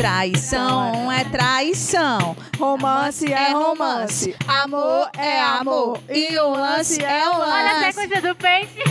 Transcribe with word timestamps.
Traição 0.00 1.12
é 1.12 1.24
traição. 1.24 2.34
Romance 2.58 3.30
é 3.30 3.52
romance. 3.52 4.34
Amor 4.48 5.10
é 5.14 5.38
amor. 5.38 6.00
E 6.08 6.38
o 6.38 6.52
lance 6.52 7.04
é 7.04 7.28
o 7.28 7.34
Olha 7.34 7.44
a 7.44 7.80
lance. 7.80 7.92
sequência 7.92 8.22
do 8.22 8.34
peixe. 8.34 8.82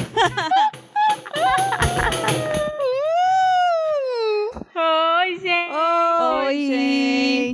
Oi, 4.75 5.39
gente. 5.39 5.73
Oi, 6.45 6.67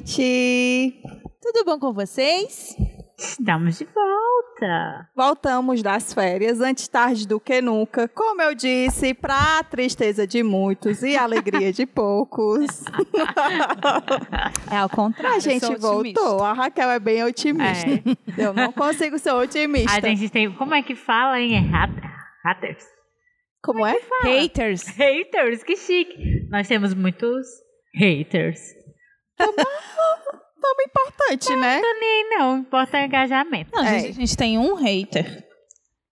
gente. 0.04 1.02
Tudo 1.42 1.64
bom 1.64 1.80
com 1.80 1.94
vocês? 1.94 2.76
Estamos 3.18 3.78
de 3.78 3.86
volta. 3.86 5.10
Voltamos 5.16 5.82
das 5.82 6.14
férias, 6.14 6.60
antes 6.60 6.88
tarde 6.88 7.26
do 7.28 7.40
que 7.40 7.62
nunca. 7.62 8.08
Como 8.10 8.42
eu 8.42 8.54
disse, 8.54 9.14
pra 9.14 9.64
tristeza 9.64 10.28
de 10.28 10.44
muitos 10.44 11.02
e 11.02 11.16
alegria 11.16 11.72
de 11.72 11.86
poucos. 11.86 12.66
É 14.72 14.78
ao 14.78 14.90
contrário. 14.90 15.38
A 15.38 15.40
gente 15.40 15.76
voltou. 15.76 16.44
A 16.44 16.54
Raquel 16.54 16.90
é 16.90 17.00
bem 17.00 17.24
otimista. 17.24 17.88
Eu 18.38 18.54
não 18.54 18.72
consigo 18.72 19.18
ser 19.20 19.32
otimista. 19.32 19.96
A 19.98 20.02
gente 20.02 20.30
tem. 20.30 20.52
Como 20.54 20.74
é 20.74 20.82
que 20.82 20.96
fala, 20.96 21.40
hein? 21.40 21.56
É 21.56 21.76
hat- 21.76 22.02
haters. 22.44 22.84
Como 23.64 23.86
é? 23.86 23.96
Haters. 24.24 24.84
Haters, 24.88 25.64
que 25.64 25.76
chique. 25.76 26.48
Nós 26.50 26.68
temos 26.68 26.94
muitos 26.94 27.46
haters. 27.96 28.60
Tão 30.66 30.86
importante, 30.88 31.56
né? 31.56 31.76
Não 31.76 31.82
tô 31.94 32.00
nem 32.00 32.30
não. 32.38 32.58
Importa 32.60 32.98
o 32.98 33.02
engajamento. 33.02 33.70
Não, 33.74 33.84
É. 33.84 34.00
gente, 34.00 34.10
a 34.10 34.14
gente 34.14 34.38
tem 34.38 34.58
um 34.58 34.74
hater. 34.76 35.44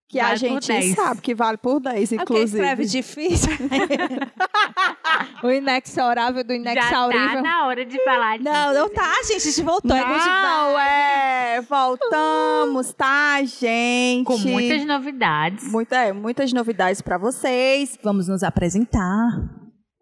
Que 0.08 0.20
a 0.20 0.28
Vale 0.28 0.38
por 0.38 0.46
gente 0.48 0.66
10. 0.68 0.94
sabe 0.94 1.20
que 1.22 1.34
vale 1.34 1.56
por 1.58 1.80
10, 1.80 2.12
É 2.12 2.16
porque 2.18 2.34
escreve 2.38 2.72
inclusive. 2.84 3.02
difícil. 3.02 3.50
o 5.42 5.50
inexorável 5.50 6.44
do 6.44 6.50
Já 6.52 6.56
inexaurível. 6.56 7.28
tá 7.34 7.42
na 7.42 7.66
hora 7.66 7.84
de 7.84 8.02
falar 8.04 8.38
disso. 8.38 8.48
Não, 8.50 8.74
não 8.74 8.88
tá, 8.90 9.12
gente. 9.26 9.36
A 9.36 9.50
gente 9.50 9.62
voltou. 9.62 9.96
é 9.96 10.00
Não, 10.00 10.72
vibe. 10.74 10.88
é. 10.88 11.60
Voltamos, 11.62 12.92
tá, 12.92 13.42
gente? 13.42 14.24
Com 14.24 14.38
muitas 14.38 14.84
novidades. 14.84 15.70
Muita- 15.72 15.96
é, 15.96 16.12
muitas 16.12 16.52
novidades 16.52 17.00
pra 17.02 17.18
vocês. 17.18 17.98
Vamos 18.02 18.28
nos 18.28 18.42
apresentar. 18.44 19.30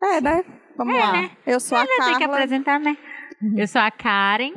É, 0.03 0.20
né? 0.20 0.45
Vamos 0.77 0.95
É, 0.95 0.98
lá. 1.00 1.12
né? 1.12 1.30
Eu 1.47 1.58
sou 1.61 1.78
a 1.78 1.83
Ainda 1.83 1.92
tem 1.95 2.12
que 2.14 2.19
Carla. 2.20 2.34
apresentar, 2.34 2.78
né? 2.80 2.97
Eu 3.57 3.67
sou 3.67 3.81
a 3.81 3.91
Karen. 3.91 4.55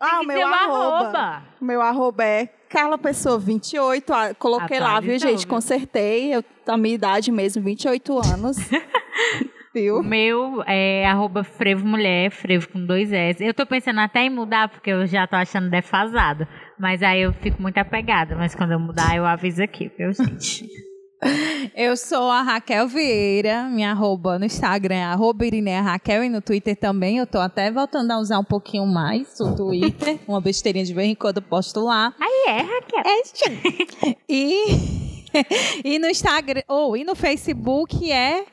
Ah, 0.00 0.20
o 0.20 0.26
meu 0.26 0.46
arroba. 0.46 1.18
arroba. 1.18 1.42
O 1.60 1.64
meu 1.64 1.80
arroba 1.80 2.24
é 2.24 2.46
Carla 2.68 2.98
Pessoa 2.98 3.38
28. 3.38 4.12
Ah, 4.12 4.34
Coloquei 4.34 4.80
lá, 4.80 4.98
viu, 4.98 5.18
gente? 5.18 5.46
Consertei. 5.46 6.34
Eu, 6.34 6.44
a 6.66 6.76
minha 6.76 6.94
idade 6.94 7.30
mesmo, 7.30 7.62
28 7.62 8.18
anos. 8.18 8.56
O 9.74 9.78
viu? 9.78 10.02
meu 10.02 10.62
é 10.66 11.06
arroba 11.06 11.42
frevo 11.42 11.86
mulher, 11.86 12.30
frevo 12.30 12.68
com 12.68 12.84
dois 12.84 13.10
S. 13.10 13.42
Eu 13.42 13.54
tô 13.54 13.64
pensando 13.64 14.00
até 14.00 14.20
em 14.20 14.28
mudar, 14.28 14.68
porque 14.68 14.90
eu 14.90 15.06
já 15.06 15.26
tô 15.26 15.34
achando 15.34 15.70
defasado. 15.70 16.46
Mas 16.78 17.02
aí 17.02 17.22
eu 17.22 17.32
fico 17.32 17.62
muito 17.62 17.78
apegada. 17.78 18.36
Mas 18.36 18.54
quando 18.54 18.72
eu 18.72 18.78
mudar, 18.78 19.16
eu 19.16 19.24
aviso 19.24 19.62
aqui, 19.62 19.90
viu, 19.96 20.12
gente? 20.12 20.68
Eu 21.74 21.96
sou 21.96 22.30
a 22.30 22.42
Raquel 22.42 22.88
Vieira, 22.88 23.64
minha 23.64 23.92
arroba 23.92 24.38
no 24.38 24.44
Instagram 24.44 24.96
é 24.96 25.04
arroba 25.04 25.46
Irineia 25.46 25.80
Raquel 25.80 26.24
e 26.24 26.28
no 26.28 26.40
Twitter 26.40 26.76
também. 26.76 27.18
Eu 27.18 27.26
tô 27.26 27.38
até 27.38 27.70
voltando 27.70 28.10
a 28.10 28.18
usar 28.18 28.38
um 28.38 28.44
pouquinho 28.44 28.86
mais 28.86 29.38
o 29.40 29.54
Twitter, 29.54 30.18
uma 30.26 30.40
besteirinha 30.40 30.84
de 30.84 30.92
vez 30.92 31.08
em 31.08 31.14
quando 31.14 31.36
eu 31.36 31.42
posto 31.42 31.80
lá. 31.80 32.12
Aí 32.20 32.44
é, 32.48 32.58
Raquel. 32.60 33.02
É. 33.06 34.16
E, 34.28 34.64
e 35.84 35.98
no 35.98 36.08
Instagram, 36.08 36.62
ou 36.66 36.96
e 36.96 37.04
no 37.04 37.14
Facebook 37.14 38.10
é 38.10 38.44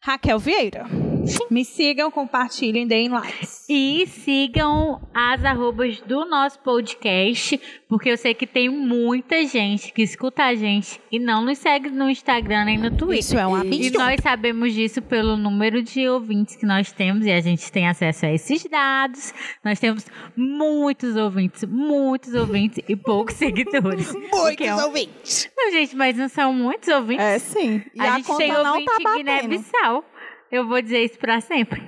Raquel 0.00 0.38
Vieira. 0.38 1.07
Me 1.50 1.64
sigam, 1.64 2.10
compartilhem, 2.10 2.86
deem 2.86 3.08
likes. 3.08 3.64
E 3.68 4.06
sigam 4.06 5.00
as 5.12 5.44
arrobas 5.44 6.00
do 6.02 6.24
nosso 6.24 6.58
podcast, 6.60 7.60
porque 7.88 8.10
eu 8.10 8.16
sei 8.16 8.34
que 8.34 8.46
tem 8.46 8.68
muita 8.68 9.44
gente 9.46 9.92
que 9.92 10.02
escuta 10.02 10.44
a 10.44 10.54
gente 10.54 11.00
e 11.10 11.18
não 11.18 11.42
nos 11.44 11.58
segue 11.58 11.90
no 11.90 12.08
Instagram 12.08 12.64
nem 12.66 12.78
no 12.78 12.90
Twitter. 12.90 13.18
Isso 13.18 13.38
é 13.38 13.46
um 13.46 13.62
E 13.62 13.68
E 13.68 13.76
absurdo. 13.86 13.98
nós 13.98 14.20
sabemos 14.22 14.72
disso 14.74 15.02
pelo 15.02 15.36
número 15.36 15.82
de 15.82 16.08
ouvintes 16.08 16.56
que 16.56 16.66
nós 16.66 16.92
temos 16.92 17.24
e 17.26 17.30
a 17.30 17.40
gente 17.40 17.70
tem 17.72 17.88
acesso 17.88 18.26
a 18.26 18.32
esses 18.32 18.64
dados. 18.64 19.32
Nós 19.64 19.78
temos 19.80 20.06
muitos 20.36 21.16
ouvintes, 21.16 21.64
muitos 21.64 22.34
ouvintes 22.34 22.82
e 22.88 22.94
poucos 22.96 23.34
seguidores. 23.36 24.12
Que 24.56 24.64
é 24.64 24.74
um- 24.74 24.84
ouvintes. 24.84 25.50
Não, 25.56 25.70
gente, 25.72 25.96
mas 25.96 26.16
não 26.16 26.28
são 26.28 26.52
muitos 26.52 26.88
ouvintes. 26.88 27.24
É, 27.24 27.38
sim. 27.38 27.82
E 27.94 28.00
a, 28.00 28.14
a, 28.14 28.16
gente 28.16 28.26
conta 28.26 28.38
tem 28.38 28.52
não 28.52 28.72
ouvinte 28.74 29.02
tá. 29.02 29.16
Guiné-Bissau. 29.16 30.04
Eu 30.50 30.66
vou 30.66 30.80
dizer 30.80 31.04
isso 31.04 31.18
pra 31.18 31.40
sempre. 31.40 31.82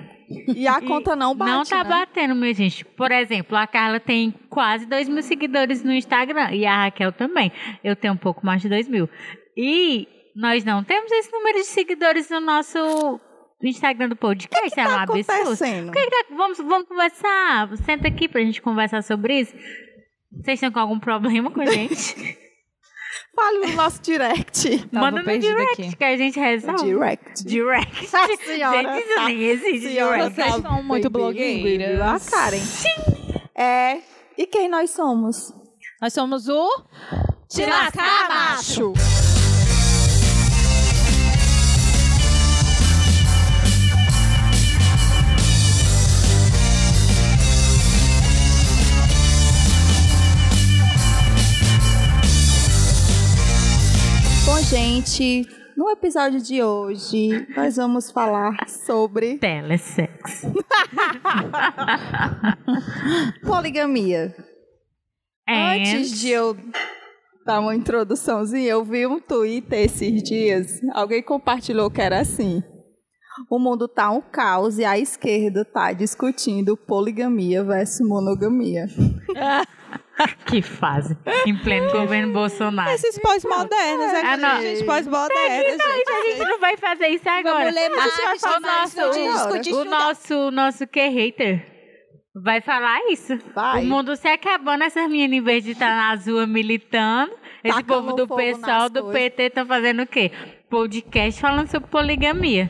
E 0.55 0.67
a 0.67 0.77
E 0.81 0.85
conta 0.85 1.15
não 1.15 1.35
bate, 1.35 1.51
Não 1.51 1.63
tá 1.63 1.83
né? 1.83 1.89
batendo, 1.89 2.35
minha 2.35 2.53
gente. 2.53 2.85
Por 2.85 3.11
exemplo, 3.11 3.57
a 3.57 3.65
Carla 3.67 3.99
tem 3.99 4.31
quase 4.49 4.85
2 4.85 5.09
mil 5.09 5.21
seguidores 5.23 5.83
no 5.83 5.91
Instagram. 5.91 6.51
E 6.51 6.65
a 6.65 6.83
Raquel 6.85 7.11
também. 7.11 7.51
Eu 7.83 7.95
tenho 7.95 8.13
um 8.13 8.17
pouco 8.17 8.45
mais 8.45 8.61
de 8.61 8.69
2 8.69 8.87
mil. 8.87 9.09
E 9.57 10.07
nós 10.35 10.63
não 10.63 10.83
temos 10.83 11.11
esse 11.11 11.31
número 11.31 11.57
de 11.57 11.65
seguidores 11.65 12.29
no 12.29 12.39
nosso 12.39 13.19
Instagram 13.63 14.09
do 14.09 14.15
podcast. 14.15 14.79
é 14.79 14.83
um 14.83 14.87
Tá 14.87 15.01
absurdo. 15.03 15.31
acontecendo. 15.31 15.91
Que 15.91 16.03
que 16.03 16.09
tá- 16.09 16.35
vamos, 16.35 16.57
vamos 16.59 16.87
conversar. 16.87 17.75
Senta 17.77 18.07
aqui 18.07 18.27
pra 18.29 18.41
gente 18.41 18.61
conversar 18.61 19.03
sobre 19.03 19.41
isso. 19.41 19.53
Vocês 20.31 20.55
estão 20.55 20.71
com 20.71 20.79
algum 20.79 20.99
problema 20.99 21.51
com 21.51 21.61
a 21.61 21.65
gente? 21.69 22.15
Fale 23.35 23.59
no 23.67 23.75
nosso 23.75 24.01
direct. 24.01 24.77
Tava 24.91 25.11
Manda 25.11 25.23
no 25.23 25.39
direct 25.39 25.81
aqui. 25.81 25.95
que 25.95 26.03
a 26.03 26.17
gente 26.17 26.39
resolve. 26.39 26.83
Direct. 26.83 27.43
Direct. 27.45 28.07
Senhora 28.45 28.77
gente, 28.77 29.05
isso 29.05 29.15
tá- 29.15 29.25
nem 29.25 29.43
existe. 29.43 29.87
senhora 29.93 30.17
direct. 30.29 30.35
Vocês 30.35 30.55
tá 30.55 30.69
são 30.69 30.83
muito 30.83 31.09
blogueiras. 31.09 31.63
bilíngue, 31.63 31.93
viu? 31.95 32.03
A 32.03 32.19
Karen. 32.19 32.59
É. 33.55 33.97
E 34.37 34.45
quem 34.47 34.67
nós 34.67 34.89
somos? 34.91 35.53
Nós 36.01 36.13
somos 36.13 36.47
o 36.49 36.67
Lascar 37.57 38.27
Macho. 38.29 38.93
Gente, 54.71 55.45
no 55.75 55.89
episódio 55.89 56.41
de 56.41 56.63
hoje, 56.63 57.45
nós 57.57 57.75
vamos 57.75 58.09
falar 58.09 58.55
sobre 58.69 59.37
Telesex. 59.37 60.43
poligamia. 63.43 64.33
É. 65.45 65.75
Antes 65.75 66.17
de 66.17 66.29
eu 66.29 66.55
dar 67.45 67.59
uma 67.59 67.75
introduçãozinha, 67.75 68.69
eu 68.69 68.85
vi 68.85 69.05
um 69.05 69.19
Twitter 69.19 69.79
esses 69.79 70.23
dias. 70.23 70.79
Alguém 70.93 71.21
compartilhou 71.21 71.91
que 71.91 72.01
era 72.01 72.21
assim. 72.21 72.63
O 73.49 73.59
mundo 73.59 73.89
tá 73.89 74.09
um 74.09 74.21
caos 74.21 74.79
e 74.79 74.85
a 74.85 74.97
esquerda 74.97 75.65
tá 75.65 75.91
discutindo 75.91 76.77
poligamia 76.77 77.61
versus 77.61 78.07
monogamia. 78.07 78.87
Que 80.45 80.61
fase. 80.61 81.17
Em 81.45 81.57
pleno 81.57 81.91
governo 81.91 82.33
Bolsonaro. 82.33 82.91
Esses 82.91 83.17
pós-modernos, 83.19 84.13
é 84.13 84.21
Ah, 84.25 84.37
não. 84.37 84.61
gente 84.61 84.83
pós-modernos, 84.83 85.81
a 85.81 86.23
gente 86.29 86.39
não 86.39 86.59
vai 86.59 86.77
fazer 86.77 87.07
isso 87.07 87.29
agora. 87.29 87.59
Vamos 87.71 87.75
ler 87.75 87.89
mais, 87.89 88.13
o 88.13 88.61
mais, 88.61 88.95
nosso, 88.95 89.59
discutir, 89.59 89.73
o 89.73 89.85
nosso, 89.85 90.51
nosso 90.51 90.87
que 90.87 91.07
hater 91.07 91.65
vai 92.33 92.61
falar 92.61 92.99
isso. 93.09 93.37
Vai. 93.53 93.83
O 93.83 93.85
mundo 93.87 94.15
se 94.15 94.27
acabando, 94.27 94.83
essas 94.83 95.09
meninas, 95.09 95.37
em 95.37 95.41
vez 95.41 95.63
de 95.63 95.71
estar 95.71 95.93
nas 95.95 96.27
ruas 96.27 96.47
militando, 96.47 97.33
esse 97.63 97.75
Tacando 97.75 97.85
povo 97.87 98.13
do 98.15 98.35
pessoal 98.35 98.89
do 98.89 99.03
coisas. 99.03 99.21
PT 99.21 99.43
estão 99.43 99.65
fazendo 99.65 100.03
o 100.03 100.07
quê? 100.07 100.31
Podcast 100.69 101.41
falando 101.41 101.67
sobre 101.69 101.89
poligamia. 101.89 102.69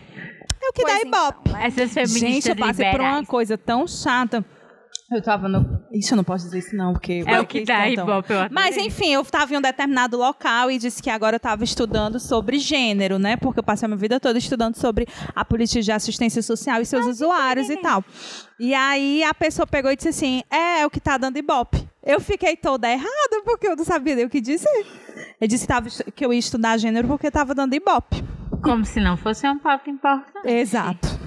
É 0.64 0.70
o 0.70 0.74
que 0.74 0.82
Pois 0.82 0.94
dá 0.94 1.08
ibope. 1.08 1.50
Essas 1.62 1.94
feministas 1.94 2.20
Gente, 2.20 2.50
eu 2.50 2.56
passei 2.56 2.86
por 2.92 3.00
uma 3.00 3.08
liberais. 3.10 3.28
coisa 3.28 3.58
tão 3.58 3.88
chata. 3.88 4.46
Eu 5.12 5.22
tava 5.22 5.50
no. 5.50 5.84
Isso 5.92 6.14
eu 6.14 6.16
não 6.16 6.24
posso 6.24 6.46
dizer 6.46 6.60
isso, 6.60 6.76
não, 6.76 6.94
porque. 6.94 7.24
É 7.28 7.38
o 7.42 7.46
que 7.46 7.66
dá 7.66 7.90
ibope, 7.90 8.32
eu. 8.32 8.48
Mas 8.50 8.78
enfim, 8.78 9.14
eu 9.14 9.22
estava 9.22 9.54
em 9.54 9.58
um 9.58 9.62
determinado 9.62 10.16
local 10.16 10.72
e 10.72 10.78
disse 10.78 11.04
que 11.04 11.10
agora 11.10 11.36
eu 11.36 11.38
estava 11.38 11.66
estudando 11.66 12.18
sobre 12.18 12.58
gênero, 12.58 13.20
né? 13.20 13.36
Porque 13.36 13.60
eu 13.60 13.64
passei 13.64 13.86
a 13.86 13.90
minha 13.90 13.98
vida 13.98 14.22
toda 14.22 14.40
estudando 14.40 14.78
sobre 14.78 15.06
a 15.36 15.44
política 15.44 15.82
de 15.82 15.92
assistência 15.92 16.42
social 16.42 16.82
e 16.82 16.86
seus 16.86 17.06
usuários 17.06 17.70
e 17.70 17.76
tal. 17.78 18.06
E 18.58 18.74
aí 18.74 19.22
a 19.26 19.34
pessoa 19.34 19.68
pegou 19.68 19.92
e 19.92 19.98
disse 19.98 20.10
assim: 20.10 20.44
é, 20.50 20.80
é 20.80 20.86
o 20.86 20.90
que 20.90 21.02
tá 21.02 21.18
dando 21.18 21.36
ibope. 21.36 21.86
Eu 22.02 22.22
fiquei 22.22 22.56
toda 22.56 22.90
errada 22.90 23.42
porque 23.44 23.68
eu 23.68 23.76
não 23.76 23.84
sabia 23.84 24.16
nem 24.16 24.26
o 24.26 24.30
que 24.30 24.40
dizer. 24.40 24.86
Eu 25.42 25.48
disse 25.48 25.68
que, 25.68 25.74
tava, 25.74 25.90
que 25.90 26.26
eu 26.26 26.32
ia 26.32 26.40
estudar 26.40 26.78
gênero 26.78 27.08
porque 27.10 27.28
estava 27.28 27.54
dando 27.54 27.74
ibope. 27.74 28.24
Como 28.64 28.86
se 28.86 29.02
não 29.02 29.18
fosse 29.18 29.46
uma 29.46 29.60
pauta 29.60 29.90
importante. 29.90 30.48
Exato. 30.48 31.20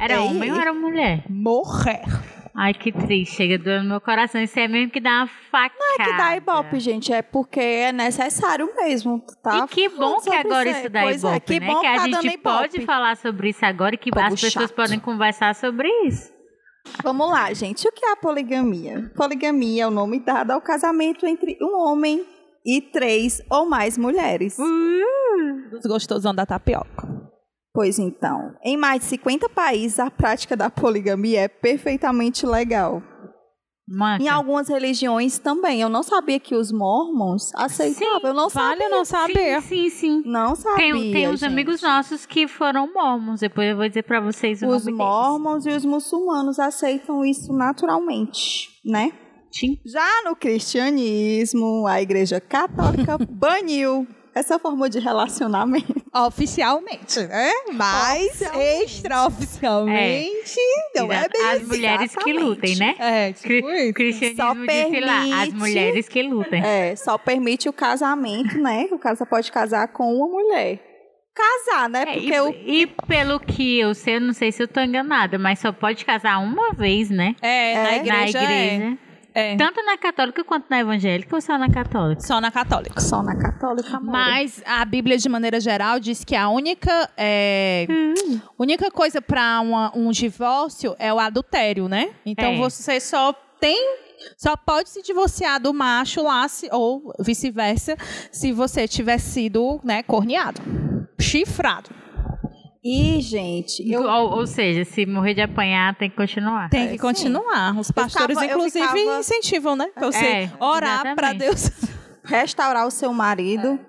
Era 0.00 0.14
Ei. 0.14 0.20
homem 0.20 0.52
ou 0.52 0.60
era 0.60 0.72
mulher? 0.72 1.24
Morrer. 1.28 2.02
Ai, 2.60 2.74
que 2.74 2.90
triste. 2.90 3.36
Chega 3.36 3.56
doendo 3.56 3.84
no 3.84 3.88
meu 3.90 4.00
coração. 4.00 4.42
Isso 4.42 4.58
é 4.58 4.66
mesmo 4.66 4.90
que 4.90 5.00
dá 5.00 5.18
uma 5.20 5.26
facada. 5.28 5.74
Não 5.78 6.04
é 6.06 6.10
que 6.10 6.16
dá 6.16 6.36
ibope, 6.36 6.80
gente, 6.80 7.12
é 7.12 7.22
porque 7.22 7.60
é 7.60 7.92
necessário 7.92 8.68
mesmo, 8.76 9.22
tá? 9.42 9.58
E 9.58 9.68
que 9.68 9.88
bom 9.88 10.16
que 10.20 10.34
agora 10.34 10.68
isso. 10.68 10.80
isso 10.80 10.88
dá 10.90 11.02
Pois 11.02 11.16
ibope, 11.22 11.36
é, 11.36 11.40
que 11.40 11.60
né? 11.60 11.66
bom 11.66 11.80
que 11.80 11.86
a 11.86 11.94
tá 11.94 12.02
gente 12.02 12.12
dando 12.14 12.26
ibope. 12.26 12.42
pode 12.42 12.80
falar 12.84 13.16
sobre 13.16 13.50
isso 13.50 13.64
agora 13.64 13.94
e 13.94 13.98
que 13.98 14.10
Povo 14.10 14.26
as 14.26 14.40
pessoas 14.40 14.52
chato. 14.64 14.74
podem 14.74 14.98
conversar 14.98 15.54
sobre 15.54 15.88
isso. 16.06 16.32
Vamos 17.04 17.30
lá, 17.30 17.52
gente. 17.52 17.86
O 17.86 17.92
que 17.92 18.04
é 18.04 18.12
a 18.12 18.16
poligamia? 18.16 19.12
Poligamia 19.14 19.84
é 19.84 19.86
o 19.86 19.90
nome 19.90 20.18
dado 20.18 20.50
ao 20.50 20.60
casamento 20.60 21.26
entre 21.26 21.56
um 21.62 21.76
homem 21.78 22.24
e 22.66 22.80
três 22.80 23.40
ou 23.50 23.68
mais 23.68 23.96
mulheres. 23.96 24.56
Dos 25.70 25.84
gostosão 25.86 26.34
da 26.34 26.44
tapioca. 26.44 27.27
Pois 27.78 27.96
então, 27.96 28.56
em 28.64 28.76
mais 28.76 29.02
de 29.02 29.06
50 29.06 29.48
países, 29.50 30.00
a 30.00 30.10
prática 30.10 30.56
da 30.56 30.68
poligamia 30.68 31.42
é 31.42 31.46
perfeitamente 31.46 32.44
legal. 32.44 33.00
Manca. 33.88 34.20
Em 34.20 34.26
algumas 34.26 34.68
religiões 34.68 35.38
também. 35.38 35.80
Eu 35.80 35.88
não 35.88 36.02
sabia 36.02 36.40
que 36.40 36.56
os 36.56 36.72
mormons 36.72 37.54
aceitavam. 37.54 38.20
Eu 38.24 38.34
não 38.34 38.48
Vale 38.48 38.80
sabia. 38.80 38.88
não 38.88 39.04
saber. 39.04 39.62
Sim, 39.62 39.88
sim, 39.88 39.90
sim. 39.90 40.22
Não 40.26 40.56
sabia. 40.56 40.92
Tem, 40.92 41.12
tem 41.12 41.28
uns 41.28 41.38
gente. 41.38 41.52
amigos 41.52 41.80
nossos 41.80 42.26
que 42.26 42.48
foram 42.48 42.92
mormons. 42.92 43.38
Depois 43.38 43.68
eu 43.70 43.76
vou 43.76 43.86
dizer 43.86 44.02
pra 44.02 44.20
vocês 44.20 44.60
o 44.60 44.66
Os 44.66 44.84
nome 44.84 44.98
mormons 44.98 45.64
e 45.64 45.70
os 45.70 45.84
muçulmanos 45.84 46.58
aceitam 46.58 47.24
isso 47.24 47.52
naturalmente, 47.52 48.70
né? 48.84 49.02
deles. 49.12 49.28
Sim. 49.52 49.78
Já 49.86 50.24
no 50.24 50.34
cristianismo, 50.34 51.86
a 51.86 52.02
Igreja 52.02 52.40
Católica 52.40 53.16
baniu 53.30 54.04
essa 54.38 54.58
forma 54.58 54.88
de 54.88 54.98
relacionamento. 54.98 56.02
Oficialmente, 56.14 57.20
né? 57.26 57.50
Mas 57.74 58.26
Oficialmente. 58.40 58.84
extraoficialmente, 58.84 60.56
não 60.96 61.12
é 61.12 61.28
bem 61.28 61.42
As 61.50 61.62
mulheres 61.62 62.14
que 62.16 62.32
lutem, 62.32 62.76
né? 62.76 62.94
É, 62.98 63.32
Cri- 63.32 63.56
tipo 63.56 63.70
isso. 63.70 63.94
cristianismo 63.94 64.42
Só 64.44 64.54
disse 64.54 65.00
lá, 65.00 65.18
as 65.20 65.24
permite- 65.28 65.54
mulheres 65.56 66.08
que 66.08 66.22
lutem. 66.22 66.62
É, 66.64 66.96
só 66.96 67.18
permite 67.18 67.68
o 67.68 67.72
casamento, 67.72 68.56
né? 68.58 68.88
O 68.90 68.98
cara 68.98 69.16
só 69.16 69.24
pode 69.24 69.50
casar 69.52 69.88
com 69.88 70.12
uma 70.14 70.26
mulher. 70.28 70.80
Casar, 71.34 71.88
né? 71.88 72.02
É, 72.02 72.12
Porque 72.14 72.34
e, 72.34 72.40
o 72.40 72.48
e 72.50 72.86
pelo 73.06 73.38
que 73.38 73.78
eu 73.78 73.94
sei, 73.94 74.16
eu 74.16 74.20
não 74.20 74.32
sei 74.32 74.50
se 74.50 74.60
eu 74.62 74.66
tô 74.66 74.80
enganada, 74.80 75.38
mas 75.38 75.60
só 75.60 75.70
pode 75.70 76.04
casar 76.04 76.38
uma 76.38 76.72
vez, 76.72 77.10
né? 77.10 77.36
É, 77.40 77.74
na 77.74 77.90
É? 77.92 77.96
igreja, 77.98 78.40
na 78.40 78.44
igreja. 78.44 78.84
é. 79.04 79.07
É. 79.38 79.56
Tanto 79.56 79.80
na 79.84 79.96
católica 79.96 80.42
quanto 80.42 80.66
na 80.68 80.80
evangélica 80.80 81.34
ou 81.36 81.40
só 81.40 81.56
na 81.56 81.70
católica? 81.70 82.20
Só 82.20 82.40
na 82.40 82.50
católica. 82.50 83.00
só 83.00 83.22
na 83.22 83.36
católica, 83.36 83.96
amor. 83.96 84.10
Mas 84.10 84.62
a 84.66 84.84
Bíblia, 84.84 85.16
de 85.16 85.28
maneira 85.28 85.60
geral, 85.60 86.00
diz 86.00 86.24
que 86.24 86.34
a 86.34 86.48
única, 86.48 87.08
é, 87.16 87.86
única 88.58 88.90
coisa 88.90 89.22
para 89.22 89.60
um 89.94 90.10
divórcio 90.10 90.96
é 90.98 91.12
o 91.12 91.18
adultério, 91.18 91.88
né? 91.88 92.10
Então 92.26 92.46
É. 92.52 92.56
você 92.58 92.98
só 93.00 93.32
tem. 93.60 93.78
Só 94.36 94.56
pode 94.56 94.88
se 94.90 95.00
divorciar 95.02 95.60
do 95.60 95.72
macho 95.72 96.22
lá, 96.24 96.48
se- 96.48 96.68
ou 96.72 97.14
vice-versa, 97.20 97.96
se 98.32 98.50
você 98.52 98.88
tiver 98.88 99.18
sido 99.18 99.80
né, 99.84 100.02
corneado, 100.02 100.60
chifrado. 101.20 101.90
E, 102.84 103.20
gente, 103.20 103.82
eu 103.90 104.02
Ou, 104.02 104.38
ou 104.38 104.46
seja, 104.46 104.84
se 104.84 105.04
morrer 105.04 105.34
de 105.34 105.40
apanhar, 105.42 105.94
tem 105.96 106.08
que 106.08 106.16
continuar. 106.16 106.70
Tem 106.70 106.82
É, 106.82 106.86
que 106.86 106.92
sim. 106.92 106.98
continuar. 106.98 107.76
Os 107.78 107.90
pastores, 107.90 108.38
ficava- 108.38 108.46
inclusive, 108.58 108.86
ficava- 108.86 109.18
incentivam, 109.18 109.74
né? 109.76 109.88
Pra 109.94 110.06
você 110.06 110.24
É, 110.24 110.50
orar 110.60 111.14
para 111.16 111.32
Deus. 111.32 111.70
restaurar 112.24 112.86
o 112.86 112.90
seu 112.90 113.12
marido. 113.12 113.80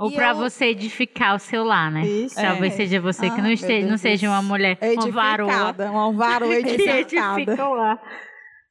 Ou 0.00 0.10
E 0.10 0.14
pra 0.14 0.30
eu- 0.30 0.36
você 0.36 0.66
edificar 0.66 1.36
o 1.36 1.38
seu 1.38 1.62
lar, 1.62 1.90
né? 1.92 2.02
Isso. 2.04 2.34
Talvez 2.34 2.72
É. 2.74 2.76
seja 2.78 3.00
você 3.00 3.26
que 3.26 3.34
Ah, 3.34 3.36
não, 3.36 3.44
meu 3.44 3.52
esteja, 3.52 3.86
não 3.86 3.96
seja 3.96 4.28
uma 4.28 4.42
mulher, 4.42 4.76
uma 4.82 5.10
varoa. 5.12 5.74
Uma 5.90 6.12
varoa 6.12 6.56
que 6.62 6.70
edificada. 6.70 7.56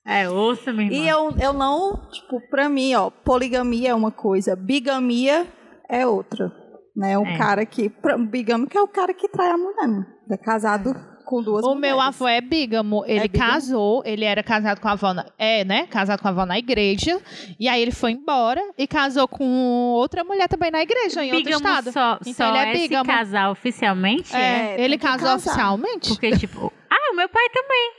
É, 0.05 0.29
ouça, 0.29 0.73
minha 0.73 0.85
irmã. 0.91 0.97
E 0.97 1.07
eu, 1.07 1.33
eu 1.39 1.53
não, 1.53 2.09
tipo, 2.11 2.41
pra 2.49 2.67
mim, 2.67 2.93
ó, 2.95 3.09
poligamia 3.09 3.89
é 3.91 3.95
uma 3.95 4.11
coisa, 4.11 4.55
bigamia 4.55 5.45
é 5.89 6.05
outra. 6.05 6.51
Né? 6.97 7.15
Um 7.17 7.27
É. 7.27 7.37
cara 7.37 7.63
que. 7.65 7.89
pra- 7.89 8.17
Bigâmico 8.17 8.75
é 8.75 8.81
o 8.81 8.87
cara 8.87 9.13
que 9.13 9.27
trai 9.29 9.51
a 9.51 9.57
mulher, 9.57 9.87
né? 9.87 10.03
É 10.31 10.35
casado 10.37 10.95
com 11.25 11.43
duas 11.43 11.63
O 11.63 11.75
mulheres. 11.75 11.81
meu 11.95 12.01
avô 12.01 12.27
é 12.27 12.41
bígamo. 12.41 13.03
Ele 13.05 13.27
bígamo? 13.27 13.51
casou, 13.51 14.01
ele 14.03 14.25
era 14.25 14.41
casado 14.41 14.79
com 14.81 14.87
a 14.87 14.93
avó. 14.93 15.13
Na, 15.13 15.25
é, 15.37 15.63
né? 15.63 15.85
Casado 15.87 16.19
com 16.21 16.27
a 16.27 16.31
avó 16.31 16.43
na 16.45 16.57
igreja. 16.57 17.21
E 17.59 17.67
aí 17.69 17.81
ele 17.83 17.91
foi 17.91 18.13
embora 18.13 18.61
e 18.77 18.87
casou 18.87 19.27
com 19.27 19.45
outra 19.93 20.23
mulher 20.23 20.47
também 20.47 20.71
na 20.71 20.81
igreja, 20.81 21.23
em 21.23 21.33
outro 21.33 21.51
estado. 21.51 21.91
só, 21.91 22.17
Então 22.25 22.33
só 22.33 22.47
ele 22.49 22.57
é 22.57 22.71
é, 22.71 22.75
se 22.75 22.81
bígamo. 22.81 23.05
casar 23.09 23.51
oficialmente? 23.51 24.35
É, 24.35 24.75
É, 24.79 24.81
ele 24.81 24.97
que 24.97 25.05
casou 25.05 25.27
casar. 25.29 25.35
oficialmente. 25.35 26.09
Porque, 26.09 26.31
tipo... 26.31 26.73
Ah, 26.89 27.11
o 27.13 27.15
meu 27.15 27.29
pai 27.29 27.47
também. 27.53 27.91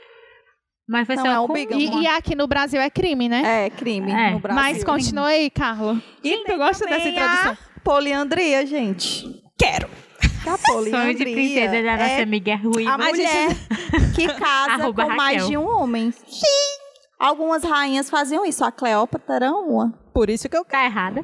Mas 0.91 1.05
foi 1.05 1.15
Não, 1.17 1.23
só 1.23 1.31
é 1.31 1.39
um 1.39 1.45
com. 1.47 1.55
E, 1.55 2.01
e 2.01 2.07
aqui 2.07 2.33
no 2.33 2.47
Brasil 2.47 2.81
é 2.81 2.89
crime, 2.89 3.29
né? 3.29 3.65
É, 3.65 3.69
crime 3.69 4.11
É, 4.11 4.31
no 4.31 4.39
Brasil. 4.39 4.59
Mas 4.63 4.83
continua 4.83 5.27
aí, 5.27 5.47
Carla. 5.51 6.01
E 6.23 6.43
tu 6.45 6.57
gosta 6.57 6.83
dessa 6.87 7.07
introdução? 7.09 7.51
A 7.51 7.55
poliandria, 7.83 8.65
gente. 8.65 9.41
Quero. 9.57 9.89
Que 10.43 10.49
a 10.49 10.57
Sonho 10.67 10.83
de 10.83 10.93
poliandria 10.93 11.33
princesa 11.33 11.83
da 11.83 11.91
nossa 11.97 12.03
é 12.11 12.21
amiga 12.23 12.55
Ruiva. 12.55 12.91
a 12.91 12.97
mulher 12.97 13.49
que 14.15 14.27
casa 14.39 14.93
com 14.93 15.09
mais 15.15 15.47
de 15.47 15.57
um 15.57 15.67
homem. 15.67 16.11
Sim. 16.11 16.79
Algumas 17.19 17.63
rainhas 17.63 18.09
faziam 18.09 18.45
isso. 18.45 18.63
A 18.63 18.71
Cleópatra 18.71 19.35
era 19.35 19.51
uma. 19.51 19.93
Por 20.13 20.29
isso 20.29 20.47
que 20.47 20.55
eu 20.55 20.63
Tá 20.63 20.85
errada. 20.85 21.23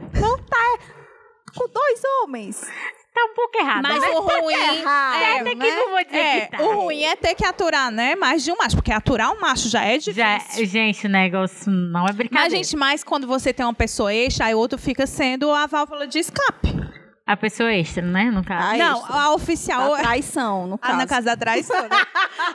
Com 1.55 1.69
dois 1.69 2.01
homens. 2.21 2.67
Tá 3.15 3.23
um 3.23 3.33
pouco 3.33 3.57
errada. 3.57 3.81
Mas 3.81 4.01
né? 4.01 4.09
o 4.09 4.19
ruim 4.19 4.53
errado, 4.53 5.23
é, 5.23 5.43
que 5.45 5.55
né? 5.55 5.75
não 5.77 5.89
vou 5.89 6.03
dizer 6.03 6.17
é, 6.17 6.45
tá. 6.47 6.61
o 6.61 6.81
ruim 6.81 7.03
é 7.03 7.15
ter 7.15 7.33
que 7.33 7.45
aturar, 7.45 7.89
né? 7.89 8.13
Mais 8.13 8.43
de 8.43 8.51
um 8.51 8.57
macho, 8.57 8.75
porque 8.75 8.91
aturar 8.91 9.31
um 9.31 9.39
macho 9.39 9.69
já 9.69 9.85
é 9.85 9.97
difícil. 9.97 10.13
Já, 10.13 10.65
gente, 10.65 11.07
o 11.07 11.09
negócio 11.09 11.71
não 11.71 12.01
é 12.01 12.07
Mas, 12.07 12.15
brincadeira. 12.17 12.49
gente, 12.57 12.75
mais 12.75 13.05
quando 13.05 13.25
você 13.25 13.53
tem 13.53 13.65
uma 13.65 13.73
pessoa 13.73 14.13
extra, 14.13 14.47
aí 14.47 14.53
o 14.53 14.57
outro 14.57 14.77
fica 14.77 15.07
sendo 15.07 15.49
a 15.49 15.65
válvula 15.65 16.05
de 16.05 16.19
escape. 16.19 16.84
A 17.27 17.35
pessoa 17.35 17.73
extra, 17.73 18.03
né? 18.05 18.25
No 18.29 18.43
caso. 18.43 18.75
A 18.75 18.77
não, 18.77 18.97
extra. 18.99 19.15
a 19.15 19.33
oficial. 19.33 19.93
A 19.95 19.97
traição, 19.97 20.67
no 20.67 20.75
Ah, 20.81 20.87
caso. 20.87 20.97
na 20.97 21.07
casa 21.07 21.25
da 21.25 21.35
traição, 21.37 21.81
né? 21.81 21.89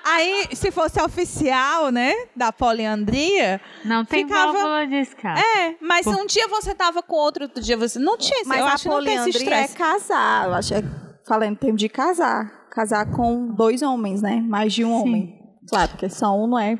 Aí, 0.05 0.46
se 0.55 0.70
fosse 0.70 1.02
oficial, 1.02 1.90
né, 1.90 2.12
da 2.37 2.52
poliandria, 2.52 3.61
Não 3.84 4.05
tem 4.05 4.25
ficava- 4.25 4.52
válvula 4.52 4.87
de 4.87 4.94
escape. 5.00 5.40
é, 5.40 5.75
mas 5.81 6.06
um 6.06 6.25
dia 6.25 6.46
você 6.49 6.72
tava 6.75 7.02
com 7.02 7.17
outro, 7.17 7.44
outro 7.44 7.61
dia 7.62 7.76
você 7.76 7.99
não 7.99 8.17
tinha, 8.17 8.43
Mas 8.46 8.61
eu 8.61 8.67
a 8.67 8.72
acho 8.75 8.82
que 8.84 8.88
não 8.90 9.02
tem 9.05 9.14
esse 9.17 9.32
poliandria 9.32 9.56
é 9.64 9.69
casar. 9.69 10.46
Eu 10.46 10.55
acho, 10.55 10.75
é, 10.75 10.82
falando 11.26 11.52
em 11.52 11.56
termos 11.56 11.81
de 11.81 11.88
casar. 11.88 12.61
Casar 12.70 13.06
com 13.11 13.49
dois 13.52 13.82
homens, 13.82 14.23
né? 14.23 14.40
Mais 14.40 14.73
de 14.73 14.84
um 14.84 14.96
Sim. 14.96 15.02
homem. 15.02 15.40
Claro, 15.69 15.88
porque 15.90 16.08
só 16.08 16.32
um 16.37 16.46
não 16.46 16.58
é 16.58 16.78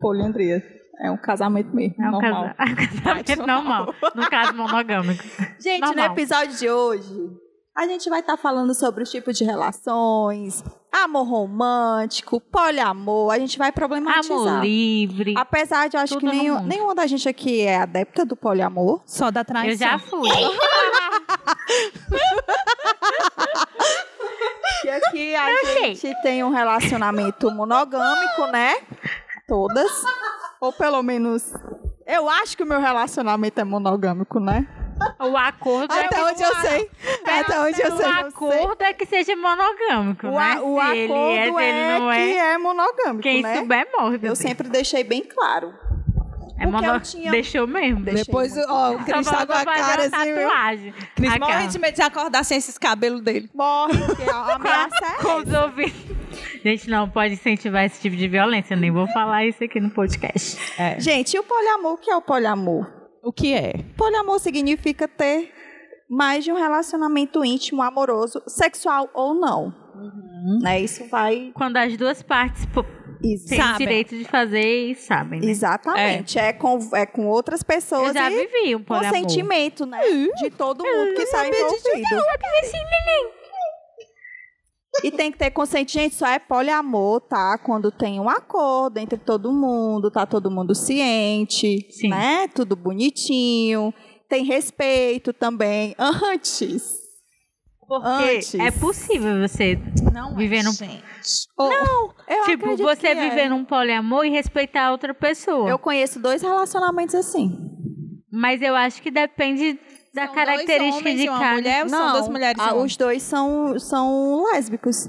poliandria. 0.00 0.62
É 1.00 1.10
um 1.10 1.16
casamento 1.16 1.74
mesmo, 1.74 1.94
É 2.02 2.08
um 2.08 2.12
normal. 2.12 2.54
casa- 2.56 2.74
casamento 3.04 3.46
normal. 3.46 3.94
No 4.14 4.30
caso 4.30 4.54
monogâmico. 4.54 5.22
Gente, 5.60 5.80
no 5.80 5.86
Normal. 5.88 6.06
episódio 6.12 6.56
de 6.56 6.70
hoje, 6.70 7.30
a 7.76 7.86
gente 7.86 8.08
vai 8.08 8.20
estar 8.20 8.36
falando 8.38 8.74
sobre 8.74 9.02
os 9.02 9.10
tipos 9.10 9.36
de 9.36 9.44
relações, 9.44 10.64
amor 10.90 11.24
romântico, 11.28 12.40
poliamor. 12.40 13.30
A 13.34 13.38
gente 13.38 13.58
vai 13.58 13.70
problematizar. 13.70 14.36
Amor 14.36 14.62
livre. 14.64 15.34
Apesar 15.36 15.88
de 15.88 15.96
eu 15.98 16.00
acho 16.00 16.16
que 16.18 16.24
no 16.24 16.32
nenhum, 16.32 16.62
nenhuma 16.62 16.94
da 16.94 17.06
gente 17.06 17.28
aqui 17.28 17.60
é 17.60 17.76
adepta 17.82 18.24
do 18.24 18.34
poliamor. 18.34 19.02
Só 19.04 19.30
da 19.30 19.44
traição. 19.44 19.72
Eu 19.72 19.76
já 19.92 19.98
fui. 19.98 20.30
E 24.84 24.88
aqui 24.88 25.34
a 25.34 25.50
Eu 25.50 25.66
sei. 25.66 25.94
gente 25.94 26.22
tem 26.22 26.44
um 26.44 26.50
relacionamento 26.50 27.50
monogâmico, 27.50 28.46
né? 28.52 28.76
Todas. 29.46 29.90
Ou 30.60 30.72
pelo 30.72 31.02
menos. 31.02 31.52
Eu 32.06 32.28
acho 32.28 32.56
que 32.56 32.62
o 32.62 32.66
meu 32.66 32.80
relacionamento 32.80 33.60
é 33.60 33.64
monogâmico, 33.64 34.40
né? 34.40 34.66
O 35.20 35.36
acordo 35.36 35.92
é 35.92 36.06
Até 36.06 36.24
onde 36.24 36.42
eu 36.42 36.54
sei. 36.56 36.90
Até 37.22 37.60
onde 37.60 37.82
eu 37.82 37.92
o 37.92 37.96
sei. 37.96 38.06
sei. 38.06 38.12
acordo 38.60 38.82
é 38.82 38.92
que 38.94 39.04
seja 39.04 39.36
monogâmico, 39.36 40.26
O, 40.28 40.38
né? 40.38 40.60
o 40.60 40.80
Se 40.80 40.96
ele 40.96 41.04
acordo 41.12 41.58
é, 41.60 41.64
é, 41.64 41.68
ele 41.68 41.98
não 41.98 42.10
que 42.10 42.16
é. 42.16 42.52
é 42.54 42.58
monogâmico, 42.58 43.22
Quem 43.22 43.42
né? 43.42 43.56
souber 43.58 43.86
morre. 43.96 44.18
Eu 44.22 44.34
sempre 44.34 44.68
deixei 44.68 45.04
bem 45.04 45.22
claro. 45.22 45.74
É 46.58 46.66
porque 46.66 46.86
mono... 46.86 46.86
eu 46.98 47.00
tinha- 47.00 47.30
Deixou 47.30 47.66
mesmo. 47.66 48.00
Deixei 48.02 48.24
Depois, 48.24 48.54
muito 48.54 48.70
ó, 48.70 48.92
o. 48.92 48.98
Cris 49.04 49.26
tá 49.26 49.46
com 49.46 49.52
a 49.52 49.64
cara 49.64 50.02
assim, 50.02 50.10
tatuagem. 50.10 50.94
Cris 51.14 51.30
Aquela. 51.32 51.52
morre 51.52 51.66
de 51.68 51.78
medo 51.78 51.94
de 51.94 52.02
acordar 52.02 52.44
sem 52.44 52.58
esses 52.58 52.78
cabelos 52.78 53.20
dele. 53.20 53.50
Morre, 53.54 53.98
porque 54.06 54.22
a 54.30 54.54
ameaça 54.56 55.06
é 55.06 55.22
Com 55.22 55.36
os 55.42 55.52
ouvidos. 55.52 56.16
Gente, 56.64 56.90
não 56.90 57.08
pode 57.08 57.34
incentivar 57.34 57.84
esse 57.84 58.00
tipo 58.00 58.16
de 58.16 58.26
violência. 58.28 58.74
Eu 58.74 58.78
nem 58.78 58.90
vou 58.90 59.06
falar 59.08 59.44
isso 59.46 59.62
aqui 59.62 59.80
no 59.80 59.90
podcast. 59.90 60.58
É. 60.80 60.98
Gente, 60.98 61.34
e 61.34 61.38
o 61.38 61.42
poliamor? 61.44 61.92
O 61.94 61.98
que 61.98 62.10
é 62.10 62.16
o 62.16 62.22
poliamor? 62.22 62.86
O 63.22 63.32
que 63.32 63.52
é? 63.54 63.72
Poliamor 63.96 64.38
significa 64.38 65.06
ter 65.08 65.52
mais 66.08 66.44
de 66.44 66.52
um 66.52 66.56
relacionamento 66.56 67.44
íntimo, 67.44 67.82
amoroso, 67.82 68.42
sexual 68.46 69.08
ou 69.14 69.34
não. 69.34 69.74
Né? 70.62 70.80
Isso 70.80 71.06
vai. 71.08 71.50
Quando 71.54 71.76
as 71.76 71.96
duas 71.96 72.22
partes 72.22 72.66
o 73.22 73.38
Sabem. 73.38 73.76
direito 73.78 74.16
de 74.16 74.24
fazer 74.24 74.90
e 74.90 74.94
sabem. 74.94 75.40
Né? 75.40 75.46
Exatamente. 75.50 76.38
É. 76.38 76.52
com, 76.52 76.78
é 76.94 77.06
com 77.06 77.26
outras 77.26 77.62
pessoas 77.62 78.08
Eu 78.08 78.14
já 78.14 78.28
vivi 78.28 78.74
um 78.74 78.82
poliamor. 78.82 79.12
consentimento, 79.12 79.86
né? 79.86 80.00
De 80.36 80.50
todo 80.50 80.84
mundo 80.84 81.14
que 81.14 81.22
está 81.22 81.46
envolvido. 81.46 81.76
assim, 81.78 82.78
E 85.04 85.10
tem 85.10 85.30
que 85.30 85.38
ter 85.38 85.50
consciente, 85.50 85.92
gente, 85.92 86.14
só 86.14 86.26
é 86.26 86.38
poliamor, 86.38 87.20
tá? 87.20 87.58
Quando 87.58 87.90
tem 87.90 88.18
um 88.18 88.28
acordo 88.28 88.98
entre 88.98 89.18
todo 89.18 89.52
mundo, 89.52 90.10
tá 90.10 90.24
todo 90.24 90.50
mundo 90.50 90.74
ciente, 90.74 91.86
Sim. 91.90 92.08
né? 92.08 92.48
Tudo 92.48 92.74
bonitinho. 92.74 93.92
Tem 94.28 94.44
respeito 94.44 95.32
também. 95.32 95.94
Antes. 95.98 97.05
Porque 97.86 98.08
Antes. 98.08 98.54
é 98.56 98.70
possível 98.70 99.40
você 99.48 99.78
Não 100.12 100.34
Viver 100.34 100.58
é, 100.58 100.62
num- 100.64 100.72
gente. 100.72 101.02
Ou- 101.56 101.72
Eu 102.28 102.44
Tipo, 102.44 102.76
você 102.76 103.00
que 103.14 103.18
é. 103.18 103.28
viver 103.30 103.48
num 103.48 103.64
poliamor 103.64 104.24
e 104.24 104.30
respeitar 104.30 104.86
a 104.86 104.90
outra 104.92 105.14
pessoa. 105.14 105.68
Eu 105.68 105.78
conheço 105.78 106.18
dois 106.20 106.42
relacionamentos 106.42 107.14
assim. 107.14 107.56
Mas 108.32 108.60
eu 108.60 108.74
acho 108.74 109.00
que 109.00 109.10
depende 109.10 109.78
da 110.14 110.26
São 110.26 110.34
característica 110.34 111.14
de 111.14 111.28
uma 111.28 111.38
cada. 111.38 111.54
mulher, 111.54 111.82
ou 111.84 111.88
são 111.88 112.12
duas 112.12 112.28
mulheres 112.28 112.60
ah, 112.60 112.74
um 112.74 112.82
os 112.84 112.96
dois 112.96 113.22
são, 113.22 113.78
são 113.78 114.44
lésbicos. 114.52 115.08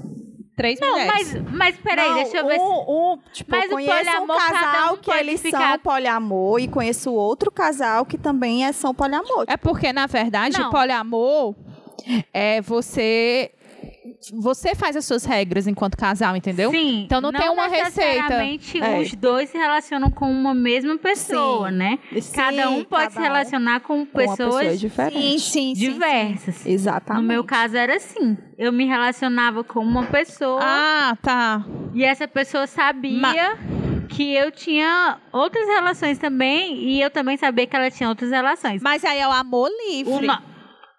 Três 0.56 0.80
Não, 0.80 0.90
mulheres. 0.90 1.12
mas, 1.34 1.52
mas 1.52 1.76
peraí, 1.78 2.08
Não, 2.08 2.14
deixa 2.16 2.36
eu 2.38 2.46
ver. 2.46 2.54
se- 2.58 2.60
um, 2.60 3.12
um, 3.12 3.18
tipo, 3.32 3.50
Mas 3.50 3.64
eu 3.64 3.70
o 3.70 3.72
conheço 3.74 4.22
um 4.22 4.26
casal 4.26 4.94
um 4.94 4.96
que 4.96 5.10
eles 5.12 5.40
ficar- 5.40 5.70
são 5.70 5.78
poliamor 5.78 6.58
e 6.60 6.66
conheço 6.68 7.12
outro 7.12 7.48
casal 7.50 8.04
que 8.04 8.18
também 8.18 8.66
é, 8.66 8.72
são 8.72 8.92
poliamor. 8.92 9.44
É 9.46 9.56
porque, 9.56 9.92
na 9.92 10.06
verdade, 10.06 10.58
Não. 10.58 10.68
o 10.68 10.70
poliamor 10.72 11.54
é 12.32 12.60
você. 12.60 13.50
Você 14.32 14.74
faz 14.74 14.96
as 14.96 15.04
suas 15.04 15.24
regras 15.24 15.66
enquanto 15.68 15.96
casal, 15.96 16.34
entendeu? 16.34 16.70
Sim, 16.72 17.04
Então 17.04 17.20
não 17.20 17.30
tem 17.32 17.48
uma 17.48 17.68
receita. 17.68 18.34
É. 18.34 19.00
os 19.00 19.14
dois 19.14 19.48
se 19.50 19.56
relacionam 19.56 20.10
com 20.10 20.28
uma 20.30 20.52
mesma 20.54 20.98
pessoa, 20.98 21.70
Sim. 21.70 21.76
né? 21.76 21.98
Sim, 22.20 22.32
cada 22.34 22.70
um 22.70 22.82
pode 22.84 23.12
se 23.12 23.18
cada 23.18 23.20
um 23.20 23.22
relacionar 23.32 23.80
com 23.80 23.86
com 23.86 23.94
uma 23.94 24.06
pessoa 24.06 24.58
pessoas 24.60 24.80
diferente. 24.80 25.40
sim, 25.40 25.72
diversas. 25.74 26.66
Exatamente. 26.66 27.22
No 27.22 27.28
meu 27.28 27.44
caso 27.44 27.76
era 27.76 27.94
assim. 27.96 28.36
Eu 28.56 28.72
me 28.72 28.84
relacionava 28.86 29.62
com 29.62 29.80
uma 29.80 30.04
pessoa 30.06 30.58
Ah, 30.62 31.16
tá. 31.22 31.64
e 31.94 32.02
essa 32.04 32.26
pessoa 32.26 32.66
sabia 32.66 33.20
Ma- 33.20 33.34
que 34.08 34.34
eu 34.34 34.50
tinha 34.50 35.18
outras 35.32 35.66
relações 35.68 36.18
também 36.18 36.76
e 36.78 37.00
eu 37.00 37.10
também 37.10 37.36
sabia 37.36 37.66
que 37.66 37.76
ela 37.76 37.90
tinha 37.90 38.08
outras 38.08 38.30
relações. 38.30 38.82
Mas 38.82 39.04
aí 39.04 39.20
é 39.20 39.28
o 39.28 39.32
amor 39.32 39.70
livre. 39.88 40.26
No- 40.26 40.57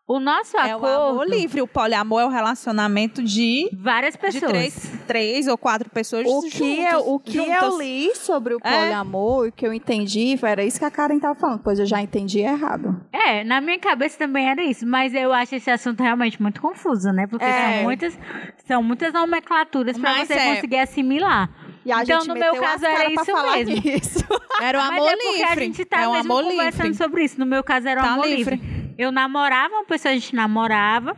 o 0.10 0.20
nosso 0.20 0.58
É 0.58 0.76
o 0.76 0.78
acordo, 0.80 1.10
amor 1.12 1.28
livre. 1.30 1.62
O 1.62 1.68
poliamor 1.68 2.22
é 2.22 2.26
o 2.26 2.30
relacionamento 2.30 3.22
de, 3.24 3.70
várias 3.74 4.16
de 4.16 4.20
pessoas. 4.20 4.52
três, 4.52 4.92
três 5.08 5.48
ou 5.48 5.56
quatro 5.58 5.88
pessoas 5.90 6.26
O 6.26 6.42
juntos, 6.42 6.52
que, 6.54 6.80
eu, 6.84 7.00
o 7.14 7.20
que 7.20 7.38
eu 7.38 7.46
juntas. 7.46 7.78
li 7.78 8.16
sobre 8.16 8.56
o 8.56 8.60
É. 8.64 8.72
poliamor 8.72 9.46
e 9.46 9.50
o 9.50 9.52
que 9.52 9.68
eu 9.68 9.72
entendi, 9.72 10.38
era 10.42 10.64
isso 10.66 10.80
que 10.80 10.86
a 10.86 10.90
Karen 10.92 11.16
estava 11.18 11.36
falando, 11.36 11.60
pois 11.64 11.78
eu 11.78 11.86
já 11.86 12.02
entendi 12.02 12.40
errado. 12.40 13.00
É, 13.14 13.44
na 13.44 13.62
minha 13.62 13.78
cabeça 13.78 14.18
também 14.18 14.50
era 14.50 14.64
isso, 14.64 14.86
mas 14.88 15.14
eu 15.14 15.32
acho 15.32 15.54
esse 15.56 15.70
assunto 15.70 16.02
realmente 16.02 16.42
muito 16.42 16.60
confuso, 16.60 17.12
né? 17.12 17.28
Porque 17.28 17.46
É. 17.46 17.76
são 17.76 17.84
muitas 17.84 18.20
são 18.66 18.84
muitas 18.84 19.14
nomenclaturas 19.14 19.98
para 19.98 20.10
Mas 20.12 20.28
você 20.28 20.34
é. 20.34 20.56
conseguir 20.56 20.78
assimilar. 20.80 21.50
E 21.86 21.92
a 21.92 22.04
Então, 22.04 22.20
gente 22.20 22.28
no 22.30 22.34
meu 22.36 22.56
caso, 22.56 22.86
era 22.86 23.12
isso 23.12 23.26
mesmo. 23.26 23.82
nisso. 23.84 24.26
Era 24.62 24.78
o 24.80 24.82
Mas 24.82 24.92
amor 24.92 25.08
é 25.08 25.16
porque 25.16 25.28
livre. 25.38 25.44
a 25.46 25.56
gente 25.56 25.86
tá 25.86 26.02
é 26.02 26.08
o 26.08 26.12
mesmo 26.14 26.34
amor 26.34 26.44
conversando 26.52 26.84
livre. 26.88 26.98
sobre 26.98 27.24
isso. 27.24 27.40
No 27.40 27.46
meu 27.46 27.64
caso 27.64 27.88
era 27.88 28.02
o 28.02 28.04
Tá 28.04 28.12
amor 28.14 28.28
livre. 28.28 28.56
livre. 28.58 28.79
Eu 29.00 29.14
namorava 29.14 29.74
uma 29.76 29.86
pessoa, 29.86 30.12
a 30.12 30.16
gente 30.16 30.36
namorava, 30.36 31.16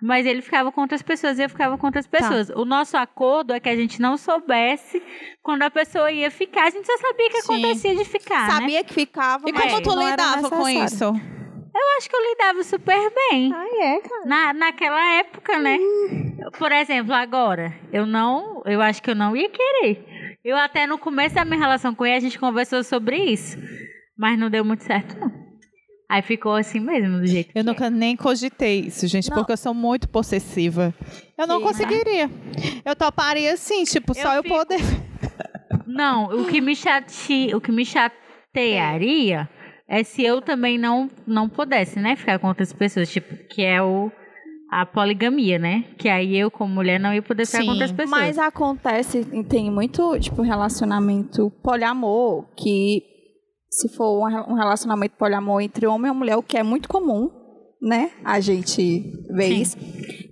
mas 0.00 0.24
ele 0.24 0.40
ficava 0.40 0.70
com 0.70 0.82
outras 0.82 1.02
pessoas 1.02 1.36
e 1.36 1.42
eu 1.42 1.48
ficava 1.48 1.76
com 1.76 1.80
Tá. 1.82 1.88
outras 1.88 2.06
pessoas. 2.06 2.48
O 2.50 2.64
nosso 2.64 2.96
acordo 2.96 3.52
é 3.52 3.58
que 3.58 3.68
a 3.68 3.74
gente 3.74 4.00
não 4.00 4.16
soubesse 4.16 5.02
quando 5.42 5.62
a 5.62 5.70
pessoa 5.70 6.12
ia 6.12 6.30
ficar. 6.30 6.66
A 6.66 6.70
gente 6.70 6.86
só 6.86 6.96
sabia 6.96 7.28
que 7.30 7.42
Sim. 7.42 7.54
acontecia 7.54 7.96
de 7.96 8.04
ficar, 8.04 8.46
né? 8.46 8.52
Sabia 8.52 8.84
que 8.84 8.94
ficava, 8.94 9.48
E 9.48 9.52
mas 9.52 9.64
como 9.64 9.82
tu 9.82 9.98
lidava 9.98 10.48
com 10.48 10.68
isso? 10.68 11.04
Eu 11.04 11.98
acho 11.98 12.08
que 12.08 12.14
eu 12.14 12.30
lidava 12.30 12.62
super 12.62 13.12
bem. 13.30 13.52
Ah, 13.52 13.66
é, 13.84 14.00
cara. 14.00 14.24
Na, 14.26 14.52
naquela 14.52 15.04
época, 15.14 15.58
né? 15.58 15.76
Por 16.56 16.70
exemplo, 16.70 17.12
agora, 17.12 17.74
eu 17.92 18.06
não. 18.06 18.62
Eu 18.64 18.80
acho 18.80 19.02
que 19.02 19.10
eu 19.10 19.14
não 19.16 19.34
ia 19.34 19.48
querer. 19.50 20.38
Eu 20.44 20.56
até 20.56 20.86
no 20.86 20.98
começo 20.98 21.34
da 21.34 21.44
minha 21.44 21.58
relação 21.58 21.92
com 21.92 22.06
ele, 22.06 22.14
a 22.16 22.20
gente 22.20 22.38
conversou 22.38 22.84
sobre 22.84 23.16
isso. 23.16 23.58
Mas 24.16 24.38
não 24.38 24.48
deu 24.48 24.64
muito 24.64 24.84
certo, 24.84 25.18
não. 25.18 25.32
Aí 26.08 26.20
ficou 26.22 26.52
assim 26.54 26.80
mesmo, 26.80 27.18
do 27.18 27.26
jeito 27.26 27.48
Eu 27.48 27.52
que 27.52 27.58
é. 27.60 27.62
nunca 27.62 27.90
nem 27.90 28.14
cogitei 28.16 28.80
isso, 28.80 29.06
gente, 29.06 29.30
Não. 29.30 29.38
porque 29.38 29.52
eu 29.52 29.56
sou 29.56 29.72
muito 29.74 30.08
possessiva. 30.08 30.94
Eu 31.36 31.46
não 31.46 31.58
Que- 31.58 31.64
conseguiria. 31.66 32.30
Eu 32.84 32.94
toparia 32.94 33.52
assim, 33.52 33.84
tipo, 33.84 34.14
só 34.14 34.32
Eu 34.32 34.36
eu 34.36 34.42
fico- 34.42 34.54
poder. 34.56 34.78
Não, 35.86 36.26
o 36.26 36.46
que 36.46 36.60
me 36.60 36.74
chate... 36.74 37.54
o 37.54 37.60
que 37.60 37.70
me 37.72 37.84
chatearia 37.84 39.48
é 39.88 40.02
se 40.02 40.22
eu 40.24 40.40
também 40.40 40.78
não 40.78 41.10
não 41.26 41.48
pudesse, 41.48 41.98
né, 42.00 42.16
ficar 42.16 42.38
com 42.38 42.48
outras 42.48 42.72
pessoas, 42.72 43.10
tipo, 43.10 43.34
que 43.48 43.62
é 43.62 43.82
o 43.82 44.10
a 44.70 44.84
poligamia, 44.84 45.56
né? 45.58 45.84
Que 45.98 46.08
aí 46.08 46.36
eu 46.36 46.50
como 46.50 46.74
mulher 46.74 46.98
não 46.98 47.14
ia 47.14 47.22
poder 47.22 47.46
ficar 47.46 47.58
Sim, 47.58 47.66
com 47.66 47.70
outras 47.72 47.92
pessoas. 47.92 48.10
Mas 48.10 48.38
acontece, 48.38 49.24
tem 49.48 49.70
muito, 49.70 50.18
tipo, 50.18 50.42
relacionamento 50.42 51.50
poliamor, 51.62 52.44
que 52.56 53.02
se 53.76 53.88
for 53.88 54.20
um 54.20 54.24
re- 54.24 54.54
relacionamento 54.54 55.16
poliamor 55.16 55.60
entre 55.60 55.86
homem 55.86 56.10
e 56.10 56.14
mulher, 56.14 56.36
o 56.36 56.42
que 56.42 56.56
é 56.56 56.62
muito 56.62 56.88
comum, 56.88 57.28
né? 57.82 58.10
A 58.24 58.38
gente 58.40 59.12
vê 59.30 59.48
Sim. 59.48 59.60
isso. 59.62 59.76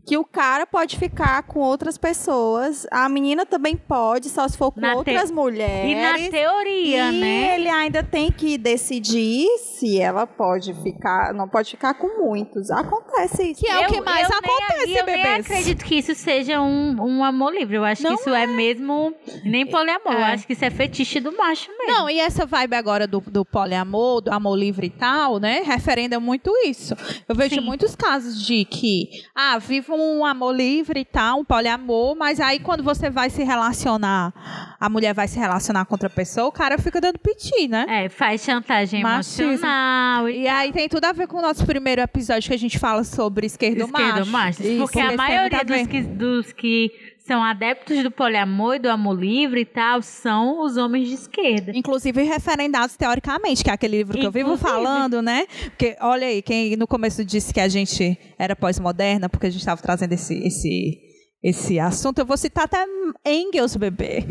Que 0.04 0.16
o 0.18 0.25
cara 0.25 0.66
pode 0.66 0.97
ficar 0.99 1.44
com 1.44 1.61
outras 1.61 1.97
pessoas, 1.97 2.87
a 2.90 3.09
menina 3.09 3.47
também 3.47 3.76
pode, 3.76 4.28
só 4.30 4.49
se 4.49 4.59
for 4.59 4.73
com 4.73 4.80
Na 4.80 4.90
te- 4.90 4.97
outras 4.97 5.30
e 5.30 5.32
mulheres. 5.32 5.97
na 6.25 6.30
teoria, 6.30 7.12
e 7.12 7.21
né? 7.21 7.54
ele 7.54 7.68
ainda 7.68 8.02
tem 8.02 8.30
que 8.32 8.59
decidir 8.59 9.47
se 9.59 10.00
ela 10.00 10.26
pode 10.26 10.75
ficar, 10.82 11.32
não 11.32 11.49
pode 11.49 11.71
ficar 11.71 11.94
com 11.94 12.21
muitos. 12.21 12.68
Acontece 12.71 13.52
isso. 13.52 13.61
Que 13.61 13.68
é 13.68 13.78
o 13.78 13.82
Eu- 13.82 13.88
que 13.90 14.00
mais 14.00 14.28
eu 14.28 14.40
nem- 14.42 14.50
acontece, 14.56 14.88
e 14.88 14.97
eu 14.97 15.06
nem 15.06 15.16
bebês. 15.16 15.47
acredito 15.47 15.85
que 15.85 15.94
isso 15.94 16.14
seja 16.16 16.61
um, 16.61 16.97
um 17.00 17.25
amor 17.25 17.52
livre. 17.54 17.76
Eu 17.76 17.85
acho 17.85 18.02
Não 18.02 18.14
que 18.16 18.21
isso 18.23 18.30
é, 18.30 18.44
mesmo 18.47 19.14
nem 19.44 19.64
poliamor. 19.66 20.12
Eu 20.14 20.18
É. 20.18 20.32
acho 20.32 20.47
que 20.47 20.52
isso 20.52 20.64
é 20.64 20.71
fetiche 20.71 21.21
do 21.21 21.30
macho 21.37 21.71
mesmo. 21.78 21.92
Não, 21.94 22.11
e 22.11 22.18
essa 22.18 22.44
vibe 22.44 22.75
agora 22.75 23.06
do, 23.06 23.21
do 23.21 23.44
poliamor, 23.44 24.21
do 24.21 24.32
amor 24.32 24.56
livre 24.56 24.88
e 24.88 24.90
tal, 24.90 25.38
né? 25.38 25.62
Referenda 25.64 26.18
muito 26.18 26.52
isso. 26.66 26.94
Eu 27.28 27.37
vejo 27.37 27.54
Sim. 27.54 27.61
muitos 27.61 27.94
casos 27.94 28.44
de 28.44 28.64
que, 28.64 29.09
ah, 29.35 29.59
vivo 29.59 29.91
um 29.96 30.25
amor 30.25 30.54
livre 30.54 31.00
e 31.00 31.04
tal, 31.04 31.40
um 31.40 31.44
poliamor, 31.44 32.14
mas 32.14 32.40
aí 32.40 32.58
quando 32.58 32.82
você 32.82 33.08
vai 33.08 33.30
se 33.30 33.42
relacionar, 33.42 34.76
a 34.78 34.88
mulher 34.88 35.14
vai 35.14 35.26
se 35.28 35.38
relacionar 35.38 35.84
com 35.84 35.94
outra 35.94 36.11
pessoa, 36.11 36.46
o 36.49 36.52
cara 36.52 36.78
fica 36.78 37.00
dando 37.00 37.18
piti, 37.18 37.68
né? 37.68 37.87
É, 37.88 38.08
faz 38.08 38.42
chantagem 38.42 39.02
Machismo. 39.02 39.52
emocional 39.52 40.28
e 40.28 40.42
E 40.42 40.49
aí 40.49 40.72
tem 40.72 40.88
tudo 40.88 41.04
a 41.04 41.12
ver 41.12 41.26
com 41.26 41.38
o 41.38 41.42
nosso 41.42 41.64
primeiro 41.64 42.00
episódio 42.00 42.49
que 42.49 42.54
a 42.54 42.58
gente 42.58 42.78
fala 42.78 43.04
sobre 43.04 43.46
esquerdo, 43.46 43.84
esquerdo 43.84 44.26
macho. 44.26 44.62
Isso, 44.62 44.78
porque 44.78 45.00
a 45.00 45.08
tem 45.08 45.16
maioria 45.16 45.64
dos 45.64 45.87
que, 45.87 46.02
dos 46.02 46.52
que 46.52 47.12
são 47.25 47.43
adeptos 47.43 48.02
do 48.02 48.11
poliamor 48.11 48.76
e 48.76 48.79
do 48.79 48.88
amor 48.91 49.19
livre 49.19 49.61
e 49.61 49.64
tal 49.64 50.02
são 50.02 50.62
os 50.64 50.76
homens 50.76 51.09
de 51.09 51.14
esquerda. 51.14 51.73
Inclusive 51.75 52.23
referendados 52.23 52.97
teoricamente, 52.97 53.62
que 53.62 53.71
é 53.71 53.73
aquele 53.73 53.99
livro 53.99 54.19
que 54.19 54.26
eu 54.26 54.33
vivo 54.33 54.55
Inclusive. 54.55 54.69
falando, 54.71 55.23
né? 55.23 55.47
Porque, 55.64 55.97
olha 56.00 56.26
aí, 56.26 56.43
quem 56.43 56.76
no 56.76 56.87
começo 56.87 57.25
disse 57.25 57.52
que 57.55 57.61
a 57.61 57.69
gente 57.69 58.19
era 58.38 58.57
pós-moderna, 58.57 59.29
porque 59.29 59.47
a 59.47 59.50
gente 59.50 59.61
estava 59.61 59.81
trazendo 59.81 60.12
esse, 60.12 60.35
esse, 60.47 60.99
esse 61.43 61.79
assunto, 61.79 62.19
eu 62.19 62.26
vou 62.26 62.37
citar 62.37 62.64
até 62.64 62.85
Engels, 63.25 63.76
bebê. 63.76 64.25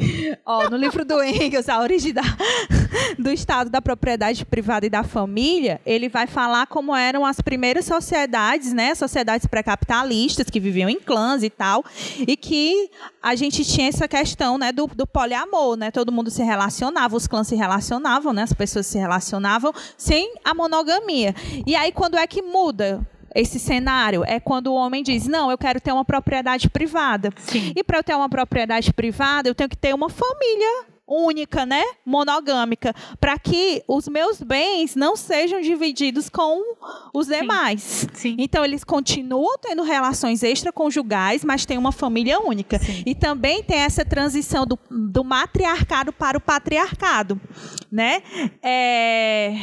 Ó, 0.45 0.69
no 0.69 0.75
livro 0.75 1.05
do 1.05 1.21
Engels, 1.23 1.69
A 1.69 1.79
Origem 1.79 2.13
da, 2.13 2.21
do 3.17 3.31
Estado 3.31 3.69
da 3.69 3.81
Propriedade 3.81 4.45
Privada 4.45 4.85
e 4.85 4.89
da 4.89 5.03
Família, 5.03 5.79
ele 5.85 6.09
vai 6.09 6.27
falar 6.27 6.67
como 6.67 6.95
eram 6.95 7.25
as 7.25 7.41
primeiras 7.41 7.85
sociedades, 7.85 8.73
né? 8.73 8.93
Sociedades 8.95 9.47
pré-capitalistas 9.47 10.49
que 10.49 10.59
viviam 10.59 10.89
em 10.89 10.99
clãs 10.99 11.43
e 11.43 11.49
tal, 11.49 11.83
e 12.27 12.35
que 12.35 12.89
a 13.21 13.35
gente 13.35 13.63
tinha 13.63 13.87
essa 13.87 14.07
questão, 14.07 14.57
né, 14.57 14.71
do, 14.71 14.87
do 14.87 15.07
poliamor, 15.07 15.75
né? 15.75 15.91
Todo 15.91 16.11
mundo 16.11 16.29
se 16.29 16.43
relacionava, 16.43 17.15
os 17.15 17.27
clãs 17.27 17.47
se 17.47 17.55
relacionavam, 17.55 18.33
né? 18.33 18.43
As 18.43 18.53
pessoas 18.53 18.85
se 18.85 18.97
relacionavam 18.97 19.73
sem 19.97 20.33
a 20.43 20.53
monogamia. 20.53 21.35
E 21.65 21.75
aí 21.75 21.91
quando 21.91 22.17
é 22.17 22.25
que 22.27 22.41
muda? 22.41 23.05
Esse 23.33 23.59
cenário 23.59 24.23
é 24.25 24.39
quando 24.41 24.67
o 24.67 24.75
homem 24.75 25.01
diz: 25.01 25.25
Não, 25.25 25.49
eu 25.49 25.57
quero 25.57 25.79
ter 25.79 25.93
uma 25.93 26.03
propriedade 26.03 26.69
privada. 26.69 27.31
Sim. 27.37 27.71
E 27.75 27.81
para 27.83 27.99
eu 27.99 28.03
ter 28.03 28.13
uma 28.13 28.27
propriedade 28.27 28.91
privada, 28.91 29.47
eu 29.47 29.55
tenho 29.55 29.69
que 29.69 29.77
ter 29.77 29.95
uma 29.95 30.09
família 30.09 30.90
única, 31.11 31.65
né? 31.65 31.83
Monogâmica, 32.05 32.93
para 33.19 33.37
que 33.37 33.83
os 33.87 34.07
meus 34.07 34.41
bens 34.41 34.95
não 34.95 35.15
sejam 35.15 35.61
divididos 35.61 36.29
com 36.29 36.61
os 37.13 37.27
demais. 37.27 38.07
Sim. 38.13 38.35
Então 38.39 38.63
eles 38.63 38.83
continuam 38.83 39.57
tendo 39.59 39.83
relações 39.83 40.41
extraconjugais, 40.43 41.43
mas 41.43 41.65
tem 41.65 41.77
uma 41.77 41.91
família 41.91 42.39
única. 42.39 42.79
Sim. 42.79 43.03
E 43.05 43.13
também 43.13 43.63
tem 43.63 43.79
essa 43.79 44.05
transição 44.05 44.65
do, 44.65 44.79
do 44.89 45.23
matriarcado 45.23 46.13
para 46.13 46.37
o 46.37 46.41
patriarcado, 46.41 47.39
né? 47.91 48.21
É, 48.63 49.53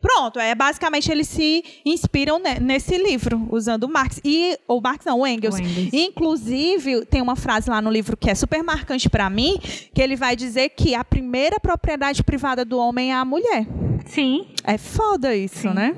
Pronto, 0.00 0.38
é 0.38 0.54
basicamente 0.54 1.10
eles 1.10 1.26
se 1.26 1.64
inspiram 1.84 2.38
ne- 2.38 2.60
nesse 2.60 2.96
livro, 2.96 3.48
usando 3.50 3.84
o 3.84 3.88
Marx 3.88 4.20
e 4.24 4.56
o 4.68 4.80
Marx 4.80 5.04
não, 5.04 5.20
o 5.20 5.26
Engels. 5.26 5.56
O 5.56 5.58
Engels. 5.58 5.90
Inclusive, 5.92 7.04
tem 7.06 7.20
uma 7.20 7.34
frase 7.34 7.68
lá 7.68 7.82
no 7.82 7.90
livro 7.90 8.16
que 8.16 8.30
é 8.30 8.34
super 8.34 8.62
marcante 8.62 9.08
para 9.10 9.28
mim, 9.28 9.58
que 9.92 10.00
ele 10.00 10.14
vai 10.14 10.36
dizer 10.36 10.68
que 10.70 10.94
a 10.94 11.02
primeira 11.02 11.58
propriedade 11.58 12.22
privada 12.22 12.64
do 12.64 12.78
homem 12.78 13.10
é 13.10 13.14
a 13.14 13.24
mulher. 13.24 13.66
Sim. 14.06 14.46
É 14.64 14.78
foda 14.78 15.34
isso, 15.34 15.62
Sim. 15.62 15.74
né? 15.74 15.96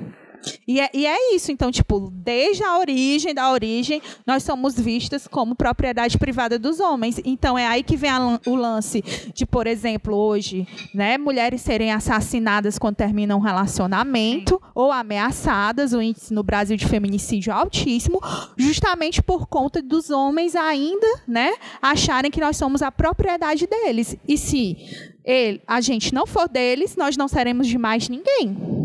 E 0.67 0.79
é, 0.79 0.89
e 0.93 1.05
é 1.05 1.35
isso, 1.35 1.51
então, 1.51 1.71
tipo, 1.71 2.11
desde 2.13 2.63
a 2.63 2.77
origem 2.77 3.33
da 3.33 3.51
origem, 3.51 4.01
nós 4.25 4.43
somos 4.43 4.79
vistas 4.79 5.27
como 5.27 5.55
propriedade 5.55 6.17
privada 6.17 6.57
dos 6.57 6.79
homens. 6.79 7.19
Então, 7.23 7.57
é 7.57 7.67
aí 7.67 7.83
que 7.83 7.95
vem 7.95 8.09
a, 8.09 8.39
o 8.45 8.55
lance 8.55 9.03
de, 9.33 9.45
por 9.45 9.67
exemplo, 9.67 10.15
hoje, 10.15 10.67
né, 10.93 11.17
mulheres 11.17 11.61
serem 11.61 11.91
assassinadas 11.91 12.77
quando 12.77 12.95
terminam 12.95 13.37
um 13.37 13.41
relacionamento 13.41 14.61
ou 14.73 14.91
ameaçadas, 14.91 15.93
o 15.93 16.01
índice 16.01 16.33
no 16.33 16.43
Brasil 16.43 16.77
de 16.77 16.87
feminicídio 16.87 17.51
é 17.51 17.53
altíssimo, 17.53 18.19
justamente 18.57 19.21
por 19.21 19.47
conta 19.47 19.81
dos 19.81 20.09
homens 20.09 20.55
ainda, 20.55 21.07
né, 21.27 21.53
acharem 21.81 22.31
que 22.31 22.39
nós 22.39 22.57
somos 22.57 22.81
a 22.81 22.91
propriedade 22.91 23.67
deles. 23.67 24.15
E 24.27 24.37
se 24.37 24.77
ele, 25.23 25.61
a 25.67 25.81
gente 25.81 26.13
não 26.13 26.25
for 26.25 26.49
deles, 26.49 26.95
nós 26.95 27.15
não 27.15 27.27
seremos 27.27 27.67
de 27.67 27.77
mais 27.77 28.09
ninguém. 28.09 28.80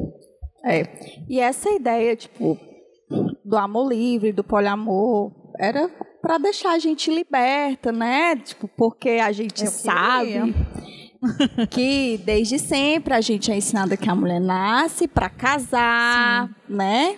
É. 0.67 0.83
E 1.29 1.39
essa 1.41 1.71
ideia, 1.71 2.17
tipo, 2.17 2.59
do 3.45 3.57
amor 3.57 3.89
livre, 3.89 4.33
do 4.33 4.43
poliamor, 4.43 5.31
era 5.59 5.89
para 6.21 6.39
deixar 6.39 6.73
a 6.73 6.79
gente 6.79 7.11
liberta, 7.13 7.93
né? 7.93 8.37
Tipo, 8.37 8.69
porque 8.69 9.11
a 9.11 9.31
gente 9.31 9.65
Eu 9.65 9.71
sabe 9.71 10.55
que 11.71 12.21
desde 12.25 12.59
sempre 12.59 13.15
a 13.15 13.21
gente 13.21 13.51
é 13.51 13.57
ensinada 13.57 13.97
que 13.97 14.11
a 14.11 14.15
mulher 14.15 14.41
nasce 14.41 15.07
para 15.07 15.31
casar, 15.31 16.49
Sim. 16.49 16.75
né? 16.75 17.17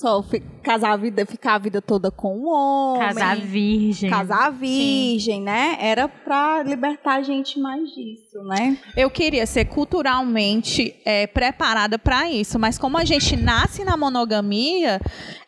Só 0.00 0.24
casar 0.62 0.92
a 0.92 0.96
vida, 0.96 1.26
ficar 1.26 1.56
a 1.56 1.58
vida 1.58 1.82
toda 1.82 2.10
com 2.10 2.38
o 2.38 2.46
homem. 2.46 3.08
Casar 3.08 3.36
virgem. 3.36 4.08
Casar 4.08 4.50
virgem, 4.50 5.40
Sim. 5.40 5.42
né? 5.42 5.76
Era 5.78 6.08
para 6.08 6.62
libertar 6.62 7.16
a 7.16 7.22
gente 7.22 7.60
mais 7.60 7.90
disso, 7.90 8.42
né? 8.44 8.78
Eu 8.96 9.10
queria 9.10 9.44
ser 9.44 9.66
culturalmente 9.66 10.96
é, 11.04 11.26
preparada 11.26 11.98
para 11.98 12.30
isso, 12.30 12.58
mas 12.58 12.78
como 12.78 12.96
a 12.96 13.04
gente 13.04 13.36
nasce 13.36 13.84
na 13.84 13.94
monogamia, 13.94 14.98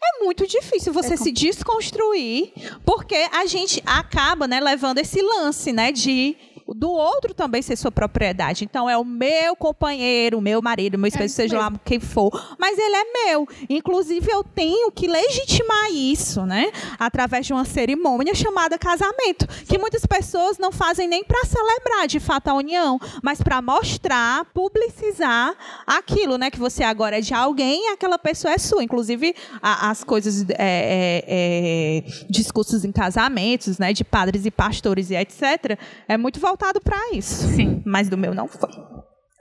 é 0.02 0.22
muito 0.22 0.46
difícil 0.46 0.92
você 0.92 1.14
é 1.14 1.16
se 1.16 1.32
desconstruir, 1.32 2.52
porque 2.84 3.26
a 3.32 3.46
gente 3.46 3.82
acaba, 3.86 4.46
né, 4.46 4.60
levando 4.60 4.98
esse 4.98 5.22
lance, 5.22 5.72
né, 5.72 5.90
de 5.90 6.36
do 6.68 6.90
outro 6.90 7.34
também 7.34 7.62
ser 7.62 7.76
sua 7.76 7.90
propriedade. 7.90 8.64
Então 8.64 8.88
é 8.88 8.96
o 8.96 9.04
meu 9.04 9.54
companheiro, 9.56 10.38
o 10.38 10.40
meu 10.40 10.62
marido, 10.62 10.98
meu 10.98 11.08
esposo, 11.08 11.24
é 11.24 11.28
seja 11.28 11.58
lá 11.58 11.72
quem 11.84 12.00
for, 12.00 12.30
mas 12.58 12.78
ele 12.78 12.96
é 12.96 13.04
meu. 13.26 13.48
Inclusive 13.68 14.30
eu 14.30 14.44
tenho 14.44 14.90
que 14.90 15.06
legitimar 15.06 15.90
isso, 15.90 16.44
né? 16.46 16.70
Através 16.98 17.46
de 17.46 17.52
uma 17.52 17.64
cerimônia 17.64 18.34
chamada 18.34 18.78
casamento, 18.78 19.46
que 19.66 19.78
muitas 19.78 20.06
pessoas 20.06 20.58
não 20.58 20.72
fazem 20.72 21.08
nem 21.08 21.24
para 21.24 21.44
celebrar 21.44 22.06
de 22.06 22.20
fato 22.20 22.48
a 22.48 22.54
união, 22.54 22.98
mas 23.22 23.42
para 23.42 23.60
mostrar, 23.60 24.44
publicizar 24.52 25.54
aquilo, 25.86 26.36
né? 26.38 26.50
Que 26.50 26.58
você 26.58 26.82
agora 26.82 27.18
é 27.18 27.20
de 27.20 27.34
alguém 27.34 27.88
e 27.88 27.92
aquela 27.92 28.18
pessoa 28.18 28.52
é 28.52 28.58
sua. 28.58 28.82
Inclusive 28.82 29.34
a, 29.62 29.90
as 29.90 30.04
coisas, 30.04 30.44
é, 30.50 30.54
é, 30.58 31.24
é, 31.28 32.04
discursos 32.28 32.84
em 32.84 32.92
casamentos, 32.92 33.78
né? 33.78 33.92
De 33.92 34.04
padres 34.04 34.46
e 34.46 34.50
pastores 34.50 35.10
e 35.10 35.14
etc. 35.14 35.78
É 36.08 36.16
muito 36.16 36.40
voltado 36.52 36.80
para 36.80 37.12
isso. 37.12 37.48
Sim. 37.48 37.82
Mas 37.84 38.08
do 38.08 38.18
meu 38.18 38.34
não 38.34 38.46
foi. 38.46 38.68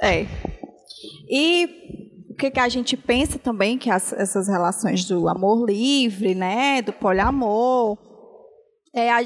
É. 0.01 0.25
E 1.30 2.27
o 2.30 2.36
que, 2.36 2.50
que 2.50 2.60
a 2.60 2.70
gente 2.70 2.96
pensa 2.96 3.38
também 3.38 3.77
que 3.77 3.89
as, 3.89 4.13
essas 4.13 4.48
relações 4.48 5.06
do 5.06 5.27
amor 5.27 5.70
livre, 5.70 6.34
né, 6.34 6.82
do 6.82 6.94
poliamor, 6.94 7.98
é 8.96 9.12
a, 9.12 9.24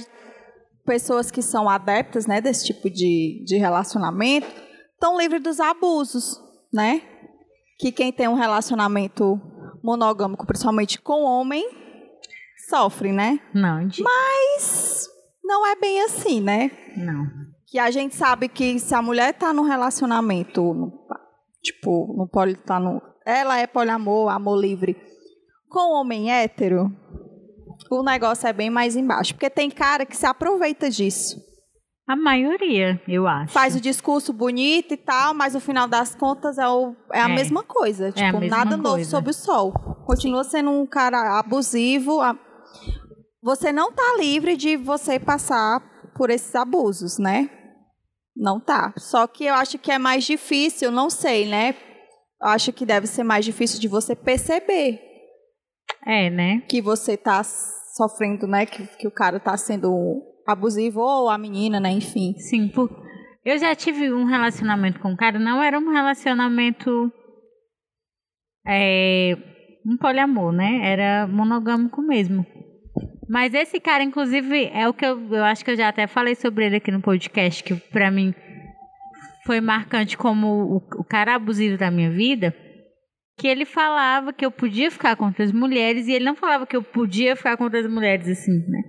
pessoas 0.85 1.29
que 1.29 1.41
são 1.41 1.69
adeptas, 1.69 2.25
né, 2.25 2.41
desse 2.41 2.65
tipo 2.65 2.89
de, 2.89 3.43
de 3.45 3.57
relacionamento, 3.57 4.47
estão 4.93 5.17
livres 5.17 5.41
dos 5.41 5.59
abusos, 5.59 6.39
né? 6.73 7.01
Que 7.79 7.91
quem 7.91 8.11
tem 8.11 8.27
um 8.27 8.35
relacionamento 8.35 9.39
monogâmico, 9.83 10.45
principalmente 10.47 10.99
com 10.99 11.23
homem, 11.23 11.67
sofre, 12.69 13.11
né? 13.11 13.39
Não. 13.53 13.87
De... 13.87 14.01
Mas 14.01 15.07
não 15.43 15.67
é 15.67 15.75
bem 15.75 16.01
assim, 16.03 16.41
né? 16.41 16.71
Não 16.97 17.54
que 17.75 17.79
a 17.79 17.91
gente 17.91 18.15
sabe 18.15 18.47
que 18.47 18.79
se 18.79 18.95
a 18.95 19.01
mulher 19.01 19.31
está 19.31 19.51
no 19.51 19.63
relacionamento, 19.63 20.61
no, 20.73 20.93
tipo, 21.61 22.15
no 22.17 22.25
poli, 22.25 22.55
tá 22.55 22.79
no, 22.79 23.01
ela 23.25 23.59
é 23.59 23.67
poliamor, 23.67 24.31
amor 24.31 24.55
livre, 24.55 24.95
com 25.67 25.91
homem 25.91 26.31
hétero, 26.31 26.89
o 27.91 28.01
negócio 28.01 28.47
é 28.47 28.53
bem 28.53 28.69
mais 28.69 28.95
embaixo. 28.95 29.33
Porque 29.33 29.49
tem 29.49 29.69
cara 29.69 30.05
que 30.05 30.15
se 30.15 30.25
aproveita 30.25 30.89
disso. 30.89 31.35
A 32.07 32.15
maioria, 32.15 33.01
eu 33.09 33.27
acho. 33.27 33.51
Faz 33.51 33.75
o 33.75 33.81
discurso 33.81 34.31
bonito 34.31 34.93
e 34.93 34.97
tal, 34.97 35.33
mas 35.33 35.53
no 35.53 35.59
final 35.59 35.85
das 35.85 36.15
contas 36.15 36.57
é, 36.57 36.65
o, 36.65 36.95
é 37.11 37.19
a 37.19 37.29
é. 37.29 37.35
mesma 37.35 37.61
coisa. 37.61 38.09
Tipo, 38.09 38.39
mesma 38.39 38.57
nada 38.57 38.77
coisa. 38.77 38.83
novo 38.83 39.03
sob 39.03 39.29
o 39.31 39.33
sol. 39.33 39.73
Continua 40.05 40.45
sendo 40.45 40.69
um 40.69 40.87
cara 40.87 41.37
abusivo. 41.37 42.21
Você 43.43 43.73
não 43.73 43.89
está 43.89 44.15
livre 44.17 44.55
de 44.55 44.77
você 44.77 45.19
passar 45.19 45.83
por 46.15 46.29
esses 46.29 46.55
abusos, 46.55 47.17
né? 47.19 47.49
Não 48.35 48.59
tá. 48.59 48.93
Só 48.97 49.25
que 49.27 49.45
eu 49.45 49.53
acho 49.53 49.79
que 49.79 49.91
é 49.91 49.97
mais 49.97 50.25
difícil, 50.25 50.91
não 50.91 51.09
sei, 51.09 51.47
né? 51.47 51.75
Eu 52.41 52.49
acho 52.49 52.73
que 52.73 52.85
deve 52.85 53.07
ser 53.07 53.23
mais 53.23 53.45
difícil 53.45 53.79
de 53.79 53.87
você 53.87 54.15
perceber. 54.15 54.99
É, 56.05 56.29
né? 56.29 56.61
Que 56.67 56.81
você 56.81 57.15
tá 57.15 57.41
sofrendo, 57.43 58.45
né? 58.45 58.65
Que, 58.65 58.85
que 58.97 59.07
o 59.07 59.11
cara 59.11 59.39
tá 59.39 59.55
sendo 59.55 60.21
abusivo 60.45 60.99
ou 60.99 61.29
a 61.29 61.37
menina, 61.37 61.79
né? 61.79 61.91
Enfim. 61.91 62.37
Sim, 62.37 62.67
por... 62.67 62.89
eu 63.43 63.57
já 63.57 63.73
tive 63.73 64.11
um 64.11 64.25
relacionamento 64.25 64.99
com 64.99 65.09
um 65.09 65.15
cara, 65.15 65.39
não 65.39 65.63
era 65.63 65.79
um 65.79 65.91
relacionamento. 65.91 67.11
É, 68.67 69.35
um 69.85 69.95
poliamor, 69.97 70.51
né? 70.51 70.81
Era 70.83 71.27
monogâmico 71.27 72.01
mesmo. 72.01 72.45
Mas 73.27 73.53
esse 73.53 73.79
cara, 73.79 74.03
inclusive, 74.03 74.69
é 74.73 74.87
o 74.87 74.93
que 74.93 75.05
eu, 75.05 75.33
eu 75.33 75.43
acho 75.43 75.65
que 75.65 75.71
eu 75.71 75.75
já 75.75 75.89
até 75.89 76.07
falei 76.07 76.35
sobre 76.35 76.65
ele 76.65 76.75
aqui 76.77 76.91
no 76.91 77.01
podcast, 77.01 77.63
que 77.63 77.75
para 77.75 78.11
mim 78.11 78.33
foi 79.45 79.61
marcante 79.61 80.17
como 80.17 80.47
o, 80.47 80.77
o, 80.77 81.03
cara 81.03 81.35
abusivo 81.35 81.77
da 81.77 81.91
minha 81.91 82.11
vida, 82.11 82.55
que 83.37 83.47
ele 83.47 83.65
falava 83.65 84.31
que 84.31 84.45
eu 84.45 84.51
podia 84.51 84.89
ficar 84.89 85.15
com 85.15 85.25
outras 85.25 85.51
mulheres, 85.51 86.07
e 86.07 86.13
ele 86.13 86.25
não 86.25 86.35
falava 86.35 86.65
que 86.65 86.75
eu 86.75 86.83
podia 86.83 87.35
ficar 87.35 87.57
com 87.57 87.65
outras 87.65 87.87
mulheres, 87.87 88.27
assim, 88.27 88.51
né? 88.51 88.81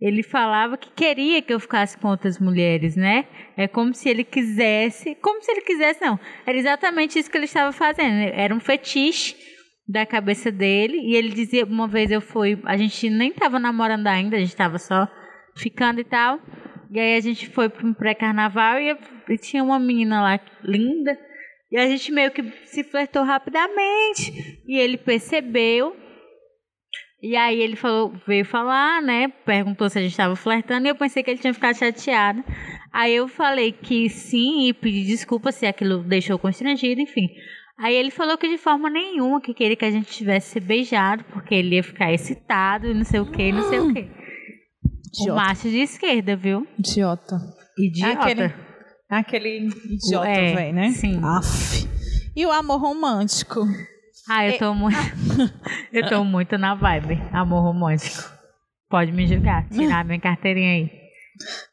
Ele 0.00 0.22
falava 0.22 0.76
que 0.76 0.90
queria 0.90 1.40
que 1.40 1.52
eu 1.52 1.58
ficasse 1.58 1.96
com 1.96 2.08
outras 2.08 2.38
mulheres, 2.38 2.94
né? 2.94 3.26
É 3.56 3.66
como 3.66 3.94
se 3.94 4.08
ele 4.08 4.22
quisesse, 4.22 5.14
como 5.16 5.42
se 5.42 5.50
ele 5.50 5.62
quisesse, 5.62 6.00
não. 6.02 6.20
Era 6.44 6.58
exatamente 6.58 7.18
isso 7.18 7.30
que 7.30 7.38
ele 7.38 7.46
estava 7.46 7.72
fazendo. 7.72 8.30
Era 8.34 8.54
um 8.54 8.60
fetiche 8.60 9.34
da 9.86 10.06
cabeça 10.06 10.50
dele. 10.50 10.98
E 10.98 11.14
ele 11.14 11.30
dizia, 11.30 11.64
uma 11.64 11.86
vez 11.86 12.10
eu 12.10 12.20
fui, 12.20 12.58
a 12.64 12.76
gente 12.76 13.08
nem 13.10 13.32
tava 13.32 13.58
namorando 13.58 14.06
ainda, 14.06 14.36
a 14.36 14.40
gente 14.40 14.56
tava 14.56 14.78
só 14.78 15.08
ficando 15.56 16.00
e 16.00 16.04
tal. 16.04 16.40
E 16.90 16.98
aí 17.00 17.16
a 17.16 17.20
gente 17.20 17.48
foi 17.48 17.68
para 17.68 17.86
um 17.86 17.92
pré-carnaval 17.92 18.78
e, 18.78 18.96
e, 19.28 19.38
tinha 19.38 19.62
uma 19.62 19.78
menina 19.78 20.22
lá 20.22 20.40
linda. 20.62 21.18
E 21.70 21.76
a 21.76 21.86
gente 21.88 22.12
meio 22.12 22.30
que 22.30 22.42
se 22.66 22.84
flertou 22.84 23.24
rapidamente. 23.24 24.62
E 24.66 24.78
ele 24.78 24.96
percebeu. 24.96 25.96
E 27.20 27.36
aí 27.36 27.60
ele 27.60 27.74
falou, 27.74 28.12
veio 28.26 28.44
falar, 28.44 29.02
né? 29.02 29.28
Perguntou 29.44 29.88
se 29.88 29.98
a 29.98 30.02
gente 30.02 30.10
estava 30.12 30.36
flertando 30.36 30.86
e 30.86 30.90
eu 30.90 30.94
pensei 30.94 31.22
que 31.22 31.30
ele 31.30 31.40
tinha 31.40 31.54
ficado 31.54 31.74
chateado. 31.74 32.44
Aí 32.92 33.14
eu 33.14 33.26
falei 33.26 33.72
que 33.72 34.08
sim 34.08 34.68
e 34.68 34.72
pedi 34.72 35.04
desculpa 35.04 35.50
se 35.50 35.66
aquilo 35.66 36.04
deixou 36.04 36.38
constrangido, 36.38 37.00
enfim. 37.00 37.28
Aí 37.78 37.94
ele 37.94 38.10
falou 38.10 38.38
que 38.38 38.48
de 38.48 38.56
forma 38.56 38.88
nenhuma 38.88 39.40
que 39.40 39.52
queria 39.52 39.76
que 39.76 39.84
a 39.84 39.90
gente 39.90 40.10
tivesse 40.10 40.60
beijado, 40.60 41.24
porque 41.24 41.54
ele 41.54 41.74
ia 41.76 41.82
ficar 41.82 42.12
excitado 42.12 42.86
e 42.86 42.94
não 42.94 43.04
sei 43.04 43.20
o 43.20 43.30
que, 43.30 43.52
não 43.52 43.68
sei 43.68 43.78
o 43.80 43.92
que. 43.92 44.10
O 45.28 45.34
macho 45.34 45.68
de 45.68 45.78
esquerda, 45.78 46.36
viu? 46.36 46.66
Idiota. 46.78 47.36
Idiota. 47.78 48.22
Aquele, 48.22 48.54
aquele 49.08 49.68
idiota, 49.90 50.28
é, 50.28 50.54
velho, 50.54 50.74
né? 50.74 50.90
Sim. 50.90 51.20
Aff. 51.24 51.88
E 52.36 52.44
o 52.46 52.50
amor 52.50 52.80
romântico? 52.80 53.60
Ah, 54.28 54.46
eu 54.46 54.58
tô 54.58 54.72
é... 54.72 54.74
muito. 54.74 54.96
eu 55.92 56.08
tô 56.08 56.24
muito 56.24 56.58
na 56.58 56.74
vibe. 56.74 57.20
Amor 57.32 57.62
romântico. 57.62 58.22
Pode 58.88 59.12
me 59.12 59.26
julgar, 59.26 59.68
tirar 59.68 60.04
minha 60.04 60.20
carteirinha 60.20 60.72
aí. 60.72 61.03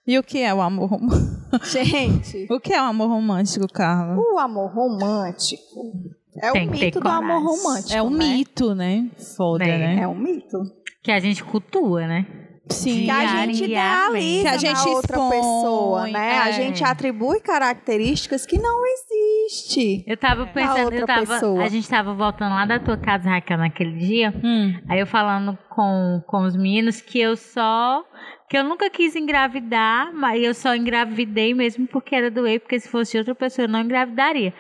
E 0.05 0.17
o 0.17 0.23
que 0.23 0.39
é 0.39 0.53
o 0.53 0.61
amor 0.61 0.89
romântico? 0.89 1.65
Gente. 1.65 2.47
o 2.49 2.59
que 2.59 2.73
é 2.73 2.81
o 2.81 2.85
amor 2.85 3.09
romântico, 3.09 3.67
Carla? 3.67 4.17
O 4.17 4.37
amor 4.37 4.73
romântico 4.73 6.09
é 6.37 6.51
Tem 6.51 6.67
o 6.67 6.71
mito 6.71 6.99
do 6.99 7.09
amor 7.09 7.43
romântico. 7.43 7.93
É 7.93 8.01
um 8.01 8.09
né? 8.09 8.25
mito, 8.25 8.73
né? 8.73 9.09
Foda, 9.35 9.65
é. 9.65 9.77
né? 9.77 10.03
É 10.03 10.07
um 10.07 10.15
mito. 10.15 10.57
Que 11.03 11.11
a 11.11 11.19
gente 11.19 11.43
cultua, 11.43 12.07
né? 12.07 12.25
Sim, 12.69 13.03
que 13.03 13.11
a 13.11 13.45
gente 13.45 13.65
idealiza 13.65 14.41
que 14.41 14.47
a 14.47 14.57
gente 14.57 14.85
na 14.85 14.91
outra 14.91 15.17
expõe, 15.17 15.29
pessoa, 15.31 16.07
né? 16.07 16.35
É. 16.35 16.37
A 16.37 16.51
gente 16.51 16.83
atribui 16.83 17.41
características 17.41 18.45
que 18.45 18.57
não 18.57 18.83
existem. 18.85 20.03
Eu 20.07 20.15
tava 20.15 20.45
pensando, 20.47 20.93
eu 20.93 21.05
tava, 21.05 21.25
pessoa. 21.25 21.63
a 21.63 21.67
gente 21.67 21.89
tava 21.89 22.13
voltando 22.13 22.53
lá 22.53 22.65
da 22.65 22.79
tua 22.79 22.97
casa, 22.97 23.29
Raquel, 23.29 23.57
naquele 23.57 23.97
dia. 23.97 24.33
Hum. 24.43 24.73
Aí 24.87 24.99
eu 24.99 25.07
falando 25.07 25.57
com, 25.69 26.23
com 26.25 26.45
os 26.45 26.55
meninos 26.55 27.01
que 27.01 27.19
eu 27.19 27.35
só 27.35 28.03
que 28.51 28.57
eu 28.57 28.65
nunca 28.65 28.89
quis 28.89 29.15
engravidar, 29.15 30.11
mas 30.13 30.43
eu 30.43 30.53
só 30.53 30.75
engravidei 30.75 31.53
mesmo 31.53 31.87
porque 31.87 32.13
era 32.13 32.29
doer, 32.29 32.59
porque 32.59 32.77
se 32.81 32.89
fosse 32.89 33.17
outra 33.17 33.33
pessoa 33.33 33.63
eu 33.63 33.69
não 33.69 33.79
engravidaria. 33.79 34.53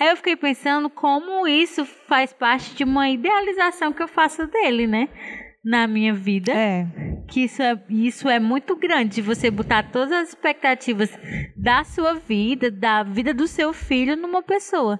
Aí 0.00 0.08
eu 0.08 0.16
fiquei 0.16 0.34
pensando 0.34 0.88
como 0.88 1.46
isso 1.46 1.84
faz 1.84 2.32
parte 2.32 2.74
de 2.74 2.84
uma 2.84 3.10
idealização 3.10 3.92
que 3.92 4.02
eu 4.02 4.08
faço 4.08 4.46
dele, 4.46 4.86
né? 4.86 5.10
Na 5.62 5.86
minha 5.86 6.14
vida. 6.14 6.52
É. 6.54 6.86
Que 7.30 7.44
isso 7.44 7.62
é, 7.62 7.78
isso 7.90 8.30
é 8.30 8.40
muito 8.40 8.74
grande, 8.74 9.20
você 9.20 9.50
botar 9.50 9.82
todas 9.92 10.10
as 10.10 10.30
expectativas 10.30 11.10
da 11.54 11.84
sua 11.84 12.14
vida, 12.14 12.70
da 12.70 13.02
vida 13.02 13.34
do 13.34 13.46
seu 13.46 13.74
filho 13.74 14.16
numa 14.16 14.42
pessoa. 14.42 14.98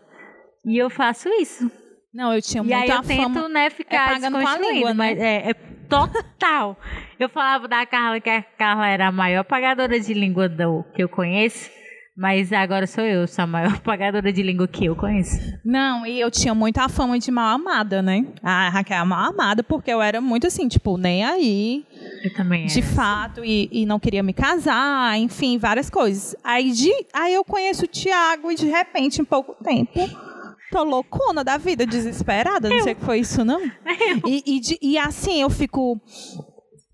E 0.66 0.76
eu 0.76 0.90
faço 0.90 1.30
isso. 1.40 1.72
Não, 2.12 2.34
eu 2.34 2.42
tinha 2.42 2.62
E 2.62 2.66
muita 2.66 2.82
aí 2.82 2.90
eu 2.90 3.02
tento, 3.02 3.32
fama. 3.32 3.48
né, 3.48 3.70
ficar 3.70 4.10
pagando 4.10 4.38
com 4.38 4.46
a 4.46 4.58
língua, 4.58 4.90
né? 4.90 4.94
mas 4.94 5.18
é, 5.18 5.50
é 5.50 5.77
total. 5.88 6.76
eu 7.18 7.28
falava 7.28 7.66
da 7.66 7.84
Carla 7.86 8.20
que 8.20 8.30
a 8.30 8.42
Carla 8.42 8.86
era 8.86 9.08
a 9.08 9.12
maior 9.12 9.44
pagadora 9.44 9.98
de 9.98 10.14
língua 10.14 10.48
do, 10.48 10.84
que 10.94 11.02
eu 11.02 11.08
conheço, 11.08 11.70
mas 12.16 12.52
agora 12.52 12.86
sou 12.86 13.04
eu, 13.04 13.26
sou 13.28 13.44
a 13.44 13.46
maior 13.46 13.78
pagadora 13.82 14.32
de 14.32 14.42
língua 14.42 14.66
que 14.66 14.86
eu 14.86 14.96
conheço. 14.96 15.38
Não, 15.64 16.04
e 16.04 16.20
eu 16.20 16.30
tinha 16.30 16.54
muita 16.54 16.88
fama 16.88 17.18
de 17.18 17.30
mal 17.30 17.54
amada, 17.54 18.02
né? 18.02 18.26
A 18.42 18.68
Raquel 18.68 19.02
é 19.02 19.04
mal 19.04 19.30
amada 19.30 19.62
porque 19.62 19.90
eu 19.90 20.02
era 20.02 20.20
muito 20.20 20.46
assim, 20.46 20.66
tipo, 20.68 20.96
nem 20.96 21.24
aí, 21.24 21.86
Eu 22.24 22.34
também 22.34 22.66
de 22.66 22.80
era. 22.80 22.88
fato, 22.88 23.44
e, 23.44 23.68
e 23.70 23.86
não 23.86 24.00
queria 24.00 24.22
me 24.22 24.32
casar, 24.32 25.16
enfim, 25.18 25.58
várias 25.58 25.88
coisas. 25.88 26.34
Aí, 26.42 26.72
de, 26.72 26.92
aí 27.14 27.34
eu 27.34 27.44
conheço 27.44 27.84
o 27.84 27.88
Tiago 27.88 28.50
e 28.50 28.56
de 28.56 28.66
repente, 28.66 29.20
em 29.20 29.24
pouco 29.24 29.54
tempo, 29.62 29.98
tô 30.70 30.82
loucona 30.84 31.42
da 31.42 31.56
vida, 31.56 31.86
desesperada, 31.86 32.68
não 32.68 32.82
sei 32.82 32.92
o 32.92 32.96
que 32.96 33.04
foi 33.04 33.20
isso, 33.20 33.44
não. 33.44 33.60
E, 34.26 34.42
e, 34.46 34.92
e 34.92 34.98
assim, 34.98 35.40
eu 35.40 35.50
fico 35.50 36.00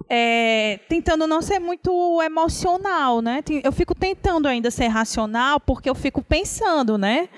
é, 0.09 0.79
tentando 0.89 1.27
não 1.27 1.41
ser 1.41 1.59
muito 1.59 2.21
emocional, 2.23 3.21
né? 3.21 3.43
Eu 3.63 3.73
fico 3.73 3.95
tentando 3.95 4.47
ainda 4.47 4.71
ser 4.71 4.89
racional, 4.89 5.59
porque 5.61 5.89
eu 5.89 5.95
fico 5.95 6.23
pensando, 6.23 6.99
né? 6.99 7.29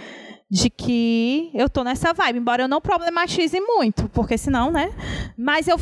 De 0.51 0.71
que 0.71 1.51
eu 1.55 1.69
tô 1.69 1.83
nessa 1.83 2.13
vibe, 2.13 2.39
embora 2.39 2.63
eu 2.65 2.69
não 2.69 2.81
problematize 2.81 3.59
muito, 3.61 4.09
porque 4.11 4.39
senão, 4.39 4.71
né? 4.71 4.93
Mas 5.37 5.67
eu 5.69 5.79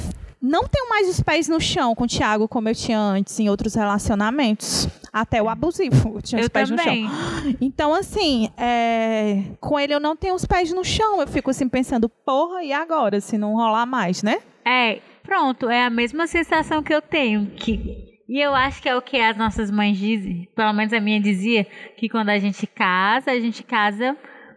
não 0.47 0.69
tenho 0.69 0.91
mais 0.91 1.09
os 1.09 1.21
pés 1.21 1.49
no 1.49 1.59
chão 1.59 1.95
com 1.95 2.05
o 2.05 2.07
Thiago 2.07 2.47
como 2.47 2.69
eu 2.69 2.75
tinha 2.75 2.99
antes 2.99 3.41
em 3.41 3.49
outros 3.49 3.75
relacionamentos. 3.75 4.87
Até 5.11 5.43
o 5.43 5.49
abusivo, 5.49 6.17
eu 6.17 6.23
tinha 6.23 6.39
os 6.41 6.47
Eu 6.47 6.51
pés 6.51 6.69
no 6.69 6.77
chão. 6.77 6.85
também. 6.85 7.09
Então, 7.61 7.95
assim, 7.95 8.51
é, 8.59 9.43
com 9.59 9.81
ele 9.81 9.95
eu 9.95 10.01
não 10.01 10.15
tenho 10.15 10.35
os 10.35 10.45
pés 10.45 10.71
no 10.71 10.85
chão. 10.85 11.21
Eu 11.21 11.27
fico 11.27 11.51
assim 11.51 11.67
pensando, 11.67 12.09
porra, 12.09 12.63
e 12.63 12.73
agora, 12.73 13.21
se 13.23 13.39
não 13.39 13.55
rolar 13.55 13.87
mais, 13.87 14.23
né? 14.23 14.39
É, 14.67 15.01
pronto, 15.23 15.71
é 15.71 15.85
a 15.85 15.91
mesma 15.91 16.27
sensação 16.27 16.83
que 16.83 16.93
eu 16.93 17.01
tenho. 17.01 17.47
Que, 17.57 18.19
e 18.29 18.39
eu 18.39 18.55
acho 18.55 18.83
que 18.83 18.89
é 18.89 18.95
o 18.95 19.01
que 19.01 19.17
as 19.19 19.37
nossas 19.39 19.71
mães 19.71 19.97
dizem, 19.97 20.47
pelo 20.55 20.75
menos 20.75 20.93
a 20.93 21.01
minha 21.01 21.21
dizia, 21.21 21.67
que 21.97 22.07
quando 22.09 22.29
a 22.29 22.39
gente 22.39 22.67
casa, 22.67 23.31
a 23.31 23.41
gente 23.41 23.63
casa 23.63 24.15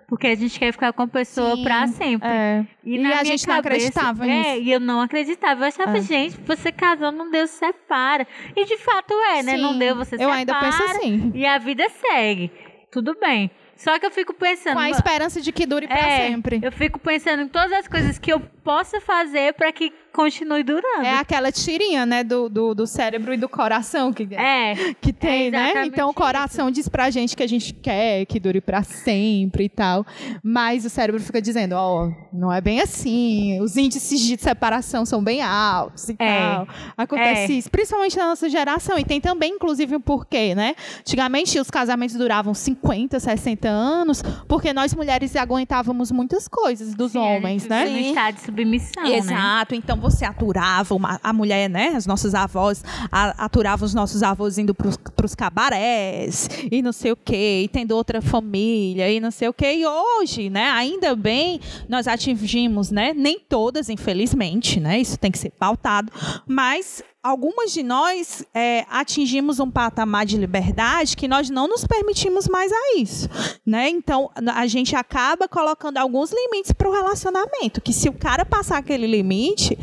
porque 0.07 0.27
a 0.27 0.35
gente 0.35 0.57
quer 0.57 0.71
ficar 0.71 0.93
com 0.93 1.01
a 1.03 1.07
pessoa 1.07 1.55
Sim, 1.57 1.63
pra 1.63 1.87
sempre. 1.87 2.27
É. 2.27 2.65
E, 2.83 2.95
E 2.97 3.05
a 3.13 3.23
gente 3.23 3.45
não 3.47 3.55
cabeça- 3.61 3.89
acreditava 3.89 4.25
É, 4.25 4.53
nisso. 4.55 4.61
e 4.63 4.71
eu 4.71 4.79
não 4.79 5.01
acreditava. 5.01 5.63
Eu 5.63 5.67
achava, 5.67 5.97
É. 5.97 6.01
gente, 6.01 6.37
você 6.45 6.71
casou, 6.71 7.11
não 7.11 7.29
deu, 7.29 7.45
separa. 7.47 8.25
E 8.55 8.65
de 8.65 8.77
fato 8.77 9.13
é, 9.35 9.43
né? 9.43 9.57
Não 9.57 9.73
Sim, 9.73 9.79
deu, 9.79 9.95
você 9.95 10.15
Eu 10.15 10.19
separa. 10.19 10.37
ainda 10.37 10.55
penso 10.59 10.83
assim. 10.83 11.31
E 11.35 11.45
a 11.45 11.57
vida 11.57 11.85
segue. 11.89 12.51
Tudo 12.91 13.15
bem. 13.19 13.51
Só 13.75 13.99
que 13.99 14.05
eu 14.07 14.11
fico 14.11 14.33
pensando. 14.33 14.73
Com 14.73 14.79
a 14.79 14.89
esperança 14.89 15.39
de 15.39 15.51
que 15.51 15.65
dure 15.65 15.87
pra 15.87 15.97
é, 15.99 16.27
sempre. 16.29 16.59
Eu 16.63 16.71
fico 16.71 16.97
pensando 16.97 17.43
em 17.43 17.47
todas 17.47 17.71
as 17.73 17.87
coisas 17.87 18.17
que 18.17 18.31
eu 18.33 18.39
posso 18.39 18.99
fazer 19.01 19.53
pra 19.53 19.71
que 19.71 19.91
continue 20.17 20.63
durando. 20.63 21.05
É 21.05 21.13
aquela 21.19 21.51
tirinha, 21.51 22.03
né, 22.03 22.23
do, 22.23 22.49
do, 22.49 22.73
do 22.73 22.87
cérebro 22.87 23.35
e 23.35 23.37
do 23.37 23.47
coração 23.47 24.11
que, 24.11 24.27
É, 24.33 24.93
que 24.99 25.13
tem, 25.13 25.47
é 25.47 25.51
né? 25.51 25.85
Então 25.85 26.09
o 26.09 26.13
coração 26.13 26.71
diz 26.71 26.89
pra 26.89 27.11
gente 27.11 27.35
que 27.37 27.43
a 27.43 27.47
gente 27.47 27.71
quer 27.71 28.25
que 28.25 28.39
dure 28.39 28.59
pra 28.59 28.81
sempre 28.81 29.65
e 29.65 29.69
tal. 29.69 30.03
Mas 30.43 30.85
o 30.85 30.89
cérebro 30.89 31.21
fica 31.21 31.39
dizendo, 31.39 31.73
ó, 31.73 32.09
não 32.33 32.51
é 32.51 32.59
bem 32.59 32.81
assim. 32.81 33.61
Os 33.61 33.77
índices 33.77 34.19
de 34.21 34.37
separação 34.41 35.05
são 35.05 35.23
bem 35.23 35.41
altos 35.43 36.09
e 36.09 36.15
É. 36.17 36.39
tal. 36.39 36.67
Acontece 36.97 37.53
É. 37.53 37.55
isso, 37.55 37.69
principalmente 37.69 38.17
na 38.17 38.25
nossa 38.29 38.49
geração. 38.49 38.97
E 38.97 39.05
tem 39.05 39.21
também, 39.21 39.53
inclusive, 39.53 39.95
um 39.95 40.01
porquê, 40.01 40.55
né? 40.55 40.73
Antigamente 40.99 41.59
os 41.59 41.69
casamentos 41.69 42.15
duravam 42.15 42.55
50, 42.55 43.19
60 43.19 43.67
anos, 43.69 44.23
porque 44.47 44.73
nós 44.73 44.95
mulheres 44.95 45.35
aguentávamos 45.35 46.11
muitas 46.11 46.47
coisas 46.47 46.95
dos 46.95 47.11
sim, 47.11 47.19
homens, 47.19 47.67
né? 47.67 47.85
No 47.85 47.99
estado 47.99 48.35
de 48.35 48.41
submissão, 48.41 49.03
né? 49.03 49.15
Exato, 49.17 49.75
então 49.75 50.06
você 50.09 50.25
aturava 50.25 50.95
uma- 50.95 51.19
a 51.23 51.31
mulher, 51.33 51.69
né? 51.69 51.89
As 51.95 52.05
nossas 52.05 52.33
avós 52.33 52.83
a- 53.11 53.45
aturavam 53.45 53.85
os 53.85 53.93
nossos 53.93 54.23
avós 54.23 54.57
indo 54.57 54.73
pros, 54.73 54.97
pros 55.15 55.35
cabarés 55.35 56.49
e 56.71 56.81
não 56.81 56.91
sei 56.91 57.11
o 57.11 57.15
quê, 57.15 57.61
e 57.63 57.67
tendo 57.67 57.91
outra 57.91 58.21
família 58.21 59.09
e 59.11 59.19
não 59.19 59.31
sei 59.31 59.47
o 59.47 59.53
quê. 59.53 59.73
E 59.73 59.85
hoje, 59.85 60.49
né? 60.49 60.69
Ainda 60.71 61.15
bem, 61.15 61.59
nós 61.87 62.07
atingimos, 62.07 62.91
né? 62.91 63.13
Nem 63.13 63.39
todas, 63.39 63.89
infelizmente, 63.89 64.79
né? 64.79 64.99
Isso 64.99 65.17
tem 65.17 65.31
que 65.31 65.37
ser 65.37 65.51
pautado, 65.51 66.11
mas 66.47 67.03
algumas 67.27 67.73
de 67.73 67.83
nós 67.83 68.45
é, 68.53 68.85
atingimos 68.89 69.59
um 69.59 69.69
patamar 69.69 70.25
de 70.25 70.37
liberdade 70.37 71.17
que 71.17 71.27
nós 71.27 71.49
não 71.49 71.67
nos 71.67 71.85
permitimos 71.85 72.47
mais 72.47 72.71
a 72.71 72.97
isso, 72.97 73.29
né? 73.65 73.89
Então 73.89 74.31
a 74.55 74.65
gente 74.65 74.95
acaba 74.95 75.47
colocando 75.47 75.97
alguns 75.97 76.31
limites 76.31 76.71
para 76.71 76.87
o 76.87 76.91
relacionamento, 76.91 77.81
que 77.81 77.91
se 77.91 78.07
o 78.07 78.13
cara 78.13 78.45
passar 78.45 78.77
aquele 78.77 79.05
limite, 79.05 79.77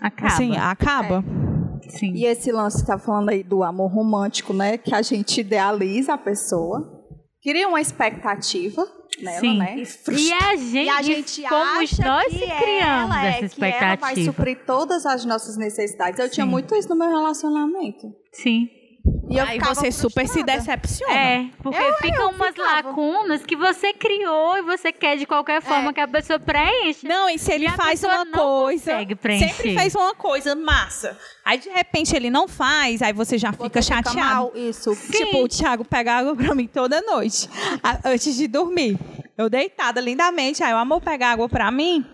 Acaba. 0.00 0.32
assim, 0.32 0.56
acaba. 0.56 1.24
Sim. 1.88 2.12
E 2.14 2.24
esse 2.24 2.50
lance 2.50 2.80
que 2.80 2.86
tá 2.86 2.98
falando 2.98 3.28
aí 3.28 3.44
do 3.44 3.62
amor 3.62 3.92
romântico, 3.92 4.52
né? 4.52 4.76
Que 4.76 4.94
a 4.94 5.02
gente 5.02 5.40
idealiza 5.40 6.14
a 6.14 6.18
pessoa, 6.18 6.99
cria 7.42 7.68
uma 7.68 7.80
expectativa 7.80 8.86
nela, 9.20 9.40
Sim. 9.40 9.58
né? 9.58 9.76
E 9.76 10.32
a 10.32 10.56
gente, 10.56 10.76
E 10.86 10.88
a 10.88 11.02
gente 11.02 11.42
fomos 11.48 11.92
acha 11.92 12.02
nós 12.04 12.26
que 12.28 12.38
criamos 12.38 13.16
ela, 13.16 13.26
é, 13.26 13.28
essa 13.44 13.54
que 13.54 13.64
ela 13.64 13.70
vai 13.70 13.92
expectativa. 13.92 14.32
suprir 14.32 14.64
todas 14.64 15.06
as 15.06 15.24
nossas 15.24 15.56
necessidades. 15.56 16.18
Eu 16.20 16.30
tinha 16.30 16.44
Sim. 16.46 16.50
muito 16.50 16.74
isso 16.74 16.88
no 16.88 16.96
meu 16.96 17.08
relacionamento. 17.08 18.12
Sim. 18.32 18.68
E 19.30 19.38
eu 19.38 19.44
Aí 19.44 19.60
você 19.60 19.92
super 19.92 20.26
se 20.26 20.32
frustrada. 20.42 20.58
decepciona. 20.58 21.12
É, 21.14 21.46
porque 21.62 21.78
Eu- 21.80 21.94
ficam 21.98 22.22
eu 22.22 22.28
umas 22.30 22.48
ficava. 22.48 22.88
lacunas 22.88 23.46
que 23.46 23.54
você 23.54 23.92
criou 23.92 24.56
e 24.58 24.62
você 24.62 24.90
quer 24.92 25.16
de 25.16 25.24
qualquer 25.24 25.62
forma 25.62 25.92
que 25.92 26.00
a 26.00 26.08
pessoa 26.08 26.40
preencha. 26.40 27.06
Não, 27.06 27.28
e 27.30 27.38
se 27.38 27.52
ele 27.52 27.66
E 27.66 27.70
faz 27.70 28.02
uma 28.02 28.24
não 28.24 28.32
coisa, 28.32 28.90
consegue 28.90 29.14
preencher. 29.14 29.48
sempre 29.54 29.76
fez 29.78 29.94
uma 29.94 30.14
coisa 30.16 30.56
massa. 30.56 31.16
Aí 31.44 31.58
de 31.58 31.68
repente 31.68 32.14
ele 32.16 32.28
não 32.28 32.48
faz, 32.48 33.02
aí 33.02 33.12
você 33.12 33.38
já 33.38 33.52
fica 33.52 33.80
Você 33.80 33.82
chateado. 33.94 34.18
mal, 34.18 34.52
isso. 34.54 34.96
Tipo, 35.12 35.44
o 35.44 35.48
Thiago 35.48 35.84
pega 35.84 36.12
água 36.14 36.34
pra 36.34 36.52
mim 36.52 36.66
toda 36.66 37.00
noite, 37.00 37.48
antes 38.04 38.34
de 38.34 38.48
dormir. 38.48 38.98
Eu 39.38 39.48
deitada 39.48 40.00
lindamente, 40.00 40.62
aí 40.64 40.74
o 40.74 40.76
amor 40.76 41.00
pega 41.00 41.28
água 41.28 41.48
pra 41.48 41.70
mim. 41.70 42.04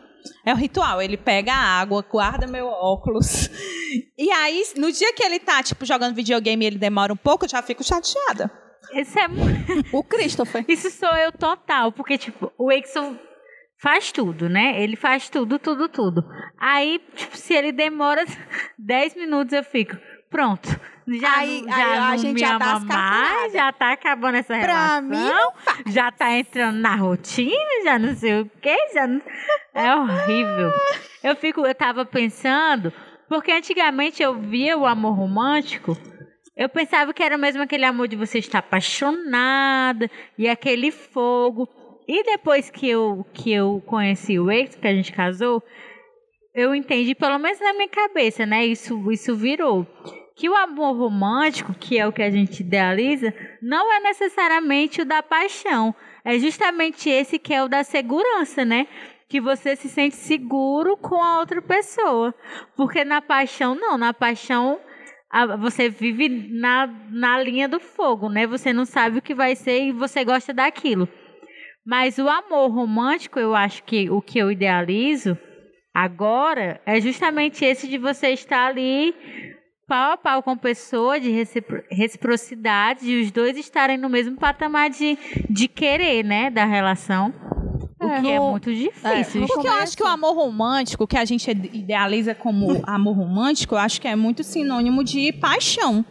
É 0.44 0.52
o 0.52 0.56
ritual, 0.56 1.00
ele 1.02 1.16
pega 1.16 1.52
a 1.52 1.80
água, 1.80 2.04
guarda 2.08 2.46
meu 2.46 2.66
óculos. 2.66 3.50
E 4.18 4.30
aí, 4.30 4.62
no 4.76 4.90
dia 4.90 5.12
que 5.14 5.22
ele 5.22 5.38
tá, 5.38 5.62
tipo, 5.62 5.84
jogando 5.86 6.14
videogame 6.14 6.64
e 6.64 6.66
ele 6.66 6.78
demora 6.78 7.12
um 7.12 7.16
pouco, 7.16 7.44
eu 7.44 7.48
já 7.48 7.62
fico 7.62 7.84
chateada. 7.84 8.50
Isso 8.92 9.16
é 9.18 9.26
O 9.92 10.02
Christopher. 10.02 10.64
Isso 10.68 10.90
sou 10.90 11.14
eu 11.16 11.30
total, 11.32 11.92
porque, 11.92 12.18
tipo, 12.18 12.52
o 12.58 12.70
Exxon 12.72 13.16
faz 13.80 14.10
tudo, 14.12 14.48
né? 14.48 14.82
Ele 14.82 14.96
faz 14.96 15.28
tudo, 15.30 15.58
tudo, 15.58 15.88
tudo. 15.88 16.22
Aí, 16.58 17.00
tipo, 17.14 17.36
se 17.36 17.54
ele 17.54 17.72
demora 17.72 18.24
10 18.78 19.14
minutos, 19.14 19.52
eu 19.52 19.62
fico, 19.64 19.96
pronto. 20.30 20.68
Já, 21.08 21.36
Aí- 21.36 21.62
não, 21.62 21.68
já 21.68 21.76
aí 21.76 21.98
a 21.98 22.10
não 22.10 22.18
gente 22.18 22.34
me 22.34 22.40
já 22.40 22.50
ama 22.50 22.58
dá 22.58 22.74
as 22.74 22.84
mais, 22.84 23.52
já 23.52 23.72
tá 23.72 23.92
acabando 23.92 24.34
essa 24.38 24.58
Pra 24.58 24.98
relação. 24.98 25.02
mim, 25.02 25.92
Já 25.92 26.10
tá 26.10 26.32
entrando 26.32 26.78
na 26.80 26.96
rotina, 26.96 27.54
já 27.84 27.96
não 27.98 28.12
sei 28.16 28.40
o 28.40 28.50
quê, 28.60 28.76
já 28.92 29.06
não... 29.06 29.22
É 29.76 29.94
horrível. 29.94 30.72
Eu 31.22 31.36
fico, 31.36 31.66
eu 31.66 31.74
tava 31.74 32.06
pensando, 32.06 32.90
porque 33.28 33.52
antigamente 33.52 34.22
eu 34.22 34.34
via 34.34 34.76
o 34.76 34.86
amor 34.86 35.12
romântico, 35.12 35.94
eu 36.56 36.66
pensava 36.70 37.12
que 37.12 37.22
era 37.22 37.36
mesmo 37.36 37.62
aquele 37.62 37.84
amor 37.84 38.08
de 38.08 38.16
você 38.16 38.38
estar 38.38 38.60
apaixonada 38.60 40.10
e 40.38 40.48
aquele 40.48 40.90
fogo. 40.90 41.68
E 42.08 42.24
depois 42.24 42.70
que 42.70 42.88
eu, 42.88 43.26
que 43.34 43.52
eu 43.52 43.82
conheci 43.84 44.38
o 44.38 44.50
ex, 44.50 44.74
que 44.74 44.88
a 44.88 44.94
gente 44.94 45.12
casou, 45.12 45.62
eu 46.54 46.74
entendi, 46.74 47.14
pelo 47.14 47.38
menos 47.38 47.60
na 47.60 47.74
minha 47.74 47.88
cabeça, 47.88 48.46
né? 48.46 48.64
Isso, 48.64 49.12
isso 49.12 49.36
virou. 49.36 49.86
Que 50.34 50.48
o 50.48 50.56
amor 50.56 50.96
romântico, 50.96 51.74
que 51.74 51.98
é 51.98 52.06
o 52.06 52.12
que 52.12 52.22
a 52.22 52.30
gente 52.30 52.60
idealiza, 52.60 53.34
não 53.60 53.92
é 53.92 54.00
necessariamente 54.00 55.02
o 55.02 55.04
da 55.04 55.22
paixão. 55.22 55.94
É 56.24 56.38
justamente 56.38 57.10
esse 57.10 57.38
que 57.38 57.52
é 57.52 57.62
o 57.62 57.68
da 57.68 57.84
segurança, 57.84 58.64
né? 58.64 58.86
Que 59.28 59.40
você 59.40 59.74
se 59.74 59.88
sente 59.88 60.16
seguro 60.16 60.96
com 60.96 61.22
a 61.22 61.40
outra 61.40 61.60
pessoa. 61.60 62.34
Porque 62.76 63.04
na 63.04 63.20
paixão, 63.20 63.74
não. 63.74 63.98
Na 63.98 64.14
paixão, 64.14 64.78
você 65.58 65.88
vive 65.88 66.28
na, 66.28 66.86
na 67.10 67.42
linha 67.42 67.68
do 67.68 67.80
fogo, 67.80 68.28
né? 68.28 68.46
Você 68.46 68.72
não 68.72 68.84
sabe 68.84 69.18
o 69.18 69.22
que 69.22 69.34
vai 69.34 69.56
ser 69.56 69.82
e 69.82 69.92
você 69.92 70.24
gosta 70.24 70.54
daquilo. 70.54 71.08
Mas 71.84 72.18
o 72.18 72.28
amor 72.28 72.70
romântico, 72.70 73.38
eu 73.38 73.54
acho 73.54 73.84
que 73.84 74.10
o 74.10 74.20
que 74.20 74.38
eu 74.38 74.50
idealizo 74.50 75.38
agora 75.94 76.80
é 76.84 77.00
justamente 77.00 77.64
esse 77.64 77.88
de 77.88 77.96
você 77.96 78.28
estar 78.28 78.66
ali 78.66 79.14
pau 79.88 80.12
a 80.12 80.16
pau 80.16 80.42
com 80.42 80.50
a 80.50 80.56
pessoa, 80.56 81.20
de 81.20 81.30
recipro- 81.30 81.82
reciprocidade, 81.90 83.06
de 83.06 83.20
os 83.20 83.30
dois 83.30 83.56
estarem 83.56 83.96
no 83.96 84.08
mesmo 84.08 84.36
patamar 84.36 84.90
de, 84.90 85.16
de 85.48 85.68
querer, 85.68 86.24
né, 86.24 86.50
da 86.50 86.64
relação. 86.64 87.32
O 88.06 88.20
que 88.22 88.30
é 88.30 88.40
muito 88.40 88.74
difícil. 88.74 89.40
no 89.42 89.46
Porque 89.48 89.66
eu 89.68 89.72
acho 89.72 89.96
que 89.96 90.02
o 90.02 90.06
amor 90.06 90.34
romântico, 90.34 91.06
que 91.06 91.16
a 91.16 91.24
gente 91.24 91.50
idealiza 91.50 92.34
como 92.34 92.82
amor 92.84 93.16
romântico, 93.16 93.74
eu 93.74 93.78
acho 93.78 94.00
que 94.00 94.08
é 94.08 94.16
muito 94.16 94.42
sinônimo 94.44 95.02
de 95.04 95.32
paixão. 95.32 96.04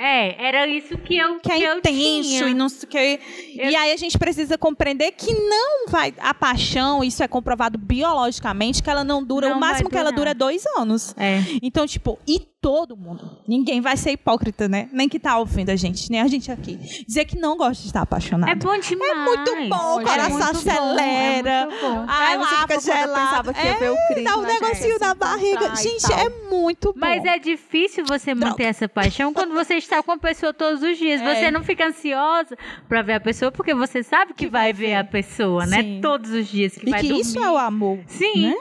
É, 0.00 0.46
era 0.46 0.64
isso 0.68 0.96
que 0.98 1.16
eu 1.18 1.40
Que 1.40 1.50
é 1.50 1.72
eu 1.72 1.78
intenso 1.78 2.28
tinha. 2.28 2.48
e 2.48 2.54
não 2.54 2.68
sei 2.68 2.86
o 2.86 2.90
que. 2.90 3.20
Eu- 3.56 3.70
E 3.70 3.74
aí 3.74 3.92
a 3.92 3.96
gente 3.96 4.16
precisa 4.16 4.56
compreender 4.56 5.10
que 5.10 5.32
não 5.34 5.88
vai. 5.88 6.14
A 6.20 6.32
paixão, 6.32 7.02
isso 7.02 7.20
é 7.20 7.26
comprovado 7.26 7.76
biologicamente, 7.76 8.80
que 8.80 8.88
ela 8.88 9.02
não 9.02 9.24
dura. 9.24 9.48
Não 9.48 9.56
o 9.56 9.60
máximo 9.60 9.90
que 9.90 9.96
ela 9.98 10.12
dura 10.12 10.30
é 10.30 10.34
dois 10.34 10.64
anos. 10.78 11.14
É. 11.16 11.40
Então, 11.60 11.84
tipo, 11.84 12.16
e 12.28 12.46
todo 12.60 12.96
mundo. 12.96 13.38
Ninguém 13.46 13.80
vai 13.80 13.96
ser 13.96 14.10
hipócrita, 14.12 14.68
né? 14.68 14.88
Nem 14.92 15.08
que 15.08 15.18
tá 15.18 15.38
ouvindo 15.38 15.70
a 15.70 15.76
gente, 15.76 16.10
nem 16.10 16.20
a 16.20 16.26
gente 16.26 16.50
aqui. 16.50 16.76
Dizer 17.06 17.24
que 17.24 17.38
não 17.38 17.56
gosta 17.56 17.82
de 17.82 17.88
estar 17.88 18.02
apaixonado. 18.02 18.50
É 18.50 18.54
bom 18.54 18.76
demais. 18.78 19.10
É 19.12 19.24
muito 19.24 19.68
bom, 19.68 19.96
o 19.96 20.00
É 20.00 20.04
coração 20.04 20.38
bom, 20.38 20.44
acelera. 20.44 21.50
É 21.50 21.66
muito 21.66 21.80
bom. 21.80 22.04
Ai, 22.08 22.34
Ela 22.34 22.44
você 22.46 22.56
fica 22.56 22.80
gelado. 22.80 23.54
que 23.54 23.62
ver 23.62 23.90
o 23.90 24.24
dá 24.24 24.36
um 24.36 24.42
na 24.42 24.48
negocinho 24.48 24.98
na 24.98 25.14
barriga. 25.14 25.76
Gente, 25.76 26.12
é 26.12 26.28
muito 26.50 26.92
bom. 26.92 26.98
Mas 27.00 27.24
é 27.24 27.38
difícil 27.38 28.04
você 28.04 28.34
manter 28.34 28.64
essa 28.64 28.88
paixão 28.88 29.32
quando 29.32 29.54
você 29.54 29.74
está 29.74 30.02
com 30.02 30.12
a 30.12 30.18
pessoa 30.18 30.52
todos 30.52 30.82
os 30.82 30.98
dias. 30.98 31.20
É. 31.20 31.34
Você 31.34 31.50
não 31.50 31.62
fica 31.62 31.86
ansiosa 31.86 32.56
pra 32.88 33.02
ver 33.02 33.14
a 33.14 33.20
pessoa, 33.20 33.52
porque 33.52 33.74
você 33.74 34.02
sabe 34.02 34.34
que, 34.34 34.48
vai 34.48 34.72
ver 34.72 34.94
a 34.94 35.04
pessoa, 35.04 35.66
né? 35.66 35.82
Sim. 35.82 36.00
Todos 36.00 36.30
os 36.30 36.48
dias 36.48 36.74
que 36.74 36.88
E 36.88 36.90
vai 36.90 37.00
que 37.00 37.08
dormir. 37.08 37.20
isso 37.22 37.38
é 37.38 37.50
o 37.50 37.56
amor. 37.58 37.98
Sim, 38.06 38.48
né? 38.48 38.56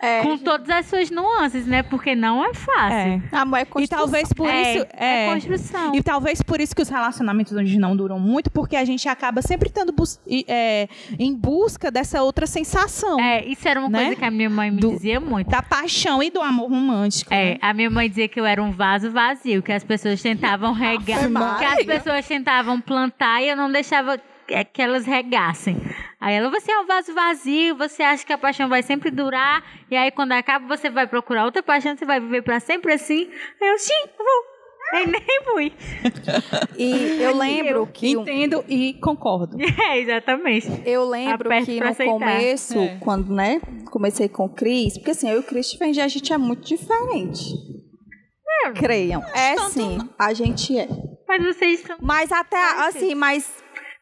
É, 0.00 0.22
com 0.22 0.38
todas 0.38 0.68
as 0.70 0.86
suas 0.86 1.10
nuances, 1.10 1.66
né? 1.66 1.82
Porque 1.82 2.14
não 2.14 2.44
é 2.44 2.54
fácil. 2.54 2.96
É. 2.96 3.20
amor 3.32 3.58
é 3.58 3.62
E 3.62 3.66
construção. 3.66 3.98
talvez 3.98 4.32
por 4.32 4.48
é, 4.48 4.74
isso. 4.76 4.86
é 4.92 5.26
construção. 5.32 5.94
E 5.94 6.02
talvez 6.02 6.40
por 6.40 6.60
isso 6.60 6.74
que 6.76 6.82
os 6.82 6.88
relacionamentos 6.88 7.52
hoje 7.52 7.78
não 7.78 7.96
duram 7.96 8.18
muito, 8.20 8.48
porque 8.50 8.76
a 8.76 8.84
gente 8.84 9.08
acaba 9.08 9.42
sempre 9.42 9.68
estando 9.68 9.90
bus- 9.92 10.20
e, 10.26 10.44
é, 10.46 10.88
em 11.18 11.34
busca 11.34 11.90
dessa 11.90 12.22
outra 12.22 12.46
sensação. 12.46 13.18
É, 13.20 13.44
isso 13.44 13.66
era 13.66 13.80
uma 13.80 13.88
Né? 13.88 13.98
coisa 14.04 14.16
que 14.16 14.24
a 14.24 14.30
minha 14.30 14.48
mãe 14.50 14.70
me 14.70 14.80
Do- 14.80 14.90
dizia 14.90 15.18
muito. 15.18 15.50
Da 15.50 15.62
paixão 15.62 16.22
e 16.22 16.30
do 16.30 16.40
amor 16.40 16.70
romântico. 16.70 17.34
É, 17.34 17.54
né? 17.54 17.58
a 17.60 17.74
minha 17.74 17.90
mãe 17.90 18.08
dizia 18.08 18.28
que 18.28 18.38
eu 18.38 18.44
era 18.46 18.62
um 18.62 18.70
vaso 18.70 19.10
vazio, 19.10 19.62
que 19.62 19.72
as 19.72 19.82
pessoas 19.82 20.22
tentavam 20.22 20.72
regar, 20.72 21.18
que 21.58 21.64
as 21.64 21.84
pessoas 21.84 22.26
tentavam 22.26 22.80
plantar 22.80 23.42
e 23.42 23.48
eu 23.48 23.56
não 23.56 23.70
deixava 23.72 24.18
é, 24.50 24.64
que 24.64 24.80
elas 24.82 25.06
regassem. 25.06 25.76
Aí 26.20 26.34
ela, 26.34 26.50
você 26.50 26.72
é 26.72 26.78
um 26.80 26.86
vaso 26.86 27.14
vazio, 27.14 27.76
você 27.76 28.02
acha 28.02 28.24
que 28.26 28.32
a 28.32 28.38
paixão 28.38 28.68
vai 28.68 28.82
sempre 28.82 29.10
durar, 29.10 29.62
e 29.90 29.96
aí 29.96 30.10
quando 30.10 30.32
acaba 30.32 30.66
você 30.66 30.90
vai 30.90 31.06
procurar 31.06 31.44
outra 31.44 31.62
paixão, 31.62 31.96
você 31.96 32.04
vai 32.04 32.20
viver 32.20 32.42
pra 32.42 32.58
sempre 32.60 32.92
assim. 32.92 33.28
Aí 33.60 33.68
eu, 33.68 33.78
sim, 33.78 33.92
eu 34.04 34.24
vou. 34.24 34.58
Aí 34.90 35.06
nem 35.06 35.20
fui. 35.44 35.72
E 36.78 37.20
eu 37.22 37.36
lembro 37.36 37.86
que 37.88 38.16
um- 38.16 38.22
Entendo 38.22 38.64
e 38.68 38.94
concordo. 38.94 39.58
É, 39.90 39.98
exatamente. 39.98 40.66
eu 40.86 41.06
lembro 41.06 41.46
Aperto 41.48 41.66
que 41.66 41.78
no 41.80 41.88
aceitar. 41.88 42.12
começo, 42.12 42.78
É. 42.78 42.96
quando, 43.00 43.30
né, 43.34 43.60
comecei 43.90 44.28
com 44.30 44.46
o 44.46 44.48
Cris, 44.48 44.96
porque 44.96 45.10
assim, 45.10 45.28
eu 45.28 45.36
e 45.36 45.40
o 45.40 45.42
Christopher, 45.42 45.88
a 45.90 46.08
gente 46.08 46.32
é 46.32 46.38
muito 46.38 46.66
diferente. 46.66 47.54
Creiam. 48.74 49.22
É 49.34 49.56
sim, 49.70 49.98
a 50.18 50.32
gente 50.34 50.76
é. 50.78 50.88
Mas 51.26 51.44
vocês 51.44 51.80
são. 51.80 51.96
Mas 52.00 52.32
até, 52.32 52.58
assim, 52.86 53.14
mas 53.14 53.46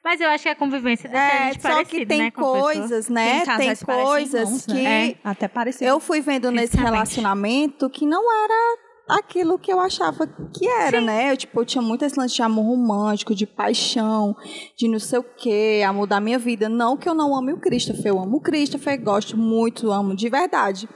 Mas 0.07 0.21
eu 0.21 0.29
acho 0.29 0.45
que 0.45 0.49
a 0.49 0.55
convivência 0.55 1.11
deixa 1.11 1.27
a 1.27 1.35
é, 1.35 1.53
gente 1.53 1.63
só 1.63 1.85
que 1.85 2.07
tem 2.07 2.21
né, 2.21 2.31
coisas, 2.31 3.09
né? 3.09 3.45
Tem, 3.57 3.75
coisas 3.75 4.41
irmãos, 4.41 4.65
que 4.65 4.73
né? 4.75 5.11
É, 5.11 5.17
até 5.25 5.49
parecido. 5.49 5.85
eu 5.85 5.99
fui 5.99 6.21
vendo 6.21 6.49
nesse 6.53 6.77
relacionamento 6.77 7.91
que 7.91 8.07
não 8.07 8.23
era 8.33 8.79
aquilo 9.09 9.59
que 9.59 9.73
eu 9.73 9.81
achava 9.81 10.25
que 10.57 10.65
era, 10.65 11.01
né? 11.01 11.33
Eu, 11.33 11.37
tipo, 11.37 11.61
eu 11.61 11.65
tinha 11.65 11.83
muito 11.83 12.05
esse 12.05 12.17
lance 12.17 12.37
de 12.37 12.43
amor 12.43 12.67
romântico, 12.67 13.35
de 13.35 13.49
paixão, 13.49 14.37
de 14.79 14.87
não 14.87 15.01
sei 15.01 15.19
o 15.19 15.25
quê, 15.25 15.83
amor 15.85 16.07
da 16.07 16.21
minha 16.21 16.39
vida. 16.39 16.69
Não 16.69 16.97
que 16.97 17.09
eu 17.09 17.15
não 17.15 17.37
ame 17.37 17.53
o 17.53 17.59
Christopher, 17.59 18.13
eu 18.13 18.21
amo 18.21 18.37
o 18.37 18.41
Christopher, 18.41 19.03
gosto 19.03 19.37
muito, 19.37 19.91
amo 19.91 20.15
de 20.15 20.29
verdade. 20.29 20.89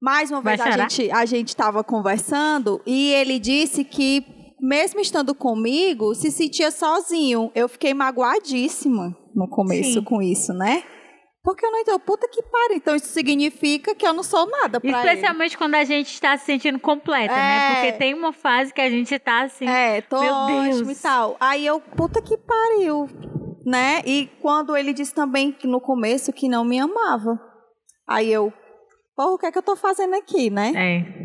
Mais 0.00 0.30
uma 0.30 0.40
vez 0.40 0.60
a 0.60 0.70
gente 0.70 1.10
a 1.10 1.26
gente 1.26 1.48
estava 1.48 1.82
conversando 1.82 2.80
e 2.86 3.12
ele 3.14 3.40
disse 3.40 3.82
que 3.82 4.41
mesmo 4.62 5.00
estando 5.00 5.34
comigo, 5.34 6.14
se 6.14 6.30
sentia 6.30 6.70
sozinho. 6.70 7.50
Eu 7.52 7.68
fiquei 7.68 7.92
magoadíssima 7.92 9.16
no 9.34 9.48
começo 9.48 9.94
Sim. 9.94 10.04
com 10.04 10.22
isso, 10.22 10.54
né? 10.54 10.84
Porque 11.42 11.66
eu 11.66 11.72
não 11.72 11.80
entendo, 11.80 11.98
puta 11.98 12.28
que 12.28 12.40
pariu. 12.40 12.76
Então 12.76 12.94
isso 12.94 13.08
significa 13.08 13.92
que 13.96 14.06
eu 14.06 14.12
não 14.12 14.22
sou 14.22 14.48
nada 14.48 14.80
pra 14.80 14.88
ele. 14.88 14.98
Especialmente 14.98 15.58
quando 15.58 15.74
a 15.74 15.82
gente 15.82 16.12
está 16.12 16.36
se 16.36 16.44
sentindo 16.44 16.78
completa, 16.78 17.34
né? 17.34 17.56
É. 17.56 17.74
Porque 17.74 17.92
tem 17.98 18.14
uma 18.14 18.32
fase 18.32 18.72
que 18.72 18.80
a 18.80 18.88
gente 18.88 19.18
tá 19.18 19.42
assim. 19.42 19.66
É, 19.66 20.00
tô 20.02 20.20
Meu 20.20 20.32
ótimo 20.32 20.84
Deus. 20.84 20.98
e 20.98 21.02
tal. 21.02 21.36
Aí 21.40 21.66
eu, 21.66 21.80
puta 21.80 22.22
que 22.22 22.36
pariu, 22.36 23.08
né? 23.66 24.02
E 24.06 24.30
quando 24.40 24.76
ele 24.76 24.92
disse 24.92 25.12
também 25.12 25.50
que 25.50 25.66
no 25.66 25.80
começo 25.80 26.32
que 26.32 26.48
não 26.48 26.64
me 26.64 26.78
amava. 26.78 27.36
Aí 28.06 28.32
eu, 28.32 28.52
porra, 29.16 29.30
o 29.32 29.38
que 29.38 29.46
é 29.46 29.50
que 29.50 29.58
eu 29.58 29.62
tô 29.62 29.74
fazendo 29.74 30.14
aqui, 30.14 30.48
né? 30.48 30.72
É. 30.76 31.22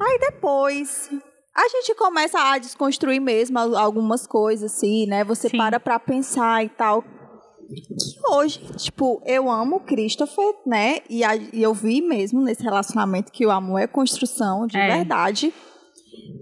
Aí 0.00 0.18
depois 0.18 1.08
a 1.54 1.68
gente 1.68 1.94
começa 1.94 2.38
a 2.38 2.58
desconstruir 2.58 3.20
mesmo 3.20 3.58
al- 3.58 3.76
algumas 3.76 4.26
coisas, 4.26 4.72
assim, 4.72 5.06
né? 5.06 5.22
Você 5.24 5.48
Sim. 5.48 5.56
para 5.58 5.78
pra 5.78 5.98
pensar 5.98 6.64
e 6.64 6.68
tal. 6.68 7.02
Que 7.02 8.34
hoje, 8.34 8.60
tipo, 8.76 9.22
eu 9.24 9.50
amo 9.50 9.80
Christopher, 9.80 10.54
né? 10.66 10.98
E, 11.08 11.24
a- 11.24 11.36
e 11.36 11.62
eu 11.62 11.72
vi 11.72 12.00
mesmo 12.02 12.40
nesse 12.42 12.62
relacionamento 12.62 13.32
que 13.32 13.46
o 13.46 13.50
amor 13.50 13.78
é 13.80 13.86
construção, 13.86 14.66
de 14.66 14.76
É. 14.76 14.96
verdade. 14.96 15.52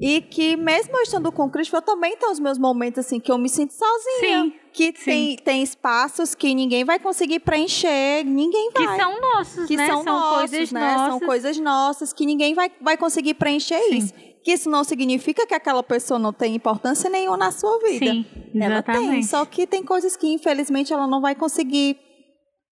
E 0.01 0.21
que 0.23 0.57
mesmo 0.57 0.97
eu 0.97 1.03
estando 1.03 1.31
com 1.31 1.45
o 1.45 1.51
Christopher, 1.51 1.79
eu 1.81 1.95
também 1.95 2.17
tenho 2.17 2.33
os 2.33 2.41
meus 2.41 2.59
momentos, 2.59 2.99
assim, 3.07 3.21
que 3.21 3.31
eu 3.31 3.39
me 3.39 3.49
sinto 3.49 3.73
sozinha. 3.73 4.45
Sim. 4.45 4.53
Que 4.73 4.87
sim. 4.87 5.05
tem, 5.05 5.37
tem 5.37 5.63
espaços 5.63 6.35
que 6.35 6.55
ninguém 6.55 6.85
vai 6.85 6.99
conseguir 6.99 7.41
preencher, 7.41 8.25
ninguém 8.25 8.71
Que 8.73 8.85
vai 8.87 8.99
são 8.99 9.21
nossos, 9.21 9.67
que 9.67 9.77
né? 9.77 9.87
são, 9.87 10.03
nossos, 10.03 10.39
coisas 10.51 10.73
né? 10.73 10.81
nossas. 10.81 11.07
São 11.09 11.21
coisas 11.21 11.59
nossas 11.59 12.13
que 12.13 12.25
ninguém 12.27 12.55
vai, 12.55 12.71
vai 12.81 12.97
conseguir 12.97 13.35
preencher 13.35 13.81
Sim. 13.83 13.97
isso. 13.97 14.15
Que 14.43 14.53
isso 14.53 14.71
não 14.71 14.83
significa 14.85 15.47
que 15.47 15.55
aquela 15.55 15.83
pessoa 15.83 16.19
não 16.19 16.33
tem 16.33 16.55
importância 16.55 17.11
nenhuma 17.11 17.37
na 17.37 17.51
sua 17.51 17.79
vida. 17.81 18.07
Sim, 18.07 18.25
ela 18.55 18.83
tem, 18.83 18.95
exatamente. 18.95 19.27
só 19.27 19.45
que 19.45 19.67
tem 19.67 19.83
coisas 19.83 20.17
que 20.17 20.27
infelizmente 20.33 20.93
ela 20.93 21.07
não 21.07 21.21
vai 21.21 21.35
conseguir 21.35 21.99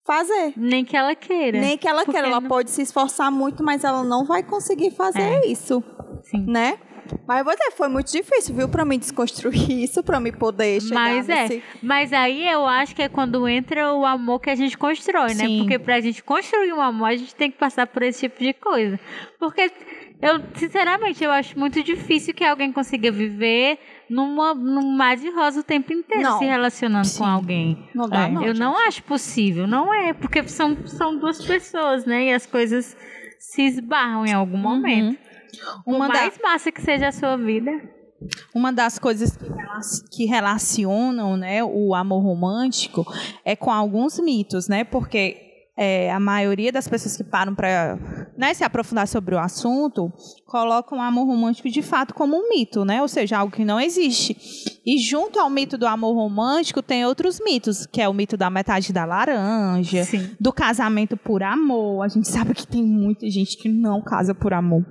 fazer. 0.06 0.54
Nem 0.56 0.86
que 0.86 0.96
ela 0.96 1.16
queira. 1.16 1.60
Nem 1.60 1.78
que 1.78 1.88
ela 1.88 2.06
queira, 2.06 2.28
ela 2.28 2.40
não- 2.42 2.48
pode 2.48 2.70
se 2.70 2.82
esforçar 2.82 3.32
muito, 3.32 3.64
mas 3.64 3.84
ela 3.84 4.04
não 4.04 4.26
vai 4.26 4.44
conseguir 4.44 4.92
fazer 4.92 5.22
É. 5.22 5.48
isso, 5.48 5.84
Sim. 6.24 6.46
né? 6.48 6.78
Mas 7.28 7.44
vou 7.46 7.54
dizer, 7.56 7.72
foi 7.72 7.88
muito 7.88 8.12
difícil, 8.12 8.56
viu, 8.56 8.68
pra 8.68 8.84
mim 8.84 8.98
desconstruir 8.98 9.54
isso, 9.84 10.04
pra 10.04 10.20
mim 10.20 10.32
poder 10.32 10.82
chegar 10.82 10.96
Mas 10.96 11.30
é, 11.30 11.42
nesse... 11.44 11.64
mas 11.82 12.12
aí 12.14 12.48
eu 12.48 12.66
acho 12.66 12.96
que 12.96 13.02
é 13.04 13.10
quando 13.10 13.48
entra 13.48 13.94
o 13.94 14.04
amor 14.06 14.40
que 14.40 14.50
a 14.50 14.56
gente 14.56 14.76
constrói, 14.78 15.36
né? 15.36 15.46
Sim. 15.46 15.60
Porque 15.60 15.78
pra 15.78 16.00
gente 16.02 16.24
construir 16.24 16.74
um 16.74 16.82
amor, 16.82 17.10
a 17.10 17.16
gente 17.16 17.36
tem 17.36 17.52
que 17.52 17.58
passar 17.60 17.86
por 17.86 18.02
esse 18.02 18.22
tipo 18.28 18.44
de 18.44 18.54
coisa. 18.54 19.00
Porque 19.40 19.72
eu, 20.22 20.42
sinceramente, 20.56 21.24
eu 21.24 21.32
acho 21.32 21.58
muito 21.60 21.84
difícil 21.84 22.34
que 22.34 22.44
alguém 22.44 22.72
consiga 22.72 23.12
viver 23.12 23.78
numa, 24.10 24.54
num 24.54 24.92
mar 24.92 25.16
de 25.18 25.30
rosa 25.30 25.60
o 25.60 25.64
tempo 25.64 25.92
inteiro 25.94 26.24
Não. 26.24 26.40
se 26.40 26.46
relacionando 26.46 27.06
Sim. 27.06 27.20
com 27.20 27.26
alguém. 27.26 27.90
Não 27.94 28.08
dá, 28.10 28.26
É. 28.28 28.30
não. 28.32 28.44
eu 28.44 28.54
não 28.54 28.78
acho 28.88 29.04
possível, 29.04 29.68
não 29.68 29.94
é, 29.94 30.14
porque 30.14 30.48
são, 30.48 30.76
são 30.88 31.18
duas 31.18 31.44
pessoas, 31.44 32.06
né? 32.06 32.26
E 32.26 32.34
as 32.34 32.46
coisas 32.46 32.96
se 33.40 33.62
esbarram 33.64 34.26
em 34.26 34.34
algum 34.34 34.58
momento. 34.58 35.18
Uma, 35.86 36.08
Por 36.08 36.14
da- 36.14 36.22
mais 36.22 36.40
massa 36.42 36.72
que 36.72 36.82
seja 36.82 37.08
a 37.08 37.12
sua 37.12 37.38
vida. 37.38 37.72
uma 38.54 38.72
das 38.74 38.98
coisas 39.00 39.38
que 40.12 40.26
relacionam 40.26 41.38
né, 41.38 41.64
o 41.64 41.94
amor 41.94 42.22
romântico 42.24 43.06
é 43.44 43.56
com 43.56 43.70
alguns 43.72 44.20
mitos, 44.20 44.68
né? 44.68 44.84
Porque 44.84 45.55
é, 45.78 46.12
a 46.12 46.20
maioria 46.20 46.72
das 46.72 46.88
pessoas 46.88 47.18
que 47.18 47.24
param 47.24 47.54
para 47.54 47.98
né, 48.38 48.54
se 48.54 48.64
aprofundar 48.64 49.08
sobre 49.08 49.36
o 49.36 49.40
assunto 49.40 50.12
colocam 50.46 51.00
o 51.00 51.02
amor 51.02 51.26
romântico 51.26 51.70
de 51.70 51.82
fato 51.82 52.14
como 52.14 52.38
um 52.38 52.50
mito, 52.50 52.86
né? 52.86 53.02
Ou 53.02 53.08
seja, 53.08 53.38
algo 53.38 53.54
que 53.54 53.66
não 53.66 53.80
existe. 53.80 54.75
E 54.86 55.00
junto 55.00 55.40
ao 55.40 55.50
mito 55.50 55.80
do 55.80 55.88
amor 55.88 56.14
romântico 56.14 56.82
tem 56.82 57.06
outros 57.06 57.40
mitos, 57.44 57.88
que 57.88 58.00
é 58.00 58.08
o 58.08 58.14
mito 58.14 58.38
da 58.38 58.52
metade 58.52 58.94
da 58.94 59.04
laranja, 59.04 60.04
Sim. 60.04 60.30
do 60.40 60.54
casamento 60.54 61.18
por 61.18 61.42
amor. 61.42 62.04
A 62.04 62.08
gente 62.08 62.28
sabe 62.28 62.54
que 62.54 62.68
tem 62.68 62.84
muita 62.84 63.28
gente 63.30 63.58
que 63.58 63.68
não 63.68 64.00
casa 64.00 64.36
por 64.36 64.54
amor. 64.54 64.86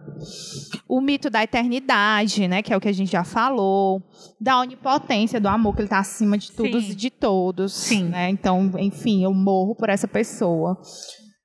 O 0.88 1.00
mito 1.00 1.30
da 1.30 1.44
eternidade, 1.44 2.48
né, 2.48 2.60
que 2.60 2.72
é 2.72 2.76
o 2.76 2.80
que 2.80 2.88
a 2.88 2.92
gente 2.92 3.12
já 3.12 3.22
falou, 3.22 4.02
da 4.40 4.58
onipotência 4.58 5.40
do 5.40 5.46
amor 5.46 5.74
que 5.74 5.82
ele 5.82 5.86
está 5.86 6.00
acima 6.00 6.36
de 6.36 6.50
tudo 6.50 6.80
Sim. 6.80 6.90
e 6.90 6.94
de 6.94 7.10
todos, 7.10 7.72
Sim. 7.72 8.04
né? 8.04 8.30
Então, 8.30 8.72
enfim, 8.78 9.22
eu 9.22 9.32
morro 9.32 9.76
por 9.76 9.88
essa 9.88 10.08
pessoa. 10.08 10.76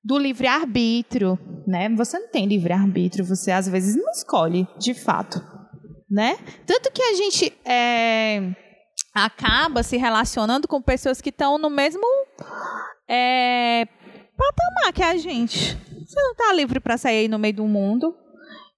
Do 0.03 0.17
livre 0.17 0.47
arbítrio, 0.47 1.37
né? 1.67 1.87
Você 1.89 2.17
não 2.17 2.31
tem 2.31 2.47
livre 2.47 2.73
arbítrio, 2.73 3.23
você 3.23 3.51
às 3.51 3.67
vezes 3.67 3.95
não 3.95 4.09
escolhe, 4.11 4.67
de 4.79 4.93
fato, 4.93 5.39
né? 6.09 6.37
Tanto 6.65 6.91
que 6.91 7.01
a 7.01 7.13
gente 7.13 7.53
é, 7.63 8.55
acaba 9.13 9.83
se 9.83 9.97
relacionando 9.97 10.67
com 10.67 10.81
pessoas 10.81 11.21
que 11.21 11.29
estão 11.29 11.57
no 11.57 11.69
mesmo 11.69 12.03
é, 13.07 13.87
patamar 14.37 14.93
que 14.93 15.03
a 15.03 15.17
gente. 15.17 15.77
Você 16.05 16.21
não 16.21 16.35
tá 16.35 16.53
livre 16.53 16.79
para 16.79 16.97
sair 16.97 17.27
no 17.27 17.37
meio 17.37 17.53
do 17.53 17.65
mundo. 17.65 18.15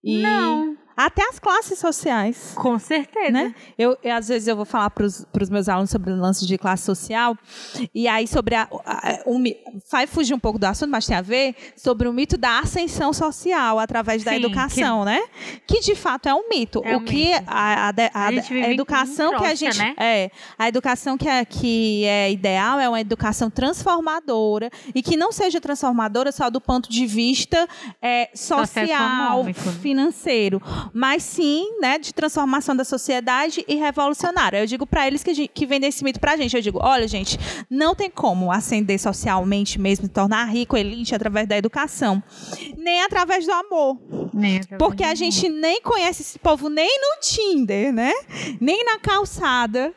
E 0.04 0.22
Não. 0.22 0.76
Até 0.96 1.24
as 1.30 1.40
classes 1.40 1.80
sociais. 1.80 2.54
Com 2.56 2.78
certeza. 2.80 3.32
Né? 3.32 3.56
Eu, 3.78 3.98
eu, 4.04 4.14
às 4.16 4.28
vezes 4.28 4.48
eu 4.48 4.56
vou 4.56 4.66
falar 4.66 4.90
para 4.90 5.06
os 5.06 5.50
meus 5.50 5.68
alunos 5.70 5.90
sobre 5.90 6.12
o 6.12 6.16
lance 6.16 6.46
de 6.46 6.58
classe 6.58 6.84
social 6.84 7.36
e 7.94 8.08
aí 8.08 8.28
sobre 8.28 8.56
a, 8.56 8.68
a, 8.86 9.20
um, 9.26 9.44
vai 9.92 10.06
fugir 10.08 10.34
um 10.34 10.40
pouco 10.40 10.60
do 10.60 10.66
assunto, 10.66 10.90
mas 10.90 11.06
tem 11.06 11.16
a 11.18 11.22
ver 11.22 11.56
sobre 11.76 12.08
o 12.08 12.14
mito 12.14 12.38
da 12.38 12.60
ascensão 12.60 13.14
social 13.14 13.80
através 13.80 14.24
da 14.24 14.32
Sim, 14.32 14.38
educação, 14.38 15.00
que- 15.00 15.06
né? 15.06 15.22
Que 15.68 15.80
de 15.80 15.96
fato 15.96 16.28
é 16.30 16.34
um 16.34 16.48
mito. 16.50 16.82
É 16.86 16.96
o 16.96 17.00
um 17.00 17.06
que 17.06 17.32
mito. 17.34 17.44
a, 17.48 17.90
a, 17.90 17.94
a- 18.14 18.28
A 18.28 18.70
educação 18.72 19.38
que 19.38 19.46
a 19.46 19.56
gente 19.56 19.78
né? 19.78 19.96
é 19.98 20.32
a 20.58 20.68
educação 20.68 21.18
que 21.18 21.28
é, 21.28 21.44
que 21.46 22.04
é 22.06 22.32
ideal 22.32 22.80
é 22.80 22.88
uma 22.88 23.00
educação 23.02 23.50
transformadora 23.50 24.70
e 24.94 25.02
que 25.02 25.16
não 25.18 25.32
seja 25.32 25.60
transformadora 25.62 26.32
só 26.32 26.50
do 26.50 26.60
ponto 26.62 26.90
de 26.90 27.06
vista 27.06 27.68
é, 28.02 28.30
social, 28.34 29.44
né? 29.44 29.54
financeiro, 29.54 30.62
mas 30.94 31.24
sim, 31.24 31.78
né, 31.80 31.98
de 31.98 32.14
transformação 32.14 32.76
da 32.76 32.84
sociedade 32.84 33.64
e 33.68 33.76
revolucionária. 33.76 34.60
Eu 34.60 34.66
digo 34.66 34.86
para 34.86 35.08
eles 35.08 35.24
que, 35.24 35.34
gente- 35.34 35.52
que 35.54 35.66
vendem 35.66 35.90
esse 35.90 36.04
mito 36.04 36.20
pra 36.20 36.36
gente, 36.38 36.56
eu 36.56 36.62
digo, 36.62 36.80
olha, 36.82 37.08
gente, 37.08 37.38
não 37.70 37.94
tem 37.96 38.10
como 38.10 38.52
ascender 38.52 39.00
socialmente 39.00 39.80
mesmo, 39.80 40.08
tornar 40.08 40.46
rico, 40.46 40.76
elite 40.78 41.14
através 41.16 41.48
da 41.48 41.58
educação, 41.58 42.22
nem 42.78 43.02
através 43.04 43.46
do 43.46 43.52
amor. 43.54 43.98
Nem 44.34 44.58
através 44.60 44.78
Porque 44.80 45.04
a 45.04 45.16
gente 45.16 45.50
nem 45.50 45.82
conhece 45.82 46.22
esse 46.22 46.40
povo 46.40 46.70
nem 46.70 46.90
no 47.00 47.20
Tinder, 47.22 47.92
né? 47.94 48.12
Nem 48.60 48.84
na 48.86 48.98
calçada 49.00 49.94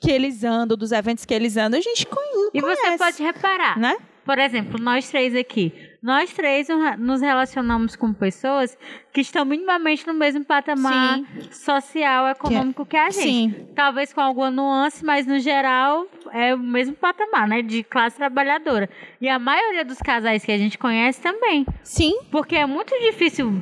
que 0.00 0.10
eles 0.10 0.44
andam, 0.44 0.76
dos 0.76 0.92
eventos 0.92 1.24
que 1.24 1.34
eles 1.34 1.56
andam, 1.56 1.78
a 1.78 1.82
gente 1.82 2.06
conhece. 2.06 2.50
E 2.54 2.60
você 2.60 2.96
pode 2.96 3.22
reparar, 3.22 3.78
né? 3.78 3.96
por 4.24 4.38
exemplo, 4.40 4.80
nós 4.82 5.08
três 5.08 5.34
aqui, 5.36 5.72
nós 6.06 6.32
três 6.32 6.68
nos 6.98 7.20
relacionamos 7.20 7.96
com 7.96 8.12
pessoas 8.12 8.78
que 9.12 9.20
estão 9.20 9.44
minimamente 9.44 10.06
no 10.06 10.14
mesmo 10.14 10.44
patamar 10.44 11.18
social, 11.50 12.28
econômico 12.28 12.86
que, 12.86 12.96
a 12.96 13.10
gente. 13.10 13.22
Sim. 13.22 13.66
Talvez 13.74 14.12
com 14.12 14.20
alguma 14.20 14.48
nuance, 14.48 15.04
mas 15.04 15.26
no 15.26 15.40
geral 15.40 16.06
é 16.32 16.54
o 16.54 16.58
mesmo 16.60 16.94
patamar, 16.94 17.48
né? 17.48 17.60
De 17.60 17.82
classe 17.82 18.18
trabalhadora. 18.18 18.88
E 19.20 19.28
a 19.28 19.36
maioria 19.36 19.84
dos 19.84 19.98
casais 19.98 20.44
que 20.44 20.52
a 20.52 20.58
gente 20.58 20.78
conhece 20.78 21.20
também. 21.20 21.66
Sim. 21.82 22.16
Porque 22.30 22.54
é 22.54 22.66
muito 22.66 22.96
difícil 23.00 23.60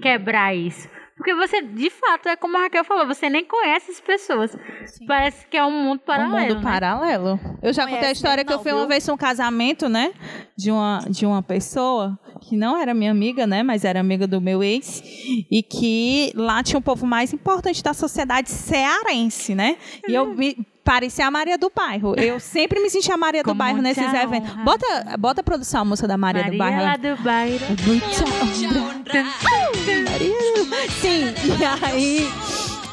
quebrar 0.00 0.56
isso. 0.56 0.88
Porque 1.22 1.36
você, 1.36 1.62
de 1.62 1.88
fato, 1.88 2.28
é 2.28 2.34
como 2.34 2.58
a 2.58 2.62
Raquel 2.62 2.82
falou, 2.82 3.06
você 3.06 3.30
nem 3.30 3.44
conhece 3.44 3.92
as 3.92 4.00
pessoas. 4.00 4.56
Parece 5.06 5.46
que 5.46 5.56
é 5.56 5.64
um 5.64 5.70
mundo 5.70 6.00
paralelo. 6.00 6.34
um 6.34 6.40
mundo 6.40 6.54
né? 6.56 6.60
paralelo. 6.60 7.40
Eu 7.62 7.72
já 7.72 7.82
contei 7.82 7.98
a 7.98 8.00
Conhece 8.00 8.12
história 8.14 8.36
mesmo 8.38 8.46
que 8.48 8.52
eu 8.52 8.56
não, 8.56 8.62
fui 8.64 8.72
uma 8.72 8.80
viu? 8.80 8.88
vez 8.88 9.06
num 9.06 9.16
casamento, 9.16 9.88
né? 9.88 10.12
De 10.56 10.72
uma, 10.72 10.98
de 11.08 11.24
uma 11.24 11.40
pessoa 11.40 12.18
que 12.40 12.56
não 12.56 12.76
era 12.76 12.92
minha 12.92 13.12
amiga, 13.12 13.46
né? 13.46 13.62
Mas 13.62 13.84
era 13.84 14.00
amiga 14.00 14.26
do 14.26 14.40
meu 14.40 14.64
ex. 14.64 15.00
E 15.48 15.62
que 15.62 16.32
lá 16.34 16.60
tinha 16.60 16.80
o 16.80 16.82
povo 16.82 17.06
mais 17.06 17.32
importante 17.32 17.84
da 17.84 17.94
sociedade 17.94 18.50
cearense, 18.50 19.54
né? 19.54 19.76
E 20.08 20.14
eu 20.14 20.26
me. 20.34 20.56
Parecia 20.84 21.26
a 21.26 21.30
Maria 21.30 21.56
do 21.56 21.70
Bairro. 21.74 22.14
Eu 22.16 22.40
sempre 22.40 22.80
me 22.80 22.90
senti 22.90 23.10
a 23.12 23.16
Maria 23.16 23.42
do 23.42 23.54
Bairro 23.54 23.80
nesses 23.80 24.02
eventos. 24.02 24.50
honra. 24.50 24.64
Bota, 24.64 25.16
bota 25.18 25.40
a 25.40 25.44
produção, 25.44 25.82
a 25.82 25.84
moça 25.84 26.08
da 26.08 26.18
Maria, 26.18 26.50
do 26.50 26.58
Bairro. 26.58 26.82
lá. 26.82 26.96
do 26.96 27.16
bairro. 27.22 27.66
Muita 27.86 28.06
Sim, 31.00 31.34
e 31.46 31.64
aí 31.64 32.28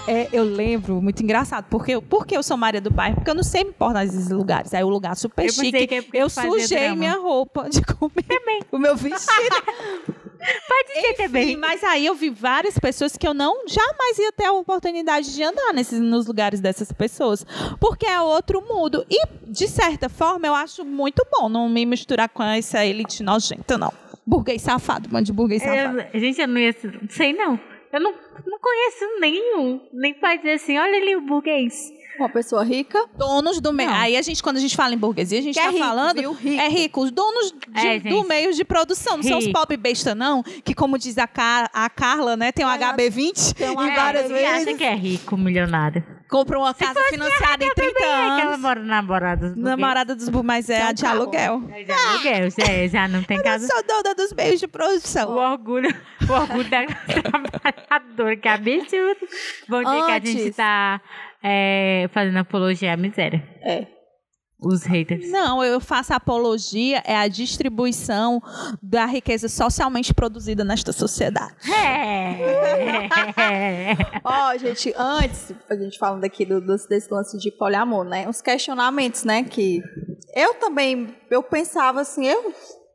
é, 0.09 0.27
eu 0.33 0.43
lembro, 0.43 1.01
muito 1.01 1.21
engraçado, 1.21 1.65
porque 1.69 1.91
eu, 1.91 2.01
porque 2.01 2.35
eu 2.35 2.41
sou 2.41 2.57
Maria 2.57 2.81
do 2.81 2.89
Bairro, 2.89 3.17
porque 3.17 3.29
eu 3.29 3.35
não 3.35 3.43
sei 3.43 3.63
me 3.63 3.69
importar 3.69 4.03
nesses 4.03 4.29
lugares. 4.29 4.73
Aí 4.73 4.83
o 4.83 4.89
lugar 4.89 5.15
super 5.15 5.45
Eu 5.45 5.51
chique. 5.51 5.87
que 5.87 5.95
é 5.95 6.03
eu 6.13 6.29
sujei 6.29 6.79
drama. 6.79 6.95
minha 6.95 7.13
roupa 7.13 7.69
de 7.69 7.81
comer 7.83 8.65
o 8.71 8.77
meu 8.79 8.95
vestido. 8.95 9.29
Pode 10.39 10.93
ser 10.93 11.11
Enfim, 11.11 11.23
também. 11.23 11.57
mas 11.57 11.83
aí 11.83 12.05
eu 12.05 12.15
vi 12.15 12.29
várias 12.29 12.79
pessoas 12.79 13.17
que 13.17 13.27
eu 13.27 13.33
não 13.33 13.67
jamais 13.67 14.17
ia 14.17 14.31
ter 14.31 14.45
a 14.45 14.53
oportunidade 14.53 15.33
de 15.35 15.43
andar 15.43 15.73
nesses, 15.73 15.99
nos 15.99 16.25
lugares 16.27 16.61
dessas 16.61 16.91
pessoas. 16.93 17.45
Porque 17.79 18.05
é 18.05 18.21
outro 18.21 18.61
mundo. 18.61 19.05
E, 19.09 19.21
de 19.45 19.67
certa 19.67 20.07
forma, 20.07 20.47
eu 20.47 20.55
acho 20.55 20.85
muito 20.85 21.25
bom 21.29 21.49
não 21.49 21.67
me 21.67 21.85
misturar 21.85 22.29
com 22.29 22.41
essa 22.41 22.85
elite 22.85 23.21
nojenta, 23.21 23.77
não. 23.77 23.91
Burguês 24.25 24.61
safado, 24.61 25.09
mano 25.11 25.25
de 25.25 25.33
burguês 25.33 25.61
safado. 25.61 26.03
Eu, 26.13 26.19
gente, 26.19 26.39
eu 26.39 26.47
não 26.47 26.57
ia. 26.57 26.73
Sei 27.09 27.33
não. 27.33 27.59
Eu 27.91 27.99
não, 27.99 28.12
não 28.12 28.60
conheço 28.60 29.19
nenhum. 29.19 29.82
Nem 29.93 30.13
pra 30.13 30.36
dizer 30.36 30.54
assim, 30.54 30.78
olha 30.78 30.97
ali 30.97 31.15
o 31.15 31.21
burguês. 31.21 31.91
Uma 32.19 32.28
pessoa 32.30 32.63
rica. 32.65 33.04
Donos 33.17 33.62
do 33.62 33.71
meio. 33.71 33.89
Aí 33.89 34.17
a 34.17 34.21
gente, 34.21 34.43
quando 34.43 34.58
a 34.58 34.60
gente 34.60 34.75
fala 34.75 34.93
em 34.93 34.97
burguesia, 34.97 35.39
a 35.39 35.41
gente 35.41 35.54
Que 35.54 35.60
é 35.62 35.63
tá 35.63 35.69
rico, 35.71 35.84
falando. 35.86 36.17
viu? 36.19 36.34
Rico. 36.34 36.62
É 36.62 36.67
rico. 36.67 37.02
Os 37.02 37.12
donos 37.12 37.52
de- 37.52 37.88
É, 37.88 37.99
do 37.99 38.23
meio 38.28 38.54
de 38.54 38.65
produção. 38.65 39.15
Não 39.17 39.23
são 39.23 39.38
os 39.38 39.45
Rico. 39.45 39.58
pobre 39.58 39.78
besta, 39.78 40.13
não. 40.13 40.43
Que, 40.43 40.73
como 40.75 40.97
diz 40.99 41.17
a, 41.17 41.25
Car- 41.28 41.69
a 41.73 41.89
Carla, 41.89 42.36
né? 42.36 42.52
Tem 42.52 42.65
um 42.65 42.69
Ela 42.69 42.93
HB20 42.93 43.54
tem 43.54 43.69
um 43.69 43.82
e 43.88 43.95
várias 43.95 44.23
Você 44.28 44.34
vezes. 44.34 44.67
acha 44.67 44.73
que 44.78 44.84
é 44.84 44.95
rico, 44.95 45.38
milionário? 45.38 46.04
Compra 46.29 46.59
uma 46.59 46.73
casa 46.75 46.99
financiada 47.09 47.65
em 47.65 47.73
30 47.73 47.89
É 47.89 47.93
que 47.93 48.03
ela 48.03 48.43
anos. 48.43 48.59
mora 48.59 48.79
namorada 48.83 49.49
dos. 49.49 49.57
Namorada 49.57 50.15
dos 50.15 50.29
burgueses, 50.29 50.67
mas 50.67 50.69
é 50.69 50.73
é 50.79 50.83
a 50.83 50.89
um 50.89 50.93
de 50.93 51.01
carro. 51.01 51.21
aluguel. 51.21 51.63
É 51.73 51.83
de 51.83 51.91
aluguel, 51.91 52.49
já, 52.51 52.87
já 52.87 53.07
não 53.07 53.23
tem 53.23 53.37
Eu 53.37 53.43
casa. 53.43 53.67
sou 53.67 53.83
dona 53.83 54.13
dos 54.13 54.31
meios 54.33 54.59
de 54.59 54.65
O 54.65 54.69
produção. 54.69 55.31
orgulho, 55.35 55.89
o 56.29 56.31
orgulho 56.31 56.69
da 56.69 56.85
trabalhadora, 57.21 58.35
que 58.37 58.47
é 58.47 58.51
absurdo. 58.51 59.27
Bom 59.67 59.83
dia 59.83 60.05
que 60.05 60.11
a 60.11 60.19
gente 60.19 60.51
tá 60.53 61.01
é, 61.41 62.07
fazendo 62.13 62.37
apologia 62.37 62.93
à 62.93 62.97
miséria. 62.97 63.43
É. 63.63 63.87
Os 64.61 64.83
haters. 64.83 65.29
Não, 65.31 65.63
eu 65.63 65.79
faço 65.79 66.13
apologia, 66.13 67.01
é 67.05 67.15
a 67.15 67.27
distribuição 67.29 68.41
da 68.83 69.05
riqueza 69.05 69.47
socialmente 69.47 70.13
produzida 70.13 70.65
nesta 70.65 70.91
sociedade. 70.91 71.53
É. 71.71 72.39
Ó, 74.23 74.57
gente, 74.57 74.93
antes, 74.97 75.53
a 75.69 75.75
gente 75.75 75.97
falando 75.97 76.23
aqui 76.25 76.45
do, 76.45 76.59
desse 76.61 77.07
lance 77.11 77.37
de 77.37 77.51
poliamor, 77.51 78.03
né? 78.03 78.27
Uns 78.27 78.41
questionamentos, 78.41 79.23
né? 79.23 79.43
Que 79.43 79.81
eu 80.35 80.55
também, 80.55 81.15
eu 81.31 81.41
pensava 81.41 82.01
assim, 82.01 82.25
eu, 82.27 82.53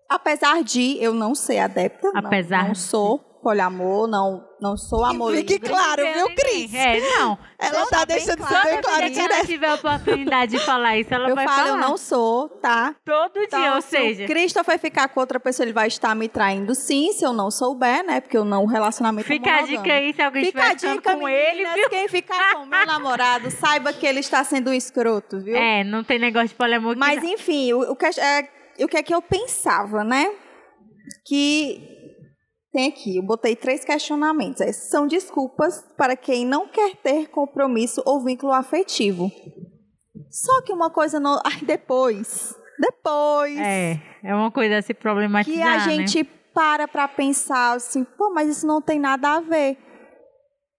apesar 0.08 0.62
de 0.62 0.98
eu 1.02 1.14
não 1.14 1.34
ser 1.34 1.58
adepta, 1.58 2.10
não- 2.12 2.26
Apesar 2.26 2.64
não, 2.66 2.72
de. 2.72 2.78
sou 2.78 3.33
poliamor, 3.44 4.08
não, 4.08 4.42
não 4.60 4.76
sou 4.76 5.04
amor 5.04 5.34
Fique 5.34 5.52
livre. 5.54 5.68
claro, 5.68 6.02
viu, 6.14 6.26
Cris? 6.34 6.74
É, 6.74 6.98
não. 7.18 7.38
Ela 7.58 7.86
tá 7.86 8.04
deixando 8.04 8.38
claro. 8.38 8.68
bem 8.68 8.80
claro 8.80 8.98
que 9.12 9.18
ela 9.20 9.28
direto. 9.28 9.46
tiver 9.46 9.68
a 9.68 9.74
oportunidade 9.74 10.52
de 10.52 10.58
falar 10.64 10.96
isso, 10.98 11.12
ela 11.14 11.28
Eu 11.28 11.34
vai 11.34 11.44
falo, 11.46 11.58
falar. 11.58 11.68
eu 11.70 11.76
não 11.76 11.96
sou, 11.96 12.48
tá? 12.48 12.94
Todo 13.04 13.34
dia, 13.34 13.44
Então, 13.46 13.74
ou 13.76 13.82
se 13.82 13.88
seja, 13.90 14.24
o 14.24 14.26
Christopher 14.26 14.78
ficar 14.78 15.08
com 15.08 15.20
outra 15.20 15.38
pessoa, 15.38 15.64
ele 15.64 15.72
vai 15.74 15.86
estar 15.88 16.14
me 16.14 16.28
traindo 16.28 16.74
sim, 16.74 17.12
se 17.12 17.24
eu 17.24 17.32
não 17.32 17.50
souber, 17.50 18.04
né? 18.04 18.20
Porque 18.20 18.36
eu 18.36 18.44
não, 18.44 18.64
o 18.64 18.66
relacionamento 18.66 19.30
é 19.30 19.36
fica 19.36 19.54
a 19.54 19.62
dica 19.62 19.92
aí 19.92 20.12
se 20.14 20.22
alguém 20.22 20.44
Fica 20.46 20.62
a 20.64 20.72
estiver 20.72 20.94
dica, 20.94 21.14
com 21.14 21.28
ele, 21.28 21.50
meninas, 21.58 21.74
viu? 21.74 21.90
quem 21.90 22.08
ficar 22.08 22.54
com 22.54 22.64
meu 22.66 22.86
namorado, 22.86 23.50
saiba 23.50 23.92
que 23.92 24.06
ele 24.06 24.20
está 24.20 24.42
sendo 24.42 24.70
um 24.70 24.74
escroto, 24.74 25.38
viu? 25.40 25.54
É, 25.56 25.84
não 25.84 26.02
tem 26.02 26.18
negócio 26.18 26.48
de 26.48 26.54
poliamor 26.54 26.96
Mas 26.96 27.22
não. 27.22 27.28
enfim, 27.30 27.72
o, 27.74 27.92
o 27.92 27.94
que, 27.96 28.06
é, 28.06 28.48
o 28.80 28.88
que 28.88 28.96
é 28.96 29.02
que 29.02 29.14
eu 29.14 29.20
pensava, 29.22 30.02
né? 30.02 30.30
Que 31.26 31.93
tem 32.74 32.88
aqui, 32.88 33.16
eu 33.16 33.22
botei 33.22 33.54
três 33.54 33.84
questionamentos. 33.84 34.60
É, 34.60 34.72
São 34.72 35.06
desculpas 35.06 35.80
para 35.96 36.16
quem 36.16 36.44
não 36.44 36.66
quer 36.66 36.96
ter 36.96 37.28
compromisso 37.28 38.02
ou 38.04 38.22
vínculo 38.24 38.52
afetivo. 38.52 39.30
Só 40.28 40.60
que 40.62 40.72
uma 40.72 40.90
coisa 40.90 41.20
não. 41.20 41.40
Ai, 41.44 41.60
depois. 41.62 42.52
Depois. 42.78 43.56
É, 43.56 44.00
é 44.24 44.34
uma 44.34 44.50
coisa 44.50 44.78
a 44.78 44.82
se 44.82 44.92
problematizar, 44.92 45.56
que 45.56 45.62
a 45.62 45.86
né? 45.86 46.06
gente 46.06 46.24
para 46.52 46.88
pra 46.88 47.06
pensar 47.06 47.74
assim, 47.76 48.02
pô, 48.02 48.30
mas 48.34 48.48
isso 48.48 48.66
não 48.66 48.82
tem 48.82 48.98
nada 48.98 49.28
a 49.36 49.40
ver. 49.40 49.78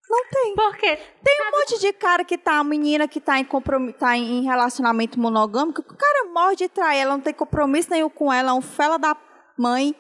Não 0.10 0.24
tem. 0.30 0.54
Porque 0.56 0.98
Tem 1.24 1.38
um 1.42 1.58
monte 1.60 1.80
de 1.80 1.94
cara 1.94 2.24
que 2.26 2.38
tá, 2.38 2.62
menina 2.64 3.08
que 3.08 3.20
tá 3.22 3.40
em, 3.40 3.46
compromi- 3.46 3.94
tá 3.94 4.16
em 4.18 4.44
relacionamento 4.44 5.20
monogâmico, 5.20 5.82
o 5.82 5.98
cara 5.98 6.30
morre 6.34 6.56
de 6.58 6.68
trair, 6.70 7.00
ela 7.00 7.14
não 7.18 7.22
tem 7.24 7.34
compromisso 7.34 7.90
nenhum 7.90 8.10
com 8.10 8.32
ela, 8.32 8.52
é 8.52 8.54
um 8.54 8.62
fela 8.62 8.98
da 9.00 9.16
mãe. 9.58 9.96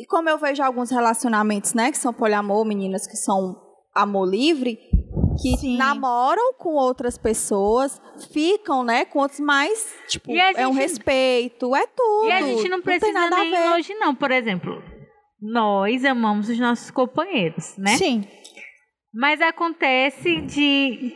E 0.00 0.06
como 0.06 0.30
eu 0.30 0.38
vejo 0.38 0.62
alguns 0.62 0.90
relacionamentos, 0.90 1.74
né, 1.74 1.90
que 1.90 1.98
são 1.98 2.10
poliamor, 2.10 2.64
meninas 2.64 3.06
que 3.06 3.16
são 3.18 3.54
amor 3.94 4.24
livre, 4.26 4.78
que 5.42 5.58
Sim. 5.58 5.76
namoram 5.76 6.54
com 6.54 6.70
outras 6.70 7.18
pessoas, 7.18 8.00
ficam, 8.32 8.82
né, 8.82 9.04
com 9.04 9.18
outros, 9.18 9.40
mas, 9.40 9.94
tipo, 10.08 10.30
E 10.30 10.40
a 10.40 10.52
é 10.52 10.66
um 10.66 10.72
gente- 10.72 10.80
respeito, 10.82 11.76
é 11.76 11.86
tudo. 11.86 12.28
E 12.28 12.32
a 12.32 12.40
gente 12.40 12.66
não 12.70 12.80
precisa 12.80 13.12
nada 13.12 13.36
a 13.36 13.40
nem 13.40 13.50
ver. 13.50 13.56
ir 13.58 13.68
longe, 13.68 13.94
não. 13.94 14.14
Por 14.14 14.30
exemplo, 14.30 14.82
nós 15.38 16.02
amamos 16.06 16.48
os 16.48 16.58
nossos 16.58 16.90
companheiros, 16.90 17.76
né? 17.76 17.96
Sim. 17.98 18.24
Mas 19.12 19.40
acontece 19.42 20.40
de 20.42 21.12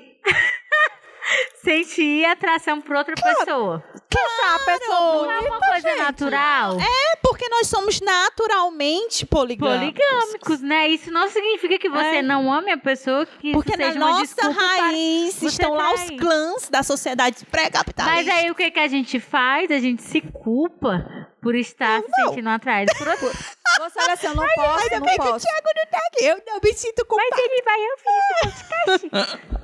sentir 1.63 2.25
atração 2.27 2.81
por 2.81 2.97
outra 2.97 3.15
pessoa. 3.15 3.83
Achar 4.15 4.55
a 4.55 4.59
pessoa 4.61 5.23
Não 5.25 5.31
é 5.31 5.41
uma 5.41 5.59
coisa 5.59 5.95
natural. 5.97 6.79
É 6.81 7.17
porque 7.23 7.49
nós 7.49 7.67
somos 7.67 8.01
naturalmente 8.01 9.27
poligâmicos. 9.27 10.05
Poligâmicos, 10.05 10.61
né? 10.61 10.88
Isso 10.88 11.11
não 11.11 11.29
significa 11.29 11.79
que 11.79 11.88
você 11.88 12.17
É. 12.17 12.23
não 12.23 12.53
ame 12.53 12.71
a 12.71 12.79
pessoa, 12.79 13.27
que 13.27 13.53
Porque 13.53 13.77
na 13.77 13.92
nossa 13.94 14.51
raiz 14.51 15.42
estão 15.42 15.75
lá 15.75 15.92
os 15.94 16.03
trair. 16.05 16.21
clãs 16.21 16.69
da 16.69 16.83
sociedade 16.83 17.44
pré-capitalista. 17.46 18.15
Mas 18.15 18.29
aí 18.29 18.51
o 18.51 18.55
que, 18.55 18.71
que 18.71 18.79
a 18.81 18.88
gente 18.88 19.19
faz? 19.19 19.71
A 19.71 19.79
gente 19.81 20.03
se 20.03 20.21
culpa 20.21 21.05
por 21.42 21.55
estar 21.55 22.01
se 22.03 22.07
sentindo 22.23 22.48
atraído 22.51 22.92
por 22.96 23.09
outra. 23.09 23.29
Você 23.29 24.01
olha 24.01 24.13
assim, 24.13 24.27
eu 24.29 24.35
não 24.35 24.46
posso, 24.55 24.83
Ainda 24.85 25.01
não 25.01 25.07
bem 25.07 25.17
que 25.17 25.23
o 25.23 25.25
posso. 25.33 25.46
Thiago 25.46 25.69
não 25.77 25.90
tá 25.90 25.98
aqui. 26.07 26.25
Eu 26.25 26.42
não 26.46 26.61
me 26.63 26.73
sinto 26.73 27.05
culpada. 27.05 27.29
Mas 27.33 27.44
ele 27.44 27.63
vai 27.63 27.81
ouvir 27.81 28.48
esse 28.48 29.11
podcast. 29.11 29.63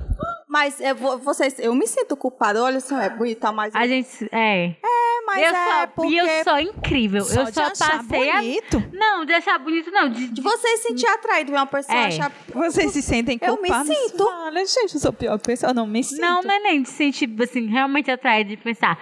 Mas 0.51 0.81
eu, 0.81 0.93
vou- 0.95 1.17
vocês, 1.17 1.57
eu 1.59 1.73
me 1.73 1.87
sinto 1.87 2.17
culpada. 2.17 2.61
Olha 2.61 2.77
assim, 2.77 2.93
é 2.99 3.09
bonita, 3.09 3.53
mas... 3.53 3.73
A 3.73 3.87
gente. 3.87 4.27
É. 4.33 4.65
É, 4.83 5.25
mas 5.25 5.37
eu 5.41 5.47
é 5.47 5.53
só, 5.53 5.87
porque... 5.87 6.13
E 6.13 6.17
eu 6.17 6.43
sou 6.43 6.59
incrível. 6.59 7.19
eu 7.21 7.45
de 7.45 7.53
só 7.53 7.61
achar 7.61 7.99
passei 8.03 8.29
a. 8.29 8.35
bonito. 8.35 8.83
Não, 8.91 9.23
de 9.23 9.31
achar 9.31 9.57
bonito, 9.59 9.89
não. 9.91 10.09
De, 10.09 10.27
De 10.27 10.41
você 10.41 10.75
se 10.75 10.89
sentir 10.89 11.07
atraído 11.07 11.53
uma 11.53 11.65
pessoa, 11.65 11.97
É. 11.97 12.07
achar... 12.07 12.29
Vocês 12.53 12.91
se 12.91 13.01
sentem 13.01 13.39
Eu 13.41 13.53
me 13.61 13.69
culpados? 13.69 13.87
sinto. 13.95 14.23
Olha, 14.27 14.65
gente, 14.65 14.93
eu 14.95 14.99
sou 14.99 15.09
a 15.11 15.13
pior 15.13 15.39
pessoa. 15.39 15.69
Eu 15.69 15.73
não 15.73 15.87
me 15.87 16.03
sinto. 16.03 16.19
Não, 16.19 16.41
não 16.41 16.53
é 16.53 16.59
nem 16.59 16.81
de 16.81 16.89
sentir, 16.89 17.29
assim, 17.41 17.67
realmente 17.67 18.11
atraído 18.11 18.49
de 18.49 18.57
pensar. 18.57 18.99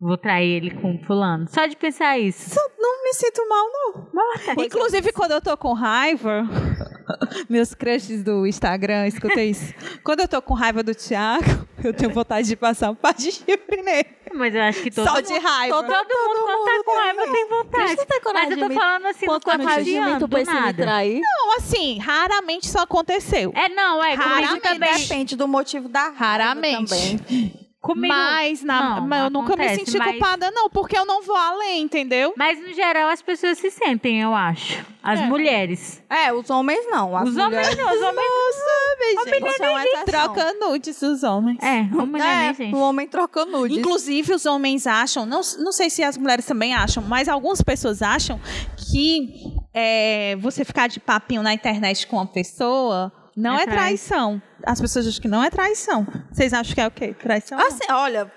Vou 0.00 0.16
trair 0.16 0.52
ele 0.56 0.70
com 0.70 0.98
fulano. 1.06 1.46
Só 1.50 1.66
de 1.66 1.76
pensar 1.76 2.18
isso. 2.18 2.48
Só 2.54 2.60
não 2.78 3.04
me 3.04 3.12
sinto 3.12 3.46
mal, 3.46 3.66
não. 4.14 4.64
Inclusive, 4.64 5.12
quando 5.12 5.32
eu 5.32 5.42
tô 5.42 5.54
com 5.58 5.74
raiva, 5.74 6.44
meus 7.48 7.74
crushes 7.74 8.22
do 8.22 8.46
Instagram, 8.46 9.06
escuta 9.06 9.42
isso. 9.42 9.72
quando 10.02 10.20
eu 10.20 10.28
tô 10.28 10.40
com 10.42 10.54
raiva 10.54 10.82
do 10.82 10.94
Thiago, 10.94 11.66
eu 11.82 11.92
tenho 11.92 12.10
vontade 12.12 12.46
de 12.48 12.56
passar 12.56 12.90
um 12.90 12.94
par 12.94 13.14
de 13.14 13.32
chifre 13.32 13.82
nele. 13.82 14.06
Mas 14.32 14.54
eu 14.54 14.62
acho 14.62 14.82
que 14.82 14.90
todo 14.90 15.06
Só 15.06 15.14
mundo. 15.14 15.26
de 15.26 15.38
raiva. 15.38 15.74
Todo, 15.76 15.86
mundo, 15.86 16.44
quando 16.44 16.64
tá 16.64 16.84
com 16.84 16.94
raiva, 16.96 17.32
tem 17.32 17.48
vontade. 17.48 17.96
Ter 18.06 18.20
coragem 18.20 18.50
Mas 18.50 18.58
eu 18.60 18.68
tô 18.68 18.74
falando 18.74 19.06
assim, 19.06 19.26
no 19.26 19.40
Quanto 19.40 19.50
antes 19.50 19.64
de 19.66 19.68
mim, 19.68 19.96
cotidiano, 19.98 20.18
tu 20.20 20.28
do 20.28 20.36
pensa 20.36 20.50
em 20.50 20.54
me 20.54 20.60
nada. 20.60 20.82
trair? 20.82 21.20
Não, 21.20 21.56
assim, 21.56 21.98
raramente 21.98 22.66
isso 22.66 22.78
aconteceu. 22.78 23.52
É, 23.56 23.68
não, 23.68 24.02
é, 24.04 24.16
comigo 24.16 24.28
Raramente 24.30 24.60
também. 24.62 24.98
Depende 24.98 25.36
do 25.36 25.48
motivo 25.48 25.88
da 25.88 26.02
raiva 26.10 26.16
Raramente. 26.18 27.16
também. 27.16 27.54
Comigo, 27.80 28.12
mas 28.12 28.62
na, 28.62 29.00
não, 29.00 29.06
mas 29.08 29.24
eu 29.24 29.30
nunca 29.30 29.56
me 29.56 29.62
acontece, 29.64 29.86
senti 29.86 29.96
mas- 29.98 30.10
culpada, 30.10 30.50
não, 30.50 30.68
porque 30.68 30.98
eu 30.98 31.06
não 31.06 31.22
vou 31.22 31.34
além, 31.34 31.80
entendeu? 31.82 32.34
Mas 32.36 32.60
no 32.60 32.74
geral 32.74 33.08
as 33.08 33.22
pessoas 33.22 33.56
se 33.56 33.70
sentem, 33.70 34.20
eu 34.20 34.34
acho. 34.34 34.84
As 35.02 35.18
É. 35.18 35.26
mulheres. 35.26 36.02
É, 36.10 36.30
os 36.30 36.50
homens 36.50 36.84
não. 36.90 37.16
As 37.16 37.30
Os 37.30 37.36
homens 37.38 37.68
mulheres... 37.68 37.76
não, 37.78 37.86
os 37.86 38.02
homens. 38.02 38.26
Nossa, 39.14 39.30
gente. 39.30 39.40
Você 39.40 39.64
é 39.64 39.70
uma 39.70 39.82
exceção. 39.84 40.04
Troca 40.04 40.52
nudes 40.60 41.00
os 41.00 41.22
homens. 41.22 41.58
É, 41.62 41.78
a 41.80 42.04
mulher, 42.06 42.18
né, 42.24 42.48
É, 42.50 42.54
gente? 42.54 42.74
o 42.74 42.78
homem 42.80 43.08
troca 43.08 43.46
nudes. 43.46 43.78
Inclusive, 43.78 44.34
os 44.34 44.44
homens 44.44 44.86
acham, 44.86 45.24
não, 45.24 45.40
não 45.58 45.72
sei 45.72 45.88
se 45.88 46.02
as 46.02 46.18
mulheres 46.18 46.44
também 46.44 46.74
acham, 46.74 47.02
mas 47.02 47.28
algumas 47.30 47.62
pessoas 47.62 48.02
acham 48.02 48.38
que 48.90 49.54
é, 49.72 50.36
você 50.38 50.66
ficar 50.66 50.86
de 50.86 51.00
papinho 51.00 51.42
na 51.42 51.54
internet 51.54 52.06
com 52.06 52.16
uma 52.16 52.26
pessoa 52.26 53.10
não 53.36 53.58
É 53.58 53.62
é, 53.62 53.66
traição. 53.66 54.40
As 54.64 54.80
pessoas 54.80 55.06
acham 55.06 55.20
que 55.22 55.28
não 55.28 55.42
é 55.42 55.50
traição. 55.50 56.06
Vocês 56.30 56.52
acham 56.52 56.74
que 56.74 56.80
é 56.80 56.86
o 56.86 56.90
quê? 56.90 57.14
Traição? 57.14 57.58
Assim, 57.58 57.90
olha, 57.90 58.30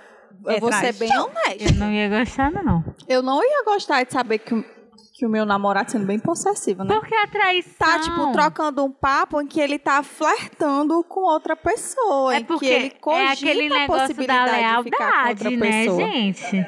É 0.48 0.56
eu 0.56 0.60
vou 0.60 0.72
ser 0.72 0.94
traição. 0.94 1.08
bem 1.08 1.18
honesta. 1.20 1.74
Eu 1.74 1.74
não 1.80 1.91
ia 1.91 2.10
gostar, 2.10 2.52
não. 2.52 2.84
Eu 3.08 3.22
não 3.22 3.44
ia 3.44 3.64
gostar 3.66 4.04
de 4.04 4.12
saber 4.14 4.39
que, 4.39 4.54
o- 4.54 4.66
que 5.14 5.26
o 5.26 5.30
meu 5.30 5.46
namorado 5.46 5.91
sendo 5.91 6.06
bem 6.06 6.20
possessivo, 6.20 6.84
né? 6.84 6.94
Porque 6.96 7.14
a 7.16 7.28
traição. 7.28 7.74
Tá, 7.78 8.00
tipo, 8.00 8.32
trocando 8.32 8.84
um 8.84 8.91
papo 8.91 9.41
em 9.41 9.48
que 9.48 9.60
ele 9.60 9.78
tá 9.80 10.02
flertando 10.04 11.04
com 11.04 11.22
outra 11.22 11.56
pessoa. 11.56 12.36
É 12.36 12.39
em 12.39 12.44
porque 12.44 12.66
que 12.66 12.72
ele 12.74 12.89
cogita 12.91 13.24
é 13.24 13.32
aquele 13.32 13.68
a 13.68 13.80
negócio 13.80 13.88
da 13.88 14.08
possibilidade 14.08 14.78
de 14.78 14.84
ficar 14.84 14.98
com 15.24 15.30
outra 15.30 15.50
lealdade, 15.50 15.58
né, 15.58 15.84
pessoa. 15.84 15.98
gente? 16.00 16.66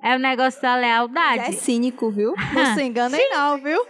É 0.00 0.14
o 0.14 0.18
negócio 0.18 0.62
da 0.62 0.76
lealdade. 0.76 1.42
É 1.42 1.52
cínico, 1.52 2.10
viu? 2.10 2.32
Não 2.54 2.74
se 2.74 2.82
enganem 2.82 3.28
não, 3.30 3.58
viu? 3.58 3.84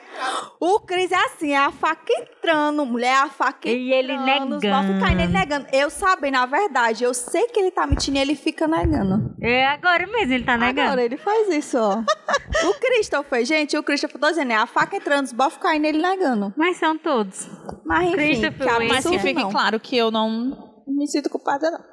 O 0.58 0.80
Cris 0.80 1.12
é 1.12 1.16
assim, 1.16 1.52
é 1.52 1.58
a 1.58 1.70
faca 1.70 2.12
entrando, 2.12 2.84
mulher, 2.86 3.08
é 3.08 3.18
a 3.18 3.28
faca 3.28 3.68
entrando. 3.68 3.78
E 3.78 3.92
ele 3.92 4.16
os 4.16 4.24
negando. 4.24 4.58
bofos 4.58 4.98
caindo, 5.00 5.20
ele 5.20 5.32
negando. 5.32 5.66
Eu 5.70 5.90
sabendo, 5.90 6.32
na 6.32 6.46
verdade, 6.46 7.04
eu 7.04 7.12
sei 7.12 7.46
que 7.48 7.60
ele 7.60 7.70
tá 7.70 7.86
mentindo 7.86 8.16
e 8.16 8.20
ele 8.20 8.34
fica 8.34 8.66
negando. 8.66 9.34
É 9.40 9.66
agora 9.66 10.06
mesmo, 10.06 10.32
ele 10.32 10.44
tá 10.44 10.56
negando. 10.56 10.88
Agora 10.88 11.04
ele 11.04 11.18
faz 11.18 11.48
isso, 11.50 11.78
ó. 11.78 11.98
o 12.68 12.74
Christopher, 12.80 13.44
gente, 13.44 13.76
o 13.76 13.82
Christopher, 13.82 14.18
tô 14.18 14.28
dizendo, 14.28 14.52
é 14.52 14.56
a 14.56 14.66
faca 14.66 14.96
entrando, 14.96 15.26
os 15.26 15.32
bofos 15.32 15.58
caindo 15.58 15.84
ele 15.84 16.00
negando. 16.00 16.54
Mas 16.56 16.78
são 16.78 16.96
todos. 16.96 17.48
Mas 17.84 18.08
enfim, 18.08 18.16
Christopher 18.16 18.78
que 18.78 18.88
mas 18.88 19.06
que 19.06 19.18
fique 19.18 19.42
não. 19.42 19.50
claro 19.50 19.78
que 19.78 19.96
eu 19.96 20.10
não 20.10 20.68
me 20.86 21.06
sinto 21.06 21.28
culpada, 21.28 21.70
não. 21.70 21.84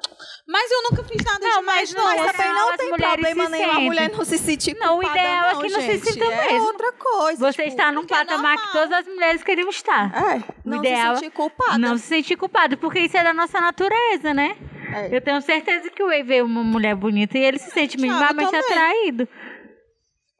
Mas 0.48 0.70
eu 0.70 0.82
nunca 0.84 1.02
fiz 1.02 1.24
nada 1.24 1.40
Não, 1.44 1.58
demais, 1.60 1.92
mas 1.92 1.94
não. 1.94 2.04
Mas 2.04 2.32
também 2.32 2.46
as 2.50 2.54
não 2.56 2.76
tem 2.76 2.88
problema 2.90 3.44
se 3.46 3.50
nenhum 3.50 3.64
a 3.64 3.68
sentem. 3.72 3.84
mulher 3.86 4.10
não 4.12 4.24
se 4.24 4.38
sentir 4.38 4.76
Não, 4.78 4.92
o 4.98 5.00
culpada, 5.00 5.18
ideal 5.18 5.44
é 5.44 5.52
não, 5.54 5.60
que 5.60 5.68
não 5.70 5.80
se 5.80 5.98
sinta 5.98 6.24
É 6.24 6.46
mesmo. 6.52 6.66
outra 6.66 6.92
coisa. 6.92 7.52
Você 7.52 7.62
tipo, 7.64 7.68
está 7.74 7.90
num 7.92 8.02
é 8.02 8.06
patamar 8.06 8.56
que 8.56 8.64
normal. 8.66 8.72
todas 8.72 8.92
as 8.92 9.06
mulheres 9.06 9.42
queriam 9.42 9.68
estar. 9.68 10.12
É, 10.14 10.44
não 10.64 10.78
ideal- 10.78 11.16
se 11.16 11.20
sentir 11.24 11.34
culpada. 11.34 11.78
Não 11.78 11.98
se 11.98 12.04
sentir 12.06 12.36
culpado, 12.36 12.78
porque 12.78 13.00
isso 13.00 13.16
é 13.16 13.24
da 13.24 13.34
nossa 13.34 13.60
natureza, 13.60 14.32
né? 14.32 14.56
É. 14.94 15.16
Eu 15.16 15.20
tenho 15.20 15.42
certeza 15.42 15.90
que 15.90 16.00
o 16.00 16.06
Wei 16.06 16.22
vê 16.22 16.40
uma 16.42 16.62
mulher 16.62 16.94
bonita 16.94 17.36
e 17.36 17.42
ele 17.44 17.58
se 17.58 17.70
sente 17.72 17.96
Thiago 17.96 18.12
minimamente 18.12 18.54
atraído. 18.54 19.28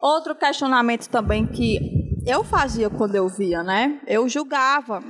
Outro 0.00 0.36
questionamento 0.36 1.08
também 1.08 1.46
que 1.46 1.80
eu 2.24 2.44
fazia 2.44 2.88
quando 2.88 3.16
eu 3.16 3.28
via, 3.28 3.62
né? 3.64 4.00
Eu 4.06 4.28
julgava. 4.28 5.02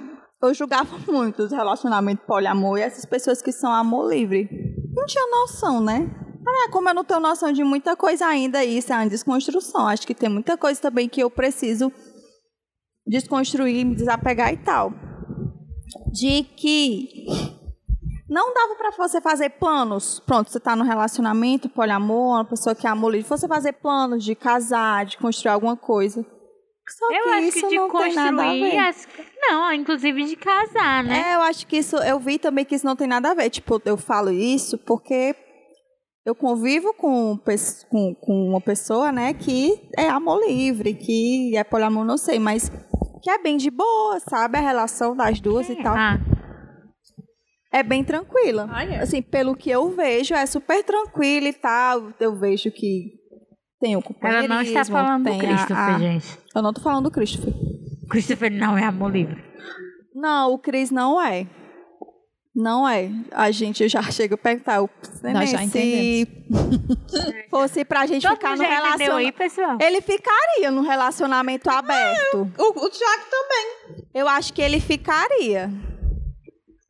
Eu 0.42 0.55
julgava 0.55 0.97
muito 1.07 1.42
os 1.42 1.53
relacionamentos 1.53 2.24
poliamor 2.26 2.78
e 2.78 2.82
essas 2.82 3.05
pessoas 3.05 3.42
que 3.42 3.53
são 3.53 3.70
amor 3.72 4.11
livre. 4.11 4.49
Não 4.97 5.05
tinha 5.07 5.26
noção, 5.30 5.80
né? 5.80 6.09
Ah, 6.49 6.70
como 6.70 6.88
eu 6.88 6.94
não 6.94 7.05
tenho 7.05 7.20
noção 7.20 7.53
de 7.53 7.62
muita 7.62 7.94
coisa 7.97 8.26
ainda, 8.26 8.64
isso 8.64 8.92
é 8.92 8.97
uma 8.97 9.09
desconstrução. 9.09 9.86
Acho 9.86 10.07
que 10.07 10.14
tem 10.14 10.28
muita 10.28 10.57
coisa 10.57 10.80
também 10.80 11.09
que 11.09 11.20
eu 11.22 11.28
preciso 11.30 11.92
desconstruir, 13.07 13.84
me 13.84 13.94
desapegar 13.94 14.53
e 14.53 14.57
tal. 14.57 14.92
De 16.12 16.42
que 16.57 17.26
não 18.28 18.53
dava 18.55 18.74
pra 18.76 18.90
você 18.92 19.20
fazer 19.20 19.51
planos. 19.51 20.20
Pronto, 20.20 20.51
você 20.51 20.59
tá 20.61 20.74
no 20.74 20.84
relacionamento, 20.84 21.68
poliamor, 21.68 22.36
uma 22.36 22.44
pessoa 22.44 22.74
que 22.74 22.86
é 22.86 22.90
amor 22.90 23.11
livre, 23.12 23.28
você 23.28 23.47
fazer 23.47 23.72
planos 23.74 24.24
de 24.24 24.34
casar, 24.34 25.05
de 25.05 25.18
construir 25.18 25.51
alguma 25.53 25.76
coisa. 25.76 26.24
Só 26.88 27.12
Eu 27.12 27.24
que 27.24 27.28
acho 27.30 27.42
isso 27.49 27.61
que 27.62 27.68
de 27.68 27.76
não 27.76 27.88
tem 27.90 28.14
nada 28.14 28.28
a 28.42 28.47
construir. 28.47 28.61
ver. 28.70 28.78
as- 28.78 29.09
Não, 29.49 29.72
inclusive 29.72 30.24
de 30.24 30.36
casar, 30.36 31.05
né? 31.05 31.32
É, 31.32 31.34
eu 31.36 31.40
acho 31.42 31.66
que 31.66 31.76
isso, 31.78 31.97
eu 31.97 32.18
vi 32.18 32.38
também 32.38 32.64
que 32.64 32.74
isso 32.74 32.86
não 32.86 32.97
tem 32.97 33.07
nada 33.07 33.30
a 33.30 33.34
ver. 33.34 33.49
Tipo, 33.51 33.80
eu 33.84 33.97
falo 33.97 34.30
isso 34.30 34.76
porque 34.78 35.34
eu 36.24 36.34
convivo 36.34 36.92
com, 36.94 37.38
com, 37.88 38.14
com 38.14 38.49
uma 38.49 38.61
pessoa, 38.61 39.12
né, 39.12 39.32
que 39.32 39.80
é 39.97 40.09
amor 40.09 40.44
livre, 40.44 40.94
que 40.94 41.57
é 41.57 41.62
poliamor, 41.62 42.05
não 42.05 42.16
sei, 42.18 42.38
mas 42.40 42.68
que 43.22 43.30
é 43.30 43.38
bem 43.38 43.57
de 43.57 43.70
boa, 43.70 44.18
sabe? 44.28 44.59
A 44.59 44.61
relação 44.61 45.14
das 45.16 45.40
duas 45.40 45.68
e 45.70 45.76
tal. 45.76 45.94
Ah, 45.97 46.18
É 47.72 47.82
bem 47.82 48.03
tranquila. 48.03 48.68
É? 48.90 49.01
Assim, 49.01 49.22
pelo 49.22 49.55
que 49.57 49.70
eu 49.70 49.90
vejo, 49.90 50.34
é 50.34 50.44
super 50.47 50.82
tranquila 50.82 51.49
e 51.49 51.53
tal. 51.53 52.12
Eu 52.18 52.36
vejo 52.38 52.70
que 52.72 53.12
tem 53.80 53.94
o 53.94 53.99
ela 53.99 54.03
companheirismo. 54.03 54.55
não 54.55 54.62
está 54.62 54.84
falando 54.84 55.24
do 55.24 55.30
tem 55.30 55.40
a- 55.40 55.44
Christopher, 55.44 55.76
a- 55.94 55.99
gente. 55.99 56.38
Eu 56.55 56.62
não 56.62 56.72
tô 56.72 56.80
falando 56.80 57.05
do 57.05 57.11
Christopher. 57.11 57.53
Christopher 58.09 58.50
não 58.50 58.76
é 58.76 58.84
amor 58.84 59.11
livre. 59.11 59.42
Não, 60.14 60.52
o 60.52 60.59
Cris 60.59 60.90
não 60.90 61.20
é. 61.20 61.46
Não 62.54 62.88
é. 62.88 63.11
A 63.32 63.50
gente 63.50 63.86
já 63.86 64.02
chega 64.04 64.34
a 64.34 64.38
perguntar. 64.38 64.80
Nós 65.22 65.50
já 65.50 65.59
se 65.59 66.26
fosse 67.50 67.84
pra 67.84 68.07
gente 68.07 68.22
Todo 68.22 68.34
ficar 68.34 68.57
no 68.57 68.62
relacionamento. 68.62 69.44
Ele 69.78 70.00
ficaria 70.00 70.70
no 70.70 70.80
relacionamento 70.80 71.68
aberto. 71.68 72.50
O, 72.59 72.86
o 72.86 72.88
Thiago 72.88 73.24
também. 73.30 74.07
Eu 74.14 74.26
acho 74.26 74.54
que 74.54 74.62
ele 74.62 74.80
ficaria. 74.80 75.70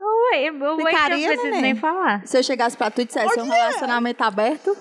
O 0.00 0.30
Wei, 0.30 0.50
o 0.50 0.52
Wei 0.52 0.60
não 0.60 0.86
Ficaria, 0.86 1.28
preciso 1.28 1.60
nem 1.60 1.74
falar. 1.74 2.24
Se 2.24 2.38
eu 2.38 2.44
chegasse 2.44 2.76
pra 2.76 2.88
tu 2.88 3.00
e 3.00 3.04
dissesse 3.04 3.40
um 3.40 3.48
relacionamento 3.48 4.22
aberto. 4.22 4.76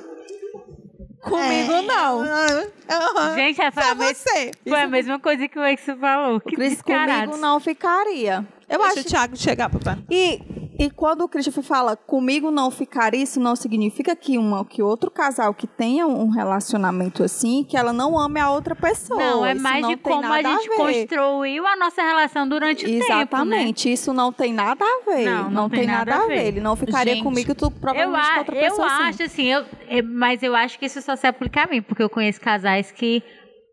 Comigo 1.29 1.81
não. 1.81 2.21
Aham. 2.21 3.35
Gente, 3.35 3.55
foi, 3.71 3.83
Só 3.83 3.91
a 3.91 3.93
você. 3.95 4.51
foi 4.67 4.81
a 4.81 4.87
mesma 4.87 5.19
coisa 5.19 5.47
que 5.47 5.57
o 5.59 5.65
Ex 5.65 5.81
falou. 5.99 6.35
O 6.37 6.39
Que 6.41 6.55
Cris 6.55 6.81
comigo 6.81 7.05
descarados. 7.05 7.39
não 7.39 7.59
ficaria. 7.59 8.45
Eu 8.69 8.79
Deixa 8.79 8.93
acho 8.93 8.99
o 9.01 9.03
Thiago 9.11 9.35
chegar, 9.37 9.69
papai. 9.69 9.97
E, 10.09 10.39
e 10.77 10.89
quando 10.89 11.21
o 11.21 11.27
Christopher 11.29 11.63
fala 11.63 11.95
comigo 11.95 12.51
não 12.51 12.69
ficar 12.69 13.13
isso, 13.15 13.39
não 13.39 13.55
significa 13.55 14.15
que, 14.15 14.37
uma, 14.37 14.65
que 14.65 14.81
outro 14.81 15.09
casal 15.09 15.53
que 15.53 15.67
tenha 15.67 16.05
um 16.07 16.29
relacionamento 16.29 17.23
assim, 17.23 17.63
que 17.63 17.77
ela 17.77 17.93
não 17.93 18.19
ame 18.19 18.39
a 18.39 18.49
outra 18.51 18.75
pessoa. 18.75 19.19
Não, 19.19 19.45
é 19.45 19.53
Isso 19.53 19.63
mais 19.63 19.81
não 19.81 19.89
de 19.89 19.97
tem 19.97 20.13
como 20.13 20.25
a 20.25 20.41
nada 20.41 20.49
gente 20.49 20.69
ver. 20.69 20.75
construiu 20.75 21.65
a 21.67 21.75
nossa 21.75 22.01
relação 22.01 22.47
durante 22.47 22.85
o 22.85 22.87
tempo, 22.87 22.97
né? 22.99 23.05
Exatamente, 23.05 23.91
isso 23.91 24.13
não 24.13 24.31
tem 24.31 24.53
nada 24.53 24.83
a 24.83 25.09
ver. 25.09 25.25
Não, 25.25 25.49
não 25.49 25.69
tem 25.69 25.87
nada 25.87 26.15
a 26.15 26.27
ver. 26.27 26.45
Ele 26.47 26.59
não 26.59 26.75
ficaria 26.75 27.13
Gente, 27.13 27.23
comigo, 27.23 27.55
tu 27.55 27.65
Eu, 27.65 27.71
provavelmente 27.71 28.27
com 28.27 28.33
a, 28.33 28.37
outra 28.39 28.55
eu 28.55 28.61
pessoa 28.69 28.87
assim. 28.87 29.03
acho 29.03 29.23
assim, 29.23 29.45
eu, 29.45 29.65
é, 29.87 30.01
mas 30.01 30.43
eu 30.43 30.55
acho 30.55 30.77
que 30.77 30.85
isso 30.85 31.01
só 31.01 31.15
se 31.15 31.25
aplica 31.25 31.63
a 31.63 31.67
mim, 31.67 31.81
porque 31.81 32.03
eu 32.03 32.09
conheço 32.09 32.39
casais 32.41 32.91
que 32.91 33.23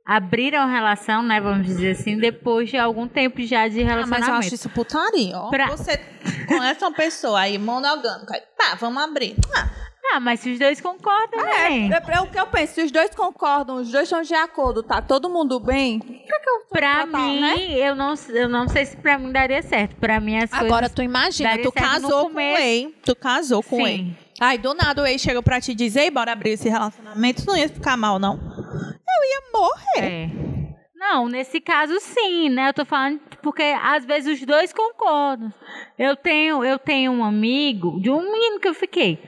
abriram 0.04 0.68
relação, 0.70 1.22
né, 1.22 1.40
vamos 1.40 1.66
dizer 1.66 1.92
assim, 1.92 2.16
depois 2.18 2.68
de 2.70 2.76
algum 2.76 3.06
tempo 3.08 3.40
já 3.42 3.68
de 3.68 3.80
Ah, 3.82 3.86
relacionamento. 3.86 4.08
mas 4.20 4.28
eu 4.28 4.34
acho 4.34 4.54
isso 4.54 4.68
putaria, 4.70 5.36
ó. 5.38 5.48
Pra- 5.50 5.68
Você 5.68 5.96
conhece 6.48 6.82
uma 6.84 6.92
pessoa 6.92 7.40
aí, 7.40 7.58
monogâmica. 7.58 8.34
Tá, 8.58 8.74
vamos 8.80 9.02
abrir. 9.02 9.36
Ah, 9.54 9.68
Ah, 10.14 10.20
mas 10.20 10.40
se 10.40 10.52
os 10.52 10.58
dois 10.58 10.78
concordam, 10.78 11.40
né? 11.42 11.88
É, 11.88 12.14
é 12.16 12.20
o 12.20 12.26
que 12.26 12.38
eu 12.38 12.46
penso, 12.48 12.74
se 12.74 12.82
os 12.82 12.90
dois 12.92 13.14
concordam, 13.14 13.76
os 13.76 13.90
dois 13.90 14.02
estão 14.04 14.20
de 14.20 14.34
acordo, 14.34 14.82
tá 14.82 15.00
todo 15.00 15.30
mundo 15.30 15.58
bem, 15.58 16.00
por 16.00 16.06
que, 16.08 16.18
que 16.24 16.50
eu 16.50 16.60
Pra 16.68 17.06
tratar, 17.06 17.06
mim, 17.18 17.40
né? 17.40 17.54
eu, 17.78 17.94
não, 17.94 18.12
eu 18.28 18.46
não 18.48 18.68
sei 18.68 18.84
se 18.84 18.94
pra 18.96 19.16
mim 19.16 19.32
daria 19.32 19.62
certo. 19.62 19.96
Pra 19.96 20.20
mim, 20.20 20.36
as 20.36 20.52
Agora 20.52 20.80
coisas... 20.80 20.92
tu 20.92 21.02
imagina, 21.02 21.56
tu 21.58 21.72
casou 21.72 22.28
com 22.28 22.36
o. 22.36 22.40
Ei, 22.40 22.94
tu 23.04 23.16
casou 23.16 23.62
com 23.62 23.82
o 23.82 23.86
Ei. 23.86 24.14
Aí 24.38 24.58
do 24.58 24.74
nada 24.74 25.02
o 25.02 25.06
Ei 25.06 25.18
chegou 25.18 25.42
pra 25.42 25.60
te 25.62 25.72
dizer, 25.74 26.00
"Ei, 26.00 26.10
bora 26.10 26.32
abrir 26.32 26.50
esse 26.50 26.68
relacionamento, 26.68 27.42
tu 27.44 27.46
não 27.46 27.56
ia 27.56 27.68
ficar 27.68 27.96
mal, 27.96 28.18
não. 28.18 28.38
Eu 29.16 29.28
ia 29.28 29.52
morrer. 29.52 30.12
É. 30.12 30.52
Não, 30.94 31.28
nesse 31.28 31.60
caso 31.60 31.98
sim, 32.00 32.48
né? 32.48 32.68
Eu 32.68 32.74
tô 32.74 32.84
falando 32.84 33.20
porque 33.42 33.62
às 33.62 34.04
vezes 34.04 34.40
os 34.40 34.46
dois 34.46 34.72
concordam. 34.72 35.52
Eu 35.98 36.16
tenho, 36.16 36.64
eu 36.64 36.78
tenho 36.78 37.10
um 37.12 37.24
amigo 37.24 38.00
de 38.00 38.08
um 38.08 38.22
menino 38.22 38.60
que 38.60 38.68
eu 38.68 38.74
fiquei, 38.74 39.18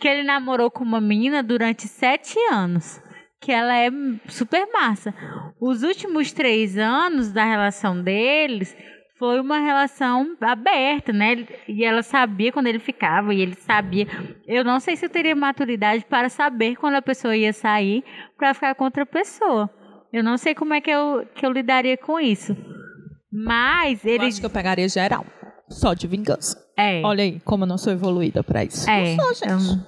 que 0.00 0.08
ele 0.08 0.24
namorou 0.24 0.70
com 0.70 0.82
uma 0.82 1.00
menina 1.00 1.42
durante 1.42 1.86
sete 1.86 2.36
anos, 2.50 3.00
que 3.40 3.52
ela 3.52 3.74
é 3.76 3.90
super 4.28 4.66
massa. 4.72 5.14
Os 5.60 5.82
últimos 5.82 6.32
três 6.32 6.76
anos 6.76 7.32
da 7.32 7.44
relação 7.44 8.02
deles 8.02 8.76
foi 9.20 9.38
uma 9.38 9.58
relação 9.58 10.34
aberta, 10.40 11.12
né? 11.12 11.46
E 11.68 11.84
ela 11.84 12.02
sabia 12.02 12.50
quando 12.50 12.68
ele 12.68 12.78
ficava 12.78 13.34
e 13.34 13.42
ele 13.42 13.54
sabia. 13.54 14.06
Eu 14.48 14.64
não 14.64 14.80
sei 14.80 14.96
se 14.96 15.04
eu 15.04 15.10
teria 15.10 15.36
maturidade 15.36 16.06
para 16.08 16.30
saber 16.30 16.76
quando 16.76 16.94
a 16.94 17.02
pessoa 17.02 17.36
ia 17.36 17.52
sair 17.52 18.02
para 18.38 18.54
ficar 18.54 18.74
com 18.74 18.84
outra 18.84 19.04
pessoa. 19.04 19.68
Eu 20.10 20.24
não 20.24 20.38
sei 20.38 20.54
como 20.54 20.72
é 20.72 20.80
que 20.80 20.90
eu, 20.90 21.26
que 21.34 21.44
eu 21.44 21.52
lidaria 21.52 21.98
com 21.98 22.18
isso. 22.18 22.56
Mas 23.30 24.06
ele. 24.06 24.24
Eu 24.24 24.28
acho 24.28 24.40
que 24.40 24.46
eu 24.46 24.50
pegaria 24.50 24.88
geral. 24.88 25.26
Só 25.68 25.92
de 25.92 26.06
vingança. 26.06 26.56
É. 26.74 27.02
Olha 27.04 27.22
aí, 27.22 27.38
como 27.40 27.64
eu 27.64 27.68
não 27.68 27.76
sou 27.76 27.92
evoluída 27.92 28.42
pra 28.42 28.64
isso. 28.64 28.88
É. 28.88 29.16
Não 29.16 29.22
sou, 29.22 29.34
gente. 29.34 29.84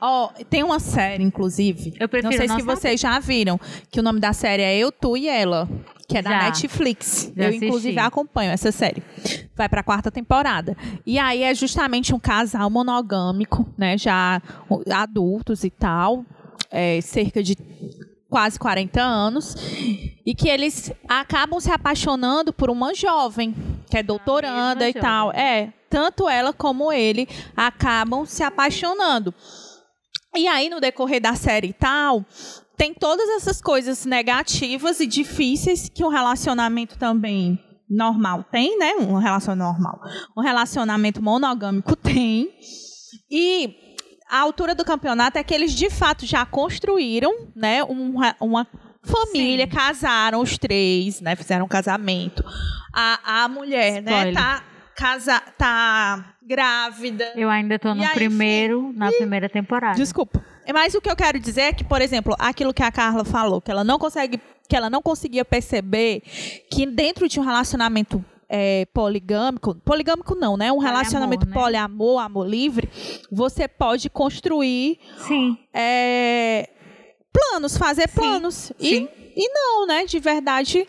Ó, 0.00 0.28
tem 0.50 0.62
uma 0.62 0.78
série, 0.78 1.24
inclusive. 1.24 1.94
Eu 1.98 2.08
prefiro 2.08 2.30
não 2.30 2.36
sei 2.36 2.48
se 2.48 2.62
vocês 2.62 3.00
já 3.00 3.18
viram. 3.18 3.58
Que 3.90 4.00
o 4.00 4.02
nome 4.02 4.20
da 4.20 4.34
série 4.34 4.62
é 4.62 4.76
Eu, 4.76 4.92
Tu 4.92 5.16
e 5.16 5.28
Ela. 5.28 5.66
Que 6.10 6.18
é 6.18 6.22
da 6.22 6.30
Já. 6.30 6.42
Netflix. 6.42 7.32
Já 7.36 7.44
eu, 7.44 7.48
assisti. 7.50 7.66
inclusive, 7.66 7.98
acompanho 8.00 8.50
essa 8.50 8.72
série. 8.72 9.00
Vai 9.54 9.68
pra 9.68 9.80
quarta 9.80 10.10
temporada. 10.10 10.76
E 11.06 11.20
aí 11.20 11.44
é 11.44 11.54
justamente 11.54 12.12
um 12.12 12.18
casal 12.18 12.68
monogâmico, 12.68 13.64
né? 13.78 13.96
Já 13.96 14.42
adultos 14.92 15.62
e 15.62 15.70
tal. 15.70 16.24
é, 16.68 17.00
cerca 17.00 17.42
de 17.42 17.56
quase 18.28 18.58
40 18.58 19.00
anos. 19.00 19.54
E 20.26 20.34
que 20.34 20.48
eles 20.48 20.92
acabam 21.08 21.60
se 21.60 21.70
apaixonando 21.70 22.52
por 22.52 22.70
uma 22.70 22.92
jovem, 22.92 23.54
que 23.88 23.96
é 23.96 24.02
doutoranda 24.02 24.88
e 24.88 24.94
tal. 24.94 25.28
jovem. 25.28 25.40
É, 25.40 25.72
tanto 25.88 26.28
ela 26.28 26.52
como 26.52 26.92
ele 26.92 27.28
acabam 27.56 28.24
se 28.26 28.42
apaixonando. 28.42 29.32
E 30.36 30.46
aí, 30.46 30.68
no 30.68 30.80
decorrer 30.80 31.20
da 31.20 31.34
série 31.34 31.68
e 31.68 31.72
tal, 31.72 32.24
tem 32.76 32.94
todas 32.94 33.28
essas 33.30 33.60
coisas 33.60 34.04
negativas 34.04 35.00
e 35.00 35.06
difíceis 35.06 35.88
que 35.88 36.04
um 36.04 36.08
relacionamento 36.08 36.96
também 36.98 37.58
normal 37.88 38.44
tem, 38.44 38.78
né? 38.78 38.94
Um 38.94 39.16
relacionamento 39.16 39.80
normal. 39.80 40.00
Um 40.36 40.40
relacionamento 40.40 41.20
monogâmico 41.22 41.94
tem. 41.96 42.48
E 43.30 43.74
a 44.28 44.38
altura 44.38 44.74
do 44.74 44.84
campeonato 44.84 45.36
é 45.38 45.42
que 45.42 45.52
eles 45.52 45.72
de 45.74 45.90
fato 45.90 46.24
já 46.24 46.46
construíram, 46.46 47.48
né, 47.54 47.82
um- 47.82 48.14
uma 48.40 48.64
família, 49.02 49.66
Sim. 49.68 49.72
casaram 49.76 50.40
os 50.40 50.56
três, 50.56 51.20
né, 51.20 51.34
fizeram 51.34 51.64
um 51.64 51.68
casamento. 51.68 52.44
A, 52.94 53.42
a 53.44 53.48
mulher, 53.48 54.00
né, 54.00 54.12
Spoiler. 54.12 54.34
tá 54.34 54.62
casa, 54.94 55.40
tá 55.58 56.34
grávida. 56.50 57.32
Eu 57.36 57.48
ainda 57.48 57.78
tô 57.78 57.94
no 57.94 58.02
E 58.02 58.04
aí, 58.04 58.12
primeiro, 58.12 58.92
na 58.96 59.12
primeira 59.12 59.48
temporada. 59.48 59.94
Desculpa. 59.94 60.44
Mas 60.74 60.94
o 60.94 61.00
que 61.00 61.08
eu 61.08 61.14
quero 61.14 61.38
dizer 61.38 61.60
é 61.62 61.72
que, 61.72 61.84
por 61.84 62.02
exemplo, 62.02 62.34
aquilo 62.38 62.74
que 62.74 62.82
a 62.82 62.90
Carla 62.90 63.24
falou, 63.24 63.60
que 63.60 63.70
ela 63.70 63.84
não 63.84 63.98
consegue, 63.98 64.40
que 64.68 64.74
ela 64.76 64.90
não 64.90 65.00
conseguia 65.00 65.44
perceber 65.44 66.22
que 66.68 66.86
dentro 66.86 67.28
de 67.28 67.38
um 67.38 67.44
relacionamento 67.44 68.24
é, 68.48 68.84
poligâmico, 68.92 69.76
poligâmico 69.76 70.34
não, 70.34 70.56
né? 70.56 70.72
Um 70.72 70.76
Poliamor, 70.76 70.98
relacionamento 70.98 71.46
né? 71.46 71.52
poliamor, 71.52 72.20
amor 72.20 72.48
livre, 72.48 72.90
você 73.30 73.68
pode 73.68 74.10
construir 74.10 74.98
Sim. 75.18 75.56
é, 75.72 76.68
planos, 77.32 77.76
fazer 77.76 78.08
Sim, 78.08 78.16
planos. 78.16 78.54
sim. 78.54 79.08
E, 79.36 79.44
e 79.44 79.48
não, 79.52 79.86
né? 79.86 80.04
De 80.04 80.18
verdade, 80.18 80.84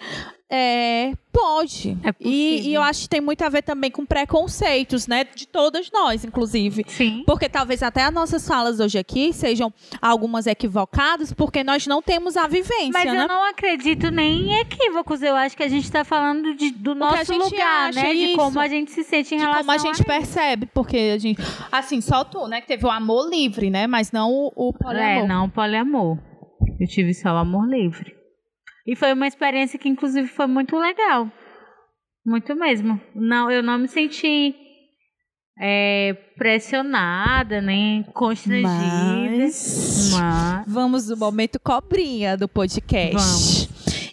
é, 0.53 1.13
pode. 1.31 1.97
É 2.03 2.13
e, 2.19 2.67
e 2.69 2.73
eu 2.73 2.81
acho 2.81 3.03
que 3.03 3.09
tem 3.09 3.21
muito 3.21 3.41
a 3.41 3.47
ver 3.47 3.61
também 3.61 3.89
com 3.89 4.05
preconceitos, 4.05 5.07
né? 5.07 5.23
De 5.23 5.47
todas 5.47 5.89
nós, 5.91 6.25
inclusive. 6.25 6.83
Sim. 6.87 7.23
Porque 7.25 7.47
talvez 7.47 7.81
até 7.81 8.03
as 8.03 8.13
nossas 8.13 8.45
falas 8.45 8.81
hoje 8.81 8.99
aqui 8.99 9.31
sejam 9.31 9.73
algumas 10.01 10.47
equivocadas, 10.47 11.31
porque 11.31 11.63
nós 11.63 11.87
não 11.87 12.01
temos 12.01 12.35
a 12.35 12.47
vivência, 12.47 12.91
Mas 12.91 13.05
né? 13.05 13.23
eu 13.23 13.27
não 13.29 13.47
acredito 13.49 14.11
nem 14.11 14.49
em 14.49 14.59
equívocos. 14.59 15.21
Eu 15.21 15.35
acho 15.37 15.55
que 15.55 15.63
a 15.63 15.69
gente 15.69 15.85
está 15.85 16.03
falando 16.03 16.53
de- 16.53 16.71
do 16.71 16.93
nosso 16.93 17.33
lugar, 17.33 17.89
acha, 17.89 18.01
né? 18.03 18.13
De 18.13 18.19
isso. 18.25 18.35
como 18.37 18.59
a 18.59 18.67
gente 18.67 18.91
se 18.91 19.03
sente 19.05 19.33
em 19.33 19.37
de 19.37 19.43
relação 19.43 19.63
como 19.65 19.71
a 19.71 19.77
gente 19.77 20.01
a 20.01 20.05
percebe, 20.05 20.65
porque 20.73 20.97
a 21.15 21.17
gente. 21.17 21.41
Assim, 21.71 22.01
só 22.01 22.25
tu, 22.25 22.45
né? 22.47 22.59
Que 22.59 22.67
teve 22.67 22.85
o 22.85 22.89
amor 22.89 23.29
livre, 23.29 23.69
né? 23.69 23.87
Mas 23.87 24.11
não 24.11 24.29
o, 24.31 24.51
o 24.53 24.73
poliamor. 24.73 25.23
É, 25.23 25.27
não 25.27 25.49
poliamor. 25.49 26.17
Eu 26.77 26.87
tive 26.87 27.13
só 27.13 27.29
o 27.33 27.37
amor 27.37 27.65
livre. 27.69 28.20
E 28.87 28.95
foi 28.95 29.13
uma 29.13 29.27
experiência 29.27 29.77
que, 29.77 29.87
inclusive, 29.89 30.27
foi 30.27 30.47
muito 30.47 30.77
legal. 30.77 31.29
Muito 32.25 32.55
mesmo. 32.55 32.99
Não, 33.15 33.49
eu 33.49 33.61
não 33.63 33.77
me 33.77 33.87
senti 33.87 34.55
é, 35.59 36.13
pressionada, 36.37 37.61
nem 37.61 38.03
constrangida. 38.13 38.67
Mas... 39.37 40.11
Mas... 40.13 40.63
Vamos 40.67 41.07
no 41.09 41.17
momento 41.17 41.59
cobrinha 41.59 42.35
do 42.37 42.47
podcast. 42.47 43.15
Vamos. 43.15 43.63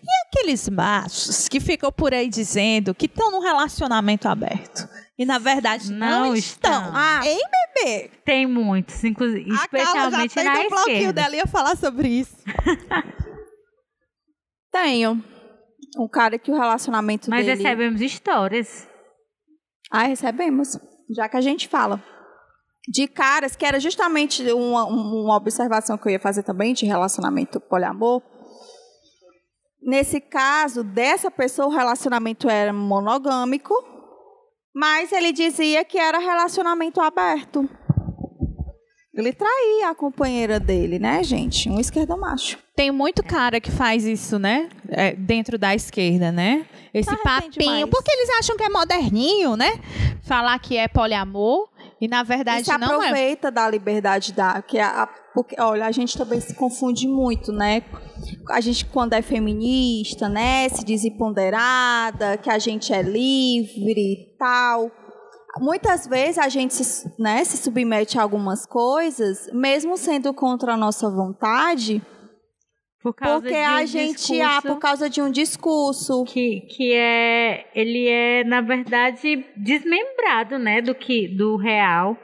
E 0.03 0.09
aqueles 0.27 0.69
machos 0.69 1.49
que 1.49 1.61
ficam 1.61 1.91
por 1.93 2.13
aí 2.15 2.29
dizendo 2.29 2.95
que 2.95 3.07
estão 3.07 3.31
num 3.31 3.41
relacionamento 3.41 4.29
aberto. 4.29 4.89
E 5.19 5.25
na 5.25 5.39
verdade 5.39 5.93
não, 5.93 6.27
Não 6.29 6.35
estão. 6.35 6.71
estão. 6.73 6.93
Ah, 6.95 7.21
hein, 7.27 7.41
bebê? 7.75 8.11
Tem 8.25 8.47
muitos, 8.47 9.03
inclusive, 9.05 9.51
A 9.53 9.67
Carla 9.69 10.11
já 10.11 10.25
especialmente 10.25 10.35
tem 10.35 10.45
na 10.45 10.53
um 10.61 10.69
bloquinho 10.69 10.97
esquerda. 10.97 11.23
dela 11.23 11.37
ia 11.37 11.47
falar 11.47 11.77
sobre 11.77 12.09
isso. 12.09 12.37
Tenho. 14.71 15.23
Um 15.99 16.09
cara 16.09 16.39
que 16.39 16.51
o 16.51 16.55
relacionamento 16.55 17.31
Mas 17.31 17.47
dele... 17.47 17.63
recebemos 17.63 18.01
histórias. 18.01 18.87
Ah, 19.91 20.05
recebemos. 20.05 20.79
Já 21.11 21.29
que 21.29 21.37
a 21.37 21.41
gente 21.41 21.69
fala. 21.69 22.03
De 22.87 23.07
caras, 23.07 23.57
que 23.57 23.67
era 23.67 23.81
justamente 23.81 24.43
uma, 24.53 24.85
uma 24.85 25.37
observação 25.37 25.99
que 25.99 26.09
eu 26.09 26.13
ia 26.13 26.21
fazer 26.21 26.43
também 26.43 26.73
de 26.73 26.87
relacionamento 26.87 27.61
poliamor. 27.61 28.23
Nesse 29.83 30.21
caso, 30.21 30.83
dessa 30.83 31.31
pessoa, 31.31 31.69
o 31.69 31.71
relacionamento 31.71 32.49
era 32.49 32.73
monogâmico, 32.73 33.75
mas 34.75 35.13
ele 35.13 35.33
dizia 35.33 35.85
que 35.85 35.99
era 35.99 36.19
relacionamento 36.19 37.01
aberto. 37.01 37.69
Ele 39.21 39.33
traía 39.33 39.91
a 39.91 39.95
companheira 39.95 40.61
dele, 40.61 40.99
né, 40.99 41.23
gente? 41.25 41.69
Um 41.69 41.79
esquerdo 41.81 42.17
macho. 42.17 42.59
Tem 42.77 42.91
muito 42.91 43.23
cara 43.25 43.61
que 43.61 43.71
faz 43.71 44.05
isso, 44.05 44.39
né? 44.39 44.69
É, 44.89 45.13
dentro 45.15 45.59
da 45.59 45.75
esquerda, 45.75 46.31
né? 46.31 46.65
Esse 46.95 47.11
Tá 47.11 47.17
papinho. 47.17 47.71
mais. 47.71 47.87
Porque 47.87 48.11
eles 48.13 48.31
acham 48.39 48.57
que 48.57 48.63
é 48.63 48.69
moderninho, 48.69 49.57
né? 49.57 49.81
Falar 50.23 50.59
que 50.59 50.77
é 50.77 50.87
poliamor 50.89 51.69
e 52.01 52.07
na 52.07 52.21
E 52.21 52.25
verdade 52.25 52.65
se 52.65 52.79
não 52.79 53.03
é. 53.03 53.07
aproveita 53.09 53.51
da 53.51 53.69
liberdade 53.69 54.33
da 54.33 54.63
que 54.63 54.79
a, 54.79 55.03
a- 55.03 55.07
porque 55.35 55.61
olha 55.61 55.85
a 55.87 55.91
gente 55.91 56.17
também 56.17 56.41
se 56.41 56.55
confunde 56.55 57.09
muito 57.09 57.51
né 57.53 57.83
a 58.51 58.61
gente 58.61 58.85
quando 58.87 59.15
é 59.15 59.23
feminista 59.23 60.29
né 60.29 60.69
se 60.69 60.85
diz 60.85 61.05
empoderada 61.05 62.37
que 62.39 62.51
a 62.51 62.59
gente 62.59 62.93
é 62.93 63.03
livre 63.03 64.01
e 64.01 64.37
tal 64.39 64.91
muitas 65.57 66.07
vezes 66.07 66.39
a 66.39 66.49
gente 66.49 66.75
se, 66.75 67.11
né, 67.19 67.43
se 67.45 67.57
submete 67.57 68.19
a 68.19 68.23
algumas 68.23 68.67
coisas 68.67 69.51
mesmo 69.53 69.97
sendo 69.97 70.35
contra 70.35 70.75
a 70.75 70.77
nossa 70.77 71.11
vontade 71.11 72.03
Por 73.03 73.15
porque 73.15 73.49
de 73.49 73.57
a 73.57 73.77
um 73.77 73.87
gente 73.87 74.41
ah, 74.41 74.49
discurso 74.49 74.69
por 74.69 74.79
causa 74.79 75.09
de 75.09 75.23
um 75.23 75.31
discurso 75.31 76.25
que, 76.25 76.61
que 76.63 76.93
é 76.93 77.71
ele 77.75 78.09
é 78.09 78.45
na 78.45 78.61
verdade 78.61 79.45
desmembrado 79.57 80.59
né 80.59 80.83
do 80.83 80.95
que 80.95 81.29
do 81.29 81.57
real 81.57 82.17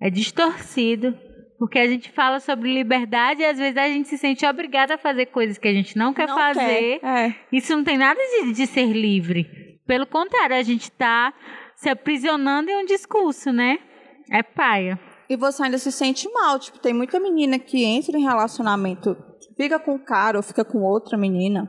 é 0.00 0.10
distorcido 0.10 1.16
porque 1.58 1.78
a 1.78 1.86
gente 1.86 2.10
fala 2.10 2.38
sobre 2.40 2.74
liberdade 2.74 3.40
e 3.40 3.46
às 3.46 3.56
vezes 3.56 3.76
a 3.78 3.88
gente 3.88 4.08
se 4.08 4.18
sente 4.18 4.44
obrigada 4.44 4.94
a 4.94 4.98
fazer 4.98 5.26
coisas 5.26 5.56
que 5.56 5.68
a 5.68 5.72
gente 5.72 5.96
não 5.96 6.12
quer 6.12 6.26
não 6.26 6.34
fazer 6.34 6.98
quer. 7.00 7.28
É. 7.28 7.34
isso 7.52 7.74
não 7.74 7.84
tem 7.84 7.96
nada 7.96 8.20
de, 8.20 8.52
de 8.52 8.66
ser 8.66 8.92
livre 8.92 9.46
pelo 9.86 10.06
contrário 10.06 10.56
a 10.56 10.62
gente 10.62 10.90
está 10.90 11.32
se 11.76 11.88
aprisionando 11.88 12.70
em 12.70 12.82
um 12.82 12.86
discurso 12.86 13.52
né 13.52 13.78
é 14.30 14.42
paia 14.42 14.98
E 15.28 15.36
você 15.36 15.62
ainda 15.62 15.78
se 15.78 15.92
sente 15.92 16.28
mal. 16.32 16.58
Tipo, 16.58 16.78
tem 16.78 16.92
muita 16.92 17.20
menina 17.20 17.58
que 17.58 17.84
entra 17.84 18.18
em 18.18 18.22
relacionamento, 18.22 19.16
fica 19.56 19.78
com 19.78 19.94
um 19.94 20.04
cara 20.04 20.36
ou 20.38 20.42
fica 20.42 20.64
com 20.64 20.82
outra 20.82 21.16
menina, 21.16 21.68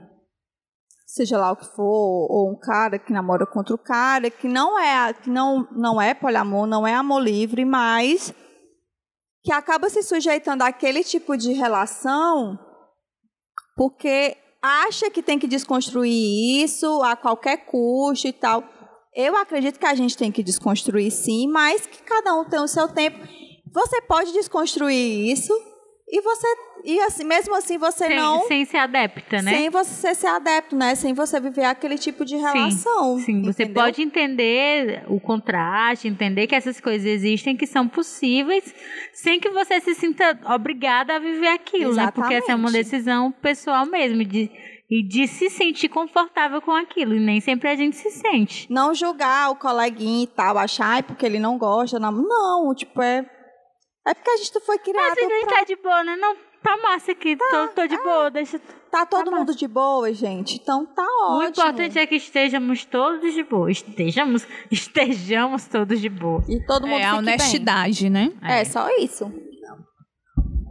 seja 1.05 1.37
lá 1.37 1.51
o 1.51 1.55
que 1.55 1.65
for, 1.65 2.27
ou 2.31 2.51
um 2.51 2.59
cara 2.59 2.97
que 2.97 3.13
namora 3.13 3.45
com 3.45 3.59
outro 3.59 3.77
cara, 3.77 4.29
que 4.29 4.47
não 4.47 4.79
é, 4.79 5.13
que 5.13 5.29
não, 5.29 5.67
não 5.71 6.01
é 6.01 6.13
poliamor, 6.13 6.65
não 6.67 6.87
é 6.87 6.93
amor 6.93 7.21
livre, 7.21 7.63
mas 7.65 8.33
que 9.43 9.51
acaba 9.51 9.89
se 9.89 10.03
sujeitando 10.03 10.63
àquele 10.63 11.03
tipo 11.03 11.37
de 11.37 11.53
relação 11.53 12.59
porque 13.77 14.35
acha 14.61 15.09
que 15.11 15.21
tem 15.21 15.37
que 15.37 15.47
desconstruir 15.47 16.63
isso 16.63 17.03
a 17.03 17.15
qualquer 17.15 17.57
custo 17.65 18.27
e 18.27 18.33
tal. 18.33 18.63
Eu 19.19 19.35
acredito 19.35 19.79
que 19.79 19.85
a 19.87 19.95
gente 19.95 20.15
tem 20.15 20.31
que 20.31 20.43
desconstruir 20.43 21.09
sim, 21.09 21.47
mas 21.47 21.87
que 21.87 22.03
cada 22.03 22.35
um 22.35 22.45
tem 22.45 22.59
o 22.59 22.67
seu 22.67 22.87
tempo. 22.87 23.17
Você 23.73 23.99
pode 24.03 24.31
desconstruir 24.31 25.31
isso 25.31 25.51
e 26.07 26.21
você 26.21 26.47
E 26.85 26.99
assim, 27.01 27.23
mesmo 27.25 27.55
assim 27.55 27.79
você 27.79 28.05
sem, 28.05 28.15
não. 28.15 28.47
sem 28.47 28.63
ser 28.63 28.77
adepta, 28.77 29.41
né? 29.41 29.51
Sem 29.51 29.69
você 29.71 30.13
ser 30.13 30.27
adepto, 30.27 30.75
né? 30.75 30.93
Sem 30.93 31.13
você 31.15 31.39
viver 31.39 31.65
aquele 31.65 31.97
tipo 31.97 32.23
de 32.23 32.35
relação. 32.37 33.19
Sim, 33.19 33.41
você 33.41 33.63
entendeu? 33.63 33.83
pode 33.83 34.01
entender 34.03 35.03
o 35.07 35.19
contraste, 35.19 36.07
entender 36.07 36.45
que 36.45 36.55
essas 36.55 36.79
coisas 36.79 37.05
existem, 37.05 37.57
que 37.57 37.65
são 37.65 37.87
possíveis, 37.87 38.73
sem 39.11 39.39
que 39.39 39.49
você 39.49 39.81
se 39.81 39.95
sinta 39.95 40.39
obrigada 40.53 41.15
a 41.15 41.19
viver 41.19 41.47
aquilo, 41.47 41.93
né? 41.95 42.11
Porque 42.11 42.35
essa 42.35 42.51
é 42.51 42.55
uma 42.55 42.69
Exatamente. 42.69 42.91
decisão 42.91 43.31
pessoal 43.31 43.85
mesmo, 43.87 44.23
de, 44.23 44.49
e 44.89 45.05
de 45.05 45.27
se 45.27 45.49
sentir 45.49 45.89
confortável 45.89 46.61
com 46.61 46.71
aquilo. 46.71 47.13
E 47.15 47.19
nem 47.19 47.41
sempre 47.41 47.69
a 47.69 47.75
gente 47.75 47.95
se 47.95 48.09
sente. 48.09 48.71
Não 48.71 48.93
julgar 48.93 49.51
o 49.51 49.55
coleguinha 49.55 50.23
e 50.23 50.27
tal, 50.27 50.57
achar 50.57 50.87
"Ai, 50.87 51.03
porque 51.03 51.25
ele 51.25 51.39
não 51.39 51.57
gosta. 51.57 51.99
Não, 51.99 52.11
não 52.11 52.73
tipo, 52.75 53.01
é. 53.01 53.25
É 54.07 54.13
porque 54.13 54.29
a 54.31 54.37
gente 54.37 54.59
foi 54.61 54.77
criado. 54.79 55.09
Mas 55.09 55.17
a 55.17 55.21
gente 55.21 55.45
pra- 55.45 55.57
tá 55.57 55.63
de 55.65 55.75
boa, 55.75 56.03
né? 56.05 56.15
Não, 56.15 56.35
tá 56.63 56.77
massa 56.81 57.11
aqui, 57.11 57.35
tô, 57.35 57.67
tô 57.75 57.85
de 57.87 57.97
boa, 57.97 58.31
deixa... 58.31 58.59
Tá 58.89 59.05
todo 59.05 59.29
Tá 59.29 59.35
mundo 59.37 59.53
de 59.53 59.67
boa, 59.67 60.13
gente. 60.13 60.55
Então 60.61 60.85
tá 60.85 61.03
ótimo. 61.23 61.39
O 61.39 61.43
importante 61.43 61.99
é 61.99 62.07
que 62.07 62.15
estejamos 62.15 62.85
todos 62.85 63.33
de 63.33 63.43
boa. 63.43 63.69
Estejamos, 63.69 64.47
estejamos 64.71 65.65
todos 65.67 65.99
de 65.99 66.07
boa. 66.07 66.41
E 66.47 66.65
todo 66.65 66.87
mundo 66.87 66.97
É 67.01 67.03
a 67.03 67.11
fique 67.15 67.25
bem. 67.25 67.33
honestidade, 67.33 68.09
né? 68.09 68.31
É, 68.41 68.63
só 68.63 68.87
isso. 68.97 69.29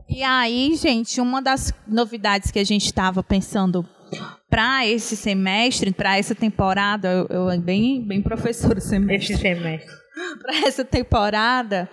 E 0.08 0.22
aí, 0.22 0.74
gente, 0.76 1.20
uma 1.20 1.42
das 1.42 1.74
novidades 1.86 2.50
que 2.50 2.58
a 2.58 2.64
gente 2.64 2.86
estava 2.86 3.22
pensando 3.22 3.86
para 4.48 4.86
esse 4.86 5.16
semestre, 5.16 5.92
para 5.92 6.18
essa 6.18 6.34
temporada, 6.34 7.08
eu, 7.08 7.50
eu 7.50 7.60
bem, 7.60 8.06
bem 8.06 8.22
professora 8.22 8.80
semestre. 8.80 9.34
Esse 9.34 9.42
semestre. 9.42 9.94
para 10.40 10.56
essa 10.66 10.84
temporada 10.84 11.88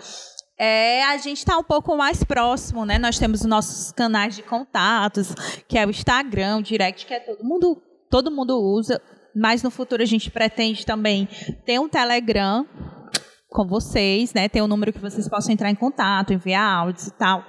é 0.57 1.03
a 1.03 1.17
gente 1.17 1.39
estar 1.39 1.57
um 1.57 1.63
pouco 1.63 1.97
mais 1.97 2.23
próximo, 2.23 2.85
né? 2.85 2.97
Nós 2.97 3.17
temos 3.17 3.41
os 3.41 3.45
nossos 3.45 3.91
canais 3.91 4.35
de 4.35 4.43
contatos, 4.43 5.33
que 5.67 5.77
é 5.77 5.85
o 5.85 5.89
Instagram, 5.89 6.57
o 6.57 6.61
Direct, 6.61 7.05
que 7.05 7.13
é 7.13 7.19
todo 7.19 7.43
mundo, 7.43 7.81
todo 8.09 8.31
mundo 8.31 8.57
usa, 8.61 9.01
mas 9.35 9.63
no 9.63 9.71
futuro 9.71 10.01
a 10.01 10.05
gente 10.05 10.29
pretende 10.29 10.85
também 10.85 11.27
ter 11.65 11.79
um 11.79 11.89
Telegram 11.89 12.65
com 13.49 13.67
vocês, 13.67 14.33
né? 14.33 14.47
Ter 14.47 14.61
um 14.61 14.67
número 14.67 14.93
que 14.93 14.99
vocês 14.99 15.27
possam 15.27 15.53
entrar 15.53 15.69
em 15.69 15.75
contato, 15.75 16.33
enviar 16.33 16.63
áudios 16.63 17.07
e 17.07 17.11
tal. 17.11 17.43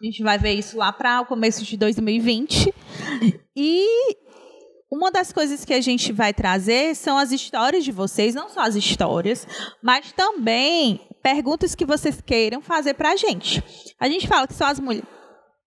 A 0.00 0.04
gente 0.04 0.22
vai 0.22 0.38
ver 0.38 0.52
isso 0.52 0.76
lá 0.76 0.92
para 0.92 1.22
o 1.22 1.26
começo 1.26 1.64
de 1.64 1.76
2020. 1.76 2.72
E 3.56 3.86
uma 4.90 5.10
das 5.10 5.32
coisas 5.32 5.64
que 5.64 5.72
a 5.72 5.80
gente 5.80 6.12
vai 6.12 6.34
trazer 6.34 6.94
são 6.94 7.16
as 7.16 7.32
histórias 7.32 7.82
de 7.82 7.90
vocês, 7.90 8.34
não 8.34 8.48
só 8.48 8.60
as 8.60 8.74
histórias, 8.74 9.46
mas 9.82 10.12
também 10.12 11.00
perguntas 11.22 11.74
que 11.74 11.86
vocês 11.86 12.20
queiram 12.20 12.60
fazer 12.60 12.92
para 12.94 13.12
a 13.12 13.16
gente. 13.16 13.64
A 13.98 14.08
gente 14.08 14.28
fala 14.28 14.46
que 14.46 14.54
só 14.54 14.66
as 14.66 14.78
mulheres 14.78 15.16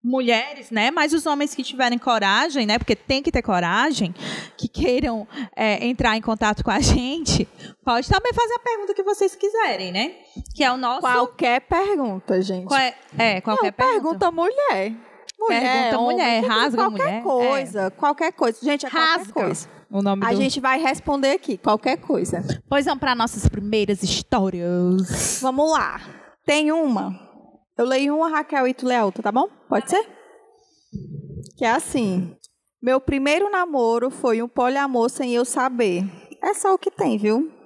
mulheres, 0.03 0.71
né? 0.71 0.91
Mas 0.91 1.13
os 1.13 1.25
homens 1.25 1.53
que 1.53 1.63
tiverem 1.63 1.97
coragem, 1.97 2.65
né? 2.65 2.77
Porque 2.77 2.95
tem 2.95 3.21
que 3.21 3.31
ter 3.31 3.41
coragem, 3.41 4.13
que 4.57 4.67
queiram 4.67 5.27
é, 5.55 5.85
entrar 5.85 6.15
em 6.15 6.21
contato 6.21 6.63
com 6.63 6.71
a 6.71 6.79
gente, 6.81 7.47
pode 7.89 8.07
também 8.07 8.31
fazer 8.33 8.53
a 8.53 8.59
pergunta 8.59 8.93
que 8.93 9.01
vocês 9.01 9.33
quiserem, 9.33 9.91
né? 9.91 10.17
Que 10.53 10.63
é 10.63 10.71
o 10.71 10.77
nosso 10.77 11.01
Qualquer 11.01 11.61
pergunta, 11.61 12.39
gente. 12.39 12.71
É, 12.71 12.93
é, 13.17 13.41
qualquer 13.41 13.73
Não, 13.75 13.87
pergunta 13.87 14.31
mulher. 14.31 14.93
Mulher, 15.39 15.61
Pergunta 15.61 15.99
homem, 15.99 16.17
mulher, 16.17 16.41
qualquer 16.41 16.47
rasga 16.47 16.89
mulher, 16.89 17.23
coisa, 17.23 17.91
qualquer 17.91 18.31
coisa. 18.33 18.59
Gente, 18.61 18.85
é 18.85 18.89
qualquer 18.89 19.17
Rasga. 19.17 19.33
coisa. 19.33 19.69
O 19.89 20.01
nome 20.03 20.23
A 20.23 20.29
do... 20.29 20.35
gente 20.35 20.59
vai 20.59 20.79
responder 20.79 21.31
aqui, 21.31 21.57
qualquer 21.57 21.97
coisa. 21.97 22.43
Pois 22.69 22.85
vamos 22.85 22.99
para 22.99 23.15
nossas 23.15 23.47
primeiras 23.47 24.03
histórias. 24.03 25.39
Vamos 25.41 25.71
lá. 25.71 25.99
Tem 26.45 26.71
uma. 26.71 27.19
Eu 27.75 27.85
leio 27.85 28.17
uma, 28.17 28.29
Raquel, 28.29 28.67
e 28.67 28.73
tu 28.73 28.85
lê 28.85 28.97
a 28.97 29.05
outra, 29.05 29.23
tá 29.23 29.31
bom? 29.31 29.49
Pode 29.67 29.89
ser? 29.89 30.05
Que 31.57 31.65
é 31.65 31.71
assim. 31.71 32.35
Meu 32.79 33.01
primeiro 33.01 33.49
namoro 33.49 34.11
foi 34.11 34.43
um 34.43 34.47
poliamor 34.47 35.09
sem 35.09 35.33
eu 35.33 35.43
saber. 35.43 36.03
É 36.43 36.53
só 36.53 36.75
o 36.75 36.77
que 36.77 36.91
tem, 36.91 37.17
viu? 37.17 37.58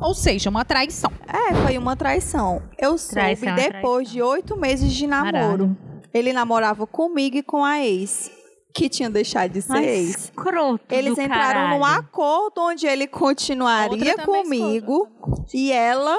Ou 0.00 0.14
seja, 0.14 0.48
uma 0.50 0.64
traição. 0.64 1.10
É, 1.26 1.54
foi 1.66 1.76
uma 1.78 1.96
traição. 1.96 2.62
Eu 2.78 2.96
soube 2.96 3.14
Traição 3.14 3.48
é 3.48 3.54
depois 3.56 4.08
traição. 4.08 4.12
de 4.12 4.22
oito 4.22 4.56
meses 4.56 4.92
de 4.92 5.06
namoro. 5.06 5.76
Ele 6.14 6.32
namorava 6.32 6.86
comigo 6.86 7.36
e 7.36 7.42
com 7.42 7.64
a 7.64 7.80
ex, 7.80 8.30
que 8.74 8.88
tinha 8.88 9.10
deixado 9.10 9.52
de 9.52 9.60
ser 9.62 9.72
Ai, 9.76 9.84
ex. 9.84 10.08
escroto 10.24 10.84
Eles 10.94 11.14
do 11.16 11.20
entraram 11.20 11.60
caralho. 11.60 11.78
num 11.78 11.84
acordo 11.84 12.60
onde 12.62 12.86
ele 12.86 13.06
continuaria 13.06 14.16
comigo 14.24 15.08
e 15.52 15.70
ela, 15.72 16.16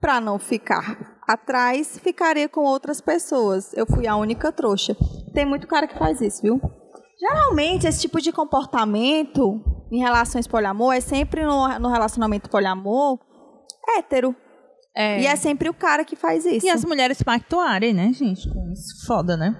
pra 0.00 0.20
não 0.20 0.38
ficar 0.38 1.20
atrás, 1.26 1.98
ficaria 2.02 2.48
com 2.48 2.60
outras 2.62 3.00
pessoas. 3.00 3.72
Eu 3.74 3.86
fui 3.86 4.06
a 4.06 4.14
única 4.16 4.52
trouxa. 4.52 4.94
Tem 5.32 5.46
muito 5.46 5.66
cara 5.66 5.86
que 5.86 5.98
faz 5.98 6.20
isso, 6.20 6.42
viu? 6.42 6.60
Geralmente, 7.18 7.86
esse 7.86 8.00
tipo 8.00 8.20
de 8.20 8.32
comportamento 8.32 9.62
em 9.90 10.00
relações 10.00 10.46
poliamor 10.46 10.94
é 10.94 11.00
sempre 11.00 11.44
no, 11.44 11.78
no 11.78 11.88
relacionamento 11.88 12.50
poliamor 12.50 13.18
hétero. 13.96 14.34
É. 14.96 15.20
E 15.20 15.26
é 15.26 15.34
sempre 15.36 15.68
o 15.68 15.74
cara 15.74 16.04
que 16.04 16.14
faz 16.16 16.44
isso. 16.46 16.64
E 16.66 16.70
as 16.70 16.84
mulheres 16.84 17.20
pactuarem, 17.22 17.92
né, 17.92 18.12
gente? 18.12 18.48
Com 18.48 18.70
isso. 18.72 19.06
Foda, 19.06 19.36
né? 19.36 19.54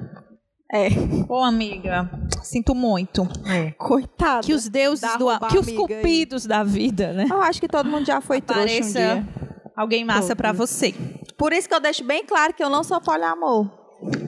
É, 0.72 0.88
Ô, 1.28 1.42
amiga, 1.42 2.10
sinto 2.42 2.74
muito. 2.74 3.28
É. 3.46 3.70
coitada. 3.72 4.40
Que 4.44 4.52
os 4.52 4.68
deuses 4.68 5.08
do... 5.18 5.26
roubar 5.28 5.48
Que 5.50 5.58
os 5.58 5.68
amiga 5.68 5.82
aí. 5.94 5.96
cupidos 6.02 6.46
da 6.46 6.64
vida, 6.64 7.12
né? 7.12 7.26
Eu 7.30 7.42
acho 7.42 7.60
que 7.60 7.68
todo 7.68 7.88
mundo 7.88 8.04
já 8.06 8.20
foi 8.20 8.40
trouxa 8.40 8.62
um 8.64 8.66
Pareça 8.66 8.98
dia. 8.98 9.28
alguém 9.76 10.04
massa 10.04 10.34
pra 10.34 10.52
você. 10.52 10.94
Por 11.36 11.52
isso 11.52 11.68
que 11.68 11.74
eu 11.74 11.80
deixo 11.80 12.02
bem 12.04 12.24
claro 12.24 12.54
que 12.54 12.62
eu 12.62 12.70
não 12.70 12.82
sou 12.82 13.00
poliamor. 13.00 13.68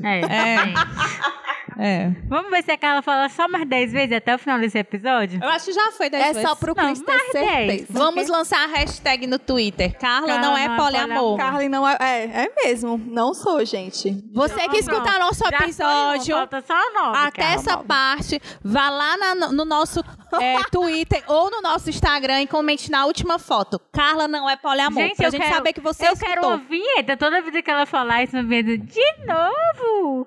É, 0.04 0.20
É. 0.20 0.56
É. 1.78 2.10
Vamos 2.28 2.50
ver 2.50 2.62
se 2.64 2.70
a 2.70 2.78
Carla 2.78 3.02
fala 3.02 3.28
só 3.28 3.46
mais 3.48 3.68
10 3.68 3.92
vezes 3.92 4.16
até 4.16 4.34
o 4.34 4.38
final 4.38 4.58
desse 4.58 4.78
episódio? 4.78 5.38
Eu 5.42 5.48
acho 5.50 5.66
que 5.66 5.72
já 5.72 5.92
foi 5.92 6.08
10 6.08 6.22
É 6.24 6.32
vezes. 6.32 6.48
só 6.48 6.54
pro 6.54 6.74
Não, 6.74 6.84
Cris 6.86 7.00
ter 7.02 7.18
certeza. 7.32 7.86
Vamos 7.90 8.28
lançar 8.28 8.64
a 8.64 8.66
hashtag 8.66 9.26
no 9.26 9.38
Twitter. 9.38 9.96
Carla, 9.98 10.26
Carla 10.28 10.42
não 10.42 10.56
é 10.56 10.66
não 10.68 10.74
é 10.74 10.76
poliamor. 10.78 11.36
Carly 11.36 11.68
não 11.68 11.86
é, 11.88 11.96
é. 12.00 12.24
É 12.44 12.52
mesmo. 12.64 12.96
Não 13.06 13.34
sou, 13.34 13.64
gente. 13.64 14.10
Você 14.32 14.54
que 14.68 14.78
Então, 14.78 14.94
escutar 14.94 15.18
nosso 15.18 15.40
Já 15.40 15.48
foi 15.50 15.58
uma, 15.58 15.64
episódio, 15.64 16.34
falta 16.36 16.60
só 16.66 16.92
nove, 16.94 17.18
até 17.18 17.42
Carla. 17.42 17.54
essa 17.56 17.76
parte, 17.78 18.40
vá 18.64 18.88
lá 18.88 19.16
na- 19.16 19.34
no 19.52 19.64
nosso 19.64 20.00
é, 20.40 20.56
Twitter 20.72 21.22
ou 21.26 21.50
no 21.50 21.60
nosso 21.60 21.90
Instagram 21.90 22.42
e 22.42 22.46
comente 22.46 22.90
na 22.90 23.04
última 23.06 23.38
foto. 23.38 23.78
Carla 23.92 24.26
não 24.26 24.48
é 24.48 24.56
poliamor. 24.56 25.02
Gente, 25.02 25.16
pra 25.16 25.26
eu 25.26 25.30
gente 25.30 25.42
quero, 25.42 25.54
saber 25.54 25.72
que 25.72 25.80
você 25.80 26.06
Eu 26.08 26.12
escutou. 26.14 26.34
quero 26.34 26.46
uma 26.48 26.56
vinheta 26.56 27.16
toda 27.16 27.42
vez 27.42 27.62
que 27.62 27.70
ela 27.70 27.84
falar 27.86 28.22
isso, 28.24 28.34
uma 28.34 28.42
vinheta 28.42 28.78
de 28.78 29.02
novo. 29.26 30.26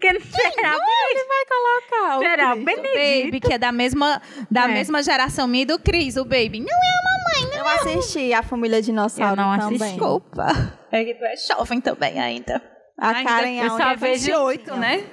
Que 0.00 0.12
não 0.12 0.20
será 0.20 0.74
Ele 1.10 1.24
vai 1.24 1.44
colocar. 1.46 2.18
o 2.18 2.20
Será 2.20 2.52
Cris. 2.52 2.64
Benedito. 2.64 3.24
Baby, 3.24 3.40
que 3.40 3.52
é 3.52 3.58
da 3.58 3.72
mesma, 3.72 4.20
da 4.50 4.64
É. 4.64 4.68
mesma 4.68 5.02
geração 5.02 5.46
minha 5.46 5.62
e 5.62 5.66
do 5.66 5.78
Cris, 5.78 6.16
o 6.16 6.24
Baby. 6.24 6.60
Não 6.60 6.68
é 6.68 6.72
a 6.72 7.46
mamãe, 7.48 7.58
Eu 7.58 7.66
assisti 7.68 8.32
a 8.32 8.42
família 8.42 8.80
dinossauro 8.82 9.32
Eu 9.40 9.44
não 9.44 9.52
assisti. 9.52 9.78
também. 9.78 9.90
Desculpa. 9.92 10.46
É 10.92 11.04
que 11.04 11.14
tu 11.14 11.24
é 11.24 11.36
jovem 11.36 11.80
também 11.80 12.18
ainda. 12.20 12.62
A 12.98 13.10
Ainda- 13.10 13.30
Karen 13.30 13.58
é 13.60 13.64
eu 13.66 13.70
só 13.70 13.82
a 13.82 13.86
única 13.88 13.96
vejo- 13.96 14.24
28, 14.26 14.76
né? 14.76 15.04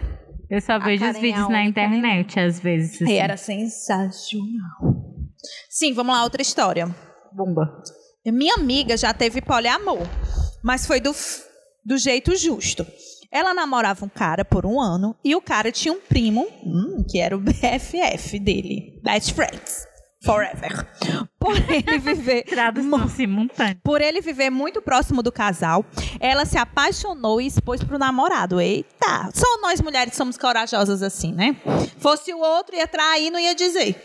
Eu 0.50 0.62
só 0.62 0.78
vejo 0.80 1.04
os 1.04 1.08
Karen 1.12 1.18
é 1.18 1.22
vídeos 1.22 1.50
na 1.50 1.64
internet, 1.66 2.40
às 2.40 2.60
vezes. 2.60 3.02
assim. 3.02 3.12
E 3.12 3.18
era 3.18 3.36
sensacional. 3.38 4.94
Sim, 5.70 5.94
vamos 5.94 6.14
lá, 6.16 6.24
outra 6.24 6.42
história. 6.42 6.88
bomba. 7.32 7.82
Minha 8.26 8.56
amiga 8.56 8.96
já 8.96 9.14
teve 9.14 9.42
poliamor, 9.42 10.08
mas 10.64 10.86
foi 10.86 11.00
do, 11.02 11.12
do 11.84 11.98
jeito 11.98 12.36
justo. 12.38 12.86
Ela 13.34 13.52
namorava 13.52 14.06
um 14.06 14.10
cara 14.10 14.46
por 14.46 14.64
um 14.64 14.80
ano 14.80 15.16
e 15.24 15.36
o 15.36 15.42
cara 15.42 15.72
tinha 15.72 15.92
um 15.92 16.00
primo, 16.00 16.48
hum, 16.64 17.04
que 17.10 17.20
era 17.20 17.36
o 17.36 17.40
BFF 17.40 18.38
dele, 18.38 19.02
Best 19.02 19.34
Friends, 19.34 19.88
Forever. 20.24 20.88
Por 21.40 21.58
ele 21.70 22.00
viver 22.00 22.44
Tradução 22.48 23.08
simultânea. 23.10 23.78
por 23.84 24.02
ele 24.02 24.22
viver 24.22 24.50
muito 24.50 24.82
próximo 24.82 25.22
do 25.22 25.32
casal, 25.32 25.86
ela 26.20 26.46
se 26.46 26.58
apaixonou 26.58 27.42
e 27.42 27.48
expôs 27.48 27.84
pro 27.84 28.00
namorado. 28.00 28.62
Eita! 28.62 29.30
Só 29.34 29.60
nós 29.62 29.82
mulheres 29.82 30.16
somos 30.16 30.38
corajosas 30.38 31.04
assim, 31.04 31.34
né? 31.34 31.56
Fosse 31.98 32.34
o 32.34 32.40
outro, 32.40 32.76
ia 32.76 32.88
trair, 32.88 33.30
não 33.30 33.40
ia 33.40 33.54
dizer. 33.54 34.02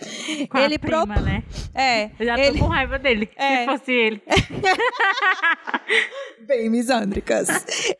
Com 0.51 0.59
ele 0.59 0.75
a 0.75 0.79
prima, 0.81 1.07
pro- 1.07 1.23
né? 1.23 1.45
É, 1.75 2.11
Eu 2.19 2.27
já 2.27 2.35
tô 2.35 2.41
ele... 2.43 2.59
com 2.59 2.67
raiva 2.67 2.99
dele, 2.99 3.31
É. 3.37 3.61
se 3.61 3.65
fosse 3.67 3.93
ele. 3.93 4.23
Bem 6.47 6.69
misândricas. 6.71 7.49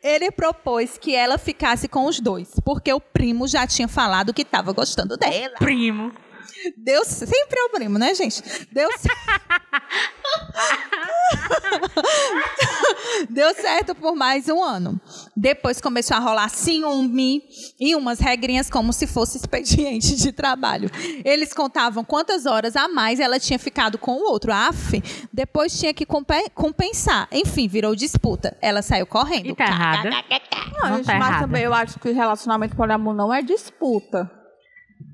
Ele 0.03 0.31
propôs 0.31 0.97
que 0.97 1.15
ela 1.15 1.37
ficasse 1.37 1.87
com 1.87 2.05
os 2.05 2.19
dois, 2.19 2.49
porque 2.65 2.91
o 2.91 2.99
primo 2.99 3.47
já 3.47 3.65
tinha 3.65 3.87
falado 3.87 4.33
que 4.33 4.41
estava 4.41 4.73
gostando 4.73 5.15
dela. 5.15 5.55
Primo. 5.59 6.11
Deu 6.77 7.03
sempre 7.05 7.59
é 7.59 7.63
o 7.65 7.69
primo, 7.69 7.97
né, 7.97 8.13
gente? 8.13 8.41
Deu 8.71 8.89
Deu 13.29 13.53
certo 13.53 13.93
por 13.95 14.15
mais 14.15 14.47
um 14.49 14.63
ano. 14.63 14.99
Depois 15.35 15.79
começou 15.81 16.17
a 16.17 16.19
rolar 16.19 16.49
ciúme 16.49 17.43
e 17.79 17.95
umas 17.95 18.19
regrinhas 18.19 18.69
como 18.69 18.91
se 18.93 19.05
fosse 19.07 19.37
expediente 19.37 20.15
de 20.15 20.31
trabalho. 20.31 20.89
Eles 21.23 21.53
contavam 21.53 22.03
quantas 22.03 22.45
horas 22.45 22.75
a 22.75 22.87
mais 22.87 23.19
ela 23.19 23.39
tinha 23.39 23.59
ficado 23.59 23.97
com 23.97 24.13
o 24.13 24.23
outro. 24.29 24.51
Af, 24.51 25.01
depois 25.31 25.77
tinha 25.77 25.93
que 25.93 26.05
compe- 26.05 26.49
compensar. 26.53 27.27
Enfim, 27.31 27.67
virou 27.67 27.95
disputa. 27.95 28.57
Ela 28.61 28.81
saiu 28.81 29.05
correndo. 29.05 29.47
E 29.49 29.55
tá 29.55 29.65
errada. 29.65 30.09
Não, 30.09 30.89
Não 30.89 30.97
gente, 30.97 31.05
tá 31.05 31.15
mas 31.15 31.27
errada. 31.29 31.45
também 31.45 31.63
eu 31.63 31.73
acho 31.73 31.99
que 31.99 32.11
relacionamento 32.11 32.75
poliamor 32.75 33.13
não 33.13 33.33
é 33.33 33.41
disputa. 33.41 34.29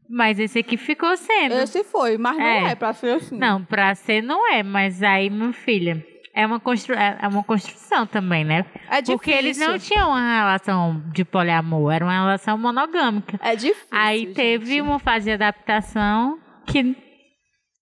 Mas 0.09 0.39
esse 0.39 0.59
aqui 0.59 0.77
ficou 0.77 1.15
sendo. 1.17 1.55
Esse 1.55 1.83
foi, 1.83 2.17
mas 2.17 2.37
não 2.37 2.45
É. 2.45 2.71
é, 2.71 2.75
pra 2.75 2.93
ser 2.93 3.15
assim. 3.15 3.37
Não, 3.37 3.63
pra 3.63 3.93
ser 3.95 4.21
não 4.21 4.51
é, 4.51 4.61
mas 4.61 5.01
aí, 5.01 5.29
meu 5.29 5.51
filho, 5.51 6.03
é 6.33 6.45
uma, 6.45 6.59
constru... 6.59 6.93
é 6.95 7.17
é 7.21 7.27
uma 7.27 7.43
construção 7.43 8.05
também, 8.05 8.43
né? 8.43 8.65
É 8.89 9.01
difícil. 9.01 9.17
Porque 9.17 9.31
eles 9.31 9.57
não 9.57 9.79
tinham 9.79 10.09
uma 10.09 10.35
relação 10.37 11.01
de 11.13 11.23
poliamor, 11.25 11.91
era 11.93 12.05
uma 12.05 12.13
relação 12.13 12.57
monogâmica. 12.57 13.39
É 13.41 13.55
difícil. 13.55 13.87
Aí 13.89 14.33
teve 14.33 14.65
gente. 14.65 14.81
uma 14.81 14.99
fase 14.99 15.25
de 15.25 15.31
adaptação 15.31 16.37
que 16.67 16.95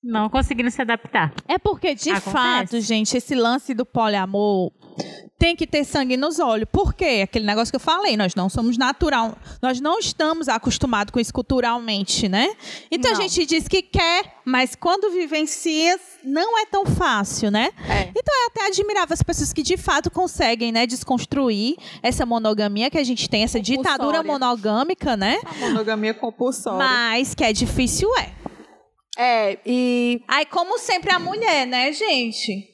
não 0.03 0.29
conseguiram 0.29 0.69
se 0.69 0.81
adaptar. 0.81 1.33
É 1.47 1.57
porque, 1.57 1.95
de 1.95 2.09
Acontece. 2.09 2.31
fato, 2.31 2.81
gente, 2.81 3.17
esse 3.17 3.33
lance 3.35 3.73
do 3.73 3.85
poliamor 3.85 4.71
tem 5.43 5.57
que 5.57 5.67
ter 5.67 5.83
sangue 5.83 6.15
nos 6.15 6.39
olhos. 6.39 6.65
Por 6.71 6.93
quê? 6.93 7.19
Aquele 7.25 7.45
negócio 7.45 7.69
que 7.69 7.75
eu 7.75 7.79
falei, 7.81 8.15
nós 8.15 8.33
não 8.33 8.47
somos 8.47 8.77
natural, 8.77 9.37
nós 9.61 9.81
não 9.81 9.99
estamos 9.99 10.47
acostumados 10.47 11.11
com 11.11 11.19
isso 11.19 11.33
culturalmente, 11.33 12.29
né? 12.29 12.55
Então 12.89 13.11
a 13.11 13.15
Não. 13.15 13.21
gente 13.21 13.45
diz 13.45 13.67
que 13.67 13.81
quer, 13.81 14.37
mas 14.45 14.73
quando 14.73 15.11
vivencia, 15.11 15.99
não 16.23 16.57
é 16.59 16.65
tão 16.65 16.85
fácil, 16.85 17.51
né? 17.51 17.71
É. 17.89 18.09
Então 18.15 18.33
é 18.33 18.45
até 18.45 18.67
admirável 18.67 19.13
as 19.13 19.21
pessoas 19.21 19.51
que 19.51 19.61
de 19.61 19.75
fato 19.75 20.09
conseguem, 20.09 20.71
né, 20.71 20.87
desconstruir 20.87 21.75
essa 22.01 22.25
monogamia 22.25 22.89
que 22.89 22.97
a 22.97 23.03
gente 23.03 23.29
tem, 23.29 23.43
essa 23.43 23.59
ditadura 23.59 24.23
monogâmica, 24.23 25.17
né? 25.17 25.41
A 25.43 25.53
monogamia 25.55 26.13
compulsória. 26.13 26.77
Mas 26.77 27.35
que 27.35 27.43
é 27.43 27.51
difícil, 27.51 28.09
é. 28.17 28.31
É, 29.17 29.59
e 29.65 30.21
Aí, 30.25 30.45
como 30.45 30.79
sempre, 30.79 31.11
a 31.11 31.19
mulher, 31.19 31.67
né, 31.67 31.91
gente? 31.91 32.72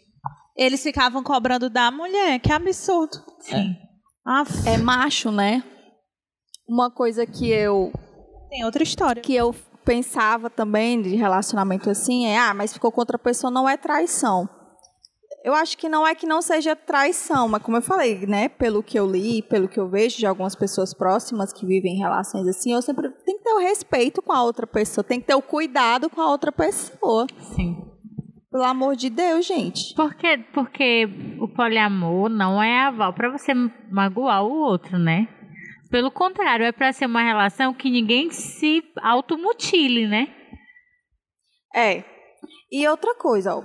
Eles 0.60 0.84
ficavam 0.84 1.24
cobrando 1.24 1.70
da 1.70 1.90
mulher. 1.90 2.38
Que 2.42 2.52
absurdo. 2.52 3.24
Sim. 3.40 3.78
Aff, 4.26 4.68
é 4.68 4.78
macho, 4.78 5.32
né? 5.32 5.64
Uma 6.68 6.92
coisa 6.92 7.26
que 7.26 7.50
eu 7.50 7.94
tem 8.50 8.66
outra 8.66 8.84
história. 8.84 9.22
que 9.22 9.34
eu 9.34 9.56
pensava 9.86 10.50
também 10.50 11.02
de 11.02 11.16
relacionamento 11.16 11.90
assim 11.90 12.28
é, 12.28 12.38
ah, 12.38 12.54
mas 12.54 12.74
ficou 12.74 12.92
com 12.92 13.00
outra 13.00 13.18
pessoa 13.18 13.50
não 13.50 13.70
é 13.70 13.78
traição. 13.78 14.50
Eu 15.46 15.54
acho 15.54 15.78
que 15.78 15.88
não 15.88 16.06
é 16.06 16.14
que 16.14 16.28
não 16.28 16.42
seja 16.42 16.76
traição, 16.76 17.48
mas 17.48 17.64
como 17.64 17.78
eu 17.78 17.82
falei, 17.82 18.28
né, 18.28 18.50
pelo 18.50 18.84
que 18.84 19.00
eu 19.00 19.10
li, 19.10 19.42
pelo 19.42 19.70
que 19.70 19.80
eu 19.80 19.88
vejo 19.88 20.18
de 20.18 20.26
algumas 20.26 20.56
pessoas 20.56 20.94
próximas 20.94 21.54
que 21.54 21.66
vivem 21.66 21.96
em 21.96 22.00
relações 22.00 22.46
assim, 22.46 22.74
eu 22.74 22.82
sempre 22.82 23.10
tem 23.26 23.38
que 23.38 23.44
ter 23.46 23.54
o 23.54 23.60
respeito 23.60 24.22
com 24.22 24.34
a 24.34 24.44
outra 24.44 24.68
pessoa, 24.68 25.06
tem 25.06 25.22
que 25.22 25.28
ter 25.28 25.36
o 25.36 25.42
cuidado 25.42 26.10
com 26.10 26.20
a 26.20 26.30
outra 26.30 26.52
pessoa. 26.52 27.26
Sim. 27.56 27.89
Pelo 28.52 28.64
amor 28.64 28.96
de 28.96 29.10
Deus, 29.10 29.46
gente. 29.46 29.94
Porque, 29.96 30.38
porque 30.54 31.08
o 31.40 31.48
poliamor 31.48 32.30
não 32.30 32.62
é 32.62 32.80
aval 32.80 33.14
pra 33.14 33.30
você 33.30 33.54
magoar 33.92 34.44
o 34.44 34.52
outro, 34.52 34.98
né? 34.98 35.28
Pelo 35.92 36.12
contrário, 36.12 36.66
é 36.66 36.72
pra 36.72 36.92
ser 36.92 37.06
uma 37.06 37.22
relação 37.22 37.74
que 37.74 37.90
ninguém 37.90 38.32
se 38.32 38.84
automutile, 38.98 40.08
né? 40.08 40.28
É. 41.76 42.04
E 42.72 42.88
outra 42.88 43.16
coisa, 43.16 43.56
ó, 43.56 43.64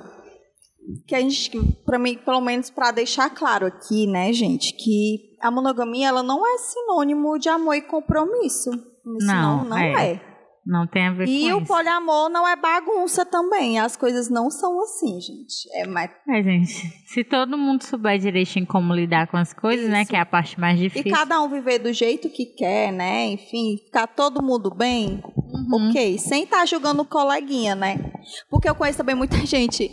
que 1.07 1.14
a 1.14 1.20
gente, 1.20 1.51
para 1.85 1.99
mim, 1.99 2.16
pelo 2.16 2.41
menos 2.41 2.70
para 2.70 2.91
deixar 2.91 3.30
claro 3.30 3.66
aqui, 3.66 4.07
né, 4.07 4.32
gente, 4.32 4.74
que 4.74 5.37
a 5.41 5.51
monogamia 5.51 6.09
ela 6.09 6.22
não 6.22 6.47
é 6.47 6.59
sinônimo 6.59 7.39
de 7.39 7.49
amor 7.49 7.74
e 7.74 7.82
compromisso. 7.82 8.70
Isso 8.70 9.26
Não, 9.26 9.64
não, 9.64 9.64
não 9.64 9.78
é. 9.78 10.12
é. 10.12 10.34
Não 10.67 10.87
tem 10.87 11.07
a 11.09 11.12
ver 11.12 11.29
E 11.29 11.51
com 11.51 11.57
o 11.57 11.59
isso. 11.59 11.67
poliamor 11.67 12.31
não 12.31 12.49
é 12.49 12.57
bagunça 12.57 13.25
também. 13.27 13.79
As 13.79 13.97
coisas 13.97 14.31
não 14.31 14.51
são 14.51 14.81
assim, 14.83 15.21
gente. 15.21 15.69
É 15.75 15.87
mais 15.87 16.11
É, 16.29 16.43
gente, 16.43 16.73
se 17.07 17.23
todo 17.23 17.59
mundo 17.59 17.83
souber 17.85 18.19
direitinho 18.19 18.67
como 18.67 18.95
lidar 18.95 19.27
com 19.27 19.37
as 19.37 19.53
coisas, 19.53 19.91
né? 19.91 20.01
Isso. 20.03 20.11
Que 20.11 20.17
é 20.17 20.21
a 20.21 20.27
parte 20.27 20.59
mais 20.59 20.79
E 20.81 20.85
difícil. 20.85 21.12
cada 21.12 21.41
um 21.43 21.49
viver 21.51 21.79
do 21.81 21.93
jeito 21.93 22.31
que 22.31 22.47
quer, 22.47 22.91
né? 22.93 23.27
Enfim, 23.27 23.77
ficar 23.85 24.07
todo 24.07 24.43
mundo 24.43 24.71
bem, 24.75 25.23
Uhum. 25.53 25.91
ok. 25.91 26.17
Sem 26.19 26.45
estar 26.45 26.67
julgando 26.67 27.03
o 27.03 27.05
coleguinha, 27.05 27.75
né? 27.75 28.12
Porque 28.49 28.69
eu 28.69 28.75
conheço 28.75 28.99
também 28.99 29.15
muita 29.15 29.37
gente, 29.45 29.91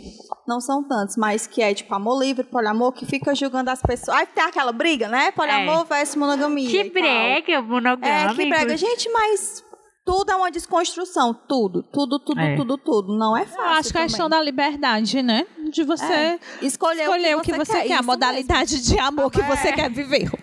não 0.48 0.58
são 0.58 0.82
tantos, 0.88 1.16
mas 1.18 1.46
que 1.46 1.60
é 1.60 1.74
tipo 1.74 1.94
amor 1.94 2.18
livre, 2.18 2.44
poliamor, 2.44 2.92
que 2.92 3.04
fica 3.04 3.34
julgando 3.34 3.68
as 3.70 3.82
pessoas. 3.82 4.16
Aí 4.16 4.26
tem 4.26 4.42
aquela 4.42 4.72
briga, 4.72 5.06
né? 5.08 5.30
Poliamor 5.32 5.84
versus 5.84 6.16
monogamia. 6.16 6.70
Que 6.70 6.80
e 6.80 6.90
brega, 6.90 7.60
monogâmico. 7.60 8.06
É, 8.06 8.34
que 8.34 8.48
brega. 8.48 8.76
Gente, 8.76 9.08
mas 9.10 9.62
tudo 10.04 10.30
é 10.32 10.36
uma 10.36 10.50
desconstrução. 10.50 11.32
Tudo, 11.48 11.82
tudo, 11.92 12.18
tudo, 12.18 12.40
É. 12.40 12.56
tudo, 12.56 12.76
tudo. 12.78 13.16
Não 13.16 13.36
é 13.36 13.42
Eu 13.42 13.46
fácil. 13.46 13.64
acho 13.78 13.92
que 13.92 13.98
é 13.98 14.00
a 14.00 14.04
questão 14.04 14.28
da 14.28 14.42
liberdade, 14.42 15.22
né? 15.22 15.46
De 15.70 15.84
você 15.84 16.04
É. 16.12 16.38
Escolher, 16.62 17.02
escolher 17.02 17.36
o 17.36 17.40
que 17.40 17.52
você, 17.52 17.82
quer, 17.82 17.92
a 17.92 17.96
isso 17.96 18.04
modalidade 18.04 18.82
de 18.82 18.98
amor 18.98 19.30
que 19.30 19.42
você 19.42 19.68
É. 19.68 19.72
quer 19.72 19.90
viver. 19.90 20.20
mesmo. 20.22 20.38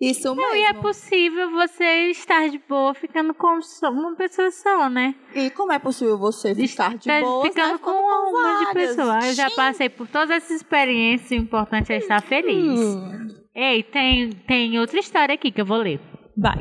Isso 0.00 0.28
mesmo. 0.32 0.40
Não, 0.40 0.54
e 0.54 0.62
é 0.62 0.72
possível 0.74 1.50
você 1.50 2.10
estar 2.12 2.48
de 2.48 2.58
boa 2.68 2.94
ficando 2.94 3.34
com 3.34 3.58
uma 3.90 4.14
pessoa 4.14 4.48
só, 4.52 4.88
né? 4.88 5.12
E 5.34 5.50
como 5.50 5.72
é 5.72 5.78
possível 5.80 6.16
você 6.16 6.54
ficar 6.54 6.96
de 6.96 7.06
Tá 7.08 7.20
boa? 7.20 7.42
ficando 7.44 7.80
com 7.80 7.90
um 7.90 8.32
monte 8.32 8.66
de 8.68 8.74
pessoa. 8.74 9.18
Eu 9.26 9.32
já 9.34 9.50
passei 9.50 9.88
por 9.88 10.06
todas 10.06 10.30
essas 10.30 10.52
experiências, 10.52 11.30
o 11.32 11.42
importante 11.42 11.92
é 11.92 11.98
estar 11.98 12.22
feliz. 12.22 12.78
Hum. 12.78 13.26
Ei, 13.52 13.82
tem, 13.82 14.30
tem 14.46 14.78
outra 14.78 15.00
história 15.00 15.34
aqui 15.34 15.50
que 15.50 15.60
eu 15.60 15.66
vou 15.66 15.78
ler. 15.78 16.00
Vai. 16.36 16.58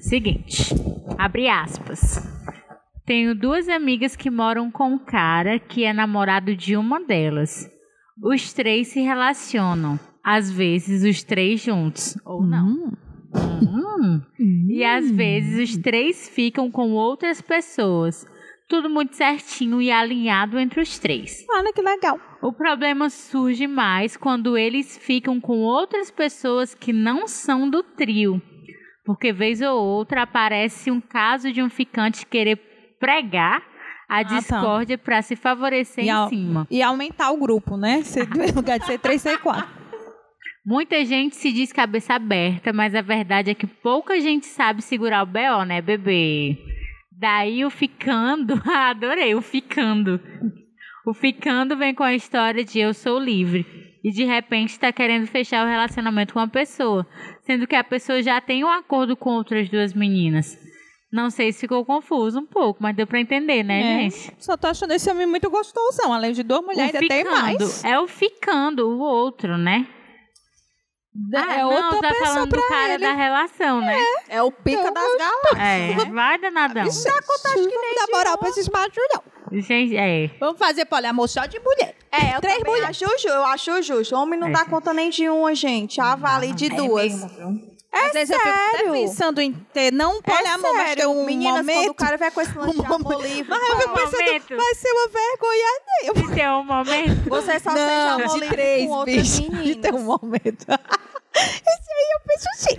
Seguinte, 0.00 0.74
abre 1.18 1.48
aspas. 1.48 2.26
Tenho 3.04 3.34
duas 3.34 3.68
amigas 3.68 4.14
que 4.14 4.30
moram 4.30 4.70
com 4.70 4.92
um 4.94 4.98
cara 4.98 5.58
que 5.58 5.84
é 5.84 5.92
namorado 5.92 6.54
de 6.54 6.76
uma 6.76 7.00
delas. 7.00 7.70
Os 8.22 8.52
três 8.52 8.88
se 8.88 9.00
relacionam. 9.00 9.98
Às 10.22 10.50
vezes 10.50 11.04
os 11.04 11.22
três 11.22 11.60
juntos, 11.60 12.18
ou 12.24 12.42
não. 12.42 12.92
Hum. 13.34 14.20
E 14.68 14.84
às 14.84 15.10
vezes 15.10 15.70
os 15.70 15.76
três 15.82 16.28
ficam 16.28 16.70
com 16.70 16.92
outras 16.92 17.40
pessoas. 17.40 18.26
Tudo 18.68 18.90
muito 18.90 19.16
certinho 19.16 19.80
e 19.80 19.90
alinhado 19.90 20.58
entre 20.58 20.80
os 20.80 20.98
três. 20.98 21.46
Olha 21.48 21.72
que 21.72 21.80
legal. 21.80 22.20
O 22.42 22.52
problema 22.52 23.08
surge 23.08 23.66
mais 23.66 24.16
quando 24.16 24.58
eles 24.58 24.98
ficam 24.98 25.40
com 25.40 25.60
outras 25.60 26.10
pessoas 26.10 26.74
que 26.74 26.92
não 26.92 27.26
são 27.26 27.68
do 27.68 27.82
trio. 27.82 28.42
Porque 29.08 29.32
vez 29.32 29.62
ou 29.62 29.82
outra 29.82 30.24
aparece 30.24 30.90
um 30.90 31.00
caso 31.00 31.50
de 31.50 31.62
um 31.62 31.70
ficante 31.70 32.26
querer 32.26 32.56
pregar 33.00 33.62
a 34.06 34.22
tá. 34.22 34.36
discórdia 34.36 34.98
para 34.98 35.22
se 35.22 35.34
favorecer 35.34 36.04
E 36.04 36.08
em 36.08 36.10
ao- 36.10 36.28
cima. 36.28 36.66
E 36.70 36.82
aumentar 36.82 37.30
o 37.30 37.38
grupo, 37.38 37.78
né? 37.78 38.02
Ser, 38.02 38.28
no 38.36 38.52
lugar 38.60 38.78
de 38.78 38.84
ser 38.84 38.98
três, 38.98 39.22
ser 39.22 39.38
quatro. 39.38 39.66
Muita 40.62 41.02
gente 41.06 41.36
se 41.36 41.50
diz 41.50 41.72
cabeça 41.72 42.12
aberta, 42.12 42.70
mas 42.70 42.94
a 42.94 43.00
verdade 43.00 43.50
é 43.50 43.54
que 43.54 43.66
pouca 43.66 44.20
gente 44.20 44.44
sabe 44.44 44.82
segurar 44.82 45.22
o 45.22 45.26
BO, 45.26 45.64
né, 45.66 45.80
bebê? 45.80 46.58
Daí 47.10 47.64
o 47.64 47.70
ficando, 47.70 48.60
ah, 48.66 48.90
adorei, 48.92 49.34
o 49.34 49.40
ficando. 49.40 50.20
O 51.06 51.14
ficando 51.14 51.78
vem 51.78 51.94
com 51.94 52.04
a 52.04 52.12
história 52.14 52.62
de 52.62 52.78
eu 52.78 52.92
sou 52.92 53.18
livre. 53.18 53.87
E 54.04 54.10
de 54.12 54.24
repente 54.24 54.70
está 54.70 54.92
querendo 54.92 55.26
fechar 55.26 55.64
o 55.66 55.68
relacionamento 55.68 56.32
com 56.34 56.40
uma 56.40 56.48
pessoa, 56.48 57.06
sendo 57.42 57.66
que 57.66 57.74
a 57.74 57.82
pessoa 57.84 58.22
já 58.22 58.40
tem 58.40 58.64
um 58.64 58.68
acordo 58.68 59.16
com 59.16 59.30
outras 59.30 59.68
duas 59.68 59.92
meninas. 59.92 60.56
Não 61.10 61.30
sei 61.30 61.52
se 61.52 61.60
ficou 61.60 61.84
confuso 61.86 62.38
um 62.38 62.46
pouco, 62.46 62.82
mas 62.82 62.94
deu 62.94 63.06
pra 63.06 63.18
entender, 63.20 63.62
né, 63.62 63.80
É. 63.80 64.10
gente? 64.10 64.32
Só 64.38 64.56
tô 64.58 64.66
achando 64.66 64.92
esse 64.92 65.10
homem 65.10 65.26
muito 65.26 65.48
gostosão. 65.50 66.12
Além 66.12 66.32
de 66.32 66.42
duas 66.42 66.60
mulheres, 66.60 66.94
ainda 66.94 66.98
tem 67.08 67.24
ficando 67.24 67.40
mais. 67.42 67.82
é 67.84 67.98
o 67.98 68.06
ficando, 68.06 68.88
o 68.88 68.98
outro, 69.00 69.56
né? 69.56 69.86
Ah, 71.34 71.54
é 71.54 71.58
não, 71.62 71.70
outra 71.72 72.00
tá 72.00 72.08
pessoa 72.10 72.26
falando 72.26 72.48
pra 72.50 72.60
do 72.60 72.68
cara 72.68 72.94
ele. 72.94 73.02
da 73.02 73.12
relação, 73.12 73.80
né? 73.80 73.96
É 74.28 74.42
o 74.42 74.52
pica 74.52 74.90
das 74.90 75.16
galáxias. 75.18 75.58
É, 76.08 76.10
vai 76.12 76.38
danadão. 76.38 76.86
Isso 76.86 77.08
acontece 77.08 77.68
que 77.68 77.76
nem 77.76 77.94
dá 77.96 78.06
moral 78.16 78.38
pra 78.38 78.48
esses 78.48 78.68
machos, 78.68 78.94
não. 79.14 79.22
Gente, 79.60 79.96
é. 79.96 80.30
Vamos 80.38 80.58
fazer 80.58 80.84
poliamor 80.84 81.26
só 81.28 81.46
de 81.46 81.58
mulher. 81.58 81.94
É, 82.12 82.36
eu 82.36 82.40
Três 82.40 82.58
mulheres. 82.62 82.84
acho 82.90 83.04
justo, 83.10 83.28
eu 83.28 83.44
acho 83.46 83.82
justo. 83.82 84.14
Homem 84.14 84.38
não 84.38 84.48
É. 84.48 84.52
dá 84.52 84.64
conta 84.66 84.92
nem 84.92 85.10
de 85.10 85.28
uma, 85.28 85.54
gente. 85.54 86.00
A 86.00 86.14
vale 86.14 86.52
de 86.52 86.68
duas. 86.68 87.12
É 87.12 87.77
Às 87.90 88.12
vezes 88.12 88.30
eu 88.30 88.38
fico 88.38 88.50
até 88.50 88.76
sério? 88.78 88.92
pensando 88.92 89.40
em 89.40 89.52
ter, 89.52 89.90
não 89.92 90.18
um 90.18 90.22
poliamor, 90.22 90.74
mas 90.74 90.94
ter 90.94 91.06
um 91.06 91.24
Meninas, 91.24 91.54
quando 91.54 91.68
o 91.70 91.74
momento. 91.74 91.94
cara 91.94 92.16
vai 92.16 92.30
com 92.30 92.40
esse 92.40 92.56
lance 92.58 92.74
de 92.74 92.80
um 92.80 92.84
amor 92.84 93.00
momento. 93.00 93.22
livre, 93.22 93.48
Mas 93.48 93.60
eu 93.60 93.66
fico 93.76 93.80
fala, 93.82 93.94
pensando, 94.10 94.24
Momento. 94.26 94.56
vai 94.56 94.74
ser 94.74 94.88
uma 94.92 95.08
vergonha. 95.08 95.66
Se 96.28 96.34
tem 96.34 96.48
um 96.48 96.64
momento. 96.64 97.28
você 97.30 97.58
só 97.60 97.72
Não, 97.74 98.10
amor 98.14 98.28
de 98.28 98.40
livre 98.40 98.48
três, 98.56 98.86
com 98.86 98.92
outras 98.92 99.16
bicho. 99.16 99.42
De 99.42 99.50
meninas. 99.50 99.76
ter 99.82 99.94
um 99.94 100.02
momento. 100.04 100.66
Esse 101.34 101.92
aí 101.92 102.08
eu 102.14 102.20
penso 102.26 102.48
sim. 102.56 102.78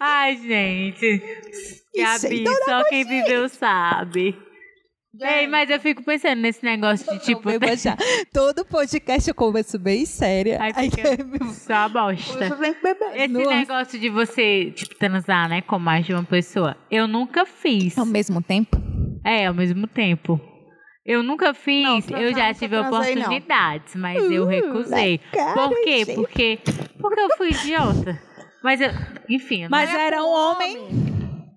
Ai, 0.00 0.36
gente. 0.36 1.22
Gabi, 1.96 2.44
só 2.64 2.84
quem 2.84 3.04
viveu 3.04 3.48
sabe. 3.48 4.38
Ei, 5.20 5.46
mas 5.46 5.68
eu 5.70 5.80
fico 5.80 6.02
pensando 6.02 6.40
nesse 6.40 6.64
negócio 6.64 7.10
de 7.12 7.18
tipo. 7.24 7.48
Já. 7.76 7.96
Todo 8.32 8.64
podcast 8.64 9.28
eu 9.28 9.34
começo 9.34 9.78
bem 9.78 10.04
séria. 10.06 10.58
Aí 10.60 10.72
Aí 10.76 10.90
fica 10.90 11.08
eu- 11.10 11.48
só 11.50 11.88
bosta. 11.88 12.38
Tem 12.38 12.50
que 12.74 12.82
beber. 12.82 13.16
Esse 13.16 13.28
Nossa. 13.28 13.50
negócio 13.54 13.98
de 13.98 14.08
você, 14.08 14.70
tipo, 14.72 14.94
transar, 14.96 15.48
né, 15.48 15.60
com 15.62 15.78
mais 15.78 16.04
de 16.06 16.12
uma 16.14 16.24
pessoa, 16.24 16.76
eu 16.90 17.06
nunca 17.08 17.44
fiz. 17.46 17.96
Ao 17.98 18.06
mesmo 18.06 18.42
tempo? 18.42 18.76
É, 19.24 19.46
ao 19.46 19.54
mesmo 19.54 19.86
tempo. 19.86 20.40
Eu 21.04 21.22
nunca 21.22 21.54
fiz, 21.54 22.06
Não, 22.06 22.18
eu 22.18 22.32
já 22.36 22.52
tive 22.52 22.76
transei, 22.76 23.14
não. 23.14 23.22
oportunidades, 23.22 23.94
mas 23.96 24.22
eu 24.30 24.44
recusei. 24.46 25.18
legal, 25.32 25.68
Por 25.70 25.82
quê? 25.82 26.04
gente. 26.04 26.14
Porque, 26.16 26.58
porque 27.00 27.20
eu 27.20 27.28
fui 27.38 27.48
idiota. 27.50 28.20
Mas, 28.62 28.78
eu, 28.80 28.90
enfim, 29.28 29.62
eu 29.62 29.70
não 29.70 29.78
Mas 29.78 29.94
era 29.94 30.22
um 30.22 30.28
homem. 30.28 30.76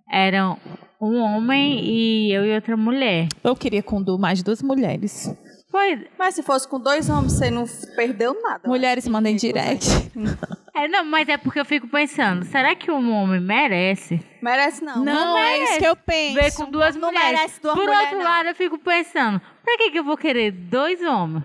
eram 0.09 0.57
um 1.01 1.17
homem 1.19 1.79
e 1.83 2.31
eu 2.33 2.45
e 2.45 2.53
outra 2.53 2.77
mulher. 2.77 3.27
Eu 3.43 3.55
queria 3.55 3.81
com 3.81 4.01
du- 4.01 4.19
mais 4.19 4.41
duas 4.43 4.61
mulheres. 4.61 5.33
Foi, 5.69 6.05
Mas 6.19 6.35
se 6.35 6.43
fosse 6.43 6.67
com 6.67 6.77
dois 6.79 7.09
homens, 7.09 7.31
você 7.31 7.49
não 7.49 7.63
perdeu 7.95 8.35
nada. 8.41 8.67
Mulheres 8.67 9.07
mandem 9.07 9.37
direct. 9.37 9.87
é, 10.75 10.87
não, 10.89 11.05
mas 11.05 11.29
é 11.29 11.37
porque 11.37 11.59
eu 11.61 11.65
fico 11.65 11.87
pensando, 11.87 12.43
será 12.43 12.75
que 12.75 12.91
um 12.91 13.11
homem 13.13 13.39
merece 13.39 14.19
Merece 14.41 14.83
não. 14.83 15.03
Não, 15.03 15.37
é 15.37 15.51
merece. 15.53 15.71
isso 15.71 15.79
que 15.79 15.87
eu 15.87 15.95
penso. 15.95 16.33
ver 16.35 16.53
com 16.55 16.69
duas 16.69 16.95
não 16.97 17.07
mulheres? 17.09 17.31
merece 17.31 17.61
duas 17.61 17.73
Por 17.75 17.83
mulheres, 17.85 18.03
outro 18.03 18.17
não. 18.17 18.25
lado, 18.25 18.49
eu 18.49 18.55
fico 18.55 18.77
pensando, 18.79 19.39
pra 19.63 19.77
que, 19.77 19.91
que 19.91 19.99
eu 19.99 20.03
vou 20.03 20.17
querer 20.17 20.51
dois 20.51 21.01
homens? 21.01 21.43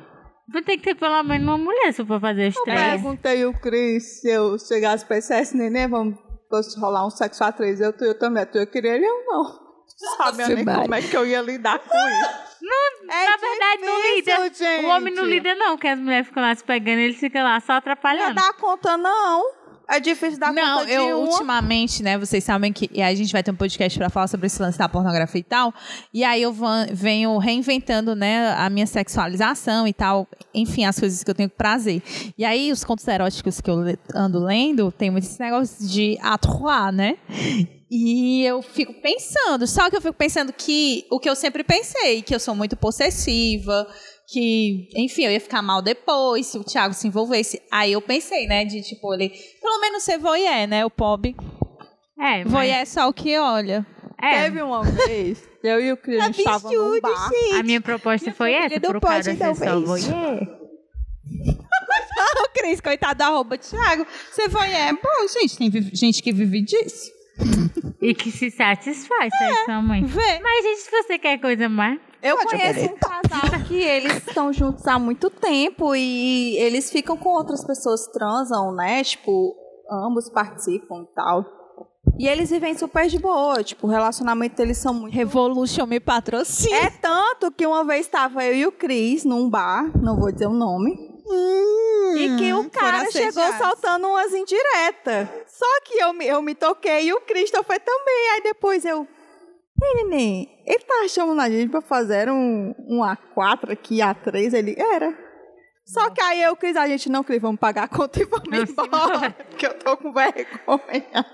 Vou 0.49 0.63
ter 0.63 0.77
que 0.77 0.83
ter 0.85 0.95
pelo 0.97 1.23
menos 1.23 1.47
uma 1.47 1.59
mulher 1.59 1.93
se 1.93 2.03
eu 2.03 2.07
for 2.07 2.21
fazer 2.21 2.49
os 2.49 2.57
Eu 2.57 2.65
três. 2.65 2.79
perguntei 2.81 3.45
o 3.45 3.53
Cris 3.53 4.21
se 4.21 4.29
eu 4.29 4.57
chegasse 4.59 5.05
pra 5.05 5.19
esse 5.19 5.33
"S, 5.33 5.57
neném, 5.57 5.87
vamos 5.89 6.17
fosse 6.63 6.79
rolar 6.81 7.07
um 7.07 7.11
sexo 7.11 7.43
a 7.45 7.53
três. 7.53 7.81
Eu, 7.81 7.95
eu 8.01 8.19
também, 8.19 8.45
tu, 8.47 8.59
eu 8.59 8.67
queria 8.67 8.95
ele 8.95 9.07
ou 9.07 9.25
não. 9.27 9.67
Sabe 10.17 10.47
nem 10.55 10.65
como 10.65 10.95
é 10.95 11.01
que 11.03 11.17
eu 11.17 11.25
ia 11.25 11.41
lidar 11.41 11.79
com 11.79 11.97
isso. 11.97 12.47
Não, 12.61 13.15
é 13.15 13.29
Na 13.31 13.37
verdade, 13.37 13.83
não 13.83 13.97
difícil, 13.97 14.17
lida. 14.17 14.55
Gente. 14.55 14.87
O 14.87 14.89
homem 14.91 15.15
não 15.15 15.25
lida, 15.25 15.55
não, 15.55 15.77
porque 15.77 15.89
as 15.89 15.99
mulheres 15.99 16.27
ficam 16.27 16.43
lá 16.43 16.55
se 16.55 16.65
pegando, 16.65 16.99
ele 16.99 17.15
fica 17.15 17.43
lá 17.43 17.61
só 17.61 17.73
Não 17.73 17.79
atrapalhando. 17.79 18.35
dá 18.35 18.53
conta, 18.55 18.97
não. 18.97 19.45
É 19.89 20.01
difícil 20.01 20.39
dar 20.41 20.53
Não, 20.53 20.81
conta 20.81 20.87
de 20.87 20.93
eu 20.93 21.21
uma. 21.21 21.31
ultimamente, 21.31 22.03
né, 22.03 22.19
vocês 22.19 22.43
sabem 22.43 22.73
que 22.73 22.91
e 22.93 23.01
a 23.01 23.15
gente 23.15 23.33
vai 23.33 23.43
ter 23.43 23.51
um 23.53 23.57
podcast 23.57 23.97
pra 23.99 24.11
falar 24.11 24.27
sobre 24.27 24.47
esse 24.47 24.61
lance 24.61 24.77
da 24.77 24.89
pornografia 24.89 25.41
e 25.41 25.45
tal. 25.45 25.73
E 26.13 26.25
aí 26.25 26.43
eu 26.43 26.55
venho 26.93 27.39
reinventando, 27.39 28.15
né, 28.17 28.53
a 28.59 28.69
minha 28.69 28.87
sexualização 28.87 29.87
e 29.87 29.93
tal, 29.93 30.27
enfim, 30.53 30.85
as 30.85 30.99
coisas 30.99 31.23
que 31.23 31.31
eu 31.31 31.35
tenho 31.35 31.49
prazer. 31.49 32.03
E 32.37 32.45
aí 32.45 32.73
os 32.73 32.85
contos 32.85 33.07
eróticos 33.07 33.61
que 33.61 33.71
eu 33.71 33.79
ando 34.15 34.41
lendo, 34.41 34.91
tem 34.91 35.11
muito 35.11 35.25
esse 35.25 35.41
negócio 35.41 35.87
de 35.87 36.19
atroar, 36.21 36.91
né? 36.93 37.17
E 37.89 38.45
eu 38.45 38.63
fico 38.63 38.93
pensando, 39.01 39.65
só 39.67 39.89
que 39.89 39.97
eu 39.97 40.01
fico 40.01 40.15
pensando 40.15 40.53
que 40.53 41.07
o 41.09 41.21
que 41.21 41.31
eu 41.31 41.37
sempre 41.37 41.63
pensei, 41.63 42.21
que 42.21 42.35
eu 42.35 42.41
sou 42.41 42.53
muito 42.53 42.77
possessiva, 42.77 43.87
que, 44.29 44.89
enfim, 44.97 45.23
eu 45.25 45.33
ia 45.33 45.41
ficar 45.41 45.63
mal 45.63 45.81
depois 45.81 46.47
se 46.47 46.59
o 46.59 46.65
Thiago 46.65 46.95
se 46.95 47.07
envolvesse. 47.07 47.61
Aí 47.71 47.93
eu 47.93 48.03
pensei, 48.03 48.47
né, 48.47 48.65
de 48.65 48.83
tipo, 48.83 49.15
ele, 49.15 49.31
pelo 49.61 49.81
menos 49.81 50.03
ser 50.03 50.19
voyeur, 50.19 50.67
né, 50.67 50.85
o 50.85 50.91
pobre. 50.91 51.37
É, 52.19 52.43
mas, 52.45 52.51
Voyeur 52.53 52.77
é 52.77 52.85
só 52.87 53.09
o 53.09 53.13
que 53.13 53.39
olha. 53.39 53.87
é, 54.21 54.45
Teve 54.45 54.63
uma 54.63 54.83
vez, 54.83 55.47
eu 55.63 55.79
e 55.81 55.93
o 55.93 55.97
Cris, 55.99 56.19
a 56.21 56.27
gente 56.27 56.43
tava 56.45 56.71
num 56.71 57.01
bar. 57.01 57.31
a 57.59 57.63
minha 57.63 57.81
proposta 57.81 58.33
foi 58.33 58.53
família 58.55 58.77
essa, 58.77 58.89
pro 58.89 59.01
cara 59.01 59.23
ser 59.23 59.37
só 59.37 59.53
voyeur. 59.81 60.57
O 62.39 62.49
Cris, 62.59 62.81
coitado 62.81 63.19
da 63.19 63.29
roupa, 63.29 63.59
Thiago, 63.59 64.07
ser 64.33 64.49
voyeur 64.49 64.75
é 64.75 64.93
bom, 64.93 65.29
gente, 65.41 65.59
tem 65.59 65.71
gente 65.95 66.23
que 66.23 66.33
vive 66.33 66.63
disso. 66.63 67.13
E 68.01 68.15
que 68.15 68.31
se 68.31 68.51
satisfaz 68.51 69.33
É. 69.41 69.55
sexualmente. 69.55 70.07
Vê. 70.11 70.41
Mas, 70.41 70.65
gente, 70.65 70.79
se 70.81 70.91
você 70.91 71.19
quer 71.19 71.39
coisa 71.39 71.69
mais... 71.69 72.01
Eu 72.23 72.37
Pode 72.39 72.51
conheço 72.51 72.93
um 72.93 72.97
casal 72.97 73.61
que 73.69 73.81
eles 73.81 74.17
estão 74.27 74.53
juntos 74.53 74.87
há 74.87 74.99
muito 74.99 75.31
tempo 75.31 75.95
e 75.95 76.57
eles 76.59 76.91
ficam 76.91 77.17
com 77.17 77.29
outras 77.31 77.65
pessoas, 77.65 78.07
transam, 78.09 78.73
né? 78.73 79.03
Tipo, 79.05 79.55
ambos 79.91 80.29
participam 80.31 81.03
e 81.03 81.15
tal. 81.15 81.45
E 82.19 82.27
eles 82.27 82.49
vivem 82.51 82.77
super 82.77 83.07
de 83.09 83.19
boa, 83.19 83.63
tipo, 83.63 83.87
o 83.87 83.91
relacionamento 83.91 84.57
deles 84.57 84.79
são 84.79 84.95
muito 84.95 85.13
Revolution 85.15 85.85
me 85.87 86.01
patrocina. 86.01 86.75
É 86.77 86.91
tanto 86.91 87.51
que 87.53 87.67
uma 87.67 87.85
vez 87.85 88.07
estava 88.07 88.43
eu 88.45 88.55
e 88.55 88.67
o 88.67 88.73
Cris 88.73 89.25
num 89.25 89.51
bar, 89.51 89.91
não 90.01 90.17
vou 90.19 90.33
dizer 90.33 90.47
o 90.47 90.53
nome, 90.55 90.93
e 92.17 92.37
que 92.39 92.53
o 92.55 92.71
cara 92.71 93.11
chegou 93.11 93.43
soltando 93.59 94.07
umas 94.09 94.33
indiretas. 94.33 95.29
Só 95.47 95.67
que 95.85 95.95
eu, 95.99 96.13
me- 96.15 96.27
eu 96.27 96.41
me 96.41 96.55
toquei 96.55 97.07
e 97.09 97.13
o 97.13 97.21
Christopher 97.21 97.81
também. 97.81 98.31
Aí 98.35 98.43
depois 98.43 98.85
eu. 98.85 99.07
Ei, 99.83 100.05
neném, 100.05 100.63
ele 100.67 100.85
tava 100.85 101.07
chamando 101.09 101.41
a 101.41 101.51
gente 101.51 101.71
pra 101.71 101.81
fazer 101.83 102.31
um, 102.31 102.75
um 102.89 103.01
A4 103.03 103.73
aqui, 103.73 103.99
A3. 103.99 104.55
Ele 104.55 104.75
era. 104.79 105.17
Só 105.85 106.11
que 106.11 106.21
aí 106.21 106.43
eu, 106.43 106.57
Cris, 106.57 106.77
a 106.77 106.89
gente 106.89 107.09
não, 107.11 107.23
Cris, 107.23 107.41
vamos 107.41 107.61
pagar 107.61 107.85
a 107.85 107.89
conta 107.89 108.21
e 108.21 108.25
vamos 108.25 108.49
Vamos 108.49 108.71
embora. 108.71 109.31
Porque 109.31 109.67
eu 109.67 109.79
tô 109.79 109.97
com 109.97 110.13
vergonha. 110.13 111.25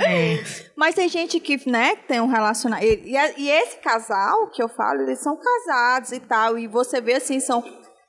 É. 0.00 0.42
Mas 0.76 0.94
tem 0.94 1.08
gente 1.08 1.38
que, 1.40 1.68
né, 1.70 1.96
tem 1.96 2.20
um 2.20 2.26
relacionamento. 2.26 2.86
E, 3.06 3.16
e 3.38 3.48
esse 3.50 3.78
casal 3.78 4.48
que 4.50 4.62
eu 4.62 4.68
falo, 4.68 5.02
eles 5.02 5.20
são 5.20 5.36
casados 5.36 6.12
e 6.12 6.20
tal. 6.20 6.58
E 6.58 6.66
você 6.66 7.00
vê 7.00 7.14
assim, 7.14 7.40
são. 7.40 7.62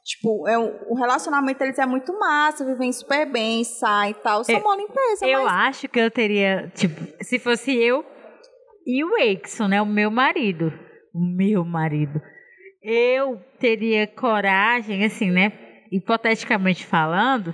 Tipo, 0.03 0.47
é, 0.47 0.55
um- 0.57 0.77
o 0.87 0.95
relacionamento 0.95 1.57
deles 1.59 1.79
é 1.79 1.85
muito 1.85 2.13
massa, 2.19 2.63
vivem 2.63 2.91
super 2.91 3.25
bem, 3.25 3.63
saem 3.63 4.11
e 4.11 4.13
tal. 4.15 4.43
São 4.43 4.53
Eu- 4.55 4.61
uma 4.61 4.75
limpeza, 4.75 5.25
Eu 5.25 5.43
mas. 5.43 5.53
acho 5.69 5.87
que 5.89 5.99
eu 5.99 6.11
teria, 6.11 6.71
tipo, 6.75 7.01
se 7.23 7.39
fosse 7.39 7.73
eu 7.75 8.05
e 8.85 9.03
o 9.03 9.17
Exxon, 9.17 9.67
né, 9.67 9.81
o 9.81 9.85
meu 9.85 10.11
marido, 10.11 10.71
o 11.13 11.19
meu 11.19 11.65
marido, 11.65 12.21
eu 12.83 13.41
teria 13.59 14.05
coragem, 14.05 15.03
assim, 15.03 15.31
né, 15.31 15.51
hipoteticamente 15.91 16.85
falando, 16.85 17.53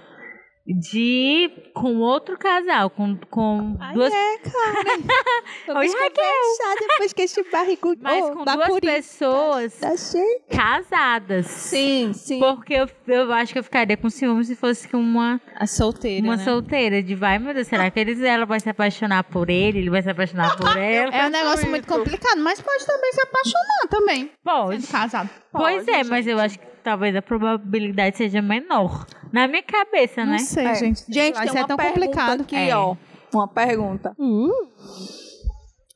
de 0.74 1.52
com 1.74 1.98
outro 1.98 2.38
casal, 2.38 2.90
com, 2.90 3.18
com 3.30 3.78
duas, 3.94 4.14
é, 4.14 4.38
cara. 4.38 5.80
Oi, 5.80 5.88
Vamos 5.88 5.94
conversar 5.94 6.76
depois 6.80 7.14
que 7.14 7.22
este 7.24 7.44
barrigo... 7.52 7.96
mas 8.02 8.30
com 8.30 8.44
duas 8.44 8.80
pessoas 8.80 9.74
Tá 9.80 9.96
cheio. 9.98 10.42
casadas. 10.50 11.46
Sim, 11.48 12.12
sim. 12.14 12.40
Porque 12.40 12.74
eu, 12.74 12.88
eu 13.08 13.32
acho 13.34 13.54
que 13.54 13.60
eu 13.60 13.64
ficaria 13.64 13.98
com 13.98 14.10
ciúme 14.10 14.44
se 14.44 14.56
fosse 14.56 14.88
com 14.88 14.98
uma, 14.98 15.40
A 15.56 15.66
solteira, 15.68 16.24
uma 16.26 16.38
né? 16.38 16.44
solteira. 16.44 17.02
De 17.04 17.16
vai, 17.16 17.40
meu 17.40 17.54
Deus, 17.54 17.68
será 17.68 17.90
que 17.90 18.00
eles, 18.00 18.22
ela 18.22 18.46
vai 18.46 18.60
se 18.60 18.70
apaixonar 18.70 19.24
por 19.24 19.50
ele? 19.50 19.80
Ele 19.80 19.90
vai 19.90 20.02
se 20.02 20.10
apaixonar 20.10 20.56
por 20.58 20.78
ela? 20.78 21.16
É 21.16 21.26
um 21.28 21.30
negócio 21.30 21.70
muito 21.70 21.88
complicado, 21.88 22.40
mas 22.42 22.62
pode 22.62 22.86
também 22.86 23.12
se 23.14 23.22
apaixonar 23.22 23.88
também. 23.90 24.32
Pode. 24.44 24.82
Sendo 24.82 24.92
casado. 24.92 25.30
Pois 25.52 25.88
é, 25.88 26.04
mas 26.04 26.26
eu 26.28 26.40
acho 26.40 26.58
que 26.60 26.66
talvez 26.82 27.16
a 27.16 27.22
probabilidade 27.22 28.18
seja 28.18 28.42
menor. 28.42 29.06
Na 29.32 29.48
minha 29.48 29.64
cabeça, 29.64 30.24
Não 30.26 30.34
né? 30.34 30.38
sei, 30.40 30.66
É. 30.66 30.76
gente. 30.76 31.04
Gente, 31.08 31.38
tem 31.40 31.48
ser 31.50 31.58
uma 31.60 31.68
tão 31.68 31.78
complicado. 31.78 32.42
aqui, 32.42 32.56
É. 32.56 32.76
ó. 32.76 32.96
Uma 33.34 33.48
pergunta. 33.48 34.14
Uh. 34.20 34.52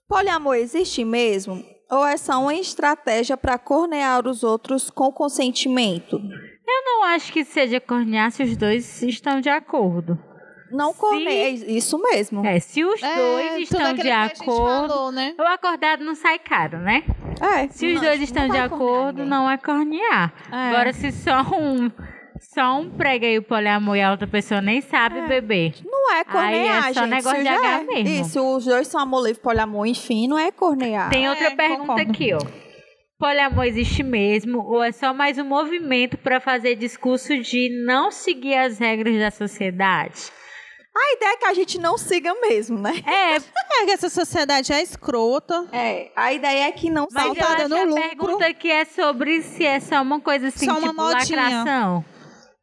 Poliamor 0.08 0.56
existe 0.56 1.04
mesmo? 1.04 1.64
Ou 1.92 2.06
é 2.06 2.18
só 2.18 2.40
uma 2.42 2.54
estratégia 2.54 3.36
para 3.38 3.58
cornear 3.58 4.28
os 4.28 4.44
outros 4.44 4.90
com 4.90 5.12
consentimento? 5.12 6.16
Eu 6.16 6.84
não 6.86 7.04
acho 7.04 7.32
que 7.32 7.44
seja 7.44 7.80
cornear 7.80 8.32
se 8.32 8.44
os 8.44 8.56
dois 8.58 9.02
estão 9.04 9.40
de 9.40 9.50
acordo. 9.50 10.18
Não 10.72 10.93
Se- 10.93 10.99
corneia, 10.99 11.49
isso 11.49 11.97
mesmo. 11.99 12.45
É, 12.45 12.59
se 12.59 12.84
os 12.84 13.01
É, 13.01 13.16
dois 13.16 13.61
estão 13.63 13.93
de 13.93 14.09
acordo. 14.11 14.88
falou, 14.89 15.11
né? 15.11 15.34
O 15.39 15.43
acordado 15.43 16.03
não 16.03 16.16
sai 16.16 16.39
caro, 16.39 16.80
né? 16.80 17.03
É, 17.41 17.68
Se 17.68 17.86
os 17.88 17.95
não- 17.95 18.01
dois 18.01 18.22
estão 18.22 18.47
de 18.49 18.57
acordo, 18.57 19.18
ninguém. 19.24 19.30
não 19.30 19.49
é 19.49 19.57
cornear. 19.57 20.34
É. 20.51 20.55
Agora, 20.70 20.91
se 20.93 21.11
só 21.11 21.41
um, 21.55 21.91
só 22.53 22.80
um 22.80 22.89
prega 22.89 23.28
aí 23.28 23.38
o 23.38 23.43
poliamor 23.43 23.95
e 23.95 24.01
a 24.01 24.11
outra 24.11 24.28
pessoa 24.28 24.59
nem 24.61 24.82
sabe 24.82 25.22
beber. 25.28 25.74
Não 25.86 26.13
é 26.16 26.24
cornear, 26.24 26.86
Aí 26.86 26.89
é 26.91 26.93
só 26.93 27.01
gente. 27.01 27.09
negócio 27.11 27.41
de 27.43 27.47
H 27.47 27.68
é. 27.80 27.84
mesmo. 27.84 28.22
Isso, 28.26 28.55
os 28.55 28.66
dois 28.66 28.88
são 28.88 28.99
amor 29.01 29.26
livre, 29.28 29.41
poliamor, 29.41 29.86
enfim, 29.86 30.28
não 30.28 30.38
é 30.39 30.51
cornear. 30.51 31.09
Tem 31.09 31.30
outra 31.30 31.47
É, 31.47 31.55
pergunta 31.55 31.82
concordo. 31.88 32.11
aqui, 32.11 32.34
ó. 32.34 32.39
Poliamor 33.18 33.63
existe 33.66 34.03
mesmo 34.03 34.59
ou 34.61 34.84
é 34.84 34.91
só 34.91 35.13
mais 35.13 35.38
um 35.38 35.45
movimento 35.45 36.18
para 36.18 36.39
fazer 36.41 36.76
discurso 36.76 37.38
de 37.39 37.70
não 37.86 38.11
seguir 38.11 38.55
as 38.55 38.78
regras 38.78 39.18
da 39.18 39.32
sociedade? 39.32 40.32
A 40.98 41.14
ideia 41.14 41.34
é 41.34 41.38
que 41.38 41.46
a 41.46 41.54
gente 41.54 41.78
não 41.78 41.98
siga 41.98 42.34
mesmo, 42.41 42.78
né? 42.80 42.93
É, 43.06 43.36
É 43.82 43.86
que 43.86 43.91
essa 43.91 44.10
sociedade 44.10 44.72
é 44.72 44.82
escrota. 44.82 45.68
É, 45.74 46.10
a 46.16 46.32
ideia 46.32 46.68
é 46.68 46.72
que 46.72 46.89
não 46.89 47.08
mas 47.12 47.26
eu 47.26 47.34
siga. 47.34 47.46
Saltada 47.46 47.66
acho 47.66 47.70
no 47.70 47.76
que 47.76 47.82
a 47.82 47.86
lucro. 47.86 48.10
pergunta 48.26 48.46
aqui 48.48 48.72
é 48.72 48.86
sobre 48.86 49.41
se 49.41 49.66
é 49.66 49.80
só 49.82 50.02
uma 50.02 50.20
coisa 50.22 50.48
assim, 50.48 50.66
Só 50.66 50.72
uma 50.78 50.89
tipo 50.89 50.93
modinha. 50.96 51.41
lacração. 51.41 52.06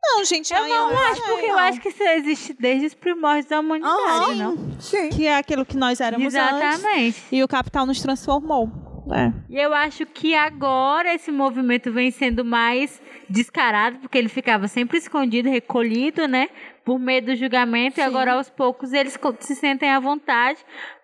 Não, 0.04 0.24
gente, 0.24 0.52
Eu 0.52 0.60
não 0.66 0.90
eu 0.90 0.98
acho, 0.98 1.22
porque 1.22 1.44
eu 1.46 1.48
não. 1.50 1.58
acho 1.58 1.80
que 1.80 1.88
isso 1.90 2.02
existe 2.02 2.56
desde 2.58 2.86
os 2.86 2.94
primórdios 2.94 3.44
da 3.46 3.60
humanidade, 3.60 3.94
Aham. 4.00 4.34
não? 4.34 4.80
Sim. 4.80 5.10
que 5.10 5.26
é 5.26 5.36
aquilo 5.36 5.64
que 5.66 5.76
nós 5.76 6.00
éramos 6.00 6.34
antes. 6.34 6.78
Exatamente. 6.78 7.22
E 7.30 7.42
o 7.44 7.46
capital 7.46 7.84
nos 7.86 8.00
transformou. 8.00 8.68
É. 9.12 9.32
E 9.50 9.58
eu 9.60 9.74
acho 9.74 10.06
que 10.06 10.34
agora 10.34 11.12
esse 11.14 11.30
movimento 11.30 11.92
vem 11.92 12.10
sendo 12.10 12.44
mais 12.44 13.00
descarado, 13.28 13.98
porque 13.98 14.16
ele 14.16 14.28
ficava 14.28 14.66
sempre 14.68 14.96
escondido, 14.98 15.48
recolhido, 15.50 16.26
né? 16.26 16.48
Por 16.84 16.98
medo 16.98 17.26
do 17.26 17.36
julgamento, 17.36 18.00
e 18.00 18.02
Sim. 18.02 18.08
agora 18.08 18.32
aos 18.32 18.50
poucos 18.50 18.92
eles 18.92 19.18
se 19.40 19.54
sentem 19.54 19.90
à 19.90 20.00
vontade 20.00 20.58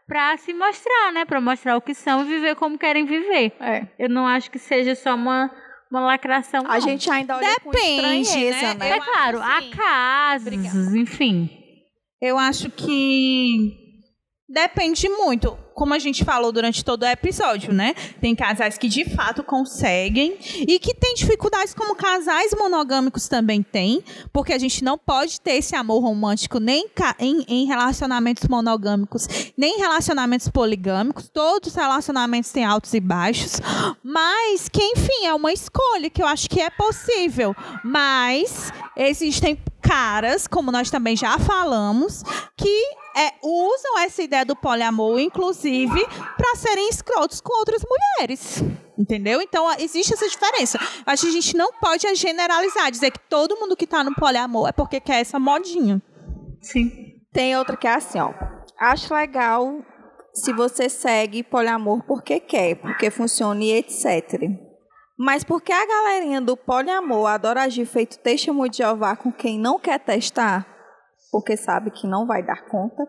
pra 0.06 0.36
se 0.38 0.52
mostrar, 0.54 1.12
né? 1.12 1.24
Pra 1.24 1.40
mostrar 1.40 1.76
o 1.76 1.80
que 1.80 1.94
são 1.94 2.22
e 2.22 2.24
viver 2.24 2.56
como 2.56 2.78
querem 2.78 3.04
viver. 3.04 3.52
É. 3.60 3.86
Eu 3.98 4.08
não 4.08 4.26
acho 4.26 4.50
que 4.50 4.58
seja 4.58 4.94
só 4.94 5.14
uma, 5.14 5.50
uma 5.90 6.00
lacração. 6.00 6.64
A 6.66 6.74
não. 6.74 6.80
gente 6.80 7.08
ainda 7.10 7.36
olha 7.36 7.60
com 7.60 7.70
Depende, 7.70 8.22
estranheza, 8.22 8.74
né? 8.74 8.74
né? 8.74 8.90
É 8.96 9.00
claro, 9.00 9.40
há 9.40 9.60
casos, 9.76 10.46
Obrigada. 10.48 10.98
enfim. 10.98 11.50
Eu 12.20 12.36
acho 12.38 12.70
que 12.70 13.76
depende 14.48 15.08
muito. 15.08 15.56
Como 15.78 15.94
a 15.94 15.98
gente 16.00 16.24
falou 16.24 16.50
durante 16.50 16.84
todo 16.84 17.04
o 17.04 17.06
episódio, 17.06 17.72
né? 17.72 17.94
Tem 18.20 18.34
casais 18.34 18.76
que 18.76 18.88
de 18.88 19.04
fato 19.14 19.44
conseguem 19.44 20.36
e 20.56 20.76
que 20.80 20.92
tem 20.92 21.14
dificuldades 21.14 21.72
como 21.72 21.94
casais 21.94 22.50
monogâmicos 22.58 23.28
também 23.28 23.62
têm, 23.62 24.02
porque 24.32 24.52
a 24.52 24.58
gente 24.58 24.82
não 24.82 24.98
pode 24.98 25.40
ter 25.40 25.52
esse 25.52 25.76
amor 25.76 26.00
romântico 26.00 26.58
nem 26.58 26.88
em 27.20 27.44
em 27.46 27.64
relacionamentos 27.64 28.48
monogâmicos, 28.48 29.28
nem 29.56 29.76
em 29.76 29.78
relacionamentos 29.78 30.48
poligâmicos. 30.48 31.28
Todos 31.28 31.68
os 31.68 31.76
relacionamentos 31.76 32.50
têm 32.50 32.64
altos 32.64 32.92
e 32.92 32.98
baixos, 32.98 33.60
mas 34.02 34.68
que 34.68 34.82
enfim, 34.82 35.26
é 35.26 35.32
uma 35.32 35.52
escolha 35.52 36.10
que 36.10 36.20
eu 36.20 36.26
acho 36.26 36.50
que 36.50 36.60
é 36.60 36.70
possível. 36.70 37.54
Mas 37.84 38.72
existem 38.96 39.56
caras, 39.88 40.46
como 40.46 40.70
nós 40.70 40.90
também 40.90 41.16
já 41.16 41.38
falamos, 41.38 42.22
que 42.54 42.82
é, 43.16 43.32
usam 43.42 43.98
essa 44.00 44.22
ideia 44.22 44.44
do 44.44 44.54
poliamor, 44.54 45.18
inclusive, 45.18 46.06
para 46.36 46.54
serem 46.56 46.90
escrotos 46.90 47.40
com 47.40 47.58
outras 47.58 47.82
mulheres. 47.82 48.62
Entendeu? 48.98 49.40
Então, 49.40 49.72
existe 49.78 50.12
essa 50.12 50.28
diferença. 50.28 50.78
Acho 51.06 51.22
que 51.22 51.28
a 51.28 51.32
gente 51.32 51.56
não 51.56 51.72
pode 51.72 52.14
generalizar, 52.16 52.90
dizer 52.90 53.10
que 53.12 53.20
todo 53.30 53.56
mundo 53.56 53.76
que 53.76 53.86
tá 53.86 54.04
no 54.04 54.14
poliamor 54.14 54.68
é 54.68 54.72
porque 54.72 55.00
quer 55.00 55.20
essa 55.20 55.38
modinha. 55.38 56.02
Sim. 56.60 56.90
Tem 57.32 57.56
outra 57.56 57.76
que 57.76 57.86
é 57.86 57.94
assim, 57.94 58.18
ó. 58.18 58.34
Acho 58.78 59.14
legal 59.14 59.78
se 60.34 60.52
você 60.52 60.88
segue 60.88 61.42
poliamor 61.42 62.02
porque 62.04 62.40
quer, 62.40 62.76
porque 62.76 63.10
funciona 63.10 63.62
e 63.64 63.72
etc. 63.72 64.67
Mas 65.18 65.42
porque 65.42 65.72
a 65.72 65.84
galerinha 65.84 66.40
do 66.40 66.56
poliamor 66.56 67.26
adora 67.28 67.64
agir 67.64 67.86
feito 67.86 68.18
testemunho 68.20 68.70
de 68.70 68.78
Jeová 68.78 69.16
com 69.16 69.32
quem 69.32 69.58
não 69.58 69.76
quer 69.76 69.98
testar, 69.98 70.64
porque 71.32 71.56
sabe 71.56 71.90
que 71.90 72.06
não 72.06 72.24
vai 72.24 72.40
dar 72.40 72.68
conta. 72.68 73.04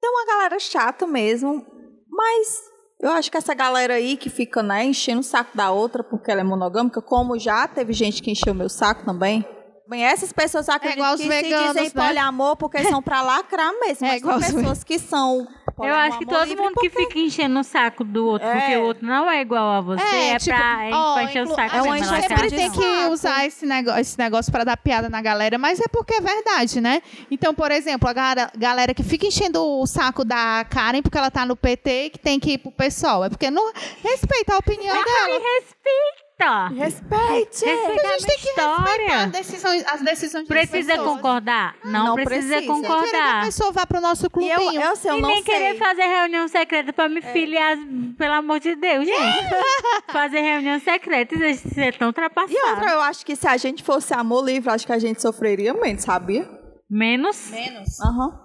Tem 0.00 0.10
uma 0.10 0.24
galera 0.24 0.58
chata 0.58 1.06
mesmo, 1.06 1.62
mas 2.08 2.62
eu 3.02 3.10
acho 3.10 3.30
que 3.30 3.36
essa 3.36 3.52
galera 3.52 3.94
aí 3.94 4.16
que 4.16 4.30
fica, 4.30 4.62
né, 4.62 4.84
enchendo 4.84 5.20
o 5.20 5.22
saco 5.22 5.54
da 5.54 5.70
outra 5.70 6.02
porque 6.02 6.30
ela 6.30 6.40
é 6.40 6.44
monogâmica, 6.44 7.02
como 7.02 7.38
já 7.38 7.68
teve 7.68 7.92
gente 7.92 8.22
que 8.22 8.30
encheu 8.30 8.54
meu 8.54 8.70
saco 8.70 9.04
também. 9.04 9.44
Bem, 9.90 10.04
essas 10.04 10.32
pessoas 10.32 10.68
acreditam 10.68 11.04
igual 11.04 11.14
os 11.14 11.20
que 11.20 11.28
veganos, 11.28 11.72
se 11.72 11.80
dizem 11.80 11.92
né? 11.94 12.06
poliamor 12.06 12.56
porque 12.56 12.82
são 12.84 13.02
pra 13.02 13.22
lacrar 13.22 13.72
mesmo. 13.80 14.06
É 14.06 14.10
mas 14.10 14.20
igual 14.20 14.38
pessoas 14.38 14.84
que 14.84 14.98
são 15.00 15.48
Eu 15.84 15.94
acho 15.94 16.18
que 16.18 16.26
todo 16.26 16.44
livre 16.44 16.62
mundo 16.62 16.74
que 16.80 16.90
porque- 16.90 17.06
fica 17.06 17.18
enchendo 17.18 17.60
o 17.60 17.64
saco 17.64 18.04
do 18.04 18.26
outro, 18.26 18.46
É. 18.46 18.58
porque 18.60 18.76
o 18.76 18.82
outro 18.84 19.06
não 19.06 19.30
é 19.30 19.40
igual 19.40 19.70
a 19.70 19.80
você, 19.80 20.02
é, 20.02 20.38
tipo, 20.38 20.56
pra, 20.56 20.84
é 20.86 20.90
ó, 20.92 21.12
pra 21.14 21.22
encher 21.24 21.42
o 21.44 21.54
saco. 21.54 21.76
é 21.76 21.82
uma 21.82 21.96
lacração. 21.96 22.20
sempre 22.20 22.50
tem 22.50 22.70
que 22.70 22.82
saco. 23.00 23.12
usar 23.12 23.46
esse 23.46 23.66
negócio, 23.66 24.00
esse 24.00 24.18
negócio 24.18 24.52
para 24.52 24.64
dar 24.64 24.76
piada 24.76 25.08
na 25.08 25.20
galera, 25.22 25.58
mas 25.58 25.80
é 25.80 25.88
porque 25.88 26.14
é 26.14 26.20
verdade, 26.20 26.80
né? 26.80 27.02
Então, 27.30 27.54
por 27.54 27.70
exemplo, 27.70 28.08
a 28.08 28.12
galera 28.56 28.92
que 28.94 29.02
fica 29.02 29.26
enchendo 29.26 29.62
o 29.62 29.86
saco 29.86 30.24
da 30.24 30.64
Karen 30.68 31.02
porque 31.02 31.18
ela 31.18 31.30
tá 31.30 31.44
no 31.46 31.56
PT 31.56 32.04
e 32.06 32.10
que 32.10 32.18
tem 32.18 32.38
que 32.40 32.52
ir 32.52 32.58
pro 32.58 32.70
PSOL. 32.72 33.24
É 33.24 33.28
porque 33.28 33.50
não 33.50 33.72
respeita 34.02 34.54
a 34.54 34.58
opinião 34.58 34.94
dela. 34.94 35.40
Respeita! 35.60 36.29
Respeite! 36.74 37.64
Respeita 37.64 38.08
A 38.08 38.18
gente 38.18 38.26
tem 38.26 38.38
que 38.38 38.60
a 38.60 38.66
respeitar 38.66 38.78
história. 38.80 39.22
a 39.22 39.26
decisão, 39.26 39.70
as 39.92 40.00
decisões 40.02 40.46
Precisa 40.48 40.98
concordar? 40.98 41.76
Não, 41.84 42.06
Não 42.06 42.14
precisa, 42.14 42.30
precisa. 42.30 42.54
Querer 42.54 42.66
que 42.66 42.70
a 42.70 42.74
concordar. 42.74 43.44
pessoa 43.44 43.72
vá 43.72 43.86
pro 43.86 44.00
nosso 44.00 44.26
E 44.40 44.48
eu, 44.50 44.72
eu, 44.72 44.96
sei, 44.96 45.10
eu 45.10 45.18
e 45.18 45.20
não 45.20 45.28
nem 45.28 45.42
sei. 45.42 45.54
querer 45.54 45.78
fazer 45.78 46.02
reunião 46.02 46.48
secreta 46.48 46.92
pra 46.92 47.08
me 47.08 47.20
filiar, 47.22 47.76
pelo 48.16 48.34
amor 48.34 48.60
de 48.60 48.74
Deus, 48.76 49.04
gente. 49.06 49.44
fazer 50.12 50.40
reunião 50.40 50.78
secreta, 50.80 51.34
isso 51.34 51.68
é 51.78 51.92
tão 51.92 52.08
ultrapassado. 52.08 52.52
E 52.52 52.70
outra, 52.70 52.90
eu 52.90 53.00
acho 53.00 53.24
que 53.24 53.36
se 53.36 53.46
a 53.46 53.56
gente 53.56 53.82
fosse 53.82 54.12
amor 54.14 54.44
livre, 54.44 54.70
acho 54.70 54.86
que 54.86 54.92
a 54.92 54.98
gente 54.98 55.20
sofreria 55.20 55.74
menos, 55.74 56.02
sabia? 56.04 56.48
Menos? 56.88 57.50
Menos. 57.50 58.00
Aham. 58.00 58.40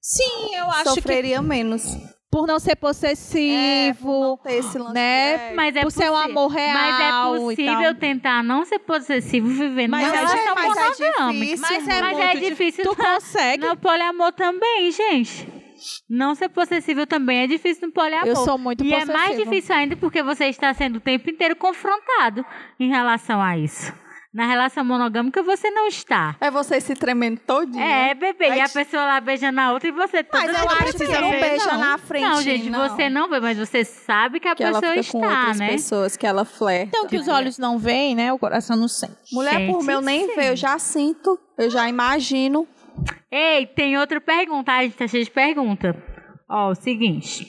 Sim, 0.00 0.54
eu 0.56 0.64
acho 0.70 0.84
que 0.84 0.90
Sofreria 0.90 1.42
menos. 1.42 1.84
Por 2.30 2.46
não 2.46 2.58
ser 2.58 2.76
possessivo, 2.76 4.38
Ter 4.44 4.54
esse 4.58 4.78
lance. 4.78 4.92
né? 4.94 5.50
É. 5.50 5.54
Mas 5.54 5.74
é 5.76 5.82
por 5.82 5.90
ser 5.90 6.10
um 6.10 6.16
amor 6.16 6.48
real 6.48 6.74
Mas 6.74 7.00
é 7.00 7.38
possível 7.40 7.94
tentar 7.94 8.42
não 8.42 8.64
ser 8.64 8.78
possessivo 8.80 9.48
vivendo 9.48 9.90
Mas 9.90 10.06
numa 10.06 10.16
é 10.16 10.20
relação 10.20 10.54
mas 10.54 10.76
é 10.76 11.30
difícil, 11.32 11.58
Mas 11.60 11.88
é, 11.88 12.00
Mas 12.02 12.12
muito 12.16 12.22
é 12.28 12.34
dif- 12.34 12.48
difícil 12.50 12.84
Tu 12.84 12.94
tá- 12.96 13.14
consegue? 13.14 13.66
No 13.66 13.76
poliamor 13.76 14.32
também, 14.32 14.90
gente. 14.90 15.48
Não 16.10 16.34
ser 16.34 16.48
possessivo 16.48 17.06
também 17.06 17.38
é 17.44 17.46
difícil 17.46 17.86
no 17.86 17.92
poliamor. 17.92 18.26
Eu 18.26 18.36
sou 18.36 18.58
muito 18.58 18.84
E 18.84 18.92
é 18.92 19.04
mais 19.04 19.36
difícil 19.36 19.74
ainda 19.74 19.96
porque 19.96 20.22
você 20.22 20.46
está 20.46 20.74
sendo 20.74 20.96
o 20.96 21.00
tempo 21.00 21.30
inteiro 21.30 21.54
confrontado 21.56 22.44
em 22.80 22.88
relação 22.88 23.40
a 23.40 23.56
isso. 23.56 23.92
Na 24.38 24.46
relação 24.46 24.84
monogâmica 24.84 25.42
você 25.42 25.68
não 25.68 25.88
está. 25.88 26.36
É 26.40 26.48
você 26.50 26.80
se 26.80 26.94
tremendo 26.94 27.40
todinho. 27.40 27.82
É, 27.82 28.14
bebê. 28.14 28.46
E 28.46 28.50
Aí 28.52 28.60
a 28.60 28.68
te- 28.68 28.72
pessoa 28.74 29.02
lá 29.04 29.20
beijando 29.20 29.60
a 29.60 29.72
outra 29.72 29.88
e 29.88 29.90
você 29.92 30.22
toda 30.22 30.44
Mas 30.46 30.56
eu 30.56 30.68
acho 30.68 30.76
que 30.76 30.84
precisa 30.98 31.20
não 31.20 31.30
beija 31.30 31.72
não. 31.72 31.80
na 31.80 31.98
frente. 31.98 32.22
Não, 32.22 32.40
gente, 32.42 32.70
você 32.70 33.10
não 33.10 33.28
vê, 33.28 33.40
mas 33.40 33.58
você 33.58 33.84
sabe 33.84 34.38
que 34.38 34.46
a 34.46 34.54
Que 34.54 34.62
ela 34.62 34.80
pessoa 34.80 35.02
fica 35.02 35.12
com 35.12 35.24
está, 35.24 35.38
outras 35.38 35.58
né? 35.58 35.68
pessoas 35.70 36.16
que 36.16 36.24
ela 36.24 36.44
flerta. 36.44 36.86
Então, 36.96 37.06
que 37.08 37.16
os 37.16 37.26
olhos 37.26 37.58
não 37.58 37.78
veem, 37.78 38.14
né? 38.14 38.32
O 38.32 38.38
coração 38.38 38.76
não 38.76 38.86
sente. 38.86 39.16
Mulher, 39.32 39.66
por 39.66 39.82
meu 39.82 40.00
nem 40.00 40.28
sim. 40.28 40.34
vê, 40.36 40.50
eu 40.50 40.56
já 40.56 40.78
sinto, 40.78 41.36
eu 41.58 41.68
já 41.68 41.88
imagino. 41.88 42.66
Ei, 43.32 43.66
tem 43.66 43.98
outra 43.98 44.20
pergunta. 44.20 44.70
A 44.72 44.82
gente 44.84 44.94
tá 44.96 45.08
cheio 45.08 45.24
de 45.24 45.30
pergunta. 45.32 45.96
Ó, 46.48 46.70
o 46.70 46.74
seguinte. 46.76 47.46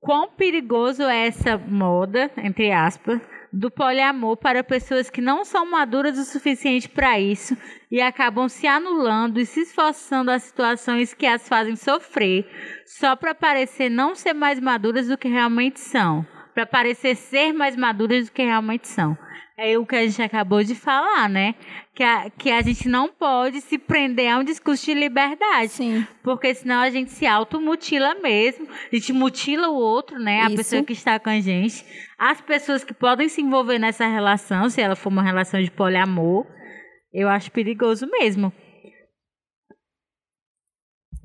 Quão 0.00 0.28
perigoso 0.32 1.04
é 1.04 1.28
essa 1.28 1.56
moda, 1.56 2.28
entre 2.38 2.72
aspas, 2.72 3.20
do 3.52 3.70
poliamor 3.70 4.36
para 4.36 4.64
pessoas 4.64 5.10
que 5.10 5.20
não 5.20 5.44
são 5.44 5.70
maduras 5.70 6.16
o 6.18 6.24
suficiente 6.24 6.88
para 6.88 7.20
isso 7.20 7.56
e 7.90 8.00
acabam 8.00 8.48
se 8.48 8.66
anulando 8.66 9.38
e 9.38 9.44
se 9.44 9.60
esforçando 9.60 10.30
a 10.30 10.38
situações 10.38 11.12
que 11.12 11.26
as 11.26 11.46
fazem 11.46 11.76
sofrer 11.76 12.48
só 12.86 13.14
para 13.14 13.34
parecer 13.34 13.90
não 13.90 14.14
ser 14.14 14.32
mais 14.32 14.58
maduras 14.58 15.08
do 15.08 15.18
que 15.18 15.28
realmente 15.28 15.80
são, 15.80 16.26
para 16.54 16.64
parecer 16.64 17.14
ser 17.14 17.52
mais 17.52 17.76
maduras 17.76 18.26
do 18.26 18.32
que 18.32 18.42
realmente 18.42 18.88
são. 18.88 19.16
É 19.58 19.76
o 19.78 19.84
que 19.84 19.94
a 19.94 20.06
gente 20.06 20.22
acabou 20.22 20.64
de 20.64 20.74
falar, 20.74 21.28
né? 21.28 21.54
Que 21.94 22.02
a, 22.02 22.30
que 22.30 22.50
a 22.50 22.62
gente 22.62 22.88
não 22.88 23.08
pode 23.08 23.60
se 23.60 23.76
prender 23.78 24.32
a 24.32 24.38
um 24.38 24.44
discurso 24.44 24.84
de 24.86 24.94
liberdade. 24.94 25.68
Sim. 25.72 26.06
Porque 26.22 26.54
senão 26.54 26.80
a 26.80 26.88
gente 26.90 27.10
se 27.10 27.26
automutila 27.26 28.14
mesmo. 28.14 28.66
A 28.90 28.96
gente 28.96 29.12
mutila 29.12 29.68
o 29.68 29.74
outro, 29.74 30.18
né? 30.18 30.40
A 30.40 30.46
Isso. 30.46 30.56
pessoa 30.56 30.82
que 30.82 30.94
está 30.94 31.20
com 31.20 31.28
a 31.28 31.38
gente. 31.38 31.84
As 32.18 32.40
pessoas 32.40 32.82
que 32.82 32.94
podem 32.94 33.28
se 33.28 33.42
envolver 33.42 33.78
nessa 33.78 34.06
relação, 34.06 34.70
se 34.70 34.80
ela 34.80 34.96
for 34.96 35.10
uma 35.10 35.22
relação 35.22 35.60
de 35.62 35.70
poliamor, 35.70 36.46
eu 37.12 37.28
acho 37.28 37.52
perigoso 37.52 38.06
mesmo. 38.10 38.50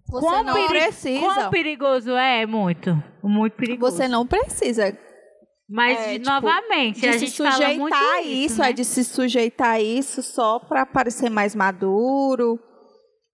Você 0.09 0.25
Quão 0.25 0.43
não 0.43 0.53
peri- 0.53 0.67
precisa. 0.67 1.19
Quão 1.19 1.49
perigoso 1.49 2.11
é? 2.11 2.45
Muito. 2.45 3.01
Muito 3.23 3.53
perigoso. 3.53 3.95
Você 3.97 4.07
não 4.07 4.25
precisa 4.28 4.97
Mas, 5.70 5.99
é, 5.99 6.13
de- 6.13 6.20
tipo, 6.20 6.30
novamente, 6.32 7.01
de 7.01 7.07
a 7.09 7.18
gente 7.18 7.38
fala 7.38 7.70
muito 7.74 7.93
a 7.93 8.22
isso, 8.22 8.32
isso, 8.53 8.61
né? 8.61 8.70
é 8.70 8.74
de 8.74 8.86
se 8.86 9.03
sujeitar 9.03 9.72
a 9.72 9.82
isso 9.82 10.24
só 10.24 10.59
pra 10.59 10.86
parecer 10.86 11.30
mais 11.30 11.53
maduro, 11.55 12.57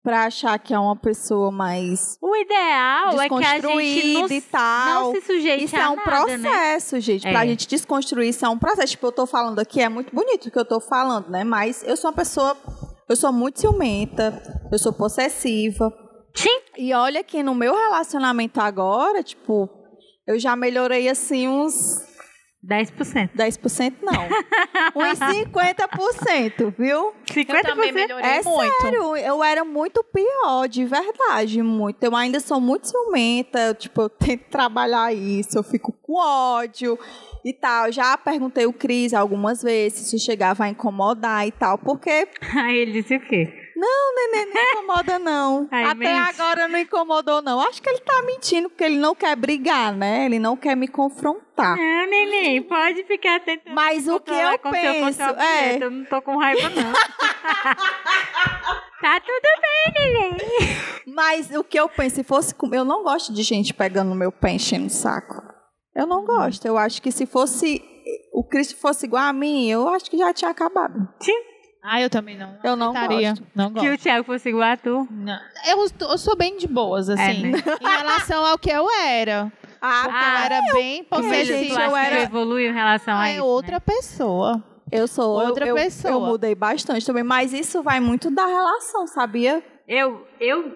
pra 0.03 0.25
achar 0.25 0.57
que 0.59 0.73
é 0.73 0.77
uma 0.79 0.95
pessoa 0.95 1.51
mais 1.51 2.17
O 2.21 2.35
ideal 2.35 3.19
é 3.19 3.27
que 3.27 3.33
a 3.43 3.59
gente 3.59 4.13
não, 4.13 4.27
e 4.29 4.41
tal. 4.41 5.03
não 5.05 5.11
se 5.15 5.21
sujeite 5.21 5.65
Isso 5.65 5.75
a 5.75 5.79
é 5.79 5.89
um 5.89 5.95
nada, 5.95 6.37
né? 6.37 6.49
processo, 6.49 6.99
gente. 6.99 7.21
Pra 7.23 7.43
É. 7.43 7.47
gente 7.47 7.67
desconstruir, 7.67 8.29
isso 8.29 8.45
é 8.45 8.49
um 8.49 8.57
processo. 8.59 8.91
Tipo, 8.91 9.07
eu 9.07 9.11
tô 9.11 9.25
falando 9.25 9.57
aqui, 9.59 9.81
é 9.81 9.89
muito 9.89 10.13
bonito 10.15 10.47
o 10.47 10.51
que 10.51 10.59
eu 10.59 10.65
tô 10.65 10.79
falando, 10.79 11.29
né? 11.29 11.43
Mas 11.43 11.83
eu 11.83 11.97
sou 11.97 12.11
uma 12.11 12.15
pessoa. 12.15 12.55
Eu 13.09 13.15
sou 13.15 13.33
muito 13.33 13.59
ciumenta, 13.59 14.39
eu 14.71 14.77
sou 14.77 14.93
possessiva. 14.93 15.91
Sim. 16.35 16.59
E 16.77 16.93
olha 16.93 17.23
que 17.23 17.41
no 17.41 17.55
meu 17.55 17.75
relacionamento 17.75 18.61
agora, 18.61 19.23
tipo, 19.23 19.67
eu 20.27 20.37
já 20.39 20.55
melhorei 20.55 21.09
assim 21.09 21.47
uns 21.47 22.07
10%. 22.65 23.29
10% 23.35 23.93
não. 24.01 24.11
uns 24.95 25.19
50%, 25.19 26.73
viu? 26.77 27.13
50%. 27.25 28.19
É 28.21 28.43
sério, 28.43 29.15
eu 29.15 29.43
era 29.43 29.63
muito 29.63 30.03
pior, 30.03 30.67
de 30.67 30.85
verdade, 30.85 31.61
muito. 31.61 32.03
Eu 32.03 32.15
ainda 32.15 32.39
sou 32.39 32.59
muito 32.59 32.87
ciumenta, 32.87 33.59
eu, 33.59 33.75
tipo, 33.75 34.01
eu 34.01 34.09
tento 34.09 34.49
trabalhar 34.49 35.13
isso, 35.13 35.57
eu 35.57 35.63
fico 35.63 35.93
com 36.01 36.19
ódio 36.19 36.99
e 37.45 37.53
tal. 37.53 37.91
Já 37.91 38.17
perguntei 38.17 38.65
o 38.65 38.73
Cris 38.73 39.13
algumas 39.13 39.63
vezes 39.63 39.99
se 39.99 40.15
isso 40.15 40.25
chegava 40.25 40.65
a 40.65 40.69
incomodar 40.69 41.47
e 41.47 41.51
tal, 41.51 41.77
porque 41.77 42.27
Aí 42.55 42.77
ele 42.77 43.01
disse 43.01 43.15
o 43.15 43.21
quê? 43.21 43.68
Não, 43.79 44.15
neném, 44.15 44.53
não 44.53 44.61
incomoda 44.61 45.19
não. 45.19 45.67
Ai, 45.71 45.83
Até 45.85 45.93
mente. 45.95 46.29
agora 46.39 46.67
não 46.67 46.79
incomodou 46.79 47.41
não. 47.41 47.59
Acho 47.61 47.81
que 47.81 47.89
ele 47.89 47.99
tá 47.99 48.21
mentindo 48.23 48.69
porque 48.69 48.83
ele 48.83 48.97
não 48.97 49.15
quer 49.15 49.35
brigar, 49.35 49.93
né? 49.93 50.25
Ele 50.25 50.39
não 50.39 50.55
quer 50.57 50.75
me 50.75 50.87
confrontar. 50.87 51.75
Não, 51.77 52.09
neném, 52.09 52.61
pode 52.61 53.03
ficar 53.05 53.39
tentando. 53.41 53.73
Mas 53.73 54.07
o 54.07 54.19
que 54.19 54.31
eu 54.31 54.35
eu 54.51 54.59
penso 54.59 55.21
uma 55.23 55.43
é, 55.43 55.83
Eu 55.83 55.89
não 55.91 56.05
tô 56.05 56.21
com 56.21 56.37
raiva, 56.37 56.69
não. 56.69 56.93
Tá 59.01 59.17
tudo 59.21 59.47
bem, 59.61 60.13
neném. 60.13 60.37
Mas 61.07 61.49
o 61.51 61.63
que 61.63 61.79
eu 61.79 61.87
penso, 61.87 62.15
se 62.17 62.23
fosse. 62.23 62.53
com- 62.53 62.73
Eu 62.73 62.83
não 62.83 63.01
gosto 63.03 63.31
de 63.33 63.43
gente 63.43 63.73
pegando 63.73 64.09
no 64.09 64.15
meu 64.15 64.31
pé 64.31 64.51
enchendo 64.51 64.87
o 64.87 64.89
saco. 64.89 65.41
Eu 65.95 66.05
não 66.05 66.25
gosto. 66.25 66.65
Eu 66.65 66.77
acho 66.77 67.01
que 67.01 67.11
se 67.11 67.25
fosse. 67.25 67.81
O 68.33 68.43
Cristo 68.43 68.75
fosse 68.77 69.05
igual 69.05 69.23
a 69.23 69.33
mim, 69.33 69.69
eu 69.69 69.87
acho 69.89 70.09
que 70.09 70.17
já 70.17 70.33
tinha 70.33 70.51
acabado. 70.51 71.07
Ah, 71.91 71.99
eu 72.01 72.09
também 72.09 72.37
não. 72.37 72.55
Eu 72.63 72.75
não 72.75 72.91
aceitaria. 72.91 73.29
gosto. 73.31 73.47
Não 73.55 73.73
Que 73.73 73.79
o 73.87 73.91
gosto. 73.91 74.03
Thiago 74.03 74.23
fosse 74.25 74.49
igual 74.49 74.69
a 74.71 74.77
tu. 74.77 75.07
Não. 75.09 75.39
Eu, 75.65 75.87
eu 76.09 76.17
sou 76.19 76.35
bem 76.37 76.55
de 76.57 76.67
boas, 76.67 77.09
assim. 77.09 77.47
né? 77.47 77.57
Em 77.81 77.87
relação 77.97 78.45
ao 78.45 78.57
que 78.59 78.69
eu 78.69 78.87
era. 79.03 79.51
Ah, 79.81 80.01
Porque 80.03 80.17
Ah, 80.17 80.39
eu 80.39 80.45
era 80.45 80.73
bem 80.73 81.07
Mas 81.09 81.21
gente, 81.21 81.45
tu 81.47 81.69
possessiva. 81.69 81.81
eu 81.85 81.91
que 81.91 81.97
era- 81.97 82.15
tu 82.17 82.21
evoluiu 82.23 82.69
em 82.69 82.73
relação 82.73 83.13
a 83.15 83.21
Ah, 83.21 83.29
é 83.29 83.35
isso, 83.35 83.45
outra 83.45 83.71
né? 83.75 83.79
pessoa. 83.79 84.63
eu 84.91 85.07
sou 85.07 85.29
outra 85.41 85.65
eu, 85.65 85.69
eu- 85.69 85.75
pessoa. 85.83 86.13
Eu 86.15 86.19
mudei 86.19 86.53
bastante 86.53 87.05
também, 87.05 87.23
mas 87.23 87.53
isso 87.53 87.81
vai 87.81 88.01
muito 88.01 88.29
da 88.29 88.45
relação, 88.45 89.07
sabia? 89.07 89.63
Eu, 89.87 90.27
eu, 90.37 90.75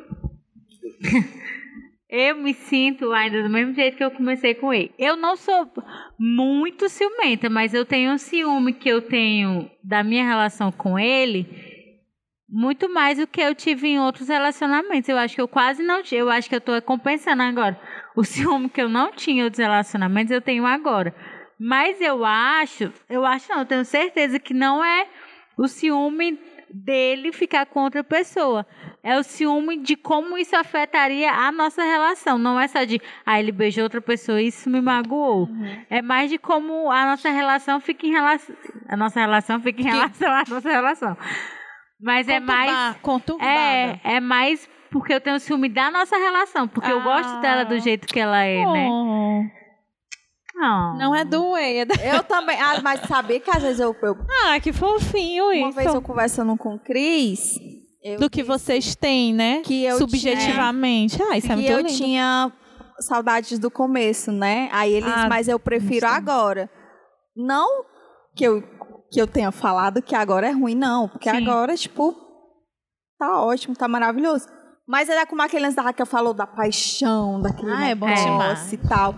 eu 2.16 2.36
me 2.38 2.54
sinto 2.54 3.12
ainda 3.12 3.42
do 3.42 3.50
mesmo 3.50 3.74
jeito 3.74 3.98
que 3.98 4.04
eu 4.04 4.12
comecei 4.12 4.54
com 4.54 4.72
ele. 4.72 4.94
Eu 5.00 5.16
não 5.16 5.36
sou 5.36 5.68
muito 6.20 6.88
ciumenta, 6.88 7.50
mas 7.50 7.74
eu 7.74 7.84
tenho 7.84 8.12
um 8.12 8.20
ciúme 8.20 8.72
que 8.72 8.88
eu 8.88 9.02
tenho 9.02 9.68
da 9.84 10.04
minha 10.04 10.24
relação 10.24 10.72
com 10.72 11.00
ele 11.00 11.50
muito 12.48 12.88
mais 12.88 13.18
do 13.18 13.26
que 13.26 13.42
eu 13.42 13.56
tive 13.56 13.88
em 13.88 14.00
outros 14.00 14.28
relacionamentos. 14.28 15.10
Eu 15.10 15.18
acho 15.18 15.34
que 15.34 15.42
eu 15.42 15.48
quase 15.48 15.82
não 15.82 16.04
tinha. 16.04 16.22
Eu 16.22 16.30
acho 16.30 16.48
que 16.48 16.56
eu 16.56 16.62
tô 16.62 16.80
compensando 16.84 17.42
agora. 17.42 17.82
O 18.16 18.24
ciúme 18.24 18.70
que 18.70 18.80
eu 18.80 18.88
não 18.88 19.12
tinha 19.12 19.42
em 19.42 19.44
outros 19.44 19.60
relacionamentos, 19.60 20.30
eu 20.30 20.40
tenho 20.40 20.68
agora. 20.68 21.16
Mas 21.60 22.00
eu 22.00 22.24
acho, 22.24 22.94
eu 23.10 23.26
acho 23.26 23.50
não, 23.50 23.62
eu 23.62 23.66
tenho 23.66 23.84
certeza 23.84 24.40
que 24.40 24.54
não 24.54 24.86
é 24.86 25.08
o 25.58 25.68
ciúme 25.68 26.40
dele 26.70 27.32
ficar 27.32 27.66
com 27.66 27.82
outra 27.82 28.04
pessoa. 28.04 28.68
É 29.04 29.18
o 29.20 29.24
ciúme 29.24 29.78
de 29.78 29.98
como 29.98 30.38
isso 30.38 30.56
afetaria 30.56 31.30
a 31.30 31.52
nossa 31.52 31.84
relação. 31.84 32.38
Não 32.38 32.58
é 32.58 32.68
só 32.70 32.86
de, 32.86 33.02
ah, 33.26 33.38
ele 33.38 33.52
beijou 33.52 33.84
outra 33.84 34.00
pessoa 34.00 34.42
e 34.42 34.48
isso 34.48 34.70
me 34.70 34.80
magoou. 34.82 35.50
É 35.90 36.02
mais 36.02 36.30
de 36.30 36.38
como 36.38 36.90
a 36.90 37.06
nossa 37.06 37.30
relação 37.30 37.82
fica 37.82 38.08
em 38.08 38.12
relação. 38.12 38.56
A 38.88 38.96
nossa 38.96 39.20
relação 39.20 39.60
fica 39.60 39.82
em 39.82 39.86
relação 39.86 40.32
à 40.32 40.44
nossa 40.48 40.70
relação. 40.70 41.18
Mas 42.02 42.28
é 42.30 42.40
mais. 42.40 42.96
Conturbada. 43.02 43.50
É, 43.50 44.00
é 44.04 44.20
mais 44.22 44.70
porque 44.90 45.14
eu 45.14 45.20
tenho 45.20 45.40
ciúme 45.40 45.68
da 45.68 45.92
nossa 45.92 46.16
relação. 46.18 46.66
Porque 46.68 46.92
eu 46.92 47.02
gosto 47.02 47.30
Ah. 47.30 47.40
dela 47.42 47.66
do 47.66 47.78
jeito 47.80 48.08
que 48.08 48.20
ela 48.20 48.42
é, 48.44 48.66
né? 48.66 48.88
Oh, 48.90 49.44
Oh. 50.56 50.98
Não 50.98 51.16
é 51.16 51.26
do 51.26 51.52
Whey, 51.54 51.80
é 51.80 51.86
da... 51.86 51.96
Eu 51.96 52.24
também. 52.24 52.58
Ah, 52.62 52.80
mas 52.82 53.02
sabia 53.02 53.40
que 53.40 53.50
às 53.50 53.62
vezes 53.64 53.80
eu. 53.80 53.94
eu- 54.04 54.16
Ah, 54.46 54.60
que 54.60 54.72
fofinho 54.72 55.46
uma 55.46 55.56
isso. 55.70 55.72
vez 55.76 55.94
eu 55.94 56.02
conversando 56.02 56.56
com 56.56 56.76
o 56.76 56.80
Cris. 56.80 57.56
Eu 58.04 58.20
Do 58.20 58.30
que 58.30 58.44
vocês 58.44 58.96
têm, 58.96 59.34
né? 59.34 59.62
Que 59.64 59.86
eu 59.86 59.98
Subjetivamente. 59.98 61.22
Ah, 61.24 61.38
isso 61.38 61.52
é 61.52 61.56
muito 61.56 61.72
eu 61.72 61.78
lindo. 61.78 61.90
tinha 61.94 62.52
saudades 63.00 63.58
do 63.60 63.72
começo, 63.72 64.32
né? 64.32 64.70
Aí 64.72 64.94
eles, 64.94 65.12
Ah, 65.12 65.28
mas 65.30 65.48
eu 65.48 65.60
prefiro 65.60 66.08
agora. 66.08 66.70
Não 67.36 67.86
que 68.36 68.44
eu, 68.46 68.62
que 69.12 69.20
eu 69.22 69.28
tenha 69.28 69.52
falado 69.52 70.02
que 70.02 70.16
agora 70.16 70.48
é 70.48 70.52
ruim, 70.52 70.76
não. 70.76 71.08
Porque 71.08 71.30
Sim. 71.30 71.38
agora, 71.38 71.76
tipo, 71.76 72.16
tá 73.18 73.42
ótimo, 73.42 73.76
tá 73.76 73.88
maravilhoso. 73.88 74.48
Mas 74.88 75.08
era 75.08 75.26
como 75.26 75.42
aquele 75.42 75.64
lance 75.64 75.76
da 75.78 75.82
Raquel 75.82 76.06
falou 76.06 76.34
da 76.34 76.46
paixão, 76.46 77.42
daquele 77.42 77.72
Ah, 77.72 77.88
é 77.90 77.96
bom 77.96 78.06
negócio 78.06 78.26
demais. 78.32 78.74
e 78.74 78.78
tal. 78.78 79.16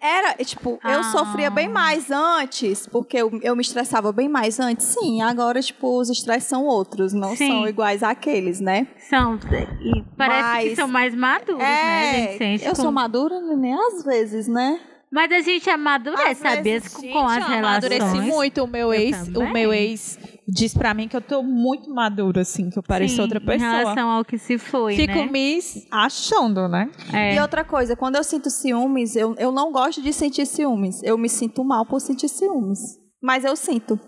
Era, 0.00 0.34
tipo, 0.44 0.78
eu 0.84 1.00
Ah. 1.00 1.02
sofria 1.04 1.50
bem 1.50 1.68
mais 1.68 2.08
antes, 2.10 2.86
porque 2.86 3.16
eu, 3.16 3.30
eu 3.42 3.56
me 3.56 3.62
estressava 3.62 4.12
bem 4.12 4.28
mais 4.28 4.60
antes. 4.60 4.86
Sim, 4.86 5.22
agora, 5.22 5.60
tipo, 5.60 5.98
os 5.98 6.08
estresses 6.08 6.48
são 6.48 6.64
outros, 6.64 7.12
não 7.12 7.34
Sim. 7.36 7.48
são 7.48 7.68
iguais 7.68 8.02
àqueles, 8.04 8.60
né? 8.60 8.86
São. 9.10 9.34
E 9.80 10.04
parece 10.16 10.60
que 10.62 10.68
Mas- 10.68 10.76
são 10.76 10.86
mais 10.88 11.14
maduros, 11.14 11.58
né? 11.58 11.64
A 11.64 12.12
gente 12.14 12.34
É, 12.34 12.38
sente 12.38 12.64
eu 12.64 12.70
com- 12.76 12.82
sou 12.82 12.92
madura, 12.92 13.40
nem 13.40 13.74
às 13.74 14.04
vezes, 14.04 14.46
né? 14.46 14.78
Mas 15.10 15.32
a 15.32 15.40
gente 15.40 15.68
amadurece, 15.70 16.60
vezes, 16.62 16.92
Com, 16.94 17.00
Gente, 17.00 17.14
as 17.16 17.18
eu 17.18 17.48
relações. 17.48 17.54
amadureci 17.56 18.20
muito. 18.20 18.62
O 18.62 18.66
meu 18.68 18.92
Eu 18.92 19.00
ex, 19.00 19.28
o 19.28 19.52
meu 19.52 19.72
ex 19.72 20.18
diz 20.48 20.72
pra 20.72 20.94
mim 20.94 21.06
que 21.08 21.16
eu 21.16 21.20
tô 21.20 21.42
muito 21.42 21.92
madura, 21.94 22.40
assim, 22.40 22.70
que 22.70 22.78
eu 22.78 22.82
pareço 22.82 23.16
Sim, 23.16 23.20
outra 23.22 23.38
Em 23.38 23.44
pessoa. 23.44 23.70
relação 23.70 24.08
ao 24.10 24.24
que 24.24 24.38
se 24.38 24.56
foi, 24.58 24.96
Fico 24.96 25.12
né? 25.12 25.26
me 25.26 25.60
achando, 25.92 26.66
né? 26.68 26.90
É. 27.12 27.34
E 27.36 27.40
outra 27.40 27.64
coisa, 27.64 27.94
quando 27.94 28.16
eu 28.16 28.24
sinto 28.24 28.48
ciúmes, 28.50 29.14
eu, 29.14 29.34
eu 29.38 29.52
não 29.52 29.70
gosto 29.70 30.00
de 30.00 30.12
sentir 30.12 30.46
ciúmes. 30.46 31.02
Eu 31.02 31.18
me 31.18 31.28
sinto 31.28 31.62
mal 31.64 31.84
por 31.84 32.00
sentir 32.00 32.28
ciúmes. 32.28 32.78
Mas 33.20 33.44
eu 33.44 33.56
sinto. 33.56 33.98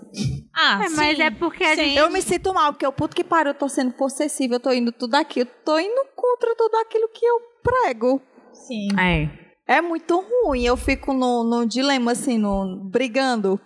Ah, 0.54 0.82
É, 0.84 0.88
mas 0.90 1.16
sim. 1.16 1.22
é 1.24 1.30
porque 1.32 1.64
a 1.64 1.74
Sim. 1.74 1.82
gente. 1.84 1.96
Eu 1.98 2.10
me 2.10 2.22
sinto 2.22 2.54
mal, 2.54 2.72
porque 2.72 2.86
eu, 2.86 2.92
puto 2.92 3.14
que 3.16 3.24
pariu, 3.24 3.50
eu 3.50 3.58
tô 3.58 3.68
sendo 3.68 3.92
possessiva, 3.92 4.54
eu 4.54 4.60
tô 4.60 4.72
indo 4.72 4.92
tudo 4.92 5.16
aquilo, 5.16 5.48
eu 5.50 5.64
tô 5.64 5.78
indo 5.80 6.00
contra 6.14 6.54
tudo 6.56 6.76
aquilo 6.76 7.08
que 7.12 7.26
eu 7.26 7.40
prego. 7.62 8.22
Sim. 8.52 8.88
É. 8.98 9.28
É 9.66 9.80
muito 9.80 10.20
ruim, 10.44 10.62
eu 10.64 10.76
fico 10.76 11.12
no, 11.12 11.42
no 11.44 11.66
dilema, 11.66 12.12
assim, 12.12 12.38
no, 12.38 12.88
brigando. 12.90 13.60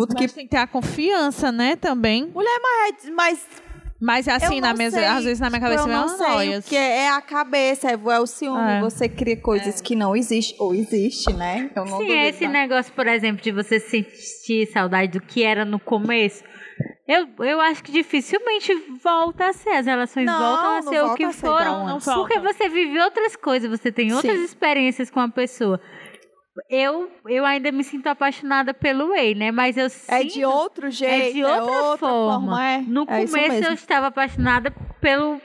Puto 0.00 0.14
que 0.16 0.22
Mas 0.22 0.32
tem 0.32 0.44
que 0.44 0.50
ter 0.50 0.56
a 0.56 0.66
confiança, 0.66 1.52
né, 1.52 1.76
também. 1.76 2.32
Mas, 2.34 3.10
mas 3.10 3.46
Mas 4.00 4.28
assim, 4.28 4.54
eu 4.56 4.60
na 4.62 4.72
minha, 4.72 4.90
sei, 4.90 5.04
às 5.04 5.24
vezes 5.24 5.40
na 5.40 5.50
minha 5.50 5.60
tipo, 5.60 5.70
cabeça 5.70 5.82
eu 5.82 5.88
vem 5.88 5.96
não 5.96 6.08
sei 6.16 6.28
noias. 6.28 6.64
o 6.64 6.68
que 6.70 6.76
é, 6.76 6.96
é 7.02 7.10
a 7.10 7.20
cabeça, 7.20 7.90
é, 7.90 7.92
é 7.92 8.18
o 8.18 8.26
ciúme. 8.26 8.72
É. 8.72 8.80
Você 8.80 9.10
cria 9.10 9.36
coisas 9.36 9.78
que 9.82 9.94
não 9.94 10.16
existem, 10.16 10.56
ou 10.58 10.74
existe, 10.74 11.30
né? 11.34 11.70
Eu 11.76 11.84
não 11.84 11.98
Sim, 11.98 12.06
duvido 12.06 12.26
esse 12.26 12.46
da- 12.46 12.50
negócio, 12.50 12.90
por 12.94 13.06
exemplo, 13.06 13.42
de 13.42 13.52
você 13.52 13.78
sentir 13.78 14.66
saudade 14.72 15.12
do 15.12 15.20
que 15.20 15.42
era 15.42 15.66
no 15.66 15.78
começo. 15.78 16.42
Eu, 17.06 17.28
eu 17.44 17.60
acho 17.60 17.82
que 17.82 17.92
dificilmente 17.92 18.72
volta 19.02 19.48
a 19.48 19.52
ser. 19.52 19.70
As 19.70 19.84
relações 19.84 20.24
Não, 20.24 20.38
voltam 20.38 20.76
a 20.78 20.82
ser 20.82 21.02
o 21.02 21.14
que 21.14 21.24
a 21.24 21.32
ser 21.32 21.46
igual 21.46 22.00
foram. 22.00 22.16
Porque 22.22 22.38
você 22.38 22.68
vive 22.70 22.98
outras 23.00 23.36
coisas, 23.36 23.68
você 23.68 23.92
tem 23.92 24.14
outras 24.14 24.38
Sim. 24.38 24.44
experiências 24.44 25.10
com 25.10 25.20
a 25.20 25.28
pessoa. 25.28 25.78
Eu, 26.68 27.10
eu 27.26 27.44
ainda 27.46 27.70
me 27.72 27.82
sinto 27.84 28.06
apaixonada 28.08 28.74
pelo 28.74 29.08
Way, 29.08 29.34
né? 29.34 29.50
Mas 29.50 29.76
eu 29.76 29.86
É 29.86 29.88
sinto 29.88 30.32
de 30.32 30.44
outro 30.44 30.90
jeito, 30.90 31.28
é 31.28 31.32
de 31.32 31.44
outra, 31.44 31.96
forma. 31.98 32.64
é. 32.64 32.78
No 32.86 33.02
é 33.02 33.06
começo 33.26 33.64
eu 33.66 33.72
estava 33.72 34.08
apaixonada 34.08 34.70
pelo. 35.00 35.40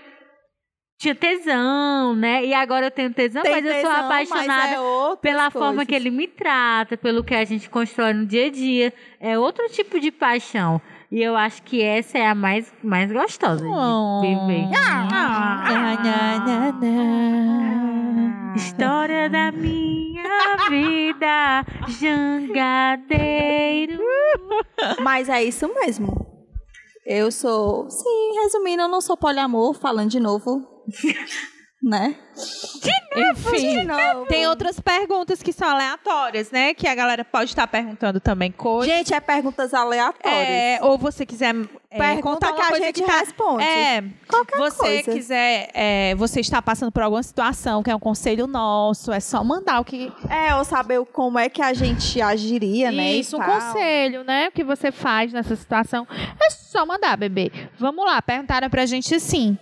Tinha 0.98 1.14
tesão, 1.14 2.16
né? 2.16 2.46
E 2.46 2.54
agora 2.54 2.86
eu 2.88 2.92
tenho 2.92 3.14
tesão, 3.14 3.42
Tem 3.44 3.52
mas 3.52 3.66
eu 3.66 3.72
sou 3.82 3.82
tesão, 3.92 4.06
apaixonada 4.06 4.74
é 4.76 5.16
pela 5.22 5.52
forma 5.52 5.68
coisas. 5.68 5.88
que 5.88 5.96
ele 5.96 6.10
me 6.10 6.26
trata, 6.28 6.96
pelo 6.96 7.22
que 7.24 7.36
a 7.36 7.44
gente 7.44 7.70
constrói 7.70 8.14
no 8.14 8.26
dia 8.26 8.46
a 8.48 8.50
dia. 8.50 8.94
É 9.20 9.38
outro 9.38 9.68
tipo 9.70 10.00
de 10.00 10.10
paixão. 10.10 10.82
E 11.12 11.22
eu 11.22 11.36
acho 11.36 11.62
que 11.64 11.82
essa 11.84 12.18
é 12.18 12.26
a 12.28 12.34
mais, 12.34 12.74
mais 12.82 13.12
gostosa 13.12 13.64
de 13.64 13.70
Oh. 13.70 14.22
viver. 14.22 14.70
Na, 14.70 15.04
na, 15.06 15.98
na, 16.00 16.72
na. 16.72 18.05
História 18.56 19.30
da 19.30 19.52
minha 19.52 20.58
vida, 20.70 21.66
jangadeiro. 22.00 24.00
Mas 25.02 25.30
é 25.30 25.44
isso 25.44 25.68
mesmo. 25.74 26.26
Eu 27.06 27.32
sou. 27.32 27.90
Sim, 27.90 28.40
resumindo, 28.44 28.84
eu 28.84 28.88
não 28.88 29.02
sou 29.02 29.18
poliamor, 29.18 29.74
falando 29.74 30.10
de 30.10 30.20
novo. 30.20 30.62
né? 31.84 32.16
Enfim. 33.16 33.80
De 33.80 33.84
novo. 33.84 34.26
Tem 34.26 34.48
outras 34.48 34.80
perguntas 34.80 35.44
que 35.44 35.54
são 35.54 35.70
aleatórias, 35.70 36.50
né? 36.50 36.74
Que 36.74 36.88
a 36.88 36.96
galera 36.96 37.24
pode 37.24 37.52
estar 37.52 37.68
perguntando 37.68 38.20
também 38.20 38.52
coisas. 38.52 38.92
Gente, 38.92 39.14
é 39.14 39.20
perguntas 39.20 39.74
aleatórias. 39.74 40.50
É, 40.50 40.80
ou 40.82 40.98
você 40.98 41.26
quiser 41.26 41.54
é, 41.96 41.98
Pergunta 42.16 42.22
contar 42.48 42.54
que 42.54 42.62
a 42.62 42.68
coisa 42.70 42.86
gente 42.86 43.02
que 43.02 43.06
tá, 43.06 43.20
responde. 43.20 43.64
É, 43.64 44.04
Qualquer 44.28 44.58
você 44.58 44.78
coisa. 45.04 45.12
quiser, 45.14 45.70
é, 45.74 46.16
você 46.16 46.40
está 46.40 46.62
passando 46.62 46.92
por 46.92 47.02
alguma 47.04 47.24
situação 47.24 47.82
que 47.82 47.90
é 47.90 47.96
um 47.96 48.00
conselho 48.00 48.48
nosso, 48.48 49.12
é 49.12 49.20
só 49.20 49.44
mandar 49.44 49.80
o 49.80 49.86
que 49.86 50.12
É, 50.30 50.56
ou 50.56 50.64
saber 50.64 51.04
como 51.06 51.40
é 51.40 51.50
que 51.50 51.62
a 51.62 51.74
gente 51.74 52.22
agiria, 52.22 52.92
né? 52.92 53.14
e 53.14 53.20
Isso, 53.20 53.38
um 53.38 53.40
tal. 53.40 53.50
conselho, 53.60 54.24
né? 54.24 54.48
O 54.48 54.52
que 54.52 54.64
você 54.64 54.92
faz 54.92 55.32
nessa 55.34 55.56
situação. 55.56 56.08
É 56.12 56.50
só 56.50 56.86
mandar, 56.86 57.16
bebê. 57.18 57.52
Vamos 57.80 58.06
lá, 58.06 58.22
perguntaram 58.22 58.70
pra 58.70 58.86
gente 58.86 59.14
assim. 59.16 59.58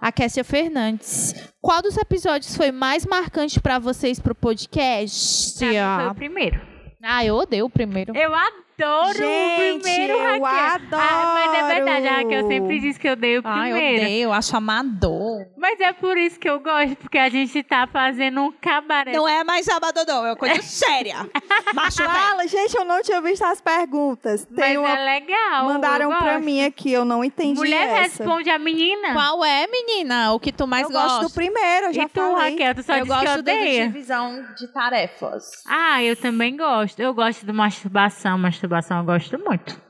A 0.00 0.10
Kessia 0.10 0.42
Fernandes. 0.44 1.34
Qual 1.60 1.82
dos 1.82 1.96
episódios 1.96 2.56
foi 2.56 2.70
mais 2.72 3.04
marcante 3.04 3.60
pra 3.60 3.78
vocês 3.78 4.18
pro 4.18 4.34
podcast? 4.34 5.58
Pra 5.58 5.68
mim 5.68 6.02
foi 6.02 6.10
o 6.10 6.14
primeiro. 6.14 6.60
Ah, 7.02 7.24
eu 7.24 7.36
odeio 7.36 7.66
o 7.66 7.70
primeiro. 7.70 8.16
Eu 8.16 8.34
adoro 8.34 8.65
Gente, 8.78 9.78
o 9.78 9.80
primeiro, 9.80 10.12
eu 10.12 10.42
Raquel. 10.42 10.98
Ah, 10.98 11.32
mas 11.34 11.58
é 11.58 11.74
verdade, 11.74 12.06
a 12.06 12.10
adoro. 12.18 12.24
Raquel 12.24 12.48
sempre 12.48 12.80
diz 12.80 12.98
que 12.98 13.08
eu 13.08 13.12
odeio 13.12 13.40
o 13.40 13.42
Ai, 13.46 13.70
eu 13.70 13.74
primeiro. 13.76 14.02
odeio, 14.02 14.22
eu 14.24 14.32
acho 14.32 14.56
amador. 14.56 15.46
Mas 15.56 15.80
é 15.80 15.92
por 15.94 16.16
isso 16.18 16.38
que 16.38 16.48
eu 16.48 16.60
gosto, 16.60 16.96
porque 16.96 17.16
a 17.16 17.28
gente 17.30 17.62
tá 17.62 17.86
fazendo 17.90 18.40
um 18.42 18.52
cabaré. 18.52 19.12
Não 19.12 19.26
é 19.26 19.42
mais 19.42 19.66
amador, 19.68 20.04
não. 20.06 20.26
É 20.26 20.30
uma 20.30 20.36
coisa 20.36 20.60
séria. 20.62 21.28
Macho 21.74 21.98
velho. 22.02 22.10
Fala, 22.10 22.46
gente, 22.46 22.76
eu 22.76 22.84
não 22.84 23.00
tinha 23.02 23.20
visto 23.22 23.42
as 23.44 23.60
perguntas. 23.60 24.46
mas 24.50 24.66
Tem 24.66 24.76
uma... 24.76 24.88
é 24.90 25.04
legal. 25.20 25.64
Mandaram 25.64 26.12
eu 26.12 26.18
pra 26.18 26.38
mim 26.38 26.62
aqui, 26.64 26.92
eu 26.92 27.04
não 27.04 27.24
entendi 27.24 27.58
Mulher 27.58 27.86
essa. 27.88 28.02
responde 28.02 28.50
a 28.50 28.58
menina. 28.58 29.12
Qual 29.14 29.42
é, 29.44 29.66
menina? 29.66 30.32
O 30.34 30.40
que 30.40 30.52
tu 30.52 30.66
mais 30.66 30.84
eu 30.84 30.90
gosto 30.92 31.22
do 31.28 31.30
primeiro, 31.30 31.86
eu 31.86 31.92
já 31.94 32.02
e 32.02 32.08
tu, 32.08 32.20
falei. 32.20 32.50
Raquel, 32.52 32.74
tu 32.74 32.82
só 32.82 32.92
eu 32.94 33.04
diz 33.04 33.14
que 33.14 33.24
gosto 33.24 33.42
da 33.42 33.52
odeia. 33.52 33.86
divisão 33.86 34.44
de 34.56 34.68
tarefas. 34.68 35.50
Ah, 35.66 36.02
eu 36.02 36.14
também 36.14 36.56
gosto. 36.56 37.00
Eu 37.00 37.14
gosto 37.14 37.44
de 37.46 37.52
masturbação. 37.52 38.36
Masturbação 38.36 38.65
eu 38.98 39.04
gosto 39.04 39.38
muito. 39.38 39.80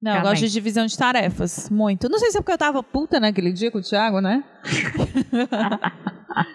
Não, 0.00 0.12
eu 0.12 0.16
Também. 0.18 0.30
gosto 0.30 0.46
de 0.46 0.52
divisão 0.52 0.86
de 0.86 0.96
tarefas. 0.96 1.68
Muito. 1.70 2.08
Não 2.08 2.18
sei 2.20 2.30
se 2.30 2.38
é 2.38 2.40
porque 2.40 2.52
eu 2.52 2.58
tava 2.58 2.82
puta 2.84 3.18
naquele 3.18 3.52
dia 3.52 3.68
com 3.70 3.78
o 3.78 3.82
Thiago, 3.82 4.20
né? 4.20 4.44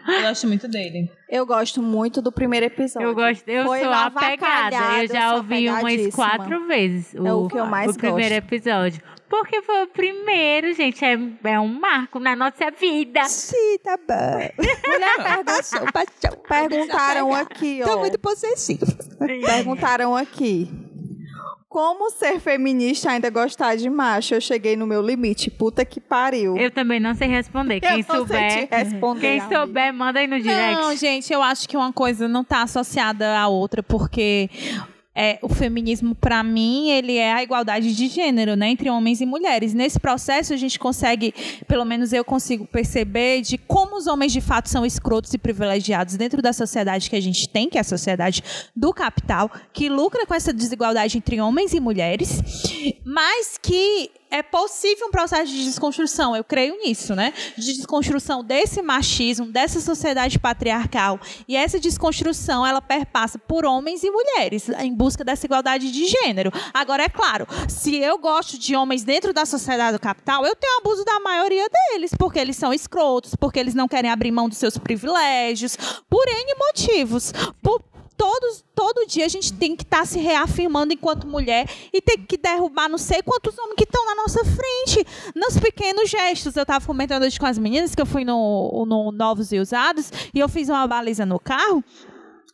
eu 0.08 0.22
gosto 0.22 0.48
muito 0.48 0.66
dele. 0.68 1.12
Eu 1.30 1.46
gosto 1.46 1.82
muito 1.82 2.22
do 2.22 2.32
primeiro 2.32 2.68
episódio. 2.68 3.10
Eu 3.10 3.14
gosto, 3.16 3.46
eu 3.50 3.66
Foi 3.66 3.80
sou 3.80 3.90
uma 3.90 4.06
apegada. 4.06 5.02
Eu 5.04 5.08
já 5.10 5.36
ouvi 5.36 5.70
umas 5.70 6.16
quatro 6.16 6.66
vezes 6.68 7.14
o, 7.16 7.28
É 7.28 7.34
o 7.34 7.48
que 7.50 7.58
eu 7.60 7.66
mais 7.66 7.94
o 7.94 7.98
primeiro 8.00 8.34
gosto. 8.36 8.54
episódio. 8.54 9.02
Porque 9.30 9.62
foi 9.64 9.84
o 9.84 9.88
primeiro, 9.88 10.74
gente. 10.74 11.04
É, 11.04 11.18
é 11.44 11.60
um 11.60 11.68
marco 11.68 12.20
na 12.20 12.36
nossa 12.36 12.70
vida. 12.72 13.24
Sim, 13.26 13.78
tá 13.84 13.98
bom. 13.98 14.50
Mulher 14.88 15.44
pergun- 15.44 16.42
perguntaram 16.48 17.34
aqui, 17.34 17.82
ó. 17.84 17.88
Tô 17.88 18.00
muito 18.00 18.20
possessivo. 18.20 18.86
Perguntaram 19.18 20.16
aqui. 20.16 20.72
Como 21.74 22.12
ser 22.12 22.40
feminista 22.40 23.10
ainda 23.10 23.32
gostar 23.32 23.76
de 23.76 23.90
macho? 23.90 24.36
Eu 24.36 24.40
cheguei 24.40 24.76
no 24.76 24.86
meu 24.86 25.02
limite. 25.02 25.50
Puta 25.50 25.84
que 25.84 26.00
pariu. 26.00 26.56
Eu 26.56 26.70
também 26.70 27.00
não 27.00 27.16
sei 27.16 27.28
responder. 27.28 27.80
Quem 27.80 27.90
Eu 27.90 27.98
não 27.98 28.04
sei 28.04 28.16
souber, 28.16 28.68
te 28.68 28.76
responder, 28.76 29.20
quem 29.22 29.40
amiga. 29.40 29.60
souber, 29.60 29.92
manda 29.92 30.20
aí 30.20 30.28
no 30.28 30.40
direct. 30.40 30.80
Não, 30.80 30.96
gente, 30.96 31.34
eu 31.34 31.42
acho 31.42 31.68
que 31.68 31.76
uma 31.76 31.92
coisa 31.92 32.28
não 32.28 32.44
tá 32.44 32.62
associada 32.62 33.40
à 33.40 33.48
outra, 33.48 33.82
porque 33.82 34.52
é, 35.16 35.38
o 35.42 35.50
feminismo, 35.50 36.16
para 36.16 36.42
mim, 36.44 36.90
ele 36.90 37.18
é 37.18 37.32
a 37.34 37.44
igualdade 37.44 37.96
de 37.96 38.08
gênero, 38.08 38.56
né, 38.56 38.70
entre 38.70 38.90
homens 38.90 39.22
e 39.22 39.26
mulheres. 39.26 39.74
Nesse 39.74 40.00
processo, 40.00 40.54
a 40.54 40.58
gente 40.58 40.80
consegue, 40.80 41.34
pelo 41.68 41.86
menos 41.86 42.12
eu 42.14 42.26
consigo 42.26 42.66
perceber, 42.66 43.42
de 43.42 43.58
como 43.58 43.96
os 43.96 44.08
homens 44.08 44.32
de 44.32 44.42
fato 44.42 44.70
são 44.70 44.86
escrotos 44.86 45.34
e 45.34 45.38
privilegiados 45.38 46.16
dentro 46.16 46.42
da 46.42 46.52
sociedade 46.52 47.10
que 47.10 47.16
a 47.16 47.22
gente 47.22 47.48
tem, 47.48 47.70
que 47.70 47.78
é 47.78 47.82
a 47.82 47.84
sociedade 47.84 48.44
do 48.76 48.92
capital, 48.92 49.52
que 49.72 49.88
lucra 49.88 50.26
com 50.26 50.34
essa 50.34 50.52
desigualdade 50.52 51.18
entre 51.18 51.40
homens 51.40 51.74
e 51.74 51.80
mulheres, 51.80 52.42
mas 53.06 53.58
que 53.62 54.10
é 54.34 54.42
possível 54.42 55.08
um 55.08 55.12
processo 55.12 55.52
de 55.52 55.64
desconstrução, 55.64 56.36
eu 56.36 56.44
creio 56.44 56.76
nisso, 56.82 57.14
né? 57.14 57.32
De 57.56 57.72
desconstrução 57.72 58.44
desse 58.44 58.82
machismo, 58.82 59.46
dessa 59.46 59.80
sociedade 59.80 60.40
patriarcal. 60.40 61.20
E 61.48 61.56
essa 61.56 61.80
desconstrução, 61.80 62.66
ela 62.66 62.82
perpassa 62.82 63.38
por 63.38 63.64
homens 63.64 64.04
e 64.04 64.10
mulheres, 64.10 64.70
em 64.70 64.92
busca 64.92 65.24
dessa 65.24 65.46
igualdade 65.46 65.92
de 65.92 66.08
gênero. 66.08 66.52
Agora, 66.74 67.04
é 67.04 67.10
claro, 67.10 67.46
se 67.70 67.96
eu 67.98 68.18
gosto 68.18 68.58
de 68.58 68.76
homens 68.76 69.04
dentro 69.04 69.34
da 69.34 69.46
sociedade 69.46 69.98
do 69.98 70.02
capital, 70.02 70.44
eu 70.44 70.56
tenho 70.56 70.80
abuso 70.80 71.06
da 71.06 71.20
maioria 71.20 71.68
deles, 71.70 72.10
porque 72.18 72.40
eles 72.40 72.58
são 72.58 72.74
escrotos, 72.74 73.36
porque 73.36 73.60
eles 73.60 73.76
não 73.76 73.88
querem 73.88 74.10
abrir 74.10 74.32
mão 74.32 74.50
dos 74.50 74.58
seus 74.58 74.80
privilégios, 74.80 75.78
por 76.10 76.28
N 76.28 76.56
motivos. 76.58 77.32
Por 77.62 77.84
todos, 78.18 78.64
todo 78.76 79.06
dia 79.08 79.26
a 79.26 79.30
gente 79.30 79.54
tem 79.54 79.76
que 79.76 79.84
estar 79.84 80.06
se 80.06 80.20
reafirmando 80.20 80.94
enquanto 80.94 81.28
mulher 81.28 81.68
e 81.92 82.02
tem 82.02 82.18
que 82.18 82.38
derrubar 82.38 82.90
não 82.90 82.98
sei 82.98 83.22
quantos 83.22 83.58
homens 83.58 83.76
que 83.76 83.84
estão 83.84 84.06
na 84.06 84.16
nossa 84.16 84.44
frente, 84.46 85.06
nos 85.36 85.58
pequenos 85.60 86.10
gestos. 86.10 86.56
Eu 86.56 86.64
estava 86.64 86.86
comentando 86.86 87.24
hoje 87.24 87.40
com 87.40 87.46
as 87.46 87.58
meninas 87.58 87.94
que 87.96 88.02
eu 88.02 88.06
fui 88.06 88.24
no, 88.24 88.86
no 88.88 89.12
Novos 89.12 89.52
e 89.52 89.60
Usados 89.60 90.12
e 90.34 90.40
eu 90.40 90.50
fiz 90.50 90.70
uma 90.70 90.88
baliza 90.88 91.26
no 91.26 91.40
carro. 91.40 91.84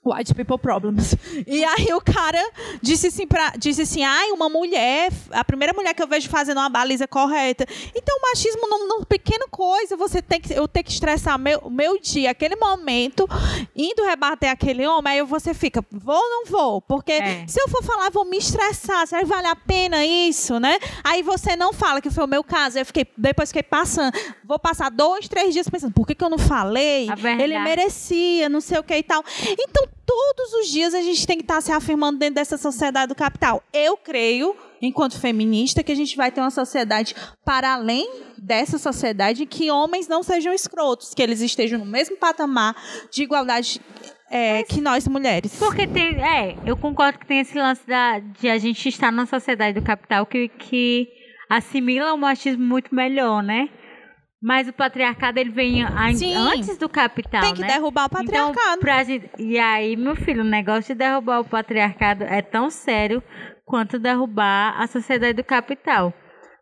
White 0.02 0.34
people 0.34 0.58
problems. 0.58 1.14
E 1.46 1.64
aí 1.64 1.94
o 1.94 2.00
cara 2.00 2.42
disse 2.82 3.08
assim, 3.08 3.28
pra, 3.28 3.52
disse 3.58 3.82
assim, 3.82 4.02
ai, 4.02 4.32
uma 4.32 4.48
mulher, 4.48 5.12
a 5.32 5.44
primeira 5.44 5.74
mulher 5.74 5.94
que 5.94 6.02
eu 6.02 6.08
vejo 6.08 6.30
fazendo 6.30 6.58
uma 6.58 6.70
baliza 6.70 7.06
correta. 7.06 7.66
Então 7.94 8.16
o 8.18 8.22
machismo, 8.30 8.62
num 8.88 9.04
pequeno 9.04 9.48
coisa, 9.50 9.98
você 9.98 10.22
tem 10.22 10.40
que, 10.40 10.54
eu 10.54 10.68
tenho 10.70 10.86
que 10.86 10.92
estressar 10.92 11.38
meu, 11.38 11.70
meu 11.70 12.00
dia, 12.00 12.32
aquele 12.32 12.56
momento, 12.56 13.28
indo 13.76 14.04
rebater 14.06 14.50
aquele 14.50 14.88
homem, 14.88 15.20
aí 15.20 15.24
você 15.24 15.54
fica, 15.54 15.84
vou 15.92 16.16
ou 16.16 16.30
não 16.30 16.46
vou? 16.46 16.82
Porque 16.82 17.12
É. 17.12 17.46
se 17.46 17.60
eu 17.62 17.68
for 17.68 17.84
falar, 17.84 18.10
vou 18.10 18.24
me 18.24 18.38
estressar, 18.38 19.06
será 19.06 19.22
que 19.22 19.28
vale 19.28 19.48
a 19.48 19.56
pena 19.56 20.06
isso, 20.06 20.60
né? 20.62 20.80
Aí 21.04 21.22
você 21.22 21.58
não 21.58 21.74
fala, 21.74 22.00
que 22.02 22.10
foi 22.10 22.24
o 22.24 22.28
meu 22.28 22.44
caso, 22.44 22.80
eu 22.80 22.86
fiquei, 22.86 23.06
depois 23.18 23.50
fiquei 23.50 23.64
passando, 23.64 24.14
vou 24.46 24.58
passar 24.58 24.90
dois, 24.90 25.28
três 25.28 25.54
dias 25.54 25.68
pensando, 25.70 25.92
por 25.94 26.08
que, 26.08 26.16
que 26.16 26.24
eu 26.24 26.30
não 26.30 26.38
falei? 26.40 27.10
Ele 27.44 27.54
merecia, 27.64 28.48
não 28.48 28.62
sei 28.62 28.80
o 28.80 28.84
que 28.84 28.96
e 28.96 29.04
tal. 29.04 29.24
Então, 29.60 29.90
todos 30.10 30.54
os 30.54 30.68
dias 30.70 30.96
a 30.96 31.04
gente 31.04 31.28
tem 31.28 31.38
que 31.38 31.44
estar 31.44 31.62
se 31.62 31.72
afirmando 31.72 32.18
dentro 32.18 32.36
dessa 32.36 32.58
sociedade 32.58 33.10
do 33.10 33.16
capital. 33.16 33.62
Eu 33.72 33.96
creio, 33.96 34.56
enquanto 34.82 35.20
feminista, 35.20 35.84
que 35.84 35.92
a 35.92 35.96
gente 35.96 36.18
vai 36.18 36.32
ter 36.32 36.42
uma 36.42 36.50
sociedade 36.50 37.16
para 37.46 37.74
além 37.74 38.10
dessa 38.36 38.80
sociedade 38.80 39.46
que 39.46 39.70
homens 39.70 40.08
não 40.08 40.24
sejam 40.24 40.52
escrotos, 40.52 41.14
que 41.14 41.22
eles 41.22 41.42
estejam 41.42 41.78
no 41.78 41.86
mesmo 41.86 42.18
patamar 42.18 42.76
de 43.12 43.22
igualdade 43.22 43.80
é, 44.32 44.64
que 44.64 44.82
nós 44.82 45.08
mulheres. 45.08 45.56
Porque 45.60 45.86
tem. 45.86 46.20
É, 46.20 46.58
eu 46.66 46.76
concordo 46.76 47.20
que 47.20 47.28
tem 47.28 47.42
esse 47.42 47.56
lance 47.56 47.86
da, 47.86 48.18
de 48.18 48.50
a 48.50 48.58
gente 48.58 48.90
estar 48.90 49.12
na 49.12 49.28
sociedade 49.28 49.80
do 49.80 49.86
capital 49.86 50.26
que, 50.26 50.48
que 50.50 51.08
assimila 51.48 52.16
o 52.16 52.18
machismo 52.18 52.66
muito 52.66 52.96
melhor, 52.96 53.44
né? 53.44 53.70
Mas 54.42 54.70
o 54.70 54.74
patriarcado 54.74 55.38
ele 55.38 55.50
vem 55.50 55.84
a- 55.84 56.14
Sim. 56.14 56.34
antes 56.34 56.78
do 56.78 56.88
capital, 56.88 57.42
Tem 57.42 57.54
que 57.54 57.62
né? 57.62 57.68
derrubar 57.68 58.06
o 58.06 58.10
patriarcado. 58.10 58.80
Então, 58.82 59.04
gente, 59.04 59.30
e 59.38 59.60
aí, 59.60 59.98
meu 59.98 60.16
filho, 60.16 60.42
o 60.42 60.46
negócio 60.46 60.94
de 60.94 61.00
derrubar 61.00 61.42
o 61.42 61.46
patriarcado 61.46 62.24
é 62.24 62.42
tão 62.42 62.70
sério 62.70 63.22
quanto 63.66 64.00
derrubar 64.00 64.82
a 64.82 64.88
sociedade 64.88 65.34
do 65.34 65.44
capital. 65.44 66.14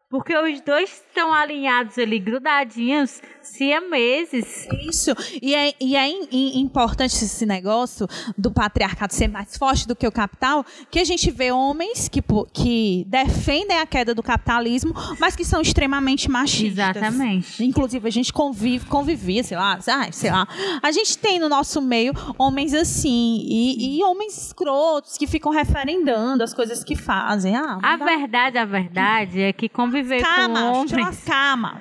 Porque 0.10 0.34
os 0.38 0.62
dois 0.62 0.90
estão 0.90 1.34
alinhados 1.34 1.98
ali, 1.98 2.18
grudadinhos, 2.18 3.22
siameses. 3.42 4.66
Isso. 4.88 5.12
E 5.42 5.54
é, 5.54 5.74
e 5.82 5.96
é 5.98 6.08
im- 6.10 6.28
im- 6.32 6.60
importante 6.62 7.14
esse 7.14 7.46
negócio 7.46 8.08
do 8.38 8.50
patriarcado 8.50 9.14
ser 9.14 9.28
mais 9.28 9.58
forte 9.58 9.86
do 9.86 9.96
que 9.96 10.08
o 10.08 10.12
capital, 10.12 10.66
que 10.90 11.00
a 11.00 11.04
gente 11.04 11.30
vê 11.30 11.52
homens 11.52 12.08
que, 12.08 12.22
que 12.54 13.06
defendem 13.08 13.78
a 13.80 13.86
queda 13.86 14.16
do 14.16 14.24
capitalismo, 14.24 14.94
mas 15.20 15.36
que 15.36 15.44
são 15.44 15.62
extremamente 15.62 16.30
machistas. 16.32 16.96
Exatamente. 16.96 17.64
Inclusive, 17.66 18.08
a 18.08 18.12
gente 18.12 18.32
convive, 18.32 18.86
convivia, 18.86 19.44
sei 19.44 19.58
lá, 19.58 19.78
sei 20.12 20.32
lá. 20.32 20.48
A 20.82 20.92
gente 20.92 21.18
tem 21.18 21.38
no 21.38 21.50
nosso 21.50 21.82
meio 21.82 22.14
homens 22.38 22.74
assim, 22.74 23.42
e, 23.46 23.98
e 24.00 24.04
homens 24.06 24.38
escrotos 24.38 25.18
que 25.18 25.28
ficam 25.28 25.52
referendando 25.52 26.44
as 26.44 26.54
coisas 26.54 26.82
que 26.84 26.96
fazem. 26.96 27.56
Ah, 27.58 27.78
A 27.84 27.98
dá- 27.98 28.06
verdade, 28.06 28.58
a 28.58 28.66
verdade 28.66 29.42
é 29.42 29.52
que 29.52 29.68
conviver 29.98 30.22
Calma, 30.22 30.60
com 30.60 30.78
homens 30.80 31.28
mano. 31.28 31.80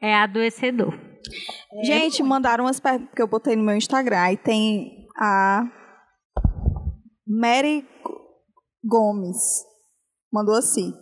é 0.00 0.14
adoecedor. 0.14 0.98
Gente, 1.84 2.22
mandaram 2.22 2.64
umas 2.64 2.80
perguntas 2.80 3.14
que 3.14 3.22
eu 3.22 3.26
botei 3.26 3.54
no 3.54 3.62
meu 3.62 3.76
Instagram. 3.76 4.32
E 4.32 4.36
tem 4.36 5.06
a 5.16 5.64
Mary 7.26 7.86
Gomes. 8.84 9.36
Mandou 10.32 10.54
assim. 10.54 10.92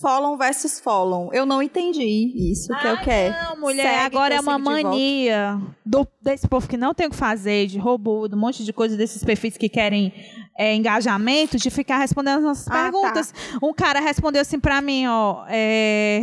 Follow 0.00 0.36
versus 0.36 0.80
follow. 0.80 1.30
Eu 1.32 1.46
não 1.46 1.62
entendi 1.62 2.50
isso. 2.50 2.68
que 2.80 2.86
é 2.86 2.92
o 2.92 3.00
que 3.00 3.10
é? 3.10 3.30
Não, 3.44 3.60
mulher, 3.60 3.82
Segue 3.82 4.16
agora 4.16 4.34
é 4.34 4.40
uma 4.40 4.58
mania 4.58 5.60
do, 5.84 6.06
desse 6.22 6.46
povo 6.48 6.68
que 6.68 6.76
não 6.76 6.94
tem 6.94 7.06
o 7.06 7.10
que 7.10 7.16
fazer, 7.16 7.66
de 7.66 7.78
robô, 7.78 8.28
de 8.28 8.34
um 8.34 8.38
monte 8.38 8.64
de 8.64 8.72
coisa 8.72 8.96
desses 8.96 9.22
perfis 9.24 9.56
que 9.56 9.68
querem 9.68 10.12
é, 10.56 10.74
engajamento, 10.74 11.56
de 11.56 11.70
ficar 11.70 11.98
respondendo 11.98 12.36
as 12.38 12.42
nossas 12.44 12.68
Ah, 12.68 12.82
perguntas. 12.82 13.34
Um 13.62 13.72
cara 13.72 14.00
respondeu 14.00 14.40
assim 14.42 14.60
pra 14.60 14.80
mim, 14.82 15.06
ó. 15.06 15.44
é, 15.48 16.22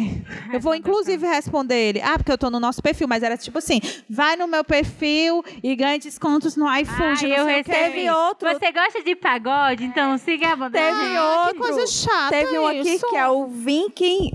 eu 0.54 0.60
vou 0.60 0.74
inclusive 0.76 1.26
responder 1.28 1.76
ele. 1.76 2.02
Ah, 2.02 2.18
porque 2.18 2.32
eu 2.32 2.38
tô 2.38 2.50
no 2.50 2.60
nosso 2.60 2.82
perfil, 2.82 3.08
mas 3.08 3.24
era 3.24 3.36
tipo 3.36 3.58
assim: 3.58 3.82
vai 4.10 4.36
no 4.36 4.48
meu 4.48 4.64
perfil 4.64 5.44
e 5.64 5.76
ganha 5.76 5.98
descontos 6.00 6.56
no 6.56 6.66
iFood. 6.78 7.28
Não 7.28 7.36
eu 7.36 7.46
recebi. 7.46 7.78
Teve 7.78 8.10
outro- 8.10 8.50
Você 8.50 8.72
gosta 8.72 9.04
de 9.04 9.16
pagode? 9.16 9.84
Então 9.84 10.18
siga 10.18 10.54
a 10.54 10.56
banda. 10.56 10.78
Teve 10.78 11.18
Ah, 11.18 11.40
outro. 11.48 11.54
Que 11.56 11.60
coisa 11.60 11.88
chata. 11.88 12.30
Teve 12.30 12.58
um 12.60 12.68
aqui 12.68 12.90
isso. 12.90 13.10
que 13.10 13.16
é 13.16 13.28
o 13.28 13.48
Vinkin. 13.48 14.32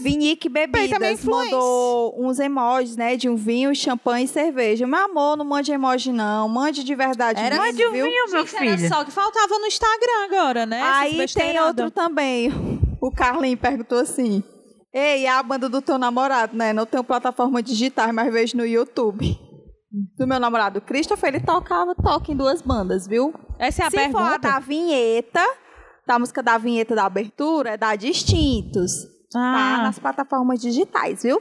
Vinique 0.00 0.48
Respeita 0.48 0.98
minha 0.98 0.98
Bebidas 0.98 1.24
mandou 1.24 2.14
uns 2.18 2.38
emojis, 2.38 2.96
né? 2.96 3.16
De 3.16 3.28
um 3.28 3.36
vinho, 3.36 3.74
champanhe 3.74 4.24
e 4.24 4.28
cerveja. 4.28 4.86
Meu 4.86 4.98
amor, 5.04 5.36
não 5.36 5.44
mande 5.44 5.72
emoji, 5.72 6.12
não. 6.12 6.48
Mande 6.48 6.82
de 6.84 6.94
verdade. 6.94 7.40
Era 7.40 7.56
mesmo, 7.56 7.66
Mande 7.72 7.86
um 7.86 7.92
viu? 7.92 8.04
vinho, 8.06 8.30
meu 8.30 8.46
Gente, 8.46 8.56
era 8.56 8.76
filho. 8.76 8.88
só 8.88 9.04
que 9.04 9.10
faltava 9.10 9.58
no 9.58 9.66
Instagram 9.66 10.24
agora, 10.24 10.66
né? 10.66 10.82
Aí 10.82 11.26
tem 11.28 11.58
outro 11.60 11.90
também. 11.90 12.50
O 13.00 13.12
Carlinhos 13.12 13.60
perguntou 13.60 13.98
assim: 14.00 14.42
Ei, 14.92 15.24
a 15.28 15.40
banda 15.40 15.68
do 15.68 15.80
teu 15.80 15.96
namorado, 15.98 16.56
né? 16.56 16.72
Não 16.72 16.84
tenho 16.84 17.04
plataforma 17.04 17.62
digital, 17.62 18.12
mas 18.12 18.32
vejo 18.32 18.56
no 18.56 18.66
YouTube. 18.66 19.38
Do 20.18 20.26
meu 20.26 20.40
namorado 20.40 20.80
Christopher, 20.80 21.32
ele 21.34 21.44
tocava, 21.44 21.94
toca 21.94 22.32
em 22.32 22.36
duas 22.36 22.60
bandas, 22.60 23.06
viu? 23.06 23.32
Essa 23.56 23.84
é 23.84 23.86
a 23.86 23.90
Se 23.90 23.96
for 24.10 24.18
a 24.18 24.30
pergunta. 24.30 24.38
da 24.40 24.58
vinheta, 24.58 25.46
da 26.04 26.18
música 26.18 26.42
da 26.42 26.58
vinheta 26.58 26.94
da 26.96 27.04
abertura, 27.04 27.70
é 27.70 27.76
da 27.76 27.94
Distintos. 27.94 28.90
Tá 29.32 29.40
Ah. 29.40 29.82
nas 29.82 29.98
plataformas 29.98 30.60
digitais, 30.60 31.22
viu? 31.22 31.40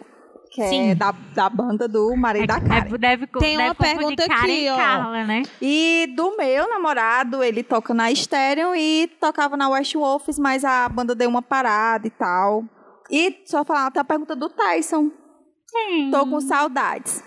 Que 0.52 0.68
Sim. 0.68 0.90
é 0.92 0.96
da, 0.96 1.12
da 1.34 1.50
banda 1.50 1.88
do 1.88 2.16
marido 2.16 2.48
da 2.48 2.60
Karen. 2.60 2.94
É, 2.94 2.98
deve, 2.98 3.28
Tem 3.28 3.58
deve 3.58 3.70
uma 3.70 3.76
pergunta 3.76 4.28
Karen 4.28 4.42
aqui, 4.44 4.70
ó. 4.70 4.76
Carla, 4.78 5.24
né? 5.26 5.44
E 5.62 6.08
do 6.16 6.38
meu 6.38 6.70
namorado, 6.70 7.44
ele 7.44 7.64
toca 7.64 7.94
na 7.94 8.14
Stereo 8.14 8.74
e 8.76 9.08
tocava 9.20 9.58
na 9.58 9.70
West 9.70 9.94
Wolves, 9.94 10.40
mas 10.40 10.64
a 10.64 10.88
banda 10.88 11.14
deu 11.14 11.30
uma 11.30 11.42
parada 11.42 12.08
e 12.08 12.10
tal. 12.10 12.64
E 13.12 13.44
só 13.46 13.64
falar, 13.66 13.92
tem 13.92 14.02
a 14.02 14.06
pergunta 14.06 14.36
do 14.36 14.50
Tyson. 14.50 15.12
Sim. 15.70 16.10
Tô 16.12 16.26
com 16.26 16.40
saudades. 16.40 17.22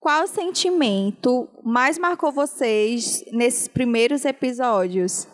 Qual 0.00 0.26
sentimento 0.26 1.48
mais 1.64 1.98
marcou 1.98 2.30
vocês 2.32 3.24
nesses 3.32 3.68
primeiros 3.68 4.24
episódios? 4.24 5.26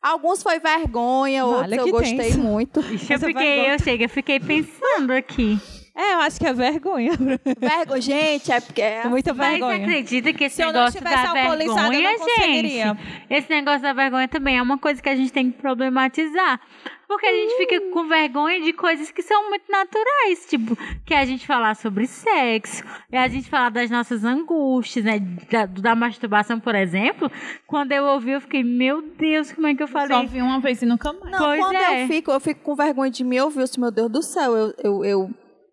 Alguns 0.00 0.42
foi 0.42 0.60
vergonha, 0.60 1.44
Vale 1.44 1.78
outros 1.80 1.86
eu 1.86 1.92
gostei 1.92 2.34
muito. 2.34 2.80
Ixi, 2.94 3.12
eu 3.12 3.18
fiquei, 3.18 3.34
vergonha. 3.56 3.74
eu 3.74 3.78
chego, 3.80 4.02
eu 4.04 4.08
fiquei 4.08 4.40
pensando 4.40 5.12
aqui. 5.12 5.58
É, 5.94 6.14
eu 6.14 6.20
acho 6.20 6.38
que 6.38 6.46
é 6.46 6.52
vergonha. 6.52 7.10
Vergonha, 7.58 8.00
gente, 8.00 8.52
é 8.52 8.60
porque 8.60 8.80
é 8.80 9.08
Muita 9.08 9.34
Mas 9.34 9.50
vergonha. 9.50 9.82
acredita 9.82 10.32
que 10.32 10.44
esse 10.44 10.54
Se 10.54 10.62
eu 10.62 10.66
não 10.66 10.74
negócio 10.74 10.98
tivesse 11.00 11.24
da 11.24 11.32
vergonha, 11.32 12.18
gente, 12.36 12.98
esse 13.28 13.50
negócio 13.50 13.82
da 13.82 13.92
vergonha 13.92 14.28
também 14.28 14.56
é 14.58 14.62
uma 14.62 14.78
coisa 14.78 15.02
que 15.02 15.08
a 15.08 15.16
gente 15.16 15.32
tem 15.32 15.50
que 15.50 15.58
problematizar. 15.58 16.60
Porque 17.08 17.24
a 17.24 17.32
gente 17.32 17.56
fica 17.56 17.80
com 17.90 18.06
vergonha 18.06 18.60
de 18.60 18.70
coisas 18.74 19.10
que 19.10 19.22
são 19.22 19.48
muito 19.48 19.64
naturais, 19.72 20.46
tipo, 20.46 20.76
que 21.06 21.14
é 21.14 21.20
a 21.20 21.24
gente 21.24 21.46
falar 21.46 21.74
sobre 21.74 22.06
sexo, 22.06 22.84
é 23.10 23.18
a 23.18 23.26
gente 23.26 23.48
falar 23.48 23.70
das 23.70 23.90
nossas 23.90 24.24
angústias, 24.24 25.06
né, 25.06 25.18
da, 25.50 25.64
da 25.64 25.94
masturbação, 25.94 26.60
por 26.60 26.74
exemplo. 26.74 27.32
Quando 27.66 27.92
eu 27.92 28.04
ouvi, 28.04 28.32
eu 28.32 28.40
fiquei, 28.42 28.62
meu 28.62 29.00
Deus, 29.00 29.50
como 29.52 29.66
é 29.66 29.74
que 29.74 29.82
eu 29.82 29.88
Só 29.88 30.06
falei? 30.06 30.26
vi 30.26 30.42
uma 30.42 30.60
vez 30.60 30.82
e 30.82 30.86
nunca 30.86 31.10
mais. 31.14 31.32
Não, 31.32 31.38
Pois 31.38 31.58
quando 31.60 31.76
é. 31.76 32.04
eu 32.04 32.08
fico, 32.08 32.30
eu 32.30 32.40
fico 32.40 32.60
com 32.60 32.74
vergonha 32.76 33.10
de 33.10 33.24
me 33.24 33.40
ouvir, 33.40 33.60
eu 33.60 33.64
disse, 33.64 33.80
meu 33.80 33.90
Deus 33.90 34.10
do 34.10 34.22
céu, 34.22 34.54
eu, 34.54 34.74
eu, 34.84 35.04
eu, 35.04 35.30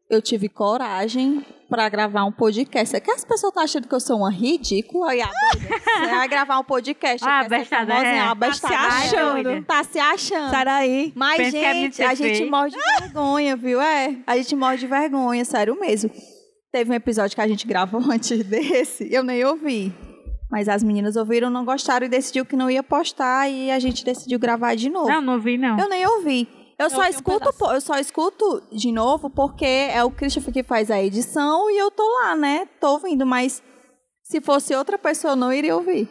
eu 0.09 0.21
tive 0.21 0.47
coragem 0.47 1.43
pra 1.69 1.89
gravar 1.89 2.25
um 2.25 2.31
podcast. 2.31 2.95
É 2.95 2.99
que 2.99 3.11
as 3.11 3.25
pessoas 3.25 3.49
estão 3.51 3.63
achando 3.63 3.87
que 3.87 3.95
eu 3.95 3.99
sou 3.99 4.17
uma 4.17 4.31
ridícula 4.31 5.15
e 5.15 5.21
a 5.21 5.25
doida. 5.25 5.79
Você 5.99 6.15
vai 6.15 6.27
gravar 6.27 6.59
um 6.59 6.63
podcast. 6.63 7.25
Ah, 7.27 7.43
bestada, 7.47 7.87
famosinha, 7.87 8.15
é. 8.15 8.23
uma 8.23 8.35
Tá 8.35 8.53
se 8.53 8.73
achando. 8.73 9.65
Tá 9.65 9.83
se 9.83 9.99
achando. 9.99 10.49
Sai 10.51 10.65
daí. 10.65 11.13
Mas, 11.15 11.37
Pensa 11.37 11.57
é 11.57 11.73
gente, 11.73 12.03
a 12.03 12.13
gente 12.13 12.37
feio. 12.37 12.51
morre 12.51 12.69
de 12.69 12.77
vergonha, 12.99 13.55
viu? 13.55 13.81
É, 13.81 14.15
a 14.27 14.37
gente 14.37 14.55
morre 14.55 14.77
de 14.77 14.87
vergonha, 14.87 15.43
sério 15.43 15.79
mesmo. 15.79 16.11
Teve 16.71 16.91
um 16.91 16.93
episódio 16.93 17.35
que 17.35 17.41
a 17.41 17.47
gente 17.47 17.65
gravou 17.65 18.01
antes 18.11 18.43
desse, 18.43 19.11
eu 19.11 19.23
nem 19.23 19.43
ouvi. 19.43 19.93
Mas 20.51 20.69
as 20.69 20.83
meninas 20.83 21.15
ouviram, 21.15 21.49
não 21.49 21.65
gostaram 21.65 22.05
e 22.05 22.09
decidiu 22.09 22.45
que 22.45 22.55
não 22.55 22.69
ia 22.69 22.83
postar 22.83 23.49
e 23.49 23.71
a 23.71 23.79
gente 23.79 24.05
decidiu 24.05 24.37
gravar 24.37 24.75
de 24.75 24.89
novo. 24.89 25.09
Não, 25.09 25.21
não 25.21 25.39
vi, 25.39 25.57
não. 25.57 25.79
Eu 25.79 25.89
nem 25.89 26.05
ouvi. 26.05 26.47
Eu, 26.77 26.89
só 26.89 27.01
um 27.01 27.05
escuto, 27.05 27.53
pô, 27.53 27.71
eu 27.71 27.81
só 27.81 27.97
escuto 27.97 28.61
de 28.71 28.91
novo 28.91 29.29
porque 29.29 29.65
é 29.65 30.03
o 30.03 30.11
Christopher 30.11 30.53
que 30.53 30.63
faz 30.63 30.91
a 30.91 31.01
edição 31.01 31.69
e 31.69 31.77
eu 31.77 31.89
tô 31.89 32.03
lá, 32.21 32.35
né? 32.35 32.67
Tô 32.79 32.93
ouvindo, 32.93 33.25
mas 33.25 33.63
se 34.23 34.41
fosse 34.41 34.75
outra 34.75 34.97
pessoa 34.97 35.33
eu 35.33 35.37
não 35.37 35.53
iria 35.53 35.75
ouvir. 35.75 36.09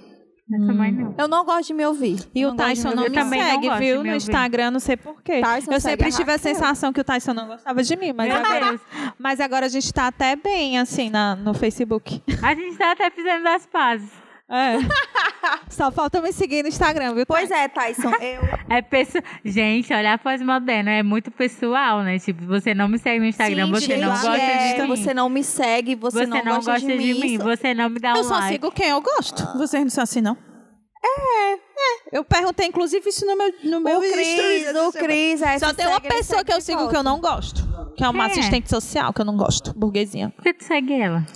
Eu 0.50 0.66
também 0.66 0.92
não. 0.92 1.14
Eu 1.16 1.26
não 1.26 1.44
gosto 1.44 1.68
de 1.68 1.74
me 1.74 1.86
ouvir. 1.86 2.18
E 2.34 2.44
o 2.44 2.48
não 2.48 2.56
de 2.56 2.62
Tyson 2.62 2.90
me 2.90 2.94
não 2.94 3.02
me 3.04 3.16
não 3.16 3.28
segue, 3.28 3.70
de 3.70 3.78
viu? 3.78 4.02
me 4.02 4.10
No. 4.10 4.16
Instagram, 4.16 4.70
não 4.70 4.80
sei 4.80 4.96
porquê. 4.96 5.40
Eu 5.70 5.80
sempre 5.80 6.08
a 6.08 6.10
tive 6.10 6.30
a 6.30 6.34
Raquel. 6.34 6.54
sensação 6.54 6.92
que 6.92 7.00
o 7.00 7.04
Tyson 7.04 7.32
não 7.32 7.46
gostava 7.46 7.82
de 7.82 7.96
mim, 7.96 8.12
mas 8.12 8.28
Meu 8.28 8.36
agora, 8.36 8.80
mas 9.18 9.40
agora 9.40 9.66
a 9.66 9.68
gente 9.70 9.92
tá 9.92 10.06
até 10.06 10.36
bem, 10.36 10.78
assim, 10.78 11.08
na, 11.08 11.34
no 11.34 11.54
Facebook. 11.54 12.22
A 12.42 12.54
gente 12.54 12.76
tá 12.76 12.92
até 12.92 13.10
fazendo 13.10 13.46
as 13.46 13.64
pazes. 13.66 14.23
É. 14.50 14.76
Só 15.70 15.90
falta 15.90 16.20
me 16.20 16.32
seguir 16.32 16.62
no 16.62 16.68
Instagram, 16.68 17.14
viu? 17.14 17.26
Pois 17.26 17.50
é, 17.50 17.66
Tyson, 17.68 18.10
eu 18.20 18.42
É 18.68 18.82
pessoal. 18.82 19.24
Gente, 19.44 19.92
olha 19.92 20.14
a 20.14 20.18
pós-moderna, 20.18 20.90
é 20.90 21.02
muito 21.02 21.30
pessoal, 21.30 22.02
né? 22.02 22.18
Tipo, 22.18 22.44
você 22.46 22.74
não 22.74 22.86
me 22.88 22.98
segue 22.98 23.20
no 23.20 23.26
Instagram, 23.26 23.66
Sim, 23.66 23.72
você 23.72 23.86
gente, 23.86 24.00
não 24.00 24.10
gosta 24.10 24.36
é, 24.36 24.74
de 24.74 24.82
mim. 24.82 24.88
Você 24.88 25.14
não 25.14 25.28
me 25.28 25.44
segue, 25.44 25.94
você, 25.94 26.18
Você 26.18 26.26
não, 26.26 26.42
gosta, 26.60 26.78
de 26.80 26.86
mim. 26.96 27.38
você 27.38 27.74
não 27.74 27.88
me 27.88 27.98
dá 27.98 28.12
um 28.12 28.16
Eu 28.16 28.24
só 28.24 28.34
like. 28.34 28.52
sigo 28.52 28.70
quem 28.70 28.88
eu 28.90 29.00
gosto. 29.00 29.42
Vocês 29.58 29.82
não 29.82 29.90
são 29.90 30.04
assim, 30.04 30.20
não? 30.20 30.36
É, 31.04 31.52
é. 31.54 31.58
Eu 32.12 32.24
perguntei, 32.24 32.66
inclusive, 32.66 33.08
isso 33.08 33.26
no 33.26 33.36
meu, 33.36 33.52
no 33.64 33.80
meu 33.80 33.98
O 33.98 34.00
Cris, 34.00 34.38
stories. 34.38 34.76
o 34.76 34.92
Cris, 34.92 35.42
é, 35.42 35.58
Só 35.58 35.72
tem 35.74 35.86
uma 35.86 36.00
pessoa 36.00 36.42
que 36.44 36.52
eu 36.52 36.58
de 36.58 36.64
sigo 36.64 36.88
que 36.88 36.96
eu 36.96 37.02
não 37.02 37.20
gosto. 37.20 37.62
Que 37.96 38.04
é 38.04 38.08
uma 38.08 38.24
Quem 38.28 38.36
é? 38.36 38.40
assistente 38.40 38.70
social, 38.70 39.12
que 39.12 39.20
eu 39.20 39.24
não 39.24 39.36
gosto. 39.36 39.72
Burguesinha. 39.74 40.30
Por 40.30 40.42
que 40.42 40.54
tu 40.54 40.64
segue 40.64 40.94
ela? 40.94 41.26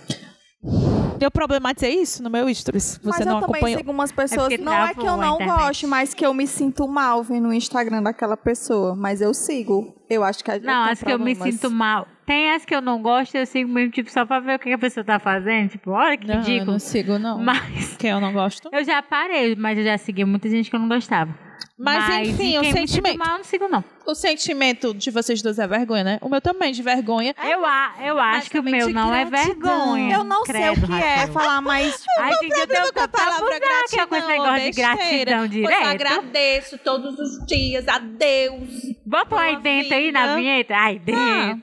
Eu 1.21 1.31
problematizei 1.31 2.01
isso 2.01 2.23
no 2.23 2.31
meu 2.31 2.53
stories. 2.53 2.99
Você 3.03 3.19
mas 3.19 3.27
não 3.27 3.37
eu 3.37 3.41
também 3.41 3.57
acompanhou. 3.57 3.79
sigo 3.79 3.91
umas 3.91 4.13
pessoas. 4.13 4.49
porque 4.49 4.59
não 4.59 4.73
é 4.73 4.95
que 4.95 5.07
eu 5.07 5.17
não 5.17 5.39
gosto, 5.39 5.89
mas 5.89 6.15
que 6.15 6.25
eu 6.25 6.33
me 6.35 6.47
sinto 6.47 6.87
mal 6.89 7.23
vendo 7.23 7.49
o 7.49 7.53
Instagram 7.53 8.03
daquela 8.03 8.37
pessoa. 8.37 8.95
Mas 8.95 9.21
eu 9.21 9.33
sigo. 9.35 9.95
Eu 10.09 10.25
acho 10.25 10.43
que 10.43 10.51
a 10.51 10.55
gente 10.55 10.67
Não, 10.67 10.85
as 10.85 11.03
que 11.03 11.11
eu 11.11 11.19
me 11.19 11.35
sinto 11.35 11.71
mal. 11.71 12.07
Tem 12.27 12.53
as 12.53 12.65
que 12.65 12.75
eu 12.75 12.83
não 12.83 13.01
gosto, 13.01 13.35
eu 13.37 13.47
sigo 13.47 13.71
mesmo, 13.71 13.91
tipo, 13.91 14.11
só 14.11 14.27
pra 14.27 14.39
ver 14.39 14.57
o 14.57 14.59
que 14.59 14.73
a 14.73 14.79
pessoa 14.79 15.03
tá 15.03 15.19
fazendo. 15.19 15.71
Tipo, 15.71 15.93
olha 15.93 16.17
que 16.17 16.27
Não, 16.27 16.43
eu 16.43 16.65
não 16.67 16.79
sigo, 16.79 17.19
não. 17.19 17.39
Mas 17.39 17.97
Quem 17.97 18.11
eu 18.11 18.21
não 18.21 18.33
gosto. 18.33 18.69
eu 18.73 18.85
já 18.85 19.03
parei, 19.03 19.57
mas 19.57 19.79
eu 19.79 19.85
já 19.85 19.97
segui 19.97 20.25
muita 20.25 20.49
gente 20.49 20.69
que 20.69 20.77
eu 20.77 20.81
não 20.81 20.89
gostava. 20.89 21.48
Mas, 21.79 22.29
enfim, 22.29 22.55
e 22.55 22.59
o 22.59 22.73
sentimento. 22.73 23.19
mal, 23.19 23.33
eu 23.33 23.37
não 23.39 23.45
sigo, 23.45 23.69
não. 23.69 23.85
O 24.07 24.15
sentimento 24.15 24.95
de 24.95 25.11
vocês 25.11 25.43
dois 25.43 25.59
é 25.59 25.67
vergonha, 25.67 26.03
né? 26.03 26.19
O 26.23 26.29
meu 26.31 26.41
também, 26.41 26.73
de 26.73 26.83
vergonha. 26.83 27.35
Eu, 27.45 27.65
a, 27.65 27.93
eu 28.03 28.19
acho 28.19 28.51
que 28.51 28.59
o 28.59 28.63
meu 28.63 28.89
não 28.89 29.15
é 29.15 29.25
gratidão. 29.27 29.55
vergonha. 29.95 30.15
Eu 30.17 30.25
não 30.25 30.45
sei 30.47 30.55
Credo, 30.55 30.85
o 30.85 30.89
que 30.89 30.93
é 30.95 31.15
Raquel. 31.17 31.33
falar, 31.35 31.61
mas. 31.61 32.03
Ai, 32.19 32.33
gente, 32.41 32.59
eu 32.59 32.67
tenho 32.67 32.83
com 32.85 32.89
a 32.89 32.93
tanta 32.93 33.09
palavra 33.09 33.61
que 33.89 34.01
é 34.01 34.07
com 34.07 34.17
esse 34.17 34.27
gratidão, 34.27 34.29
negócio 34.29 34.71
de 34.73 34.81
gratidão 34.81 35.39
Pois 35.39 35.43
eu 35.43 35.49
direto. 35.49 35.87
agradeço 35.87 36.79
todos 36.79 37.19
os 37.19 37.47
dias 37.47 37.87
a 37.87 37.99
Deus. 37.99 38.97
Bota 39.05 39.35
um 39.35 39.39
aí 39.39 39.57
dentro 39.57 39.95
aí 39.95 40.11
na 40.11 40.35
vinheta. 40.37 40.75
Ai, 40.75 40.99
dentro. 40.99 41.63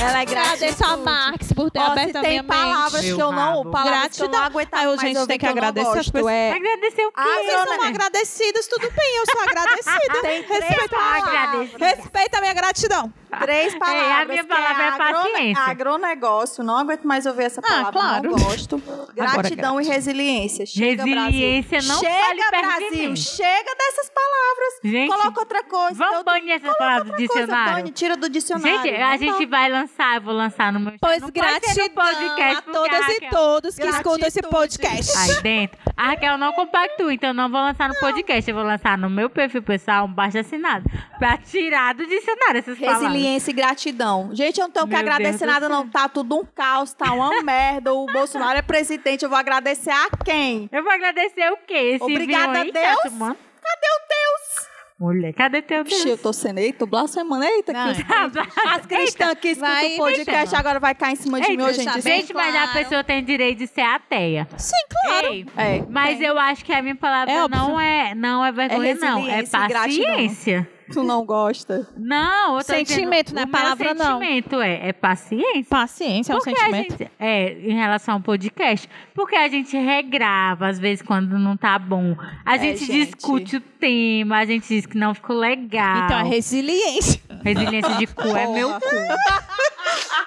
Ela 0.00 0.18
é 0.18 0.22
Agradeço 0.22 0.84
a 0.84 0.96
Max 0.96 1.52
por 1.52 1.70
ter 1.70 1.80
se 1.80 1.86
aberto 1.86 2.16
a 2.16 2.20
tem 2.20 2.30
minha 2.30 2.44
palavras 2.44 3.04
Meu 3.04 3.16
que 3.16 3.22
eu 3.22 3.32
não. 3.32 3.70
Palavras 3.70 4.16
que 4.16 4.22
eu 4.22 4.26
não 4.28 4.32
Gratidão. 4.32 4.42
aguentava 4.44 4.82
Aí 4.82 4.88
a 4.92 4.96
gente 4.96 5.26
tem 5.26 5.38
que 5.38 5.46
eu 5.46 5.50
não 5.50 5.56
agradecer 5.58 5.98
as 5.98 6.08
pessoas. 6.10 6.32
É. 6.32 6.52
Agradecer 6.52 7.02
o 7.06 7.12
quê? 7.12 7.20
Ah, 7.20 7.24
Vocês 7.24 7.54
Agrone- 7.60 7.78
são 7.78 7.86
agradecidas, 8.20 8.66
tudo 8.66 8.90
bem, 8.90 9.16
eu 9.16 9.24
sou 9.32 9.40
agradecida. 9.42 10.20
Tem 10.22 10.42
três 10.42 10.62
Respeita, 10.62 10.96
palavras. 10.96 11.70
respeita 11.78 12.38
a 12.38 12.40
minha 12.40 12.54
gratidão. 12.54 13.12
Três 13.40 13.74
palavras. 13.78 14.20
a 14.20 14.24
minha 14.24 14.42
que 14.42 14.48
palavra 14.48 14.82
é 14.82 14.88
agrone- 14.88 15.30
paciência. 15.32 15.62
Agronegócio. 15.64 16.64
Não 16.64 16.76
aguento 16.78 17.04
mais 17.04 17.26
ouvir 17.26 17.44
essa 17.44 17.60
Ah, 17.60 17.68
palavra. 17.68 17.92
claro. 17.92 18.30
Não 18.30 18.38
gosto. 18.38 18.82
Gratidão 19.14 19.70
Agora, 19.78 19.84
e 19.84 19.88
resiliência. 19.88 20.66
Chega, 20.66 21.04
Resiliência 21.04 21.70
Brasil. 21.78 21.92
não 21.94 22.00
Chega, 22.00 22.24
fale 22.26 22.40
perto 22.50 22.60
de 22.60 22.66
Brasil. 22.88 23.10
mim. 23.10 23.16
Chega 23.16 23.74
dessas 23.76 24.10
palavras. 24.10 24.74
Gente, 24.82 25.10
Coloca 25.10 25.40
outra 25.40 25.62
coisa. 25.62 25.94
Vamos 25.94 26.22
banir 26.24 26.50
essas 26.56 26.76
palavras 26.76 27.06
do 27.06 27.12
coisa, 27.16 27.32
dicionário. 27.34 27.74
bane, 27.76 27.90
tira 27.92 28.16
do 28.16 28.28
dicionário. 28.28 28.82
Gente, 28.82 28.94
a 29.00 29.10
Não 29.10 29.18
gente 29.18 29.46
vai 29.46 29.70
lançar, 29.70 30.16
eu 30.16 30.22
vou 30.22 30.34
lançar 30.34 30.72
no 30.72 30.80
meu 30.80 30.92
Pois 31.00 31.20
não 31.22 31.30
gratidão 31.30 31.88
podcast, 31.90 32.56
a 32.56 32.62
todas 32.72 33.08
e 33.08 33.20
todos 33.30 33.76
que 33.76 33.86
escutam 33.86 34.26
esse 34.28 34.42
podcast. 34.42 35.16
Aí 35.16 35.40
dentro. 35.42 35.78
A 35.96 36.06
Raquel 36.08 36.36
não 36.38 36.52
compactua, 36.52 37.12
então 37.14 37.30
eu 37.30 37.34
não 37.34 37.48
vou 37.48 37.60
lançar 37.60 37.88
no 37.88 37.94
podcast. 37.94 38.09
Eu 38.48 38.54
vou 38.54 38.64
lançar 38.64 38.98
no 38.98 39.08
meu 39.08 39.30
perfil 39.30 39.62
pessoal, 39.62 40.06
um 40.06 40.12
baixo 40.12 40.38
assinado. 40.38 40.84
Pra 41.18 41.36
tirar 41.38 41.94
do 41.94 42.06
dicionário 42.06 42.58
essas 42.58 42.78
palavras. 42.78 43.02
Resiliência 43.02 43.50
e 43.50 43.54
gratidão. 43.54 44.30
Gente, 44.32 44.60
eu 44.60 44.66
não 44.66 44.72
tenho 44.72 44.86
que 44.86 44.92
Meu 44.92 45.00
agradecer 45.00 45.38
Deus 45.38 45.52
nada, 45.52 45.68
não. 45.68 45.88
Tá 45.88 46.08
tudo 46.08 46.40
um 46.40 46.44
caos, 46.44 46.92
tá 46.92 47.12
uma 47.12 47.40
merda. 47.42 47.92
O 47.92 48.06
Bolsonaro 48.06 48.58
é 48.58 48.62
presidente. 48.62 49.24
Eu 49.24 49.28
vou 49.28 49.38
agradecer 49.38 49.90
a 49.90 50.08
quem? 50.24 50.68
Eu 50.72 50.82
vou 50.82 50.92
agradecer 50.92 51.50
o 51.52 51.56
quê? 51.66 51.74
Esse 51.94 52.04
Obrigada 52.04 52.64
Deus. 52.64 52.72
Tá? 52.72 53.36
Cadê 53.60 53.86
o 53.86 54.00
Deus? 54.08 54.59
Mulher, 55.00 55.32
cadê 55.32 55.62
teu 55.62 55.82
Deus? 55.82 55.96
Vixe, 55.96 56.10
eu 56.10 56.18
tô 56.18 56.30
sendo, 56.30 56.58
eita, 56.58 56.84
blasfemando. 56.84 57.42
Eita, 57.42 57.72
Não, 57.72 57.94
que 57.94 58.04
Tá, 58.04 58.74
As 58.74 58.84
cristãs 58.84 59.34
que 59.40 59.48
escutam 59.48 59.94
o 59.94 59.96
podcast 59.96 60.54
agora 60.54 60.78
vai 60.78 60.94
cair 60.94 61.14
em 61.14 61.16
cima 61.16 61.40
de 61.40 61.50
Ei, 61.50 61.56
mim 61.56 61.62
hoje 61.62 61.80
em 61.80 61.90
dia. 61.90 62.02
Gente, 62.02 62.34
mas 62.34 62.54
a 62.54 62.58
claro. 62.64 62.72
pessoa 62.78 63.02
tem 63.02 63.24
direito 63.24 63.58
de 63.60 63.66
ser 63.66 63.80
ateia. 63.80 64.46
Sim, 64.58 64.76
claro. 64.90 65.26
Ei, 65.28 65.46
É, 65.56 65.82
mas 65.88 66.18
tem. 66.18 66.26
eu 66.26 66.38
acho 66.38 66.62
que 66.62 66.72
a 66.72 66.82
minha 66.82 66.94
palavra 66.94 67.32
É 67.32 67.48
não 67.48 67.80
é, 67.80 68.14
não 68.14 68.44
é 68.44 68.52
vergonha, 68.52 68.94
não. 68.96 69.26
É 69.26 69.40
e 69.40 69.46
gratidão. 69.46 69.80
paciência. 69.80 70.68
Tu 70.92 71.02
não 71.04 71.24
gosta? 71.24 71.88
Não, 71.96 72.58
eu 72.58 72.64
tô 72.64 72.72
Sentimento, 72.72 73.32
dizendo, 73.32 73.36
não 73.36 73.42
é 73.42 73.46
palavra, 73.46 73.94
não. 73.94 74.18
sentimento 74.20 74.60
é, 74.60 74.88
é 74.88 74.92
paciência. 74.92 75.64
Paciência 75.68 76.32
é 76.32 76.36
um 76.36 76.38
Porque 76.38 76.50
a 76.50 76.56
sentimento. 76.64 76.90
gente, 76.98 77.10
é, 77.18 77.52
em 77.60 77.74
relação 77.74 78.14
ao 78.14 78.20
podcast, 78.20 78.88
porque 79.14 79.36
a 79.36 79.48
gente 79.48 79.76
regrava, 79.76 80.66
às 80.68 80.78
vezes, 80.78 81.02
quando 81.02 81.38
não 81.38 81.56
tá 81.56 81.78
bom. 81.78 82.16
A 82.44 82.56
É, 82.56 82.58
gente, 82.58 82.84
gente. 82.86 83.06
discute 83.06 83.56
o 83.56 83.60
tema, 83.60 84.38
a 84.38 84.44
gente 84.44 84.66
diz 84.68 84.86
que 84.86 84.98
não 84.98 85.14
ficou 85.14 85.36
legal. 85.36 86.04
Então 86.06 86.18
é 86.18 86.24
resiliência. 86.24 87.20
Resiliência 87.42 87.94
de 87.96 88.06
cu 88.06 88.28
é 88.36 88.46
meu 88.46 88.70
cu. 88.70 88.80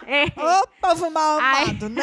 É. 0.06 0.26
Ô, 0.26 0.68
povo 0.82 1.10
mal 1.12 1.40
amado, 1.40 1.88
né? 1.90 2.02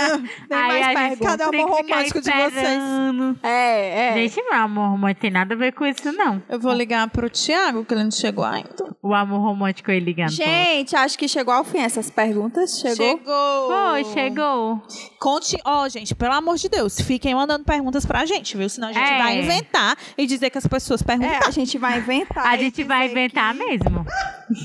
Tem 0.49 0.59
Aí 0.59 0.69
mais 0.69 0.87
a 0.87 0.89
gente 0.89 0.97
perguntas? 1.19 1.27
Cadê 1.27 1.45
o 1.45 1.51
tem 1.51 1.63
amor 1.63 1.77
romântico 1.77 2.21
de 2.21 2.31
vocês? 2.31 3.37
É, 3.43 4.09
é. 4.09 4.15
Gente, 4.15 4.43
meu 4.43 4.55
amor 4.55 4.89
romântico 4.91 5.21
tem 5.21 5.31
nada 5.31 5.55
a 5.55 5.57
ver 5.57 5.73
com 5.73 5.85
isso, 5.85 6.11
não. 6.13 6.43
Eu 6.49 6.59
vou 6.59 6.73
ligar 6.73 7.09
pro 7.11 7.29
Thiago, 7.29 7.85
que 7.85 7.93
ele 7.93 8.05
não 8.05 8.11
chegou 8.11 8.45
ainda. 8.45 8.71
O 9.03 9.13
amor 9.15 9.41
romântico 9.41 9.91
ele 9.91 10.07
ligando. 10.07 10.31
Gente, 10.31 10.97
acho 10.97 11.19
que 11.19 11.29
chegou 11.29 11.53
ao 11.53 11.63
fim 11.63 11.79
essas 11.81 12.11
perguntas. 12.11 12.81
Chegou? 12.81 13.07
Chegou. 13.19 13.69
Foi, 13.71 14.05
chegou. 14.05 14.83
Conte, 15.19 15.57
ó, 15.65 15.89
gente, 15.89 16.15
pelo 16.15 16.33
amor 16.33 16.57
de 16.57 16.69
Deus, 16.71 17.01
fiquem 17.01 17.35
mandando 17.35 17.65
perguntas 17.65 18.07
pra 18.07 18.25
gente, 18.25 18.57
viu? 18.57 18.69
Senão 18.69 18.89
a 18.89 18.93
gente 18.93 19.11
É. 19.13 19.19
vai 19.19 19.39
inventar 19.39 19.97
e 20.17 20.27
dizer 20.27 20.49
que 20.51 20.57
as 20.59 20.67
pessoas 20.67 21.03
É, 21.03 21.05
perguntaram. 21.05 21.47
a 21.47 21.51
gente 21.51 21.77
vai 21.77 21.99
inventar. 21.99 22.47
A 22.47 22.57
gente 22.57 22.83
vai 22.83 23.07
inventar 23.11 23.53
que 23.55 23.59
mesmo. 23.59 24.07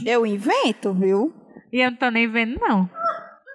Eu 0.06 0.26
invento, 0.26 0.35
viu? 0.94 1.34
E 1.72 1.80
eu 1.82 1.92
não 1.92 1.98
tô 1.98 2.10
nem 2.10 2.28
vendo, 2.28 2.60
não. 2.60 2.90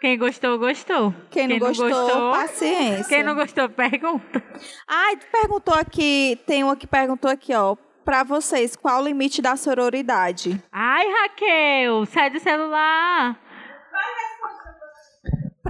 Quem 0.01 0.17
gostou, 0.19 0.59
gostou. 0.59 1.15
Quem 1.31 1.47
não, 1.47 1.59
gostou, 1.59 2.33
paciência. 2.33 3.05
Quem 3.05 3.23
não 3.23 3.35
gostou, 3.35 3.69
pergunta. 3.69 4.43
Ai, 4.89 5.17
tu 5.17 5.27
perguntou 5.31 5.75
aqui, 5.75 6.39
tem 6.47 6.65
uma 6.65 6.75
que 6.75 6.87
perguntou 6.87 7.31
aqui, 7.31 7.55
ó. 7.55 7.77
Pra 8.03 8.25
vocês, 8.25 8.75
qual 8.75 9.03
o 9.03 9.05
limite 9.05 9.43
da 9.43 9.57
sororidade? 9.57 10.61
Ai, 10.73 11.07
Raquel, 11.07 12.07
sai 12.07 12.31
do 12.31 12.41
celular. 12.41 13.39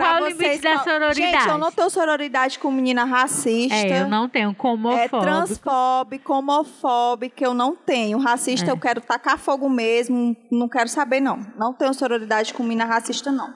Qual 0.00 0.16
o 0.16 0.18
vocês, 0.24 0.38
limite 0.38 0.62
da 0.62 0.72
qual- 0.74 0.84
sororidade? 0.84 1.14
Gente, 1.32 1.48
eu 1.48 1.58
não 1.58 1.72
tenho 1.72 1.90
sororidade 1.90 2.58
com 2.58 2.70
menina 2.70 3.04
racista. 3.04 3.74
É, 3.76 4.02
eu 4.02 4.08
não 4.08 4.28
tenho 4.28 4.54
com 4.54 4.68
É 4.68 4.72
homofóbico. 4.72 5.20
transfóbica, 5.20 6.32
homofóbica, 6.32 7.44
eu 7.44 7.54
não 7.54 7.74
tenho. 7.76 8.18
Racista, 8.18 8.68
É. 8.68 8.72
eu 8.72 8.76
quero 8.78 9.00
tacar 9.00 9.38
fogo 9.38 9.68
mesmo, 9.68 10.36
não 10.50 10.68
quero 10.68 10.88
saber, 10.88 11.20
não. 11.20 11.38
Não 11.56 11.72
tenho 11.72 11.92
sororidade 11.94 12.52
com 12.54 12.62
mina 12.62 12.84
racista, 12.84 13.30
não. 13.30 13.52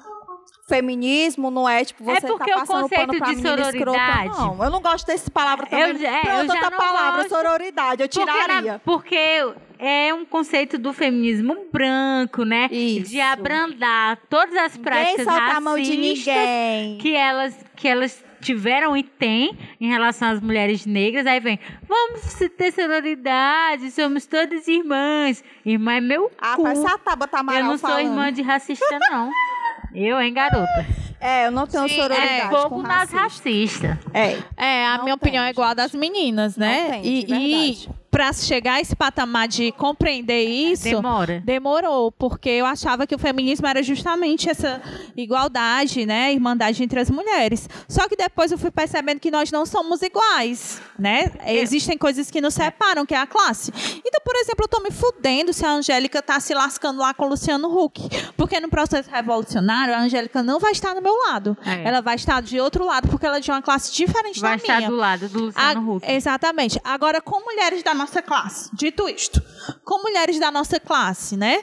Feminismo 0.67 1.51
não 1.51 1.69
é 1.69 1.85
tipo 1.85 2.11
É 2.11 2.15
você 2.21 2.27
porque 2.27 2.51
tá 2.51 2.57
o 2.57 2.61
passando 2.61 2.83
conceito 2.83 3.07
pano 3.07 3.19
pra 3.19 3.27
de 3.29 3.37
menina 3.37 3.57
sororidade- 3.65 4.29
escrota, 4.29 4.41
não. 4.57 4.65
Eu 4.65 4.71
não 4.71 4.81
gosto 4.81 5.07
desse 5.07 5.31
palavra 5.31 5.67
Eu 5.71 5.79
também. 5.89 5.99
já- 5.99 6.09
é, 6.11 6.21
Pronto, 6.23 6.39
eu 6.41 6.47
já 6.47 6.53
outra 6.55 6.71
não 6.71 6.79
palavra, 6.79 7.23
gosto. 7.23 7.29
sororidade, 7.37 8.03
eu 8.03 8.09
Porque, 8.09 8.25
na- 8.25 8.33
tiraria. 8.45 8.81
porque 8.83 9.53
é 9.79 10.15
um 10.15 10.25
conceito 10.25 10.79
do 10.79 10.93
feminismo 10.95 11.67
branco, 11.71 12.45
né? 12.45 12.69
Isso. 12.71 13.11
De 13.11 13.21
abrandar 13.21 14.19
todas 14.31 14.55
as 14.57 14.77
práticas 14.79 15.25
solta 15.25 15.53
a 15.57 15.61
mão 15.61 15.77
de 15.77 15.83
racistas 15.95 16.35
ninguém. 16.35 16.99
que 16.99 17.15
elas, 17.15 17.55
que 17.77 17.87
elas 17.87 18.25
tiveram 18.41 18.97
e 18.97 19.03
têm 19.03 19.59
em 19.79 19.89
relação 19.89 20.29
às 20.29 20.41
mulheres 20.41 20.87
negras. 20.87 21.27
Aí 21.27 21.41
vem, 21.41 21.59
vamos 21.87 22.23
ter 22.57 22.73
sororidade, 22.73 23.91
somos 23.91 24.27
todas 24.27 24.67
irmãs. 24.67 25.45
Irmã 25.65 25.93
é 25.95 26.01
meu 26.01 26.31
Ah, 26.39 26.57
cu. 26.57 26.63
parece 26.63 26.87
a 26.87 26.97
Tabata 26.99 27.39
Amaral 27.41 27.61
Eu 27.61 27.67
não 27.67 27.77
sou 27.79 27.91
falando. 27.91 28.07
irmã 28.07 28.33
de 28.33 28.41
racista, 28.41 28.99
não. 29.11 29.31
Eu, 29.95 30.21
hein, 30.21 30.35
garota? 30.35 30.87
É, 31.21 31.47
eu 31.47 31.51
não 31.53 31.67
tenho 31.67 31.89
Sim, 31.89 31.95
sororidade 31.95 32.29
É 32.33 32.49
fogo 32.51 32.83
nas 32.83 33.11
racista. 33.11 33.19
racistas. 33.19 33.99
É. 34.13 34.39
É, 34.57 34.87
a 34.87 34.97
Não 34.99 35.05
minha 35.05 35.17
tem, 35.17 35.29
opinião 35.29 35.45
é 35.45 35.51
igual 35.51 35.69
a 35.69 35.75
das 35.75 35.95
meninas, 35.95 36.57
né? 36.57 36.83
Não 36.83 37.01
tem, 37.01 37.71
e, 37.71 37.89
pra 38.15 38.33
chegar 38.33 38.75
a 38.75 38.81
esse 38.81 38.95
patamar 38.95 39.49
de 39.49 39.73
compreender 39.73 40.45
isso, 40.45 40.85
Demora. 40.85 41.43
demorou, 41.45 42.13
porque 42.13 42.49
eu 42.49 42.65
achava 42.65 43.09
que 43.09 43.15
o 43.15 43.19
feminismo 43.19 43.67
era 43.67 43.83
justamente 43.83 44.49
essa 44.49 44.81
igualdade, 45.17 46.07
né, 46.07 46.33
irmandade 46.33 46.83
entre 46.83 47.01
as 47.01 47.11
mulheres. 47.11 47.69
Só 47.89 48.09
que 48.09 48.15
depois 48.15 48.53
eu 48.53 48.59
fui 48.59 48.71
percebendo 48.71 49.19
que 49.19 49.31
nós 49.33 49.51
não 49.51 49.67
somos 49.67 50.01
iguais, 50.03 50.81
né? 50.97 51.33
Existem 51.47 51.99
coisas 51.99 52.31
que 52.31 52.41
nos 52.41 52.55
separam, 52.55 53.05
que 53.05 53.15
é 53.15 53.19
a 53.19 53.27
classe. 53.27 53.73
Então, 54.07 54.21
por 54.25 54.37
exemplo, 54.37 54.65
eu 54.65 54.69
tô 54.69 54.81
me 54.81 54.93
fudendo 54.93 55.53
se 55.53 55.67
a 55.67 55.71
Angélica 55.71 56.23
tá 56.23 56.39
se 56.39 56.55
lascando 56.55 57.01
lá 57.01 57.13
com 57.15 57.25
o 57.25 57.29
Luciano 57.31 57.67
Huck, 57.69 58.01
porque 58.37 58.61
no 58.61 58.69
processo 58.69 59.11
revolucionário 59.11 59.93
a 59.93 59.99
Angélica 59.99 60.41
não 60.43 60.61
vai 60.61 60.71
estar 60.71 60.95
do 60.95 61.03
meu 61.03 61.15
lado. 61.29 61.57
É. 61.67 61.89
Ela 61.89 62.01
vai 62.01 62.15
estar 62.15 62.41
de 62.43 62.61
outro 62.61 62.85
lado, 62.87 63.09
porque 63.09 63.27
ela 63.27 63.39
é 63.39 63.41
de 63.41 63.51
uma 63.51 63.61
classe 63.63 63.93
diferente 63.93 64.39
Vai 64.41 64.53
da 64.53 64.57
estar 64.57 64.77
minha. 64.77 64.89
do 64.91 64.97
lado 64.97 65.29
do 65.29 65.47
Luciano 65.47 65.81
A- 65.91 65.95
Huck. 65.97 66.07
Exatamente. 66.13 66.81
Agora, 66.85 67.21
com 67.21 67.41
mulheres 67.45 67.83
da 67.83 67.93
nossa 67.95 68.04
classe, 68.23 68.71
dito 68.75 69.09
isto, 69.09 69.43
com 69.85 70.03
mulheres 70.03 70.39
da 70.39 70.51
nossa 70.51 70.79
classe, 70.81 71.37
né? 71.37 71.63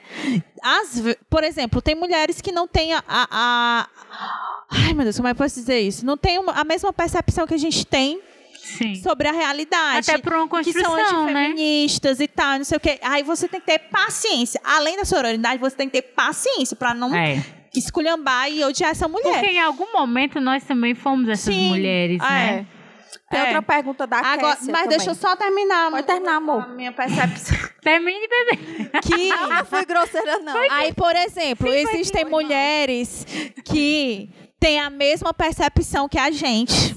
Ve- 1.01 1.18
por 1.30 1.43
exemplo, 1.43 1.81
tem 1.81 1.95
mulheres 1.95 2.39
que 2.41 2.51
não 2.51 2.68
têm 2.68 2.93
a, 2.93 3.03
a- 3.07 3.27
a- 3.31 3.88
Ai, 4.69 4.93
meu 4.93 5.03
Deus, 5.03 5.15
como 5.18 5.27
é 5.27 5.34
que 5.34 5.41
eu 5.41 5.45
posso 5.45 5.55
dizer 5.59 5.80
isso? 5.80 6.05
Não 6.05 6.15
tem 6.18 6.38
uma- 6.39 6.53
a 6.53 6.63
mesma 6.63 6.93
percepção 6.93 7.45
que 7.47 7.53
a 7.53 7.57
gente 7.57 7.85
tem 7.85 8.22
Sim. 8.77 8.95
sobre 8.95 9.27
a 9.27 9.31
realidade. 9.31 10.09
Até 10.09 10.18
por 10.22 10.34
uma 10.34 10.47
que 10.63 10.72
são 10.72 10.84
construção, 10.84 11.26
né? 11.26 11.53
e 12.22 12.27
tal, 12.27 12.57
não 12.57 12.63
sei 12.63 12.77
o 12.77 12.80
quê. 12.80 12.99
Aí 13.01 13.23
você 13.23 13.47
tem 13.47 13.59
que 13.59 13.65
ter 13.65 13.80
paciência. 13.80 14.61
Além 14.63 14.95
da 14.97 15.03
sororidade, 15.05 15.59
você 15.59 15.76
tem 15.76 15.89
que 15.89 16.01
ter 16.01 16.07
paciência 16.13 16.76
pra 16.77 16.93
não 16.93 17.13
É. 17.13 17.43
esculhambar 17.76 18.49
e 18.51 18.63
odiar 18.63 18.91
essa 18.91 19.07
mulher. 19.07 19.31
Porque 19.39 19.47
em 19.47 19.59
algum 19.59 19.91
momento 19.93 20.39
nós 20.39 20.63
também 20.63 20.93
fomos 20.95 21.27
essas 21.27 21.53
Sim. 21.53 21.69
mulheres, 21.69 22.19
Ah, 22.22 22.30
né? 22.30 22.65
é. 22.77 22.81
Tem 23.32 23.40
É. 23.40 23.44
outra 23.45 23.62
pergunta 23.62 24.06
da 24.06 24.18
Agora, 24.20 24.58
mas 24.60 24.60
também. 24.68 24.88
deixa 24.90 25.10
eu 25.12 25.16
só 25.16 25.36
terminar. 25.36 25.90
Pode 25.90 26.06
terminar, 26.06 26.36
amor. 26.36 26.64
A 26.64 26.68
minha 26.68 26.91
percepção. 26.91 27.58
Termine, 27.82 28.28
bebê. 28.28 28.58
Que 29.02 29.30
não 29.49 29.66
fui 29.66 29.86
grosseira, 29.86 30.38
não. 30.40 30.56
Aí, 30.72 30.94
por 30.94 31.16
exemplo, 31.16 31.68
existem 31.68 32.26
mulheres 32.26 33.26
que 33.66 34.30
têm 34.60 34.80
a 34.80 34.90
mesma 34.90 35.34
percepção 35.34 36.08
que 36.08 36.20
a 36.20 36.30
gente, 36.30 36.95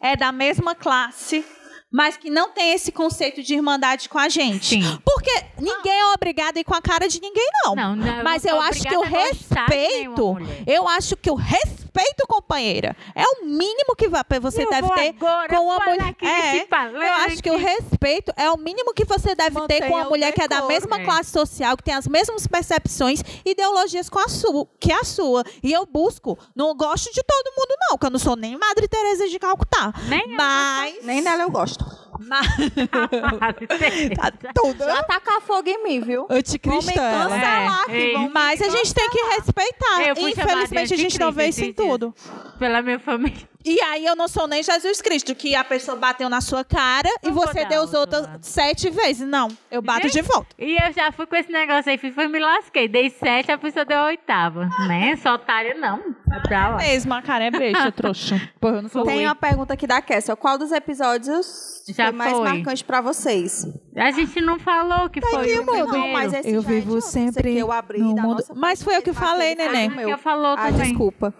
é 0.00 0.14
da 0.16 0.32
mesma 0.32 0.74
classe, 0.74 1.42
mas 1.90 2.16
que 2.16 2.28
não 2.28 2.50
tem 2.50 2.72
esse 2.72 2.90
conceito 2.92 3.42
de 3.42 3.54
irmandade 3.54 4.08
com 4.08 4.18
a 4.18 4.28
gente. 4.28 4.66
Sim. 4.66 4.98
Porque 5.04 5.30
ninguém 5.58 5.92
é 6.00 6.12
obrigado 6.12 6.56
a 6.56 6.60
ir 6.60 6.64
com 6.64 6.74
a 6.74 6.82
cara 6.82 7.08
de 7.08 7.20
ninguém, 7.20 7.48
não. 7.64 7.74
Não, 7.74 7.96
não, 7.96 8.24
Mas 8.24 8.44
eu 8.44 8.50
sou 8.52 8.60
acho 8.60 8.82
que 8.82 8.96
o 8.96 9.02
a 9.02 9.06
respeito, 9.06 10.36
eu 10.66 10.88
acho 10.88 11.16
que 11.16 11.30
o 11.30 11.34
respeito, 11.34 12.26
companheira, 12.28 12.94
é 13.14 13.22
o 13.24 13.44
mínimo 13.46 13.96
que 13.96 14.08
você 14.38 14.64
Eu 14.64 14.68
deve 14.70 14.88
ter 14.90 15.08
agora 15.16 15.48
com 15.48 15.64
uma 15.64 15.78
falar 15.78 15.90
mulher. 15.96 16.08
aqui 16.10 16.26
É, 16.26 16.66
eu 17.08 17.12
acho 17.24 17.42
que 17.42 17.50
o 17.50 17.56
respeito 17.56 18.32
é 18.36 18.50
o 18.50 18.56
mínimo 18.58 18.92
que 18.92 19.04
você 19.04 19.34
deve 19.34 19.58
ter 19.66 19.88
com 19.88 19.94
o 19.94 20.08
mulher 20.10 20.32
que 20.32 20.42
é 20.42 20.48
da 20.48 20.62
mesma 20.62 21.00
É. 21.00 21.04
classe 21.04 21.30
social, 21.30 21.76
que 21.76 21.82
tem 21.84 21.94
as 21.94 22.06
mesmas 22.06 22.46
percepções 22.46 23.20
e 23.44 23.50
ideologias 23.52 24.10
com 24.10 24.18
a 24.18 24.28
sua, 24.28 24.66
que 24.78 24.92
a 24.92 25.04
sua. 25.04 25.42
E 25.62 25.72
eu 25.72 25.86
busco, 25.86 26.38
não 26.54 26.74
gosto 26.76 27.10
de 27.12 27.22
todo 27.22 27.54
mundo 27.56 27.74
não, 27.88 27.96
que 27.98 28.06
eu 28.06 28.10
não 28.10 28.18
sou 28.18 28.36
nem 28.36 28.58
Madre 28.58 28.86
Teresa 28.88 29.28
de 29.28 29.38
Calcutá. 29.38 29.94
Nem 30.08 30.20
eu, 30.30 30.36
mas 30.36 31.04
Nem 31.04 31.22
dela 31.22 31.44
eu 31.44 31.50
gosto. 31.50 31.85
Mas 32.20 32.46
tá 34.16 34.32
tudo 34.54 34.84
Já 34.84 35.02
tacar 35.04 35.40
fogo 35.40 35.68
em 35.68 35.82
mim, 35.82 36.00
viu? 36.00 36.26
Vão 36.26 36.34
me 36.34 36.38
anticristã. 36.38 37.00
ela. 37.00 37.28
cancelar 37.28 37.80
É, 37.80 37.82
aqui. 37.82 37.92
ei. 37.92 38.12
Vão 38.12 38.22
me 38.24 38.28
Mas 38.30 38.62
a 38.62 38.68
gente 38.68 38.94
tem 38.94 39.10
que 39.10 39.22
respeitar. 39.34 40.18
Infelizmente, 40.18 40.94
a 40.94 40.96
gente 40.96 41.18
não 41.18 41.32
vê 41.32 41.46
isso 41.48 41.64
em 41.64 41.72
tudo. 41.72 42.14
Pela 42.58 42.82
minha 42.82 42.98
família. 42.98 43.48
E 43.68 43.80
aí 43.82 44.06
eu 44.06 44.14
não 44.14 44.28
sou 44.28 44.46
nem 44.46 44.62
Jesus 44.62 45.02
Cristo, 45.02 45.34
que 45.34 45.56
a 45.56 45.64
pessoa 45.64 45.96
bateu 45.96 46.28
na 46.28 46.40
sua 46.40 46.64
cara 46.64 47.08
e 47.20 47.26
Eu 47.26 47.34
você 47.34 47.64
deu 47.64 47.82
os 47.82 47.92
outros 47.92 48.28
sete 48.40 48.88
vezes. 48.90 49.26
Não, 49.26 49.48
eu 49.70 49.82
bato 49.82 50.02
Gente, 50.08 50.12
de 50.12 50.22
volta. 50.22 50.46
E 50.56 50.76
eu 50.76 50.92
já 50.92 51.10
fui 51.10 51.26
com 51.26 51.34
esse 51.34 51.50
negócio 51.50 51.90
aí, 51.90 51.98
fui, 51.98 52.12
fui 52.12 52.28
me 52.28 52.38
lasquei. 52.38 52.86
Dei 52.86 53.10
sete, 53.10 53.50
a 53.50 53.58
pessoa 53.58 53.84
deu 53.84 53.98
a 53.98 54.06
oitava. 54.06 54.66
Né? 54.86 55.16
Só 55.16 55.34
otária 55.34 55.74
não. 55.74 55.98
É 56.32 56.40
pra 56.46 56.68
lá. 56.68 56.76
Mesmo, 56.76 57.12
a 57.12 57.20
cara 57.22 57.44
é 57.46 57.50
beijo, 57.50 57.90
trouxa. 57.92 58.40
Porra, 58.60 58.76
eu 58.76 58.82
não 58.82 58.88
sou 58.88 59.02
Tem 59.04 59.16
ruim. 59.16 59.24
uma 59.26 59.34
pergunta 59.34 59.74
aqui 59.74 59.86
da 59.86 60.00
Kessia. 60.00 60.36
Qual 60.36 60.56
dos 60.56 60.70
episódios 60.70 61.82
Já 61.88 62.04
foi 62.04 62.12
mais 62.12 62.32
foi. 62.32 62.44
marcante 62.48 62.84
pra 62.84 63.00
vocês? 63.00 63.66
A 63.96 64.12
gente 64.12 64.40
não 64.40 64.60
falou 64.60 65.10
que 65.10 65.20
foi 65.20 65.40
aqui, 65.40 65.58
o 65.58 65.64
primeiro. 65.64 65.88
Não, 65.88 66.08
mas 66.12 66.32
esse 66.32 66.48
Eu 66.50 66.62
já 66.62 66.68
é 66.68 66.72
vivo. 66.72 66.98
Esse 66.98 67.08
sempre 67.10 67.50
aqui 67.50 67.58
eu 67.58 67.72
abri 67.72 67.98
no 67.98 68.14
mundo- 68.14 68.44
Mas 68.54 68.80
foi 68.80 68.96
eu 68.96 69.02
que 69.02 69.10
ele 69.10 69.16
falei, 69.18 69.56
neném. 69.56 69.88
no 69.88 69.96
meu. 69.96 70.08
Ela 70.10 70.18
falou 70.18 70.52
Ah, 70.56 70.66
também. 70.70 70.88
desculpa. 70.90 71.34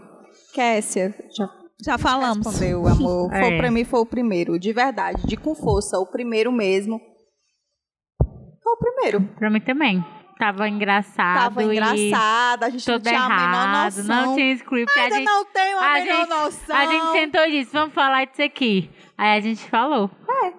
Kessia, 0.52 1.14
já 1.36 1.48
Já 1.84 1.98
falamos. 1.98 2.46
respondeu, 2.46 2.86
amor. 2.86 3.28
Foi, 3.34 3.54
É. 3.54 3.58
pra 3.58 3.70
mim 3.70 3.84
foi 3.84 4.00
o 4.00 4.06
primeiro, 4.06 4.58
de 4.58 4.72
verdade, 4.72 5.26
de 5.26 5.36
com 5.36 5.54
força, 5.54 5.98
o 5.98 6.06
primeiro 6.06 6.50
mesmo. 6.50 6.98
Foi 8.62 8.72
o 8.72 8.78
primeiro. 8.78 9.20
Pra 9.38 9.50
mim 9.50 9.60
também. 9.60 10.04
Tava 10.38 10.68
engraçado. 10.68 11.38
Tava 11.54 11.62
e 11.62 11.66
engraçado, 11.66 12.64
a 12.64 12.68
gente 12.70 12.86
não 12.86 12.96
Tudo 12.98 13.08
tinha 13.08 13.20
a 13.20 13.28
menor 13.28 13.42
errado. 13.44 13.84
noção. 13.96 14.04
Não 14.26 14.34
tinha 14.34 14.52
script. 14.52 14.98
a 14.98 15.02
Ainda 15.02 15.14
gente, 15.16 15.24
não 15.24 15.44
tenho 15.46 15.78
a, 15.78 15.86
a 15.86 15.92
menor 15.94 16.16
gente, 16.16 16.28
noção. 16.28 16.76
a 16.76 16.86
gente 16.86 17.12
sentou 17.12 17.40
e 17.46 17.50
disse, 17.52 17.72
vamos 17.72 17.94
falar 17.94 18.26
disso 18.26 18.42
aqui. 18.42 18.90
Aí 19.16 19.38
a 19.38 19.40
gente 19.40 19.62
falou. 19.70 20.10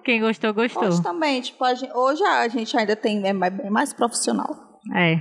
Quem 0.04 0.20
gostou, 0.20 0.52
gostou. 0.52 0.82
Hoje 0.88 1.00
também, 1.02 1.40
tipo, 1.40 1.62
a 1.64 1.74
gente- 1.74 1.92
hoje 1.96 2.24
a 2.24 2.48
gente 2.48 2.76
ainda 2.76 2.96
tem, 2.96 3.24
é 3.28 3.32
mais- 3.32 3.52
bem 3.54 3.70
mais 3.70 3.92
profissional. 3.92 4.48
É. 4.96 5.14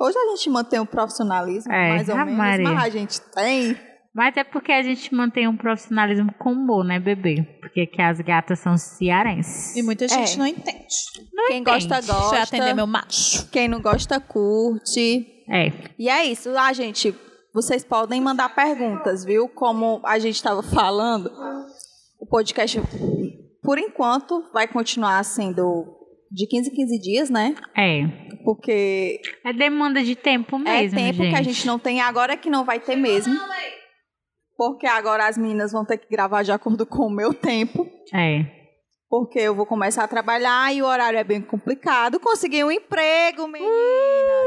Hoje 0.00 0.16
a 0.16 0.30
gente 0.36 0.48
mantém 0.48 0.80
o 0.80 0.86
profissionalismo, 0.86 1.70
É, 1.70 1.88
mais 1.90 2.08
ou 2.08 2.16
menos, 2.16 2.34
Maria. 2.34 2.68
mas 2.70 2.84
a 2.84 2.88
gente 2.88 3.20
tem. 3.34 3.76
Mas 4.14 4.36
é 4.36 4.44
porque 4.44 4.70
a 4.70 4.82
gente 4.82 5.14
mantém 5.14 5.48
um 5.48 5.56
profissionalismo 5.56 6.32
com 6.38 6.52
humor, 6.52 6.84
né, 6.84 6.98
bebê? 7.00 7.42
Porque 7.60 7.86
que 7.86 8.02
as 8.02 8.20
gatas 8.20 8.58
são 8.58 8.76
cearenses. 8.76 9.74
E 9.74 9.82
muita 9.82 10.06
gente 10.06 10.34
É. 10.34 10.36
não 10.36 10.46
entende. 10.46 10.86
Não 11.32 11.48
Quem 11.48 11.60
entende. 11.62 11.86
gosta, 11.88 11.94
Deixa 11.96 12.12
eu 12.12 12.16
gosta. 12.20 12.42
atender 12.42 12.74
meu 12.74 12.86
macho. 12.86 13.48
Quem 13.50 13.68
não 13.68 13.80
gosta, 13.80 14.20
curte. 14.20 15.26
É. 15.48 15.72
E 15.98 16.08
é 16.10 16.24
isso. 16.26 16.50
Ah, 16.56 16.72
gente, 16.74 17.14
vocês 17.54 17.84
podem 17.84 18.20
mandar 18.20 18.54
perguntas, 18.54 19.24
viu? 19.24 19.48
Como 19.48 20.00
a 20.04 20.18
gente 20.18 20.34
estava 20.36 20.62
falando, 20.62 21.30
o 22.20 22.26
podcast, 22.26 22.80
por 23.62 23.78
enquanto, 23.78 24.44
vai 24.52 24.68
continuar 24.68 25.24
sendo 25.24 25.86
de 26.30 26.46
15 26.46 26.70
em 26.70 26.74
15 26.74 26.98
dias, 27.00 27.30
né? 27.30 27.54
É. 27.76 28.02
Porque 28.44 29.20
É 29.44 29.52
demanda 29.52 30.02
de 30.02 30.14
tempo 30.16 30.58
mesmo, 30.58 30.98
é 30.98 31.02
tempo 31.12 31.22
gente. 31.22 31.30
que 31.34 31.38
a 31.40 31.42
gente 31.42 31.66
não 31.66 31.78
tem, 31.78 32.00
agora 32.00 32.34
é 32.34 32.36
que 32.36 32.50
não 32.50 32.64
vai 32.64 32.78
ter 32.80 32.96
mesmo. 32.96 33.34
Porque 34.56 34.86
agora 34.86 35.26
as 35.26 35.36
meninas 35.36 35.72
vão 35.72 35.84
ter 35.84 35.98
que 35.98 36.08
gravar 36.08 36.42
de 36.42 36.52
acordo 36.52 36.86
com 36.86 37.06
o 37.06 37.10
meu 37.10 37.32
tempo. 37.32 37.86
É. 38.12 38.44
Porque 39.08 39.38
eu 39.40 39.54
vou 39.54 39.66
começar 39.66 40.04
a 40.04 40.08
trabalhar 40.08 40.74
e 40.74 40.80
o 40.80 40.86
horário 40.86 41.18
é 41.18 41.24
bem 41.24 41.42
complicado. 41.42 42.18
Consegui 42.18 42.64
um 42.64 42.70
emprego, 42.70 43.46
meninas. 43.46 43.70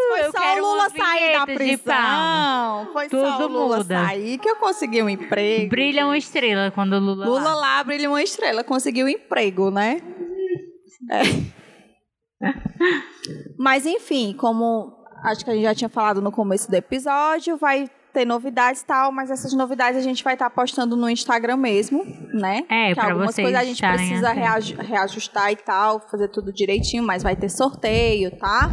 Foi 0.07 0.21
Uh, 0.21 0.23
eu 0.23 0.31
só 0.31 0.55
o 0.55 0.59
Lula 0.59 0.89
sair 0.89 1.33
da 1.33 1.45
prisão. 1.45 2.89
Foi 2.91 3.09
só 3.09 3.37
Tudo 3.37 3.45
o 3.45 3.47
Lula 3.47 3.77
muda. 3.77 4.05
sair 4.05 4.39
que 4.39 4.49
eu 4.49 4.55
consegui 4.55 5.03
um 5.03 5.09
emprego. 5.09 5.69
Brilha 5.69 6.05
uma 6.05 6.17
estrela 6.17 6.71
quando 6.71 6.93
o 6.93 6.99
Lula, 6.99 7.25
Lula 7.25 7.53
lá. 7.53 7.55
lá 7.55 7.83
brilha 7.83 8.09
uma 8.09 8.23
estrela, 8.23 8.63
conseguiu 8.63 9.05
um 9.05 9.09
emprego, 9.09 9.69
né? 9.69 10.01
É. 11.11 11.21
Mas 13.59 13.85
enfim, 13.85 14.33
como 14.33 14.95
acho 15.23 15.45
que 15.45 15.51
a 15.51 15.53
gente 15.53 15.63
já 15.63 15.75
tinha 15.75 15.89
falado 15.89 16.21
no 16.23 16.31
começo 16.31 16.69
do 16.69 16.73
episódio, 16.75 17.55
vai 17.57 17.87
ter 18.15 18.25
novidades 18.25 18.81
e 18.81 18.85
tal, 18.85 19.11
mas 19.11 19.29
essas 19.29 19.53
novidades 19.53 19.99
a 19.99 20.01
gente 20.03 20.23
vai 20.23 20.33
estar 20.33 20.49
postando 20.49 20.95
no 20.95 21.09
Instagram 21.09 21.57
mesmo, 21.57 22.03
né? 22.33 22.63
É, 22.69 22.89
que 22.89 22.95
pra 22.95 23.05
algumas 23.09 23.35
vocês 23.35 23.45
coisas 23.45 23.61
a 23.61 23.65
gente 23.65 23.81
precisa 23.81 24.31
reaju- 24.31 24.77
reajustar 24.79 25.51
e 25.51 25.55
tal, 25.57 25.99
fazer 26.09 26.29
tudo 26.29 26.53
direitinho, 26.53 27.03
mas 27.03 27.21
vai 27.23 27.35
ter 27.35 27.49
sorteio, 27.49 28.31
tá? 28.37 28.71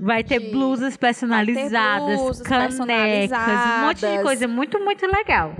Vai 0.00 0.24
ter 0.24 0.40
De- 0.40 0.50
blusas 0.50 0.96
personalizadas, 0.96 2.20
blusas 2.20 2.46
canecas, 2.46 2.74
um 2.80 2.82
monte 2.82 2.88
de 2.88 3.28
personalizadas. 3.28 4.22
coisa 4.22 4.48
muito, 4.48 4.78
muito 4.80 5.06
legal. 5.06 5.54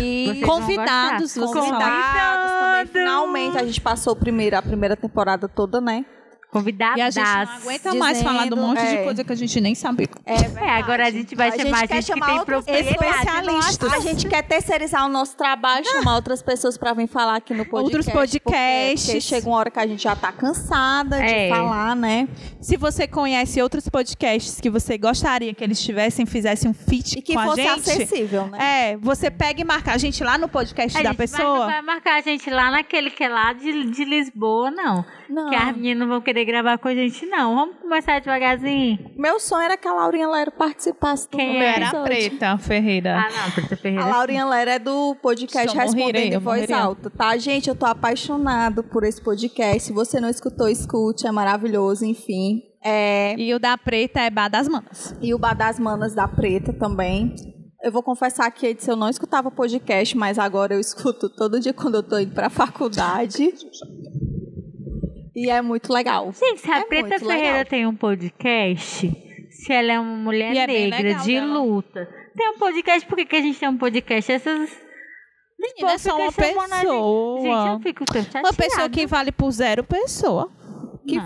E 0.00 0.42
Convidados, 0.44 1.34
convidados 1.34 1.52
Convidados. 1.52 2.50
também. 2.60 2.86
Finalmente, 2.86 3.58
a 3.58 3.64
gente 3.64 3.80
passou 3.80 4.14
o 4.14 4.16
primeiro, 4.16 4.56
a 4.56 4.62
primeira 4.62 4.96
temporada 4.96 5.46
toda, 5.48 5.80
né? 5.80 6.04
Convidadas. 6.60 6.98
E 6.98 7.02
a 7.02 7.10
gente 7.10 7.24
não 7.24 7.56
aguenta 7.56 7.94
mais 7.94 8.18
Dizendo, 8.18 8.32
falar 8.32 8.46
de 8.46 8.54
um 8.54 8.56
monte 8.56 8.80
de 8.80 8.86
é. 8.96 9.04
coisa 9.04 9.24
que 9.24 9.32
a 9.32 9.36
gente 9.36 9.60
nem 9.60 9.74
sabe. 9.74 10.08
É, 10.24 10.34
É, 10.66 10.70
agora 10.78 11.06
a 11.06 11.10
gente 11.10 11.34
vai 11.34 11.50
chamar 11.52 11.86
quer 11.86 11.94
gente 12.02 12.12
que 12.12 12.12
chamar 12.20 12.26
tem 12.26 12.44
propriedade. 12.44 13.94
A 13.94 14.00
gente 14.00 14.26
quer 14.28 14.42
terceirizar 14.42 15.04
o 15.04 15.08
nosso 15.08 15.36
trabalho, 15.36 15.84
chamar 15.86 16.16
outras 16.16 16.42
pessoas 16.42 16.76
para 16.78 16.92
vir 16.94 17.06
falar 17.08 17.36
aqui 17.36 17.52
no 17.54 17.64
podcast. 17.66 17.96
Outros 17.96 18.06
podcasts. 18.12 19.06
Porque, 19.06 19.20
chega 19.20 19.46
uma 19.48 19.56
hora 19.58 19.70
que 19.70 19.78
a 19.78 19.86
gente 19.86 20.02
já 20.02 20.16
tá 20.16 20.32
cansada 20.32 21.18
É. 21.22 21.48
de 21.48 21.54
falar, 21.54 21.94
né? 21.96 22.28
Se 22.60 22.76
você 22.76 23.06
conhece 23.06 23.60
outros 23.60 23.88
podcasts 23.88 24.60
que 24.60 24.70
você 24.70 24.96
gostaria 24.98 25.52
que 25.54 25.62
eles 25.62 25.80
tivessem, 25.82 26.26
fizessem 26.26 26.70
um 26.70 26.74
feat 26.74 27.18
E 27.18 27.22
que 27.22 27.34
com 27.34 27.40
a 27.40 27.44
fosse 27.46 27.62
gente. 27.62 27.90
acessível, 27.90 28.46
né? 28.48 28.58
É, 28.92 28.96
você 28.96 29.30
pega 29.30 29.60
e 29.60 29.64
marca 29.64 29.92
a 29.92 29.98
gente 29.98 30.22
lá 30.24 30.38
no 30.38 30.48
podcast 30.48 30.96
A 30.98 31.02
da 31.02 31.10
gente 31.10 31.18
vai- 31.18 31.26
pessoa. 31.28 31.58
não 31.58 31.66
vai 31.66 31.82
marcar 31.82 32.18
a 32.18 32.20
gente 32.20 32.48
lá 32.50 32.70
naquele 32.70 33.10
que 33.10 33.22
é 33.24 33.28
lá 33.28 33.52
de, 33.52 33.84
de 33.90 34.04
Lisboa, 34.04 34.70
não. 34.70 35.04
Não. 35.28 35.50
Que 35.50 35.56
as 35.56 35.74
meninas 35.76 35.98
não 35.98 36.08
vão 36.08 36.20
querer 36.20 36.44
gravar 36.46 36.78
com 36.78 36.88
a 36.88 36.94
gente, 36.94 37.26
não. 37.26 37.54
Vamos 37.54 37.76
começar 37.76 38.20
devagarzinho. 38.20 39.10
Meu 39.16 39.38
sonho 39.38 39.64
era 39.64 39.76
que 39.76 39.86
a 39.86 39.92
Laurinha 39.92 40.28
Lero 40.28 40.52
participasse 40.52 41.28
do 41.28 41.36
Quem 41.36 41.52
meu? 41.52 41.62
Era 41.62 41.86
a 41.86 41.88
episódio. 41.88 42.04
Preta 42.04 42.58
Ferreira. 42.58 43.16
Ah, 43.18 43.28
não, 43.30 43.50
Preta 43.50 43.76
Ferreira. 43.76 44.04
A 44.04 44.08
Laurinha 44.08 44.46
Lera 44.46 44.74
é 44.74 44.78
do 44.78 45.14
podcast 45.16 45.70
Só 45.70 45.78
Respondendo 45.78 46.16
em 46.16 46.38
Voz 46.38 46.60
morreria. 46.60 46.76
Alta, 46.78 47.10
tá? 47.10 47.36
Gente, 47.36 47.68
eu 47.68 47.74
tô 47.74 47.84
apaixonado 47.84 48.82
por 48.84 49.04
esse 49.04 49.20
podcast. 49.20 49.82
Se 49.82 49.92
você 49.92 50.20
não 50.20 50.30
escutou, 50.30 50.68
escute. 50.68 51.26
É 51.26 51.32
maravilhoso, 51.32 52.04
enfim. 52.04 52.62
É... 52.82 53.34
E 53.36 53.52
o 53.52 53.58
da 53.58 53.76
Preta 53.76 54.20
é 54.20 54.30
Bar 54.30 54.48
das 54.48 54.68
Manas. 54.68 55.14
E 55.20 55.34
o 55.34 55.38
Bar 55.38 55.54
das 55.54 55.78
Manas 55.78 56.14
da 56.14 56.28
Preta 56.28 56.72
também. 56.72 57.34
Eu 57.82 57.92
vou 57.92 58.02
confessar 58.02 58.50
que 58.50 58.66
antes 58.66 58.86
eu 58.88 58.96
não 58.96 59.08
escutava 59.08 59.50
podcast, 59.50 60.16
mas 60.16 60.38
agora 60.38 60.74
eu 60.74 60.80
escuto 60.80 61.28
todo 61.28 61.60
dia 61.60 61.74
quando 61.74 61.96
eu 61.96 62.02
tô 62.02 62.18
indo 62.18 62.32
pra 62.32 62.48
faculdade. 62.48 63.52
E 65.36 65.50
é 65.50 65.60
muito 65.60 65.92
legal. 65.92 66.32
Gente, 66.32 66.60
se 66.62 66.70
a 66.70 66.78
É 66.78 66.84
Preta 66.84 67.18
Ferreira 67.18 67.48
legal. 67.58 67.64
tem 67.66 67.86
um 67.86 67.94
podcast, 67.94 69.12
se 69.50 69.72
ela 69.72 69.92
é 69.92 70.00
uma 70.00 70.16
mulher 70.16 70.54
E 70.54 70.58
é 70.58 70.66
negra 70.66 71.14
de 71.16 71.34
dela. 71.34 71.58
luta, 71.58 72.08
tem 72.34 72.48
um 72.50 72.58
podcast, 72.58 73.06
por 73.06 73.16
que, 73.16 73.26
que 73.26 73.36
a 73.36 73.40
gente 73.42 73.58
tem 73.58 73.68
um 73.68 73.76
podcast? 73.76 74.32
Essas. 74.32 74.70
Menina, 75.58 75.92
é 75.92 75.98
só 75.98 76.16
uma 76.16 76.32
pessoa. 76.32 77.40
Gente, 77.42 77.68
eu 77.68 77.80
fico 77.80 78.04
tão 78.06 78.22
chateada. 78.22 78.48
Uma 78.48 78.54
pessoa 78.54 78.88
que 78.88 79.06
vale 79.06 79.30
por 79.32 79.50
zero 79.50 79.84
pessoa. 79.84 80.50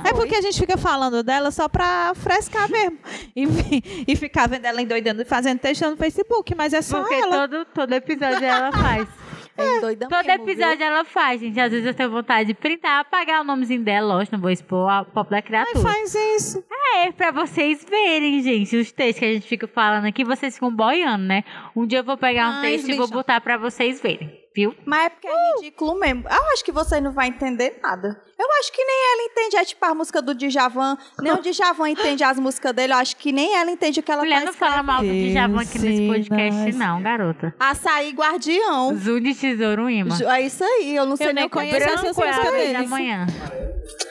É 0.04 0.12
porque 0.12 0.34
a 0.34 0.40
gente 0.42 0.58
fica 0.60 0.76
falando 0.76 1.22
dela 1.22 1.50
só 1.50 1.66
pra 1.68 2.12
frescar 2.14 2.70
mesmo. 2.70 2.98
E, 3.34 4.04
e 4.06 4.14
ficar 4.16 4.46
vendo 4.48 4.66
ela 4.66 4.82
endoidando 4.82 5.22
e 5.22 5.24
fazendo 5.24 5.58
texto 5.58 5.88
no 5.88 5.96
Facebook, 5.96 6.54
mas 6.54 6.72
é 6.74 6.82
só 6.82 7.00
Porque 7.00 7.14
ela. 7.14 7.48
todo, 7.48 7.64
todo 7.64 7.92
episódio 7.94 8.44
ela 8.44 8.70
faz. 8.72 9.08
É 9.56 9.80
doida 9.80 10.08
todo 10.08 10.24
mesmo, 10.26 10.44
viu? 10.44 10.54
episódio 10.54 10.84
ela 10.84 11.04
faz, 11.04 11.40
gente. 11.40 11.58
Às 11.60 11.70
vezes 11.70 11.86
eu 11.86 11.94
tenho 11.94 12.10
vontade 12.10 12.46
de 12.48 12.54
printar, 12.54 13.00
apagar 13.00 13.40
o 13.40 13.44
nomezinho 13.44 13.82
dela, 13.82 14.14
lógico, 14.14 14.36
não 14.36 14.40
vou 14.42 14.50
expor 14.50 14.88
a 14.90 15.04
pop 15.04 15.28
da 15.30 15.36
Ai, 15.36 15.42
criatura. 15.42 15.80
faz 15.80 16.14
isso. 16.14 16.64
É, 16.96 17.12
pra 17.12 17.30
vocês 17.30 17.84
verem, 17.88 18.40
gente, 18.42 18.76
os 18.76 18.90
textos 18.92 19.18
que 19.18 19.24
a 19.24 19.32
gente 19.34 19.46
fica 19.46 19.66
falando 19.66 20.06
aqui, 20.06 20.24
vocês 20.24 20.54
ficam 20.54 20.74
boiando, 20.74 21.24
né? 21.24 21.44
Um 21.76 21.86
dia 21.86 21.98
eu 21.98 22.04
vou 22.04 22.16
pegar 22.16 22.48
um 22.48 22.52
Ai, 22.54 22.62
texto 22.70 22.90
e 22.90 22.94
vou 22.96 23.08
botar 23.08 23.40
pra 23.40 23.56
vocês 23.56 24.00
verem, 24.00 24.32
viu? 24.60 24.74
Mas 24.84 25.06
é 25.06 25.08
porque 25.10 25.28
é 25.28 25.56
ridículo 25.56 25.98
mesmo. 25.98 26.24
Eu 26.28 26.42
acho 26.52 26.64
que 26.64 26.72
você 26.72 27.00
não 27.00 27.12
vai 27.12 27.28
entender 27.28 27.78
nada. 27.82 28.20
Eu 28.38 28.46
acho 28.60 28.72
que 28.72 28.82
nem 28.82 28.96
ela 29.12 29.22
entende, 29.30 29.56
é 29.56 29.64
tipo 29.64 29.84
a 29.84 29.94
música 29.94 30.22
do 30.22 30.34
Djavan. 30.34 30.96
Nem 31.20 31.32
o 31.32 31.38
Djavan 31.42 31.90
entende 31.90 32.24
as 32.24 32.38
músicas 32.38 32.72
dele. 32.72 32.92
Eu 32.92 32.96
acho 32.98 33.16
que 33.16 33.32
nem 33.32 33.54
ela 33.56 33.70
entende 33.70 34.00
o 34.00 34.02
que 34.02 34.10
ela 34.10 34.22
Mulher, 34.22 34.40
tá 34.40 34.46
não 34.46 34.52
fala 34.54 34.82
mal 34.82 35.00
do 35.02 35.06
Djavan 35.12 35.60
aqui 35.62 35.78
nesse 35.78 35.96
se 35.98 36.06
podcast, 36.06 36.60
nós- 36.62 36.76
não, 36.76 37.02
garota. 37.02 37.54
Açaí 37.60 38.12
Guardião. 38.12 38.96
Zoom 38.96 39.20
de 39.20 39.34
tesouro 39.34 39.90
imã. 39.90 40.16
É 40.34 40.40
isso 40.42 40.64
aí, 40.64 40.96
eu 40.96 41.04
não 41.06 41.16
sei 41.16 41.28
Eu 41.28 41.34
nem 41.34 41.42
nem 41.42 41.46
o 41.46 41.50
que 41.50 41.58
é. 41.58 41.60
conheço 41.70 41.88
essas 41.88 42.18
é 42.18 42.26
músicas 42.26 42.52
dele. 42.52 42.72
da 42.72 42.86
manhã. 42.88 43.26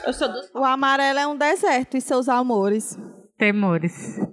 Eu 0.06 0.14
sou 0.14 0.28
dos. 0.32 0.50
O 0.54 0.64
amarelo 0.64 1.20
é 1.20 1.28
um 1.28 1.36
deserto 1.36 1.98
e 1.98 2.02
seus 2.02 2.30
amores. 2.30 2.98
Temores. 3.40 4.20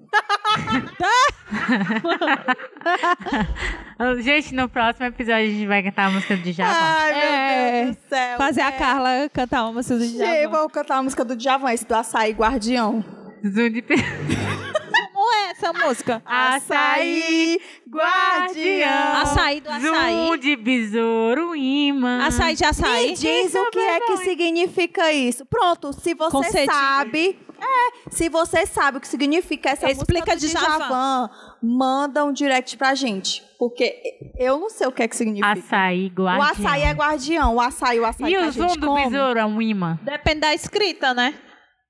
gente, 4.21 4.53
no 4.55 4.69
próximo 4.69 5.07
episódio 5.07 5.45
a 5.45 5.47
gente 5.47 5.67
vai 5.67 5.83
cantar 5.83 6.07
a 6.07 6.11
música 6.11 6.37
do 6.37 6.43
Djavan. 6.43 6.73
Ai, 6.75 7.13
meu 7.15 7.23
É, 7.23 7.85
Deus 7.85 7.97
do 7.97 8.09
céu. 8.09 8.37
Fazer 8.39 8.61
a 8.63 8.69
É. 8.69 8.73
Carla 8.73 9.09
cantar 9.33 9.63
uma 9.63 9.73
música 9.75 9.97
do 9.97 10.05
Gente, 10.05 10.17
Djavan. 10.19 10.49
vou 10.59 10.69
cantar 10.69 10.97
a 10.99 11.03
música 11.05 11.25
do 11.25 11.37
Djavan, 11.37 11.73
esse 11.73 11.87
do 11.87 11.95
Açaí 11.95 12.33
Guardião. 12.33 13.05
De... 13.45 13.81
Como 13.81 13.97
é 15.35 15.51
essa 15.53 15.73
música? 15.73 16.21
Açaí 16.27 17.61
Guardião. 17.89 19.13
Açaí 19.23 19.61
do 19.61 19.71
açaí. 19.71 20.27
Zoom 20.27 20.37
de 20.37 20.57
besouro 20.57 21.55
imã. 21.55 22.27
Açaí 22.27 22.57
de 22.57 22.65
açaí. 22.65 23.11
Me 23.11 23.15
diz 23.15 23.55
o 23.55 23.71
que 23.71 23.79
é 23.79 24.01
que 24.01 24.17
significa 24.19 25.13
isso. 25.13 25.47
Pronto, 25.47 25.93
se 25.93 26.13
você 26.15 26.65
sabe, 26.65 27.39
é, 27.61 28.11
se 28.11 28.29
você 28.29 28.67
sabe 28.67 28.99
o 28.99 29.01
que 29.01 29.09
significa 29.09 29.71
essa 29.71 29.91
Explica 29.91 30.35
música 30.35 30.47
do 30.49 30.61
Djavan. 30.61 30.79
Djavan, 30.79 31.31
manda 31.63 32.25
um 32.25 32.33
direct 32.33 32.77
pra 32.77 32.95
gente, 32.95 33.43
porque 33.59 33.95
eu 34.39 34.59
não 34.59 34.69
sei 34.71 34.87
o 34.87 34.93
que 34.93 35.03
é 35.03 35.09
que 35.09 35.17
significa. 35.17 35.53
Açaí 35.53 36.07
O 36.07 36.23
guardião. 36.23 36.43
açaí 36.43 36.83
é 36.83 36.93
guardião, 36.93 37.55
o 37.55 37.61
açaí, 37.61 38.01
o 38.01 38.05
açaí 38.07 38.33
E 38.33 38.37
que 38.37 38.43
a 38.43 38.49
o 38.49 38.51
zoom 38.53 38.69
gente 38.69 38.81
do 38.81 38.95
besouro 38.95 39.39
é 39.39 39.45
um 39.47 39.61
imã. 39.63 39.99
Depende 40.03 40.41
da 40.41 40.55
escrita, 40.55 41.13
né? 41.15 41.35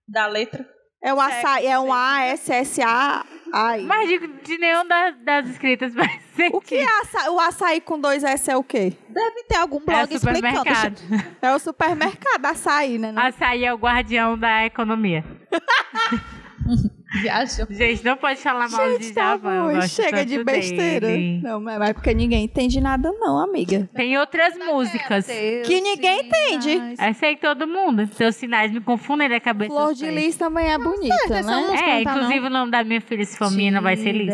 Da 0.09 0.27
letra. 0.27 0.76
É 1.03 1.13
o 1.15 1.21
açaí, 1.21 1.67
é 1.67 1.79
um 1.79 1.93
A-S-S-A-I. 1.93 3.83
Mas 3.85 4.09
de, 4.09 4.27
de 4.27 4.59
nenhum 4.59 4.87
das, 4.89 5.17
das 5.25 5.47
escritas 5.49 5.95
vai 5.95 6.09
ser. 6.35 6.51
O 6.53 6.61
que 6.61 6.75
é 6.77 7.01
açaí? 7.01 7.29
O 7.29 7.39
açaí 7.39 7.81
com 7.81 8.01
dois 8.01 8.25
S 8.25 8.51
é 8.51 8.57
o 8.57 8.65
quê? 8.65 8.93
Deve 9.09 9.45
ter 9.45 9.57
algum 9.57 9.77
É 9.79 9.81
blog 9.85 10.13
o 10.13 10.17
explicando. 10.17 10.57
supermercado. 10.59 11.03
É 11.43 11.55
o 11.55 11.59
supermercado 11.59 12.45
açaí, 12.47 12.99
né? 12.99 13.13
Açaí 13.17 13.65
é 13.65 13.73
o 13.73 13.77
guardião 13.79 14.37
da 14.39 14.65
economia. 14.67 15.25
Viajou. 17.23 17.67
Gente, 17.71 18.05
não 18.05 18.17
pode 18.17 18.41
falar 18.41 18.69
mal 18.69 18.87
de 18.99 19.05
Gente, 19.05 19.15
tá 19.15 19.37
Djavan. 19.37 19.81
chega 19.89 20.25
de 20.25 20.43
besteira. 20.45 21.07
dele. 21.09 21.41
Não, 21.43 21.61
mas 21.61 21.81
é 21.81 21.93
porque 21.93 22.15
ninguém 22.15 22.45
entende 22.45 22.81
nada 22.81 23.13
não, 23.13 23.39
amiga. 23.39 23.89
Tem 23.95 24.17
outras 24.19 24.57
músicas. 24.59 25.27
Que 25.27 25.81
ninguém 25.81 26.21
entende. 26.27 26.81
Essa 26.99 27.27
aí 27.27 27.37
todo 27.37 27.67
mundo. 27.67 28.07
Seus 28.15 28.37
sinais 28.37 28.73
me 28.73 28.81
confundem 28.81 29.29
na 29.29 29.41
cabeça. 29.41 29.73
Flor 29.73 29.95
de. 29.95 30.07
Lis 30.07 30.37
também 30.37 30.73
é 30.73 30.79
bonita, 30.79 31.15
essa 31.31 31.43
né? 31.43 31.79
É, 31.79 31.99
não 31.99 32.05
tá, 32.05 32.13
inclusive 32.13 32.47
o 32.47 32.51
nome 32.51 32.71
da 32.71 32.85
minha 32.85 33.01
filha, 33.01 33.25
se 33.25 33.37
for 33.37 33.51
menina, 33.51 33.81
vai 33.81 33.97
ser 33.97 34.13
Liz. 34.13 34.33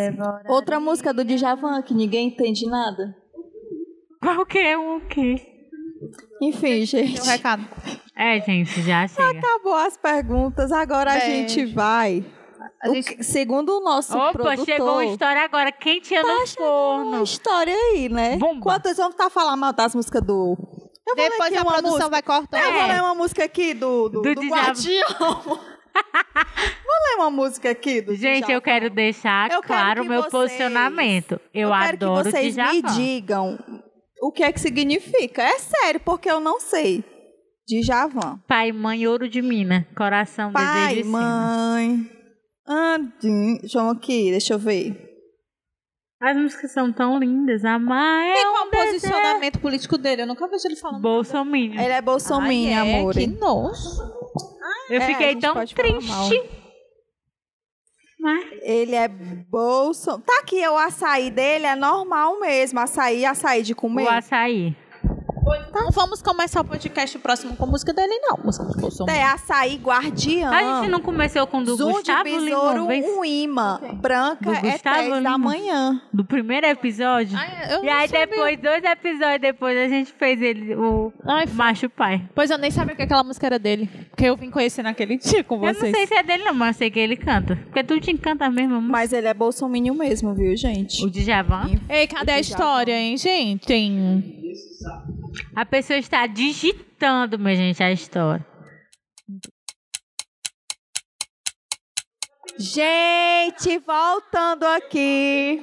Outra 0.49 0.79
música 0.79 1.13
do 1.13 1.25
Djavan 1.25 1.83
que 1.83 1.95
ninguém 1.95 2.29
entende 2.29 2.67
nada. 2.67 3.17
Qualquer 4.21 4.79
um, 4.79 4.99
o 4.99 5.01
quê? 5.01 5.41
Enfim, 6.41 6.85
gente. 6.85 7.15
Tem 7.15 7.23
um 7.23 7.27
recado. 7.27 7.67
É, 8.17 8.41
gente, 8.41 8.83
já 8.83 9.07
chega. 9.09 9.39
Acabou 9.39 9.75
as 9.75 9.97
perguntas, 9.97 10.71
agora 10.71 11.13
a 11.13 11.19
Beijo. 11.19 11.31
gente 11.31 11.67
vai. 11.67 12.25
A 12.85 12.91
O 12.91 12.95
gente- 12.95 13.17
que- 13.17 13.23
segundo 13.23 13.79
o 13.79 13.81
nosso 13.81 14.13
Opa, 14.17 14.33
produtor, 14.33 14.65
chegou 14.65 14.93
uma 14.95 15.05
história 15.05 15.43
agora, 15.43 15.71
quentinha 15.71 16.23
no 16.23 16.29
uma 16.29 16.47
forno. 16.47 17.23
história 17.23 17.75
aí, 17.75 18.09
né? 18.09 18.37
Bomba. 18.37 18.57
Enquanto 18.57 18.87
eles 18.87 18.97
vão 18.99 19.11
estar 19.11 19.31
falando 19.31 19.61
mal 19.61 19.73
das 19.73 19.95
músicas 19.95 20.21
do... 20.23 20.57
Eu 21.07 21.17
vou 21.17 21.25
ler 21.25 21.31
Depois 21.31 21.53
a 21.57 21.63
uma 21.63 21.73
produção 21.73 21.91
música. 21.93 22.09
vai 22.11 22.23
cortando. 22.23 22.61
Eu 22.63 22.73
vou 22.73 22.83
É. 22.83 22.93
ler 22.93 23.01
uma 23.03 23.15
música 23.15 23.45
aqui 23.45 23.75
do, 23.75 24.09
do, 24.09 24.23
Do 24.23 24.35
do. 24.35 24.41
Guardião. 24.49 25.07
vou 25.45 25.59
ler 25.59 27.17
uma 27.19 27.31
música 27.31 27.71
aqui 27.71 28.01
do 28.01 28.15
Gente, 28.15 28.39
Djavan. 28.41 28.53
eu 28.55 28.63
quero 28.63 28.91
deixar 28.91 29.51
Eu 29.51 29.63
claro 29.63 30.03
o 30.03 30.05
meu 30.05 30.21
vocês- 30.23 30.33
posicionamento. 30.33 31.41
Eu, 31.55 31.69
Eu 31.69 31.71
quero 31.71 31.93
adoro 31.97 32.25
que 32.25 32.31
vocês 32.31 32.55
Djavan. 32.55 32.73
me 32.73 32.83
digam 32.83 33.59
o 34.23 34.33
que 34.33 34.43
é 34.43 34.53
que 34.53 34.61
significa. 34.61 35.43
É 35.43 35.59
sério, 35.59 36.01
porque 36.01 36.31
eu 36.31 36.41
não 36.41 36.59
sei. 36.61 37.05
Djavan. 37.69 38.41
Pai, 38.49 38.73
mãe, 38.73 39.07
ouro 39.07 39.29
de 39.29 39.41
mina. 39.43 39.87
Coração, 39.97 40.53
Pai, 40.53 40.89
desejo 40.89 41.01
e 41.01 41.05
sina. 41.05 41.19
mãe. 41.19 42.11
Andim. 42.67 43.61
João 43.65 43.91
aqui, 43.91 44.31
deixa 44.31 44.55
eu 44.55 44.59
ver. 44.59 45.11
As 46.21 46.37
músicas 46.37 46.73
são 46.73 46.93
tão 46.93 47.19
lindas. 47.19 47.65
Amar 47.65 48.25
E 48.25 48.31
é 48.31 48.43
qual 48.45 48.65
um 48.65 48.69
o 48.69 48.71
posicionamento 48.71 49.59
político 49.59 49.99
dele? 49.99 50.23
Eu 50.23 50.27
nunca 50.27 50.47
vejo 50.47 50.69
ele 50.69 50.77
falando. 50.77 51.03
Bolsominion. 51.03 51.81
Ele 51.81 51.93
é 51.93 52.01
bolsominha, 52.01 52.81
Ai, 52.83 52.91
é, 52.91 52.99
amor. 53.01 53.15
Que 53.15 53.27
nojo. 53.27 54.01
Eu 54.89 55.01
É, 55.01 55.07
fiquei 55.07 55.37
tão 55.37 55.55
triste. 55.55 56.51
Mas 58.21 58.45
Ele 58.63 58.95
é 58.95 59.09
bolso. 59.09 60.21
Tá 60.21 60.39
aqui, 60.43 60.65
o 60.69 60.77
açaí 60.79 61.29
dele 61.29 61.67
é 61.67 61.75
normal 61.75 62.39
mesmo. 62.39 62.79
Açaí, 62.79 63.25
açaí 63.25 63.65
de 63.65 63.75
comer. 63.75 64.05
o 64.05 64.09
açaí. 64.09 64.77
Não 65.83 65.91
vamos 65.91 66.23
começar 66.23 66.61
o 66.61 66.65
podcast 66.65 67.19
próximo 67.19 67.57
com 67.57 67.67
música 67.67 67.93
dele, 67.93 68.17
não. 68.21 68.39
Música 68.45 68.65
do 68.65 68.81
Bolsonaro. 68.81 69.19
É 69.19 69.25
açaí 69.25 69.75
guardiã. 69.83 70.49
A 70.49 70.81
gente 70.81 70.89
não 70.93 71.01
começou 71.01 71.45
com 71.45 71.59
o 71.59 71.65
do 71.65 71.75
Zoom 71.75 71.89
de 71.89 71.95
Gustavo 71.95 72.23
besouro, 72.23 72.89
Lima, 72.89 73.09
um 73.09 73.25
imã. 73.25 73.81
Branca 73.95 74.45
Do 74.45 74.55
é 74.55 74.61
Gustavo 74.61 75.11
10 75.11 75.23
da 75.25 75.37
manhã. 75.37 76.01
do 76.13 76.25
primeiro 76.25 76.69
episódio. 76.69 77.37
Ai, 77.37 77.75
eu 77.75 77.83
e 77.83 77.87
não 77.87 77.93
aí 77.95 78.09
sabia. 78.09 78.27
depois, 78.29 78.61
dois 78.61 78.85
episódios 78.85 79.41
depois, 79.41 79.77
a 79.77 79.89
gente 79.89 80.13
fez 80.13 80.41
ele, 80.41 80.73
o 80.77 81.13
Ai, 81.27 81.47
Macho 81.47 81.91
Pai. 81.91 82.29
Pois 82.33 82.49
eu 82.49 82.59
nem 82.59 82.71
sabia 82.71 82.95
que 82.95 83.03
aquela 83.03 83.25
música 83.25 83.47
era 83.47 83.59
dele. 83.59 83.91
Porque 84.11 84.27
eu 84.27 84.37
vim 84.37 84.51
conhecer 84.53 84.85
naquele 84.85 85.19
dia 85.19 85.43
com 85.43 85.57
Eu 85.57 85.63
não 85.63 85.75
vocês. 85.75 85.97
sei 85.97 86.07
se 86.07 86.15
é 86.15 86.23
dele 86.23 86.45
não, 86.45 86.55
mas 86.55 86.77
eu 86.77 86.79
sei 86.79 86.91
que 86.93 87.01
ele 87.01 87.17
canta. 87.17 87.57
Porque 87.57 87.83
tu 87.83 87.99
te 88.01 88.13
encanta 88.13 88.49
mesmo. 88.49 88.77
música. 88.77 88.93
Mas 88.93 89.13
ele 89.13 89.27
é 89.27 89.35
bolsominion 89.35 89.95
mesmo, 89.95 90.33
viu, 90.33 90.57
gente? 90.57 91.05
O 91.05 91.11
Djavan. 91.11 91.73
Ei, 91.89 92.07
cadê 92.07 92.31
a 92.31 92.39
história, 92.41 92.97
hein, 92.97 93.17
gente? 93.17 93.67
Tem... 93.67 94.41
A 95.55 95.65
pessoa 95.73 95.99
está 95.99 96.27
digitando, 96.27 97.39
minha 97.39 97.57
gente, 97.57 97.83
a 97.83 97.91
história. 97.91 98.47
Gente, 102.59 103.79
voltando 103.79 104.65
aqui. 104.65 105.63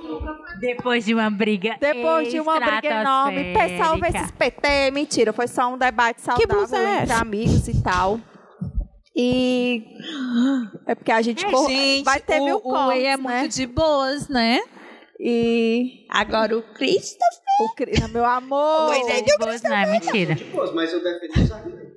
Depois 0.59 1.05
de 1.05 1.13
uma 1.13 1.29
briga 1.29 1.77
Depois 1.79 2.31
de 2.31 2.39
uma 2.39 2.59
briga 2.59 3.01
enorme, 3.01 3.53
pessoal 3.53 3.99
versus 3.99 4.31
PT, 4.31 4.89
mentira, 4.91 5.31
foi 5.31 5.47
só 5.47 5.71
um 5.71 5.77
debate 5.77 6.21
saudável 6.21 6.79
é 6.79 7.03
entre 7.03 7.13
amigos 7.13 7.67
e 7.67 7.83
tal. 7.83 8.19
E 9.15 9.83
é 10.87 10.95
porque 10.95 11.11
a 11.11 11.21
gente, 11.21 11.45
cor- 11.45 11.69
vai 12.03 12.19
ter 12.19 12.39
mil 12.39 12.59
o, 12.63 12.67
o 12.67 12.87
Way 12.87 13.05
é 13.05 13.17
né? 13.17 13.17
muito 13.17 13.53
de 13.53 13.67
boas, 13.67 14.27
né? 14.27 14.59
E 15.19 16.07
Agora 16.09 16.57
o 16.57 16.63
Christopher... 16.73 17.48
o 17.59 17.75
Cri- 17.75 17.91
meu 18.11 18.25
amor, 18.25 18.87
Pois 18.87 19.07
é, 19.07 19.21
De 19.21 19.37
boas, 19.37 19.61
não 19.61 19.75
é 19.75 19.85
mentira. 19.85 20.37
Pô, 20.51 20.71
mas 20.73 20.91
eu 20.93 21.03
defendo 21.03 21.43
os 21.43 21.51
argumentos. 21.51 21.89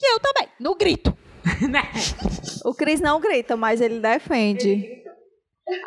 E 0.00 0.12
eu 0.14 0.20
também, 0.20 0.48
no 0.60 0.74
grito. 0.74 1.16
o 2.64 2.74
Cris 2.74 3.00
não 3.00 3.20
grita, 3.20 3.56
mas 3.56 3.80
ele 3.80 4.00
defende. 4.00 5.02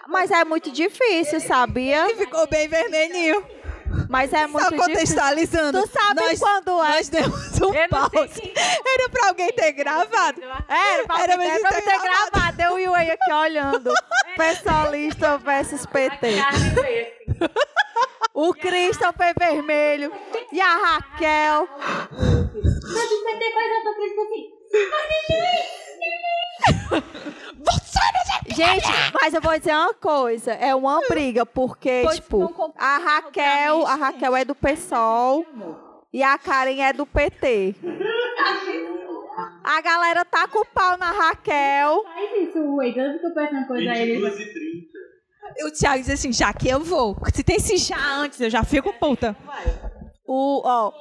Mas 0.08 0.32
é 0.32 0.44
muito 0.44 0.72
difícil, 0.72 1.40
sabia? 1.40 2.08
Ficou 2.16 2.48
bem 2.48 2.68
vermelhinho. 2.68 3.44
Mas 4.10 4.34
é 4.34 4.46
muito 4.48 4.64
Só 4.64 4.70
difícil. 4.70 4.94
contextualizando. 4.94 5.82
Tu 5.82 5.90
sabe 5.92 6.22
nós, 6.22 6.40
quando 6.40 6.84
é? 6.84 6.88
Nós 6.90 7.10
demos 7.10 7.62
um 7.62 7.74
Eu 7.74 7.90
pause. 7.90 8.54
Era 8.86 9.10
pra 9.10 9.28
alguém 9.30 9.48
ter 9.54 9.72
gravado. 9.74 10.42
É, 10.68 11.04
pra 11.04 11.22
Era 11.22 11.34
Era 11.34 11.36
pra 11.36 11.46
gente 11.46 11.62
pra 11.62 11.72
ter 11.74 11.82
ter 11.84 12.00
gravado. 12.02 12.62
Eu 12.62 12.80
e 12.80 12.88
o 12.90 12.96
Ei 12.96 13.12
aqui 13.12 13.32
olhando. 13.34 13.92
Pessoalista 14.36 15.38
versus 15.38 15.86
PT. 15.86 16.28
O 18.34 18.54
Christopher 18.54 19.34
vermelho 19.38 20.12
e 20.52 20.62
a 20.62 20.76
Raquel. 20.76 21.68
Gente, 28.48 28.88
mas 29.14 29.34
eu 29.34 29.42
vou 29.42 29.58
dizer 29.58 29.72
uma 29.72 29.94
coisa, 29.94 30.52
é 30.54 30.74
uma 30.74 31.00
briga, 31.08 31.46
porque, 31.46 32.02
Pois 32.04 32.16
tipo, 32.16 32.74
a 32.76 32.98
Raquel, 32.98 33.86
a 33.86 33.96
Raquel 33.96 34.36
é 34.36 34.46
do 34.46 34.56
PSOL 34.56 35.46
e 36.12 36.24
a 36.24 36.38
Karen 36.38 36.82
é 36.82 36.94
do 36.94 37.06
PT. 37.06 37.76
A 39.64 39.82
galera 39.82 40.26
tá 40.26 40.48
com 40.48 40.60
o 40.60 40.66
pau 40.66 40.98
na 40.98 41.12
Raquel. 41.12 42.04
Faz 42.04 42.32
isso, 42.42 43.20
que 43.20 43.26
eu 43.26 43.34
peço 43.34 43.54
uma 43.54 43.68
coisa 43.68 43.92
a 43.92 43.98
ele. 43.98 44.14
22 44.14 44.40
e 44.40 44.54
30. 44.54 44.97
O 45.66 45.72
Thiago 45.72 46.04
diz 46.04 46.10
assim, 46.10 46.32
já 46.32 46.54
que 46.54 46.70
eu 46.70 46.84
vou. 46.84 47.18
Se 47.34 47.44
tem 47.44 47.56
esse 47.56 47.78
já 47.78 48.16
antes, 48.18 48.40
eu 48.40 48.50
já 48.50 48.64
fico 48.64 48.94
puta. 48.94 49.36
O, 50.26 50.62
ó, 50.66 50.92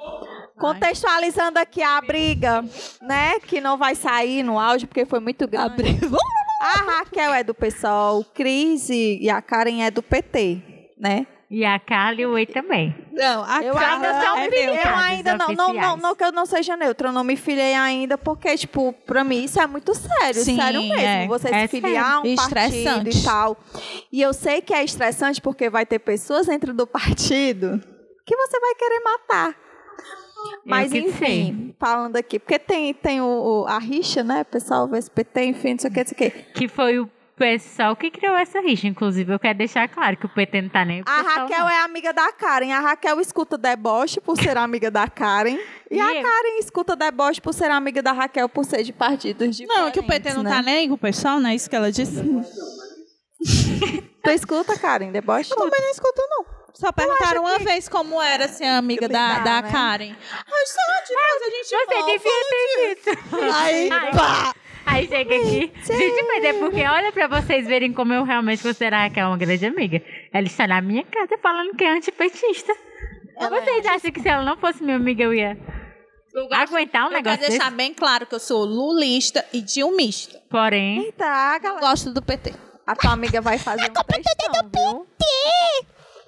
contextualizando 0.58 1.58
aqui 1.58 1.82
a 1.82 2.00
briga, 2.00 2.64
né? 3.02 3.40
Que 3.40 3.60
não 3.60 3.76
vai 3.76 3.94
sair 3.94 4.42
no 4.42 4.58
áudio 4.58 4.88
porque 4.88 5.04
foi 5.04 5.20
muito 5.20 5.46
grande. 5.46 5.82
A 6.58 6.98
Raquel 6.98 7.34
é 7.34 7.44
do 7.44 7.54
PSOL, 7.54 8.20
o 8.20 8.24
Cris 8.24 8.88
e 8.88 9.28
a 9.28 9.42
Karen 9.42 9.82
é 9.82 9.90
do 9.90 10.02
PT, 10.02 10.62
né? 10.98 11.26
E 11.48 11.64
a 11.64 11.78
Carla 11.78 12.20
e 12.20 12.26
o 12.26 12.32
Wei 12.32 12.44
também. 12.44 12.92
Não, 13.12 13.44
a 13.44 13.62
Eu 13.62 13.72
Carla 13.74 14.06
ainda 14.08 14.12
não, 14.24 14.36
é 14.36 14.48
meu. 14.48 14.74
eu 14.74 14.96
ainda 14.96 15.36
não, 15.38 15.48
não, 15.52 15.72
não, 15.72 15.96
não 15.96 16.14
que 16.16 16.24
eu 16.24 16.32
não 16.32 16.44
seja 16.44 16.76
neutra, 16.76 17.08
eu 17.08 17.12
não 17.12 17.22
me 17.22 17.36
filiei 17.36 17.72
ainda, 17.72 18.18
porque, 18.18 18.56
tipo, 18.56 18.92
pra 19.06 19.22
mim 19.22 19.44
isso 19.44 19.60
é 19.60 19.66
muito 19.66 19.94
sério, 19.94 20.42
Sim, 20.42 20.56
sério 20.56 20.80
mesmo. 20.82 20.98
é. 21.00 21.26
Você 21.28 21.54
É 21.54 21.68
se 21.68 21.80
filiar 21.80 22.14
a 22.16 22.20
um 22.20 22.34
partido 22.34 23.08
e 23.08 23.22
tal. 23.22 23.56
E 24.10 24.20
eu 24.20 24.32
sei 24.32 24.60
que 24.60 24.74
é 24.74 24.82
estressante 24.82 25.40
porque 25.40 25.70
vai 25.70 25.86
ter 25.86 26.00
pessoas 26.00 26.48
dentro 26.48 26.74
do 26.74 26.84
partido 26.86 27.80
que 28.26 28.36
você 28.36 28.58
vai 28.58 28.74
querer 28.74 29.00
matar. 29.04 29.56
Mas 30.64 30.90
que 30.92 30.98
enfim, 30.98 31.74
falando 31.78 32.16
aqui, 32.16 32.38
porque 32.38 32.58
tem, 32.58 32.92
tem 32.92 33.20
o, 33.20 33.24
o- 33.62 33.66
a 33.66 33.78
rixa, 33.78 34.22
né? 34.22 34.42
Pessoal, 34.44 34.88
o 34.88 34.96
SPT, 34.96 35.44
enfim, 35.44 35.72
não 35.72 35.78
sei 35.78 35.90
o 35.90 35.92
que, 35.94 36.00
não 36.00 36.06
sei 36.06 36.14
o 36.28 36.30
que. 36.30 36.30
Que 36.52 36.68
foi 36.68 36.98
o 36.98 37.08
pessoal 37.36 37.94
que 37.94 38.10
criou 38.10 38.34
essa 38.36 38.60
rixa, 38.60 38.86
inclusive. 38.86 39.32
Eu 39.32 39.38
quero 39.38 39.58
deixar 39.58 39.86
claro 39.88 40.16
que 40.16 40.26
o 40.26 40.28
PT 40.28 40.62
não 40.62 40.68
tá 40.70 40.84
nem 40.84 41.02
A 41.04 41.20
Raquel 41.22 41.58
não. 41.60 41.68
é 41.68 41.80
amiga 41.82 42.12
da 42.12 42.32
Karen. 42.32 42.72
A 42.72 42.80
Raquel 42.80 43.20
escuta 43.20 43.58
deboche 43.58 44.20
por 44.20 44.36
ser 44.36 44.56
amiga 44.56 44.90
da 44.90 45.06
Karen. 45.06 45.58
E, 45.90 45.96
E 45.96 46.00
a 46.00 46.14
eu? 46.14 46.22
Karen 46.22 46.58
escuta 46.58 46.96
deboche 46.96 47.40
por 47.40 47.52
ser 47.52 47.70
amiga 47.70 48.02
da 48.02 48.12
Raquel 48.12 48.48
por 48.48 48.64
ser 48.64 48.82
de 48.82 48.92
partidos 48.92 49.56
diferentes. 49.56 49.82
Não, 49.82 49.90
que 49.90 50.00
o 50.00 50.06
PT 50.06 50.34
não 50.34 50.42
né? 50.42 50.50
tá 50.50 50.62
nem 50.62 50.88
com 50.88 50.94
o 50.94 50.98
pessoal, 50.98 51.38
não 51.38 51.50
é 51.50 51.54
isso 51.54 51.68
que 51.68 51.76
ela 51.76 51.92
disse? 51.92 52.22
Tu 54.22 54.30
escuta, 54.30 54.76
Karen, 54.78 55.12
deboche? 55.12 55.50
Eu 55.52 55.56
também 55.56 55.80
não 55.80 55.90
escuto, 55.90 56.22
não. 56.30 56.56
Só 56.74 56.92
perguntaram 56.92 57.40
uma 57.42 57.58
vez 57.58 57.88
como 57.88 58.20
era 58.20 58.48
ser 58.48 58.64
amiga 58.66 59.08
da, 59.08 59.38
da 59.38 59.62
né? 59.62 59.70
Karen. 59.70 60.14
Ai, 60.30 60.66
só 60.66 61.04
demais, 61.06 61.42
a 61.42 61.50
gente 61.50 61.68
Você 61.68 62.02
devia 62.02 62.44
ter 62.50 62.94
visto. 62.94 63.54
Aí, 63.54 63.88
Ai. 63.90 64.10
pá! 64.10 64.54
Aí 64.86 65.06
chega 65.08 65.34
aqui. 65.36 65.72
Gente, 65.84 66.22
mas 66.28 66.44
é 66.44 66.52
porque 66.54 66.82
olha 66.84 67.12
pra 67.12 67.26
vocês 67.26 67.66
verem 67.66 67.92
como 67.92 68.12
eu 68.12 68.22
realmente 68.24 68.62
considero 68.62 68.96
a 68.96 69.02
Raquel 69.04 69.28
uma 69.28 69.36
grande 69.36 69.66
amiga. 69.66 70.00
Ela 70.32 70.46
está 70.46 70.66
na 70.66 70.80
minha 70.80 71.04
casa 71.04 71.36
falando 71.42 71.76
que 71.76 71.84
é 71.84 71.90
antipetista. 71.90 72.72
vocês 73.50 73.84
acham 73.86 74.10
que 74.12 74.20
se 74.20 74.28
ela 74.28 74.44
não 74.44 74.56
fosse 74.56 74.82
minha 74.82 74.96
amiga 74.96 75.24
eu 75.24 75.34
ia 75.34 75.56
aguentar 76.52 77.02
um 77.02 77.06
Eu 77.06 77.10
quero 77.10 77.22
negócio 77.24 77.38
desse? 77.40 77.50
deixar 77.58 77.70
bem 77.72 77.92
claro 77.94 78.26
que 78.26 78.34
eu 78.34 78.38
sou 78.40 78.64
lulista 78.64 79.44
e 79.52 79.60
dilmista. 79.60 80.40
Porém, 80.50 81.04
Eita, 81.04 81.58
galera, 81.58 81.80
Gosto 81.80 82.12
do 82.12 82.22
PT. 82.22 82.52
a 82.86 82.94
tua 82.94 83.12
amiga 83.12 83.40
vai 83.40 83.58
fazer 83.58 83.90
um 83.90 83.94
textão, 84.04 84.62
viu? 84.72 85.06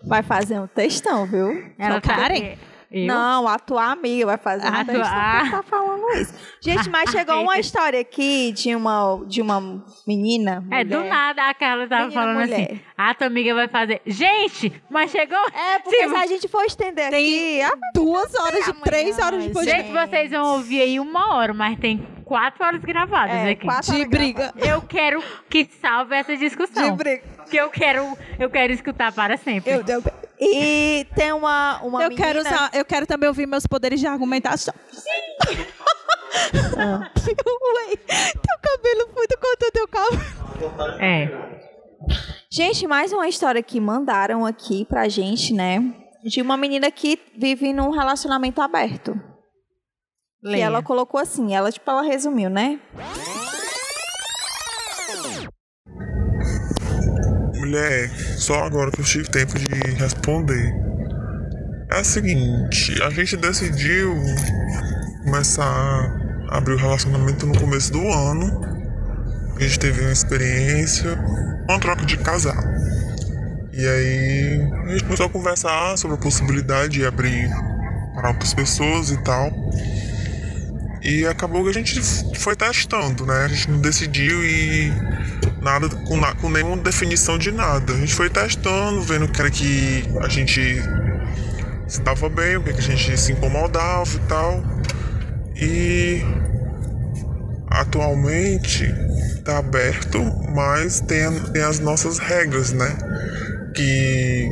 Vai 0.04 0.22
fazer 0.22 0.58
um 0.60 0.66
textão, 0.66 1.26
viu? 1.26 1.72
ela 1.78 1.94
Só 1.96 2.00
tá 2.00 2.16
Karen? 2.16 2.56
Eu? 2.90 3.06
Não, 3.06 3.46
a 3.46 3.58
tua 3.58 3.90
amiga 3.92 4.24
vai 4.24 4.38
fazer 4.38 4.66
A 4.66 4.82
tua- 4.82 4.94
textão 4.94 5.04
ah. 5.14 5.48
tá 5.50 5.62
falando 5.62 6.08
isso. 6.16 6.34
Gente, 6.60 6.88
mas 6.88 7.10
chegou 7.12 7.42
uma 7.42 7.58
história 7.58 8.00
aqui 8.00 8.50
de 8.52 8.74
uma, 8.74 9.22
de 9.26 9.42
uma 9.42 9.84
menina. 10.06 10.64
É, 10.70 10.84
do 10.84 10.96
mulher. 10.96 11.10
nada 11.10 11.48
a 11.50 11.54
Carla 11.54 11.86
tava 11.86 12.04
Menina, 12.06 12.20
falando 12.22 12.40
mulher. 12.40 12.54
assim: 12.72 12.80
a 12.96 13.14
tua 13.14 13.26
amiga 13.26 13.54
vai 13.54 13.68
fazer. 13.68 14.00
Gente, 14.06 14.72
mas 14.88 15.10
chegou. 15.10 15.36
É, 15.52 15.78
porque 15.80 15.96
Sim, 16.04 16.08
se 16.08 16.16
a 16.16 16.26
gente 16.26 16.48
for 16.48 16.64
estender 16.64 17.08
aqui... 17.08 17.60
ah, 17.60 17.72
Duas 17.94 18.34
horas 18.34 18.64
de 18.64 18.72
três 18.80 19.18
horas 19.18 19.38
de 19.40 19.44
gente. 19.46 19.52
podcast. 19.54 19.82
Gente, 19.92 19.92
vocês 20.08 20.30
vão 20.30 20.52
ouvir 20.54 20.80
aí 20.80 20.98
uma 20.98 21.34
hora, 21.34 21.52
mas 21.52 21.78
tem 21.78 21.98
quatro 22.24 22.64
horas 22.64 22.80
gravadas 22.80 23.34
É, 23.36 23.50
aqui. 23.50 23.66
quatro 23.66 23.92
De 23.92 23.98
horas 24.00 24.08
briga. 24.10 24.54
Eu 24.56 24.80
quero 24.82 25.22
que 25.50 25.68
salve 25.80 26.14
essa 26.14 26.34
discussão. 26.36 26.90
De 26.90 26.96
briga. 26.96 27.37
Que 27.50 27.56
eu 27.56 27.70
quero, 27.70 28.16
eu 28.38 28.50
quero 28.50 28.72
escutar 28.72 29.12
para 29.12 29.36
sempre. 29.36 29.72
Eu, 29.72 29.84
eu, 29.86 30.02
E 30.38 31.06
tem 31.14 31.32
uma, 31.32 31.80
uma 31.82 32.02
eu 32.02 32.08
menina... 32.10 32.26
quero 32.26 32.40
usar, 32.40 32.70
eu 32.72 32.84
quero 32.84 33.06
também 33.06 33.28
ouvir 33.28 33.46
meus 33.46 33.66
poderes 33.66 33.98
de 34.00 34.06
argumentação. 34.06 34.74
Ué, 36.76 37.96
teu 38.06 38.58
cabelo 38.62 39.08
muito 39.14 39.38
contra 39.38 39.72
teu 39.72 39.88
cabelo. 39.88 41.02
É. 41.02 41.48
Gente, 42.50 42.86
mais 42.86 43.12
uma 43.12 43.28
história 43.28 43.62
que 43.62 43.80
mandaram 43.80 44.46
aqui 44.46 44.84
pra 44.84 45.08
gente, 45.08 45.52
né? 45.52 45.82
De 46.24 46.40
uma 46.40 46.56
menina 46.56 46.90
que 46.90 47.18
vive 47.36 47.72
num 47.72 47.90
relacionamento 47.90 48.60
aberto. 48.60 49.18
E 50.42 50.48
Leia. 50.48 50.64
ela 50.64 50.82
colocou 50.82 51.20
assim, 51.20 51.54
ela 51.54 51.70
tipo, 51.72 51.90
ela 51.90 52.02
resumiu, 52.02 52.48
né? 52.48 52.80
Mulher, 57.68 58.10
só 58.38 58.64
agora 58.64 58.90
que 58.90 58.98
eu 58.98 59.04
tive 59.04 59.28
tempo 59.28 59.58
de 59.58 59.66
responder. 59.98 60.74
É 61.90 62.00
o 62.00 62.04
seguinte, 62.04 62.98
a 63.02 63.10
gente 63.10 63.36
decidiu 63.36 64.16
começar 65.22 65.66
a 66.48 66.56
abrir 66.56 66.72
o 66.72 66.76
relacionamento 66.78 67.46
no 67.46 67.58
começo 67.60 67.92
do 67.92 68.00
ano. 68.08 68.62
A 69.54 69.62
gente 69.62 69.78
teve 69.78 70.00
uma 70.00 70.10
experiência, 70.10 71.12
uma 71.68 71.78
troca 71.78 72.06
de 72.06 72.16
casal. 72.16 72.56
E 73.70 73.86
aí 73.86 74.70
a 74.86 74.88
gente 74.92 75.04
começou 75.04 75.26
a 75.26 75.28
conversar 75.28 75.98
sobre 75.98 76.16
a 76.16 76.20
possibilidade 76.20 76.94
de 76.94 77.04
abrir 77.04 77.50
para 78.14 78.30
outras 78.30 78.54
pessoas 78.54 79.10
e 79.10 79.22
tal. 79.22 79.52
E 81.02 81.26
acabou 81.26 81.62
que 81.64 81.70
a 81.70 81.72
gente 81.72 82.00
foi 82.38 82.56
testando, 82.56 83.24
né? 83.24 83.44
A 83.44 83.48
gente 83.48 83.70
não 83.70 83.80
decidiu 83.80 84.44
e 84.44 84.92
nada 85.62 85.88
com, 85.88 86.20
com 86.40 86.50
nenhuma 86.50 86.76
definição 86.78 87.38
de 87.38 87.50
nada. 87.52 87.92
A 87.92 87.96
gente 87.96 88.14
foi 88.14 88.28
testando, 88.28 89.02
vendo 89.02 89.24
o 89.24 89.28
que 89.28 89.40
era 89.40 89.50
que 89.50 90.04
a 90.20 90.28
gente 90.28 90.82
se 91.86 92.00
tava 92.02 92.28
bem, 92.28 92.56
o 92.56 92.62
que, 92.62 92.72
que 92.72 92.80
a 92.80 92.82
gente 92.82 93.16
se 93.16 93.32
incomodava 93.32 94.10
e 94.14 94.20
tal. 94.28 94.62
E 95.56 96.22
atualmente 97.68 98.86
tá 99.44 99.58
aberto, 99.58 100.22
mas 100.54 101.00
tem, 101.00 101.30
tem 101.52 101.62
as 101.62 101.78
nossas 101.78 102.18
regras, 102.18 102.72
né? 102.72 102.96
Que 103.78 104.50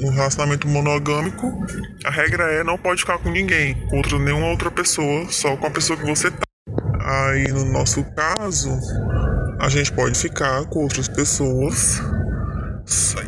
no 0.00 0.10
relacionamento 0.10 0.68
monogâmico, 0.68 1.52
a 2.04 2.10
regra 2.10 2.44
é 2.44 2.62
não 2.62 2.78
pode 2.78 3.00
ficar 3.00 3.18
com 3.18 3.28
ninguém, 3.28 3.74
contra 3.88 4.16
nenhuma 4.16 4.46
outra 4.46 4.70
pessoa, 4.70 5.26
só 5.28 5.56
com 5.56 5.66
a 5.66 5.70
pessoa 5.70 5.98
que 5.98 6.06
você 6.06 6.30
tá. 6.30 6.44
Aí 7.00 7.48
no 7.48 7.64
nosso 7.64 8.04
caso, 8.14 8.70
a 9.58 9.68
gente 9.68 9.90
pode 9.90 10.16
ficar 10.16 10.64
com 10.66 10.84
outras 10.84 11.08
pessoas. 11.08 12.00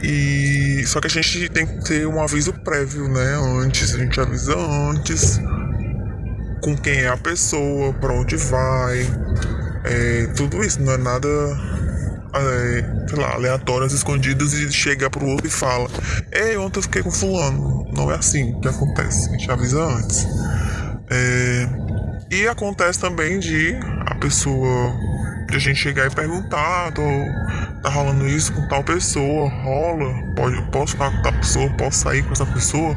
E 0.01 0.85
só 0.86 1.01
que 1.01 1.09
a 1.09 1.10
gente 1.10 1.48
tem 1.48 1.66
que 1.66 1.85
ter 1.86 2.06
um 2.06 2.23
aviso 2.23 2.52
prévio, 2.62 3.09
né? 3.09 3.35
Antes, 3.64 3.97
a 3.97 3.98
gente 3.98 4.20
avisa 4.20 4.56
antes 4.56 5.40
com 6.62 6.77
quem 6.77 7.01
é 7.01 7.09
a 7.09 7.16
pessoa, 7.16 7.93
para 7.94 8.12
onde 8.12 8.36
vai, 8.36 9.01
é, 9.85 10.27
tudo 10.36 10.62
isso, 10.62 10.81
não 10.81 10.93
é 10.93 10.97
nada 10.97 11.28
é, 12.34 13.06
sei 13.09 13.18
lá, 13.18 13.34
aleatórias, 13.34 13.92
escondidas 13.92 14.52
e 14.54 14.70
chega 14.72 15.10
pro 15.10 15.26
outro 15.26 15.46
e 15.46 15.50
fala: 15.50 15.88
Ei, 16.32 16.56
ontem 16.56 16.78
eu 16.78 16.82
fiquei 16.82 17.02
com 17.02 17.10
fulano. 17.10 17.86
Não 17.92 18.10
é 18.10 18.16
assim 18.16 18.59
que 18.60 18.68
acontece, 18.68 19.28
a 19.28 19.32
gente 19.32 19.50
avisa 19.50 19.82
antes. 19.84 20.26
É, 21.10 21.68
e 22.30 22.48
acontece 22.48 22.98
também 22.98 23.38
de 23.38 23.76
a 24.06 24.14
pessoa, 24.14 24.94
de 25.50 25.56
a 25.56 25.59
gente 25.59 25.76
chegar 25.76 26.06
e 26.06 26.14
perguntar: 26.14 26.92
tô, 26.92 27.02
tá 27.82 27.90
rolando 27.90 28.26
isso 28.26 28.52
com 28.54 28.66
tal 28.68 28.82
pessoa, 28.82 29.50
rola, 29.50 30.14
pode, 30.34 30.62
posso 30.70 30.92
ficar 30.92 31.10
com 31.10 31.22
tal 31.22 31.32
pessoa, 31.34 31.70
posso 31.70 31.98
sair 31.98 32.22
com 32.22 32.32
essa 32.32 32.46
pessoa. 32.46 32.96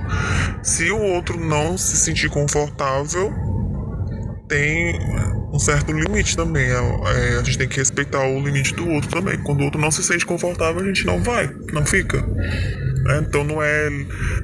Se 0.63 0.89
o 0.89 1.01
outro 1.01 1.37
não 1.37 1.77
se 1.77 1.97
sentir 1.97 2.29
confortável, 2.29 3.54
tem 4.55 4.97
um 5.51 5.59
certo 5.59 5.91
limite 5.91 6.35
também. 6.35 6.65
É, 6.65 6.75
é, 6.75 7.39
a 7.39 7.43
gente 7.43 7.57
tem 7.57 7.67
que 7.67 7.77
respeitar 7.77 8.25
o 8.25 8.39
limite 8.39 8.73
do 8.73 8.89
outro 8.89 9.09
também. 9.09 9.37
Quando 9.43 9.59
o 9.61 9.63
outro 9.65 9.79
não 9.79 9.91
se 9.91 10.01
sente 10.01 10.25
confortável, 10.25 10.81
a 10.81 10.85
gente 10.85 11.05
não 11.05 11.21
vai, 11.21 11.53
não 11.73 11.85
fica. 11.85 12.17
É, 13.09 13.17
então 13.19 13.43
não 13.43 13.61
é 13.61 13.89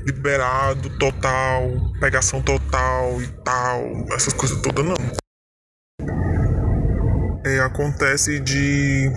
liberado 0.05 0.89
total, 0.97 1.71
pegação 1.99 2.41
total 2.41 3.21
e 3.21 3.27
tal, 3.43 4.05
essas 4.13 4.33
coisas 4.33 4.59
todas 4.61 4.85
não. 4.85 4.95
É, 7.45 7.59
acontece 7.61 8.39
de. 8.39 9.09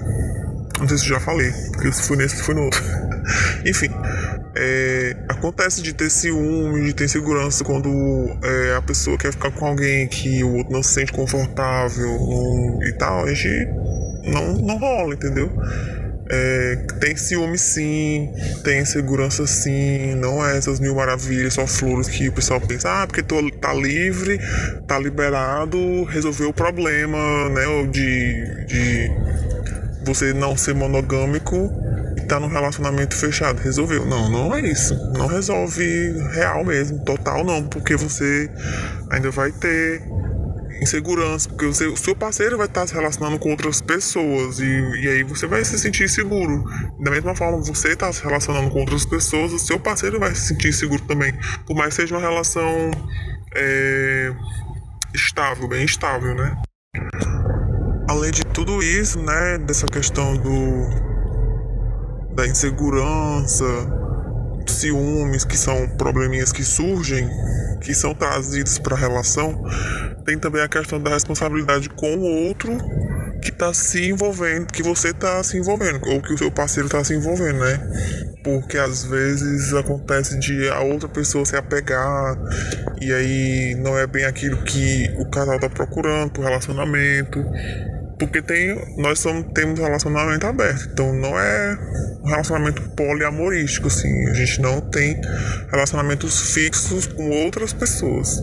Não 0.78 0.88
sei 0.88 0.98
se 0.98 1.06
já 1.06 1.20
falei, 1.20 1.52
porque 1.72 1.92
se 1.92 2.02
foi 2.02 2.16
nesse, 2.16 2.42
foi 2.42 2.54
no 2.54 2.62
outro. 2.62 2.82
Enfim, 3.66 3.90
é, 4.56 5.16
acontece 5.28 5.82
de 5.82 5.92
ter 5.92 6.10
ciúme, 6.10 6.84
de 6.84 6.94
ter 6.94 7.04
insegurança 7.04 7.64
quando 7.64 7.88
é, 8.42 8.76
a 8.76 8.82
pessoa 8.82 9.18
quer 9.18 9.32
ficar 9.32 9.50
com 9.50 9.66
alguém 9.66 10.06
que 10.06 10.44
o 10.44 10.56
outro 10.56 10.72
não 10.72 10.82
se 10.82 10.94
sente 10.94 11.12
confortável 11.12 12.78
e 12.82 12.92
tal. 12.92 13.24
A 13.24 13.34
gente 13.34 13.68
não, 14.24 14.54
não 14.54 14.78
rola, 14.78 15.14
entendeu? 15.14 15.50
É, 16.30 16.76
tem 17.00 17.14
ciúme 17.16 17.58
sim, 17.58 18.32
tem 18.62 18.80
insegurança 18.80 19.46
sim, 19.46 20.14
não 20.14 20.44
é 20.44 20.56
essas 20.56 20.80
mil 20.80 20.94
maravilhas, 20.94 21.52
só 21.52 21.66
flores 21.66 22.08
que 22.08 22.28
o 22.28 22.32
pessoal 22.32 22.60
pensa, 22.60 23.02
ah, 23.02 23.06
porque 23.06 23.22
tô, 23.22 23.50
tá 23.50 23.74
livre, 23.74 24.40
tá 24.86 24.98
liberado, 24.98 26.04
resolveu 26.04 26.48
o 26.48 26.52
problema, 26.52 27.18
né? 27.50 27.64
De, 27.90 28.66
de 28.66 29.10
você 30.06 30.32
não 30.32 30.56
ser 30.56 30.74
monogâmico 30.74 31.83
tá 32.24 32.40
num 32.40 32.48
relacionamento 32.48 33.14
fechado, 33.14 33.60
resolveu. 33.60 34.04
Não, 34.06 34.30
não 34.30 34.54
é 34.54 34.60
isso. 34.60 34.94
Não 35.16 35.26
resolve 35.26 36.12
real 36.32 36.64
mesmo, 36.64 37.04
total 37.04 37.44
não, 37.44 37.62
porque 37.64 37.96
você 37.96 38.50
ainda 39.10 39.30
vai 39.30 39.52
ter 39.52 40.02
insegurança, 40.80 41.48
porque 41.48 41.66
você, 41.66 41.86
o 41.86 41.96
seu 41.96 42.14
parceiro 42.14 42.56
vai 42.56 42.66
estar 42.66 42.86
se 42.86 42.94
relacionando 42.94 43.38
com 43.38 43.50
outras 43.50 43.80
pessoas 43.80 44.58
e, 44.58 44.64
e 44.64 45.08
aí 45.08 45.22
você 45.22 45.46
vai 45.46 45.64
se 45.64 45.78
sentir 45.78 46.08
seguro. 46.08 46.64
Da 47.00 47.10
mesma 47.10 47.34
forma, 47.34 47.58
você 47.62 47.88
está 47.88 48.12
se 48.12 48.22
relacionando 48.22 48.70
com 48.70 48.80
outras 48.80 49.04
pessoas, 49.04 49.52
o 49.52 49.58
seu 49.58 49.78
parceiro 49.78 50.18
vai 50.18 50.34
se 50.34 50.48
sentir 50.48 50.72
seguro 50.72 51.02
também, 51.02 51.32
por 51.66 51.76
mais 51.76 51.90
que 51.94 52.02
seja 52.02 52.14
uma 52.14 52.20
relação 52.20 52.90
é, 53.54 54.32
estável, 55.14 55.68
bem 55.68 55.84
estável, 55.84 56.34
né? 56.34 56.56
Além 58.08 58.30
de 58.30 58.44
tudo 58.44 58.82
isso, 58.82 59.18
né, 59.20 59.58
dessa 59.58 59.86
questão 59.86 60.36
do 60.36 61.13
da 62.34 62.46
insegurança, 62.46 63.64
ciúmes, 64.66 65.44
que 65.44 65.56
são 65.56 65.88
probleminhas 65.96 66.52
que 66.52 66.64
surgem, 66.64 67.28
que 67.80 67.94
são 67.94 68.14
trazidos 68.14 68.78
para 68.78 68.96
a 68.96 68.98
relação, 68.98 69.62
tem 70.24 70.38
também 70.38 70.62
a 70.62 70.68
questão 70.68 71.00
da 71.00 71.10
responsabilidade 71.10 71.88
com 71.90 72.16
o 72.16 72.46
outro 72.46 72.76
que 73.42 73.50
está 73.50 73.74
se 73.74 74.08
envolvendo, 74.08 74.66
que 74.66 74.82
você 74.82 75.08
está 75.08 75.42
se 75.42 75.58
envolvendo, 75.58 76.00
ou 76.08 76.20
que 76.22 76.32
o 76.32 76.38
seu 76.38 76.50
parceiro 76.50 76.86
está 76.86 77.04
se 77.04 77.14
envolvendo, 77.14 77.58
né? 77.58 77.78
Porque 78.42 78.78
às 78.78 79.04
vezes 79.04 79.72
acontece 79.74 80.38
de 80.38 80.68
a 80.70 80.80
outra 80.80 81.08
pessoa 81.08 81.44
se 81.44 81.54
apegar 81.56 82.36
e 83.00 83.12
aí 83.12 83.74
não 83.76 83.98
é 83.98 84.06
bem 84.06 84.24
aquilo 84.24 84.56
que 84.64 85.10
o 85.18 85.28
casal 85.30 85.56
está 85.56 85.68
procurando 85.68 86.30
pro 86.30 86.42
relacionamento. 86.42 87.44
Porque 88.18 88.40
tem, 88.40 88.74
nós 88.96 89.18
somos, 89.18 89.52
temos 89.52 89.78
relacionamento 89.78 90.46
aberto, 90.46 90.88
então 90.92 91.12
não 91.12 91.38
é 91.38 91.78
um 92.22 92.28
relacionamento 92.28 92.82
poliamorístico, 92.90 93.88
assim. 93.88 94.28
A 94.28 94.34
gente 94.34 94.60
não 94.60 94.80
tem 94.80 95.20
relacionamentos 95.70 96.52
fixos 96.52 97.06
com 97.06 97.28
outras 97.30 97.72
pessoas. 97.72 98.40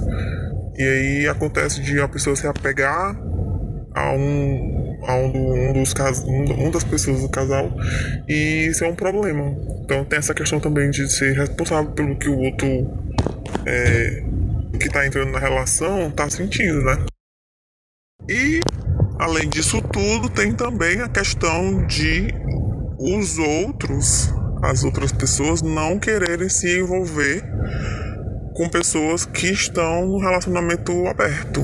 E 0.78 0.84
aí 0.84 1.28
acontece 1.28 1.82
de 1.82 2.00
a 2.02 2.08
pessoa 2.08 2.36
se 2.36 2.48
apegar 2.48 3.16
a 3.94 4.12
um, 4.14 5.00
a 5.06 5.16
um, 5.16 5.32
do, 5.32 5.40
um 5.40 5.74
dos 5.74 5.94
cas, 5.94 6.24
um, 6.24 6.68
um 6.68 6.72
das 6.72 6.84
pessoas 6.84 7.22
do 7.22 7.30
casal 7.30 7.72
e 8.28 8.68
isso 8.68 8.84
é 8.84 8.88
um 8.88 8.96
problema. 8.96 9.56
Então 9.84 10.06
tem 10.06 10.20
essa 10.20 10.34
questão 10.34 10.60
também 10.60 10.90
de 10.90 11.12
ser 11.12 11.34
responsável 11.34 11.92
pelo 11.92 12.16
que 12.18 12.30
o 12.30 12.40
outro 12.40 12.68
é, 13.66 14.24
que 14.80 14.88
está 14.88 15.06
entrando 15.06 15.32
na 15.32 15.40
relação 15.40 16.08
está 16.08 16.30
sentindo, 16.30 16.82
né? 16.84 17.06
E 18.30 18.60
Além 19.22 19.48
disso 19.48 19.80
tudo, 19.84 20.28
tem 20.30 20.52
também 20.52 21.00
a 21.00 21.08
questão 21.08 21.86
de 21.86 22.34
os 22.98 23.38
outros, 23.38 24.34
as 24.64 24.84
outras 24.84 25.12
pessoas, 25.12 25.62
não 25.62 26.00
quererem 26.00 26.50
se 26.50 26.80
envolver 26.80 27.44
com 28.56 28.68
pessoas 28.68 29.24
que 29.24 29.46
estão 29.46 30.08
no 30.08 30.18
relacionamento 30.18 31.06
aberto, 31.06 31.62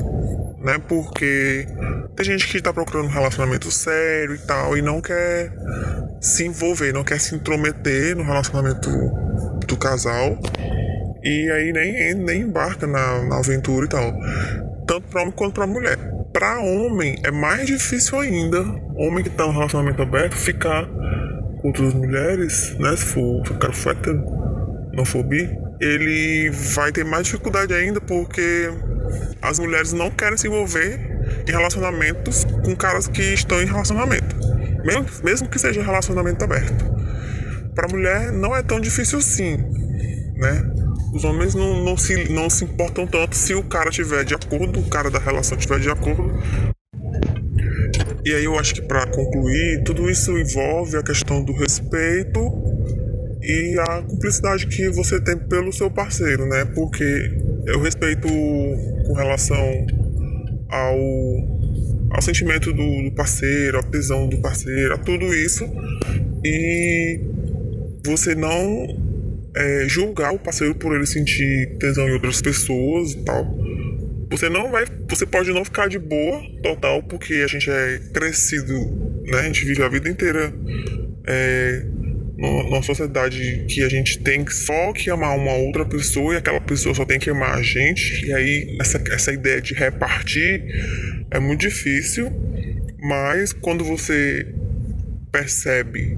né? 0.60 0.78
Porque 0.88 1.66
tem 2.14 2.26
gente 2.26 2.46
que 2.46 2.58
está 2.58 2.72
procurando 2.72 3.06
um 3.06 3.12
relacionamento 3.12 3.72
sério 3.72 4.36
e 4.36 4.38
tal 4.38 4.78
e 4.78 4.80
não 4.80 5.00
quer 5.00 5.52
se 6.20 6.46
envolver, 6.46 6.92
não 6.92 7.02
quer 7.02 7.18
se 7.18 7.34
intrometer 7.34 8.14
no 8.14 8.22
relacionamento 8.22 8.88
do 9.66 9.76
casal 9.76 10.38
e 11.24 11.50
aí 11.50 11.72
nem, 11.72 12.14
nem 12.14 12.42
embarca 12.42 12.86
na, 12.86 13.24
na 13.24 13.38
aventura 13.38 13.84
e 13.84 13.88
tal, 13.88 14.14
tanto 14.86 15.08
para 15.08 15.22
homem 15.22 15.32
quanto 15.32 15.54
para 15.54 15.66
mulher 15.66 16.18
para 16.38 16.60
homem 16.60 17.18
é 17.24 17.32
mais 17.32 17.66
difícil 17.66 18.16
ainda, 18.20 18.60
homem 18.94 19.24
que 19.24 19.30
tá 19.30 19.44
no 19.44 19.50
relacionamento 19.50 20.00
aberto, 20.00 20.36
ficar 20.36 20.86
com 20.86 21.66
outras 21.66 21.92
mulheres, 21.92 22.78
né? 22.78 22.96
Se 22.96 23.06
for 23.06 23.44
ficar 23.44 23.72
feta, 23.72 24.12
não 24.92 25.04
for 25.04 25.24
bi, 25.24 25.50
ele 25.80 26.48
vai 26.76 26.92
ter 26.92 27.04
mais 27.04 27.24
dificuldade 27.24 27.74
ainda 27.74 28.00
porque 28.00 28.70
as 29.42 29.58
mulheres 29.58 29.92
não 29.92 30.12
querem 30.12 30.36
se 30.36 30.46
envolver 30.46 31.00
em 31.44 31.50
relacionamentos 31.50 32.44
com 32.64 32.76
caras 32.76 33.08
que 33.08 33.34
estão 33.34 33.60
em 33.60 33.66
relacionamento, 33.66 34.36
mesmo, 34.84 35.06
mesmo 35.24 35.48
que 35.48 35.58
seja 35.58 35.82
relacionamento 35.82 36.44
aberto. 36.44 36.84
Para 37.74 37.88
mulher 37.88 38.30
não 38.30 38.54
é 38.54 38.62
tão 38.62 38.78
difícil 38.78 39.18
assim, 39.18 39.56
né? 40.36 40.70
Os 41.18 41.24
homens 41.24 41.52
não, 41.52 41.82
não, 41.82 41.96
se, 41.96 42.30
não 42.30 42.48
se 42.48 42.64
importam 42.64 43.04
tanto 43.04 43.34
se 43.34 43.52
o 43.52 43.64
cara 43.64 43.90
tiver 43.90 44.24
de 44.24 44.34
acordo, 44.34 44.78
o 44.78 44.88
cara 44.88 45.10
da 45.10 45.18
relação 45.18 45.58
tiver 45.58 45.80
de 45.80 45.90
acordo. 45.90 46.32
E 48.24 48.32
aí 48.32 48.44
eu 48.44 48.56
acho 48.56 48.74
que 48.74 48.82
para 48.82 49.04
concluir, 49.08 49.82
tudo 49.84 50.08
isso 50.08 50.38
envolve 50.38 50.96
a 50.96 51.02
questão 51.02 51.42
do 51.42 51.52
respeito 51.52 52.38
e 53.42 53.76
a 53.80 54.02
cumplicidade 54.02 54.68
que 54.68 54.88
você 54.90 55.20
tem 55.20 55.36
pelo 55.36 55.72
seu 55.72 55.90
parceiro, 55.90 56.46
né? 56.46 56.64
Porque 56.66 57.04
eu 57.66 57.80
respeito 57.80 58.28
com 58.28 59.12
relação 59.14 59.86
ao, 60.68 60.98
ao 62.10 62.22
sentimento 62.22 62.72
do, 62.72 63.02
do 63.02 63.10
parceiro, 63.12 63.80
a 63.80 63.82
tesão 63.82 64.28
do 64.28 64.38
parceiro, 64.38 64.94
a 64.94 64.98
tudo 64.98 65.24
isso. 65.34 65.68
E 66.44 67.20
você 68.04 68.36
não 68.36 69.07
é, 69.56 69.86
julgar 69.88 70.32
o 70.32 70.38
parceiro 70.38 70.74
por 70.74 70.94
ele 70.94 71.06
sentir 71.06 71.76
tesão 71.78 72.08
em 72.08 72.12
outras 72.12 72.40
pessoas 72.40 73.12
e 73.12 73.24
tal. 73.24 73.44
Você 74.30 74.48
não 74.48 74.70
vai. 74.70 74.84
Você 75.08 75.24
pode 75.24 75.50
não 75.50 75.64
ficar 75.64 75.88
de 75.88 75.98
boa 75.98 76.42
total, 76.62 77.02
porque 77.02 77.34
a 77.34 77.46
gente 77.46 77.70
é 77.70 77.98
crescido, 78.12 78.74
né? 79.26 79.40
A 79.40 79.42
gente 79.44 79.64
vive 79.64 79.82
a 79.82 79.88
vida 79.88 80.08
inteira 80.08 80.52
é, 81.26 81.82
numa 82.36 82.82
sociedade 82.82 83.64
que 83.68 83.82
a 83.82 83.88
gente 83.88 84.18
tem 84.20 84.46
só 84.48 84.92
que 84.92 85.10
amar 85.10 85.36
uma 85.36 85.54
outra 85.54 85.84
pessoa 85.84 86.34
e 86.34 86.36
aquela 86.36 86.60
pessoa 86.60 86.94
só 86.94 87.04
tem 87.04 87.18
que 87.18 87.30
amar 87.30 87.58
a 87.58 87.62
gente. 87.62 88.24
E 88.26 88.32
aí 88.32 88.76
essa, 88.80 89.02
essa 89.10 89.32
ideia 89.32 89.60
de 89.60 89.74
repartir 89.74 90.62
é 91.30 91.40
muito 91.40 91.62
difícil, 91.62 92.30
mas 93.00 93.52
quando 93.52 93.82
você 93.82 94.46
percebe 95.32 96.16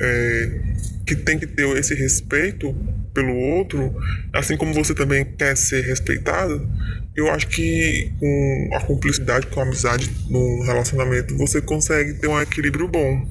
é, 0.00 0.60
que 1.06 1.16
tem 1.16 1.38
que 1.38 1.46
ter 1.46 1.66
esse 1.76 1.94
respeito 1.94 2.74
pelo 3.12 3.34
outro, 3.36 3.94
assim 4.32 4.56
como 4.56 4.72
você 4.72 4.94
também 4.94 5.24
quer 5.24 5.56
ser 5.56 5.82
respeitado, 5.82 6.66
eu 7.14 7.30
acho 7.30 7.46
que 7.48 8.10
com 8.18 8.70
a 8.74 8.80
cumplicidade, 8.80 9.46
com 9.48 9.60
a 9.60 9.64
amizade 9.64 10.10
no 10.30 10.62
relacionamento, 10.64 11.36
você 11.36 11.60
consegue 11.60 12.14
ter 12.14 12.28
um 12.28 12.40
equilíbrio 12.40 12.88
bom. 12.88 13.26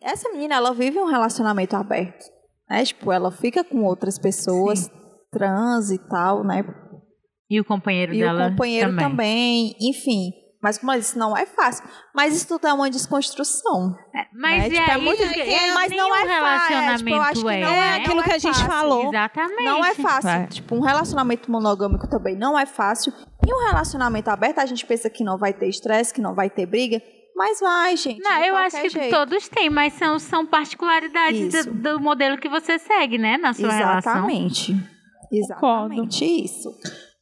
Essa 0.00 0.28
menina, 0.30 0.56
ela 0.56 0.74
vive 0.74 0.98
um 0.98 1.06
relacionamento 1.06 1.76
aberto. 1.76 2.24
Né? 2.68 2.84
Tipo, 2.84 3.12
ela 3.12 3.30
fica 3.30 3.62
com 3.64 3.82
outras 3.84 4.18
pessoas, 4.18 4.90
trans 5.30 5.90
e 5.90 5.98
tal, 5.98 6.44
né? 6.44 6.64
E 7.50 7.60
o 7.60 7.64
companheiro 7.64 8.14
E 8.14 8.18
dela 8.20 8.46
o 8.46 8.50
companheiro 8.50 8.90
também. 8.96 9.08
também. 9.08 9.76
enfim. 9.80 10.32
Mas 10.62 10.78
como 10.78 10.92
eu 10.92 10.98
disse, 11.00 11.18
não 11.18 11.36
é 11.36 11.44
fácil. 11.44 11.84
Mas 12.14 12.36
isso 12.36 12.46
tudo 12.46 12.66
é 12.68 12.72
uma 12.72 12.88
desconstrução. 12.88 13.96
É, 14.14 14.26
Mas 14.32 14.58
né? 14.60 14.66
é, 14.66 14.70
Tipo, 14.70 14.90
é 14.90 14.94
isso 14.94 15.04
muito- 15.04 15.34
que 15.34 15.40
é, 15.40 15.72
mas 15.74 15.90
não 15.90 16.14
é 16.14 16.26
fácil, 16.40 16.76
é, 16.76 16.96
tipo, 16.96 17.10
eu 17.10 17.22
acho 17.22 17.42
que 17.44 17.48
é. 17.50 17.60
não 17.60 17.68
É 17.68 17.88
é- 17.88 17.94
aquilo 17.96 18.16
não 18.16 18.22
que 18.22 18.30
é 18.30 18.34
a 18.34 18.38
gente 18.38 18.54
fácil. 18.54 18.66
falou. 18.70 19.08
Exatamente. 19.08 19.64
Não 19.64 19.84
é 19.84 19.94
fácil. 19.94 20.46
Tipo, 20.48 20.74
um 20.76 20.80
relacionamento 20.80 21.50
monogâmico 21.50 22.08
também 22.08 22.36
não 22.36 22.56
é 22.58 22.64
fácil. 22.64 23.12
E 23.46 23.52
um 23.52 23.66
relacionamento 23.66 24.30
aberto, 24.30 24.60
a 24.60 24.66
gente 24.66 24.86
pensa 24.86 25.10
que 25.10 25.24
não 25.24 25.36
vai 25.36 25.52
ter 25.52 25.68
estresse, 25.68 26.14
que 26.14 26.20
não 26.20 26.34
vai 26.34 26.48
ter 26.48 26.64
briga. 26.64 27.02
Mas 27.34 27.58
vai, 27.60 27.96
gente. 27.96 28.22
Não, 28.22 28.40
de 28.40 28.46
eu 28.46 28.54
acho 28.56 28.80
que 28.82 28.88
jeito. 28.90 29.10
todos 29.10 29.48
têm, 29.48 29.68
mas 29.70 29.94
são, 29.94 30.18
são 30.18 30.46
particularidades 30.46 31.64
do, 31.64 31.72
do 31.74 32.00
modelo 32.00 32.36
que 32.38 32.48
você 32.48 32.78
segue, 32.78 33.18
né? 33.18 33.36
Na 33.38 33.52
sua 33.52 33.72
relação. 33.72 34.12
Exatamente. 34.28 34.76
Exatamente 35.32 36.24
isso. 36.24 36.68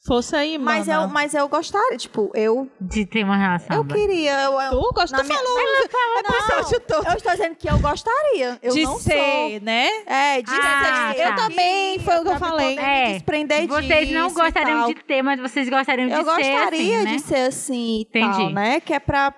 Força 0.07 0.39
aí, 0.39 0.57
mano. 0.57 0.65
Mas 0.65 0.89
eu, 0.89 1.09
mas 1.09 1.35
eu 1.35 1.47
gostaria, 1.47 1.99
tipo, 1.99 2.31
eu, 2.35 2.71
De 2.81 3.05
ter 3.05 3.23
uma 3.23 3.37
relação. 3.37 3.77
eu 3.77 3.83
aberta. 3.83 4.01
queria. 4.03 4.33
Eu, 4.45 4.53
eu, 4.59 4.71
Tu 4.71 4.91
gosta, 4.95 5.17
tu 5.19 5.25
minha- 5.27 5.39
falou. 5.39 5.55
não, 5.55 7.05
eu 7.11 7.17
estou 7.17 7.33
dizendo 7.33 7.55
que 7.57 7.69
eu 7.69 7.79
gostaria. 7.79 8.59
Eu 8.63 8.73
de 8.73 8.83
não 8.83 8.99
ser, 8.99 9.13
sou. 9.13 9.61
né? 9.61 9.89
É, 10.07 10.41
de 10.43 10.51
Ah, 10.51 11.13
ser. 11.15 11.23
tá. 11.23 11.29
Eu 11.31 11.37
também, 11.37 11.99
foi 11.99 12.19
o 12.19 12.23
que 12.23 12.29
eu 12.31 12.39
falei. 12.39 12.79
É, 12.79 13.13
desprender 13.13 13.67
Vocês 13.69 14.11
não 14.11 14.29
disso 14.29 14.41
gostariam 14.41 14.87
de 14.89 14.95
ter, 14.95 15.23
mas 15.23 15.39
vocês 15.41 15.69
gostariam 15.69 16.09
de 16.09 16.15
Eu 16.15 16.19
ser 16.21 16.25
gostaria 16.25 16.67
assim, 16.99 17.05
né? 17.05 17.17
de 17.17 17.19
ser 17.21 17.47
assim 17.49 18.01
Entendi. 18.01 18.37
tal, 18.39 18.51
né? 18.51 18.81
Que 18.81 18.95
é 18.95 18.99
pra. 18.99 19.35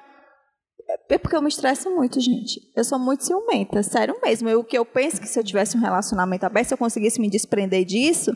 É 1.10 1.18
porque 1.18 1.34
eu 1.34 1.42
me 1.42 1.48
estresso 1.48 1.90
muito, 1.90 2.20
gente. 2.20 2.60
Eu 2.76 2.84
sou 2.84 2.98
muito 2.98 3.24
ciumenta, 3.24 3.82
sério 3.82 4.14
mesmo. 4.22 4.48
Eu, 4.48 4.60
o 4.60 4.64
que 4.64 4.76
eu 4.76 4.84
penso 4.84 5.20
que 5.20 5.26
se 5.26 5.38
eu 5.38 5.42
tivesse 5.44 5.76
um 5.76 5.80
relacionamento 5.80 6.44
aberto, 6.44 6.68
se 6.68 6.74
eu 6.74 6.78
conseguisse 6.78 7.20
me 7.20 7.30
desprender 7.30 7.84
disso, 7.84 8.30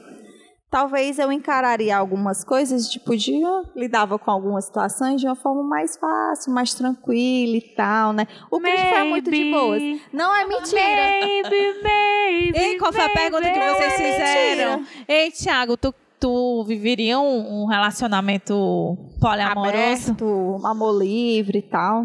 talvez 0.70 1.18
eu 1.18 1.30
encararia 1.32 1.96
algumas 1.96 2.44
coisas, 2.44 2.88
tipo, 2.88 3.16
de 3.16 3.40
eu 3.40 3.64
lidava 3.74 4.18
com 4.18 4.30
algumas 4.30 4.64
situações 4.66 5.20
de 5.20 5.26
uma 5.26 5.36
forma 5.36 5.62
mais 5.62 5.96
fácil, 5.96 6.52
mais 6.52 6.74
tranquila 6.74 7.56
e 7.56 7.60
tal, 7.74 8.12
né? 8.12 8.26
O 8.50 8.60
Christopher 8.60 8.98
é 8.98 9.04
muito 9.04 9.30
de 9.30 9.50
boas. 9.50 9.82
Não 10.12 10.34
é 10.34 10.46
mentira. 10.46 10.80
Baby, 11.20 11.82
baby, 11.82 12.58
Ei, 12.58 12.78
qual 12.78 12.92
foi 12.92 13.04
a 13.04 13.10
pergunta 13.10 13.50
que 13.50 13.58
vocês 13.58 13.92
é 13.92 13.96
fizeram? 13.96 14.86
Ei, 15.08 15.30
Thiago, 15.30 15.76
tu, 15.76 15.94
tu 16.20 16.64
viveria 16.64 17.18
um, 17.18 17.62
um 17.62 17.66
relacionamento 17.66 18.96
poliamoroso? 19.20 20.10
Aberto, 20.10 20.60
amor 20.64 20.98
livre 20.98 21.58
e 21.58 21.62
tal. 21.62 22.04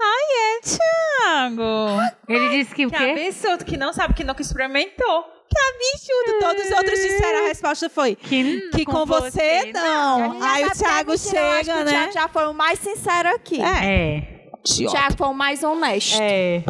É, 0.00 0.60
Thiago. 0.60 2.00
Ele 2.28 2.48
disse 2.50 2.74
que 2.74 2.86
o 2.86 2.90
Que 2.90 2.96
quê? 2.96 3.26
absurdo, 3.26 3.64
que 3.64 3.76
não 3.76 3.92
sabe, 3.92 4.14
que 4.14 4.24
nunca 4.24 4.42
experimentou. 4.42 5.24
Que 5.50 5.58
absurdo. 5.58 6.38
Todos 6.40 6.66
os 6.66 6.72
outros 6.76 7.00
disseram, 7.00 7.44
a 7.44 7.48
resposta 7.48 7.88
foi 7.88 8.14
Que, 8.14 8.68
que 8.70 8.84
com, 8.84 9.06
você, 9.06 9.72
não. 9.72 10.42
Aí 10.42 10.64
o 10.66 10.70
Thiago 10.70 11.10
Eu 11.10 11.14
acho 11.14 11.24
que 11.24 11.30
chega, 11.30 11.80
o 11.80 11.84
né? 11.84 11.90
Thiago 11.90 12.12
já 12.12 12.28
foi 12.28 12.46
o 12.48 12.52
mais 12.54 12.78
sincero 12.78 13.28
aqui. 13.30 13.60
É. 13.60 14.50
O 14.62 14.90
Thiago 14.90 15.16
foi 15.16 15.28
o 15.28 15.34
mais 15.34 15.62
honesto. 15.64 16.18
É. 16.20 16.62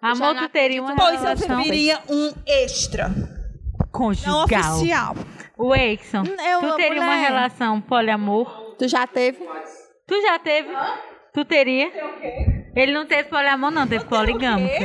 Amor, 0.00 0.34
não 0.34 0.48
tu 0.48 0.48
teria 0.48 0.82
uma 0.82 0.96
Pois 0.96 1.22
eu 1.22 1.36
viveria 1.36 2.00
um 2.08 2.32
extra, 2.46 3.08
não 3.08 3.86
conjugal. 3.92 4.44
oficial. 4.44 5.14
O 5.58 5.74
Exxon, 5.74 6.22
Eu, 6.24 6.60
tu 6.60 6.76
teria 6.76 7.02
uma 7.02 7.14
mulher. 7.14 7.28
relação 7.28 7.80
poliamor? 7.82 8.74
Tu 8.78 8.88
já 8.88 9.06
teve? 9.06 9.38
Tu 10.06 10.22
já 10.22 10.38
teve? 10.38 10.70
Tu 11.34 11.44
teria? 11.44 11.92
Ele 12.74 12.94
não 12.94 13.04
teve 13.04 13.28
poliamor, 13.28 13.70
não, 13.70 13.86
teve 13.86 14.06
poligâmico. 14.06 14.84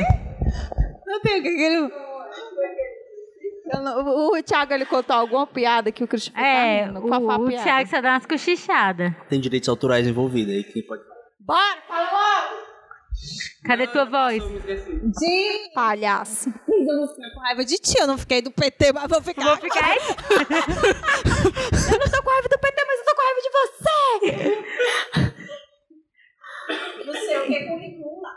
Não 1.06 1.20
tem 1.22 1.40
o 1.40 1.42
que 1.42 1.48
ele... 1.48 1.90
Eu 3.72 3.80
não- 3.82 4.30
o, 4.32 4.42
Thiago, 4.42 4.72
ele 4.72 4.86
contou 4.86 5.16
alguma 5.16 5.46
piada 5.46 5.90
que 5.90 6.04
o 6.04 6.06
Christopher 6.08 6.40
É, 6.42 6.80
tá 6.80 6.86
rindo. 6.86 7.02
Qual 7.02 7.22
o, 7.22 7.44
o? 7.44 7.48
Thiago 7.48 7.88
só 7.90 8.00
dá 8.00 8.10
umas 8.10 8.26
cochichadas. 8.26 9.12
Tem 9.28 9.40
direitos 9.40 9.68
autorais 9.68 10.06
envolvidos 10.06 10.54
aí, 10.54 10.64
quem 10.64 10.86
pode 10.86 11.02
Bora, 11.40 11.82
fala 11.86 12.10
logo! 12.12 12.66
Cadê 13.64 13.86
tua 13.88 14.04
voz? 14.04 14.42
Palhaço. 15.74 16.52
Com 16.66 17.40
raiva 17.40 17.64
de 17.64 17.76
ti, 17.78 17.98
eu 17.98 18.06
não 18.06 18.16
fiquei 18.18 18.40
do 18.42 18.50
PT, 18.50 18.92
mas 18.92 19.08
vou 19.08 19.20
ficar. 19.22 19.44
Vou 19.44 19.56
ficar 19.56 19.84
aí? 19.84 19.98
Eu 21.92 21.98
não 21.98 22.08
tô 22.10 22.22
com 22.22 22.30
raiva 22.30 22.48
do 22.48 22.58
PT, 22.58 22.84
mas 22.86 22.98
eu 22.98 23.04
tô 23.04 23.14
com 23.14 23.22
raiva 23.22 23.40
de 23.42 23.50
você! 23.50 24.64
Não 27.06 27.12
sei 27.14 27.38
o 27.38 27.46
que 27.46 27.54
é 27.54 27.66
currículo 27.68 28.20
lá. 28.22 28.30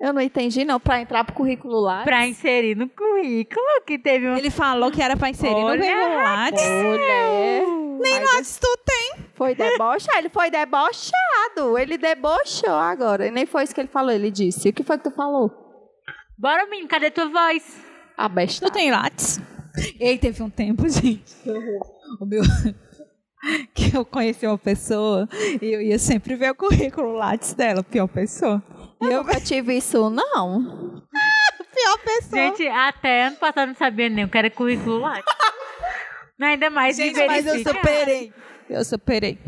Eu 0.00 0.14
não 0.14 0.20
entendi, 0.22 0.64
não. 0.64 0.80
Pra 0.80 1.00
entrar 1.00 1.24
pro 1.24 1.34
currículo 1.34 1.78
lá. 1.78 2.02
pra 2.04 2.26
inserir 2.26 2.74
no 2.74 2.88
currículo 2.88 3.82
que 3.86 3.98
teve 3.98 4.28
um... 4.28 4.36
Ele 4.36 4.50
falou 4.50 4.90
que 4.90 5.02
era 5.02 5.16
pra 5.16 5.28
inserir 5.28 5.52
Olha, 5.54 5.76
no 5.76 6.00
Google 6.00 6.22
Lattes. 6.22 6.64
Mulher. 6.64 7.62
Nem 8.00 8.20
Mas 8.20 8.32
Lattes 8.32 8.58
tu 8.58 8.78
tem. 8.86 9.24
Foi 9.34 9.54
debochado. 9.54 10.18
Ele 10.18 10.30
foi 10.30 10.50
debochado. 10.50 11.78
Ele 11.78 11.98
debochou 11.98 12.72
agora. 12.72 13.26
E 13.26 13.30
nem 13.30 13.44
foi 13.44 13.64
isso 13.64 13.74
que 13.74 13.80
ele 13.80 13.88
falou. 13.88 14.10
Ele 14.10 14.30
disse. 14.30 14.70
O 14.70 14.72
que 14.72 14.82
foi 14.82 14.96
que 14.96 15.04
tu 15.04 15.10
falou? 15.10 15.50
Bora, 16.38 16.64
menino, 16.66 16.88
cadê 16.88 17.10
tua 17.10 17.28
voz? 17.28 17.84
A 18.16 18.26
besta. 18.26 18.66
Tu 18.66 18.72
tem 18.72 18.90
Lattes? 18.90 19.38
Ei, 20.00 20.16
teve 20.16 20.42
um 20.42 20.48
tempo, 20.48 20.88
gente. 20.88 21.36
O 22.18 22.24
meu... 22.24 22.42
Que 23.74 23.96
eu 23.96 24.04
conheci 24.04 24.46
uma 24.46 24.58
pessoa 24.58 25.26
e 25.62 25.66
eu 25.66 25.80
ia 25.80 25.98
sempre 25.98 26.34
ver 26.36 26.50
o 26.50 26.54
currículo 26.54 27.12
Lattes 27.12 27.54
dela, 27.54 27.82
pior 27.82 28.06
pessoa. 28.06 28.62
E 29.02 29.04
Eu 29.06 29.10
eu, 29.12 29.18
nunca 29.24 29.40
tive 29.40 29.76
isso, 29.76 30.10
não. 30.10 31.02
pior 31.74 31.98
pessoa. 32.04 32.42
Gente, 32.42 32.66
até 32.68 33.26
ano 33.26 33.36
passado 33.36 33.68
não 33.68 33.74
sabia 33.74 34.08
nem 34.08 34.24
o 34.24 34.28
que 34.28 34.36
era 34.38 34.50
currículo 34.50 34.98
lá. 34.98 35.22
Ainda 36.40 36.70
mais 36.70 36.96
Gente, 36.96 37.24
mas 37.26 37.46
eu 37.46 37.58
superei. 37.62 38.32
Eu 38.68 38.84
superei. 38.84 39.38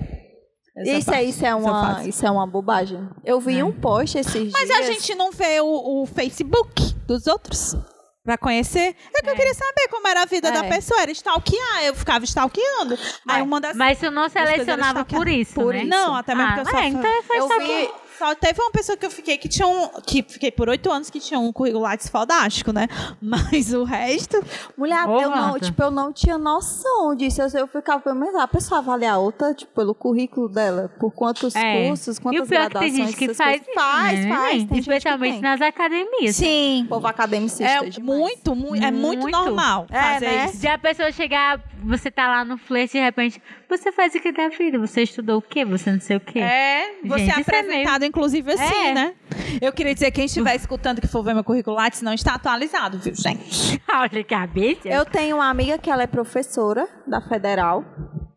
Essa 0.77 0.91
Isso, 0.99 1.15
é, 1.15 1.24
isso, 1.24 1.45
é 1.47 1.51
eu 1.53 1.59
uma, 1.59 2.03
isso 2.07 2.27
é 2.27 2.31
uma 2.31 2.47
bobagem. 2.47 3.07
Eu 3.24 3.39
vi 3.41 3.62
um 3.62 3.70
post 3.73 4.16
esses 4.19 4.51
Mas 4.53 4.66
dias. 4.66 4.79
a 4.79 4.83
gente 4.83 5.15
não 5.15 5.31
vê 5.31 5.61
o, 5.61 6.03
o 6.03 6.07
Facebook 6.07 6.95
dos 7.07 7.27
outros 7.27 7.77
pra 8.24 8.39
conhecer. 8.39 8.97
É 9.15 9.20
que 9.23 9.29
eu 9.29 9.35
queria 9.35 9.53
saber 9.53 9.89
como 9.91 10.09
era 10.09 10.23
a 10.23 10.24
vida 10.24 10.49
É. 10.49 10.53
da 10.53 10.65
pessoa. 10.65 11.03
Era 11.03 11.11
stalkear, 11.12 11.85
eu 11.85 11.95
ficava 11.95 12.24
stalkeando. 12.24 12.97
Aí 13.29 13.43
uma 13.43 13.61
das... 13.61 13.77
Mas 13.77 13.99
tu 14.01 14.11
não 14.11 14.29
selecionava 14.31 15.05
por 15.05 15.29
isso, 15.29 15.55
Por 15.55 15.74
né? 15.74 15.81
isso. 15.81 15.89
Não, 15.91 16.16
até 16.16 16.35
mesmo 16.35 16.51
ah, 16.53 16.55
porque 16.57 16.69
eu 16.69 16.73
só 16.73 16.79
é, 16.79 16.89
então 16.89 17.11
é 17.11 17.23
só 17.23 17.35
Eu 17.35 17.45
stalkear. 17.45 17.69
vi, 17.69 17.91
Só 18.23 18.36
teve 18.36 18.61
uma 18.62 18.70
pessoa 18.70 18.97
que 18.97 19.05
eu 19.05 19.11
fiquei 19.11 19.36
que 19.36 19.49
tinha 19.49 19.66
um. 19.66 19.89
Que 20.07 20.23
fiquei 20.23 20.53
por 20.53 20.69
oito 20.69 20.89
anos 20.93 21.11
que 21.11 21.19
tinha 21.19 21.40
um 21.40 21.53
currículo 21.53 21.82
Lattes 21.82 22.09
fodástico, 22.09 22.73
né? 22.73 22.86
Mas 23.20 23.73
o 23.74 23.82
resto. 23.82 24.40
Mulher, 24.78 25.09
Ô, 25.09 25.20
eu 25.20 25.31
não, 25.31 25.59
tipo, 25.59 25.82
eu 25.82 25.90
não 25.90 26.12
tinha 26.12 26.39
noção 26.39 27.16
disso. 27.16 27.43
Eu, 27.43 27.49
eu 27.62 27.66
ficava 27.66 28.01
pensando, 28.01 28.39
a 28.39 28.47
pessoa 28.47 28.78
avalia 28.78 29.15
a 29.15 29.19
outra, 29.19 29.53
tipo, 29.53 29.73
pelo 29.74 29.93
currículo 29.93 30.49
dela, 30.49 30.89
por 31.01 31.11
quantos 31.12 31.57
É. 31.57 31.89
cursos, 31.89 32.19
E 32.19 32.20
quantas 32.20 32.47
o 32.47 32.49
pior 32.49 32.61
é 32.62 32.69
que 32.69 32.78
tem 32.78 32.93
graduações. 32.93 33.07
gente 33.09 33.16
que 33.16 33.24
essas 33.24 33.36
faz 33.36 33.61
coisas. 33.61 33.66
isso, 33.69 33.81
Faz, 33.81 34.24
né? 34.24 34.28
faz. 34.36 34.51
Tem 34.51 34.59
gente 34.61 34.69
que 34.73 34.78
Especialmente 34.78 35.32
tem. 35.32 35.43
nas 35.43 35.61
academias. 35.61 36.36
Sim. 36.36 36.86
Povo 36.89 37.07
academicista 37.09 37.65
É 37.65 37.81
demais. 37.90 37.99
muito, 38.20 38.55
muito, 38.55 38.85
é 38.85 38.90
muito 38.93 39.23
Muito. 39.23 39.36
normal 39.36 39.86
É, 39.90 40.01
fazer 40.15 40.27
né? 40.27 40.44
isso. 40.47 40.59
Se 40.59 40.69
a 40.69 40.78
pessoa 40.78 41.11
chegar, 41.11 41.61
você 41.85 42.09
tá 42.11 42.28
lá 42.28 42.44
no 42.44 42.57
flerte 42.57 42.97
e 42.97 43.01
de 43.01 43.05
repente, 43.05 43.43
você 43.78 43.93
faz 43.93 44.15
o 44.15 44.20
que 44.20 44.32
da 44.32 44.49
vida? 44.49 44.78
Você 44.78 45.03
estudou 45.03 45.39
o 45.39 45.43
quê? 45.43 45.65
Você 45.65 45.90
não 45.93 46.01
sei 46.01 46.16
o 46.16 46.20
quê? 46.20 46.39
É, 46.40 47.01
você 47.05 47.19
Gente, 47.24 47.31
é 47.31 47.39
é 47.39 47.40
apresentado, 47.40 48.05
inclusive, 48.05 48.53
assim, 48.53 48.86
É. 48.89 48.94
né? 48.94 49.15
Eu 49.61 49.73
queria 49.73 49.94
dizer, 49.94 50.11
quem 50.11 50.27
estiver 50.27 50.55
escutando 50.55 51.01
que 51.01 51.07
for 51.07 51.23
ver 51.23 51.35
meu 51.35 51.44
currículo 51.44 51.77
Lattes, 51.77 52.03
não 52.03 52.12
está 52.12 52.35
atualizado, 52.35 52.99
viu, 52.99 53.15
gente? 53.15 53.81
Olha 53.93 54.20
a 54.20 54.24
cabeça. 54.24 54.89
Eu 54.89 55.05
tenho 55.05 55.36
uma 55.36 55.49
amiga 55.49 55.78
que 55.78 55.90
ela 55.90 56.03
é 56.03 56.07
professora 56.07 56.89
da 57.07 57.20
Federal, 57.20 57.85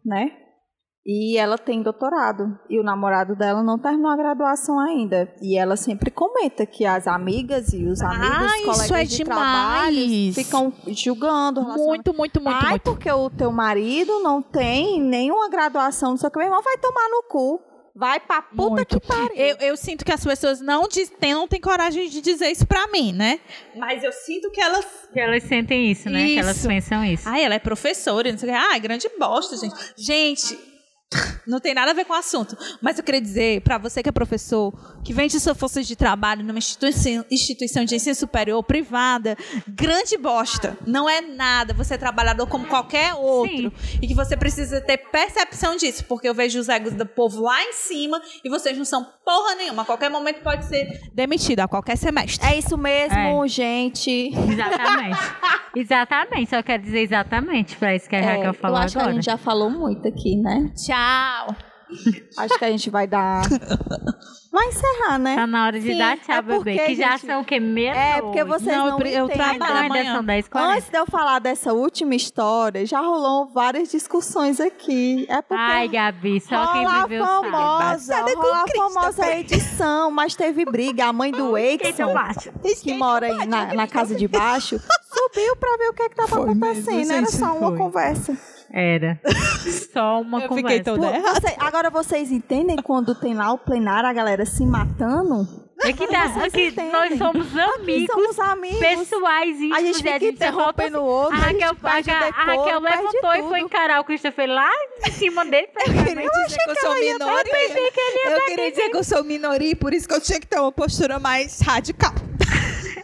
né? 0.06 0.32
E 1.08 1.38
ela 1.38 1.56
tem 1.58 1.84
doutorado. 1.84 2.58
E 2.68 2.80
o 2.80 2.84
namorado 2.84 3.36
dela 3.36 3.62
não 3.62 3.78
terminou 3.78 4.10
a 4.10 4.18
graduação 4.18 4.80
ainda. 4.80 5.32
E 5.40 5.56
ela 5.56 5.76
sempre 5.76 6.10
comenta 6.10 6.66
que 6.66 6.84
as 6.84 7.06
amigas 7.06 7.74
e 7.74 7.86
os 7.86 8.02
amigos, 8.02 8.28
Ah, 8.28 8.40
colegas 8.66 8.82
isso 8.86 8.96
é 8.96 9.04
de 9.04 9.24
trabalho, 9.24 9.96
demais. 10.08 10.36
ficam 10.36 10.74
julgando. 10.88 11.62
Muito, 11.62 12.12
muito, 12.12 12.42
muito, 12.42 12.58
Ai, 12.60 12.70
muito. 12.72 12.82
porque 12.84 13.12
o 13.12 13.30
teu 13.30 13.52
marido 13.52 14.20
não 14.22 14.42
tem 14.42 15.00
nenhuma 15.00 15.48
graduação, 15.48 16.12
não 16.12 16.18
sei 16.18 16.28
o 16.28 16.32
que. 16.32 16.40
Meu 16.40 16.48
irmão 16.48 16.64
vai 16.64 16.78
tomar 16.78 17.08
no 17.10 17.24
cu. 17.30 17.62
Vai 17.98 18.20
pra 18.20 18.42
puta 18.42 18.72
Muito. 18.72 19.00
que 19.00 19.08
pariu. 19.08 19.30
Eu, 19.38 19.56
eu 19.58 19.78
sinto 19.78 20.04
que 20.04 20.12
as 20.12 20.22
pessoas 20.22 20.60
não, 20.60 20.86
diz, 20.86 21.10
tem, 21.10 21.34
não 21.34 21.48
têm 21.48 21.62
coragem 21.62 22.10
de 22.10 22.20
dizer 22.20 22.50
isso 22.52 22.68
pra 22.68 22.88
mim, 22.88 23.14
né? 23.14 23.40
Mas 23.74 24.04
eu 24.04 24.12
sinto 24.12 24.52
que 24.52 24.60
elas. 24.60 24.86
Que 25.14 25.20
elas 25.22 25.44
sentem 25.44 25.90
isso, 25.92 26.10
né? 26.10 26.26
Que 26.26 26.38
elas 26.40 26.58
Isso. 26.58 26.68
pensam 26.68 27.06
isso. 27.06 27.24
Ai, 27.30 27.46
ela 27.46 27.56
é 27.56 27.60
professora, 27.60 28.30
não 28.30 28.38
sei 28.38 28.50
o 28.50 28.52
que. 28.52 28.58
Ai, 28.58 28.80
grande 28.82 29.08
bosta, 29.18 29.56
gente. 29.56 29.74
Gente. 29.96 30.75
Não 31.48 31.60
tem 31.60 31.74
nada 31.76 31.92
a 31.92 31.94
ver 31.94 32.06
com 32.06 32.14
o 32.14 32.16
assunto. 32.16 32.58
Mas 32.82 32.98
eu 32.98 33.04
queria 33.04 33.22
dizer 33.22 33.62
pra 33.62 33.78
você 33.78 34.02
que 34.02 34.10
é 34.10 34.12
professor, 34.12 34.74
que 35.04 35.14
vende 35.14 35.40
sua 35.40 35.54
força 35.54 35.84
de 35.84 35.96
trabalho 35.96 36.44
numa 36.44 36.58
instituição, 36.58 37.24
instituição 37.30 37.86
de 37.86 37.96
ensino 37.96 38.16
superior 38.16 38.64
privada, 38.64 39.38
grande 39.68 40.18
bosta. 40.18 40.76
Não 40.86 41.08
é 41.08 41.22
nada. 41.22 41.74
Você 41.76 41.94
é 41.94 41.98
trabalhador 41.98 42.48
como 42.48 42.66
qualquer 42.66 43.14
outro. 43.14 43.72
E 44.02 44.08
que 44.08 44.16
você 44.16 44.36
precisa 44.36 44.82
ter 44.82 44.98
percepção 44.98 45.76
disso. 45.76 46.04
Porque 46.06 46.28
eu 46.28 46.34
vejo 46.34 46.60
os 46.60 46.68
egos 46.68 46.94
do 46.94 47.06
povo 47.06 47.44
lá 47.44 47.62
em 47.64 47.74
cima 47.74 48.20
e 48.44 48.50
vocês 48.50 48.76
não 48.76 48.86
são 48.86 49.06
porra 49.24 49.56
nenhuma. 49.56 49.84
A 49.84 49.86
qualquer 49.86 50.10
momento 50.10 50.42
pode 50.42 50.66
ser 50.66 51.00
demitido, 51.14 51.60
a 51.60 51.68
qualquer 51.68 51.96
semestre. 51.98 52.46
É 52.46 52.58
isso 52.58 52.76
mesmo, 52.78 53.48
gente. 53.48 54.32
Exatamente. 54.52 55.20
exatamente. 55.76 56.50
Só 56.50 56.64
quero 56.64 56.82
dizer 56.82 57.02
exatamente 57.02 57.76
pra 57.76 57.96
isso 57.96 58.10
que 58.10 58.16
a 58.16 58.20
É, 58.20 58.36
Raquel 58.38 58.54
falou 58.56 58.78
eu 58.80 58.84
acho 58.84 58.98
agora. 58.98 59.12
que 59.12 59.12
a 59.12 59.22
gente 59.22 59.26
já 59.26 59.38
falou 59.38 59.70
muito 59.70 60.08
aqui, 60.08 60.36
né? 60.38 60.72
Tchau. 60.76 60.95
Acho 62.38 62.58
que 62.58 62.66
a 62.66 62.70
gente 62.72 62.90
vai 62.90 63.06
dar. 63.08 63.44
Vai 64.52 64.68
encerrar, 64.68 65.20
né? 65.20 65.36
Tá 65.36 65.46
na 65.46 65.66
hora 65.66 65.80
de 65.80 65.86
Sim, 65.92 65.98
dar 65.98 66.18
tchau, 66.18 66.36
é 66.36 66.42
bebê. 66.42 66.78
Que 66.78 66.96
já 66.96 67.12
gente, 67.18 67.28
são 67.28 67.42
o 67.42 67.46
quê? 67.46 67.60
Meia 67.60 67.92
É, 67.94 68.22
porque 68.22 68.44
vocês 68.44 68.76
Não, 68.76 68.98
não, 68.98 69.00
eu 69.02 69.08
eu 69.08 69.30
trabalho 69.30 69.74
ainda 69.74 69.86
amanhã. 69.96 70.16
são 70.16 70.24
10 70.24 70.48
40 70.48 70.74
Antes 70.74 70.90
de 70.90 70.98
eu 70.98 71.06
falar 71.06 71.40
dessa 71.40 71.74
última 71.74 72.16
história, 72.16 72.86
já 72.86 73.00
rolou 73.02 73.48
várias 73.48 73.92
discussões 73.92 74.60
aqui. 74.60 75.26
É 75.30 75.42
porque 75.42 75.62
Ai, 75.62 75.88
Gabi, 75.90 76.40
só 76.42 76.72
quem 76.74 76.88
viveu 76.88 77.24
sabe. 77.26 77.52
famosa, 77.52 78.16
rola 78.22 78.64
a 78.64 78.68
famosa 78.76 79.32
edição, 79.36 80.10
mas 80.10 80.36
teve 80.36 80.66
briga. 80.66 81.06
A 81.06 81.14
mãe 81.14 81.32
do 81.32 81.56
Edson, 81.58 82.14
que 82.82 82.94
mora 82.96 83.28
aí 83.28 83.46
na, 83.46 83.74
na 83.74 83.88
casa 83.88 84.16
de 84.16 84.28
baixo, 84.28 84.80
subiu 85.14 85.56
pra 85.58 85.78
ver 85.78 85.90
o 85.90 85.94
que 85.94 86.02
é 86.04 86.10
que 86.10 86.16
tava 86.16 86.30
Foi 86.30 86.46
mesmo, 86.46 86.66
acontecendo. 86.66 87.12
Era 87.12 87.20
gente, 87.26 87.32
só 87.36 87.54
uma 87.58 87.68
foi. 87.70 87.78
conversa. 87.78 88.55
Era. 88.78 89.18
Só 89.94 90.20
uma 90.20 90.42
Eu 90.44 90.50
conversa. 90.50 90.68
fiquei 90.70 90.84
toda 90.84 91.08
Pô, 91.08 91.14
errada. 91.14 91.40
você- 91.40 91.56
agora 91.58 91.90
vocês 91.90 92.30
entendem 92.30 92.76
quando 92.76 93.16
tem 93.16 93.34
lá 93.34 93.54
o 93.54 93.58
plenário, 93.58 94.10
a 94.10 94.12
galera 94.14 94.46
se 94.46 94.66
matando? 94.66 95.64
É 95.82 95.94
que, 95.94 96.08
dá, 96.08 96.24
aqui 96.24 96.74
nós 96.92 97.18
somos 97.18 97.48
Aqui 97.48 97.60
amigos 97.82 98.08
somos 98.16 98.40
amigos. 98.40 98.80
pessoais 98.80 99.56
íntimos. 99.58 99.78
A 99.78 99.82
gente 99.82 99.94
e 99.94 100.04
fica 100.04 100.20
só 100.20 100.26
interrompendo 100.28 100.98
falta- 100.98 101.00
o 101.00 101.06
outro, 101.06 101.36
A 101.36 101.40
a 101.40 101.48
gente 101.52 101.64
Raquel, 101.64 101.78
a, 101.84 101.96
a 101.96 102.02
decoro, 102.02 102.46
Raquel 102.60 102.80
levantou 102.80 103.34
e 103.36 103.50
foi 103.50 103.60
encarar 103.62 104.00
o 104.02 104.04
Christopher 104.04 104.50
lá 104.50 104.70
em 105.08 105.12
cima 105.12 105.46
dele. 105.46 105.68
Eu 105.78 105.94
queria 106.06 106.30
dizer 106.30 106.58
que 106.58 106.70
eu 106.72 106.76
sou 106.76 106.96
minoria. 106.96 107.44
pensei 107.44 107.92
que 107.92 108.00
ele 108.00 108.18
ia 108.26 108.32
Eu 108.32 108.46
queria 108.46 108.72
dizer 108.72 108.90
que 108.90 108.98
eu 108.98 109.04
sou 109.04 109.24
minoria 109.24 109.72
e 109.72 109.76
por 109.76 109.94
isso 109.94 110.08
que 110.08 110.14
eu 110.14 110.22
tinha 110.22 110.40
que 110.40 110.48
ter 110.48 110.60
uma 110.60 110.72
postura 110.72 111.18
mais 111.20 111.60
radical. 111.62 112.12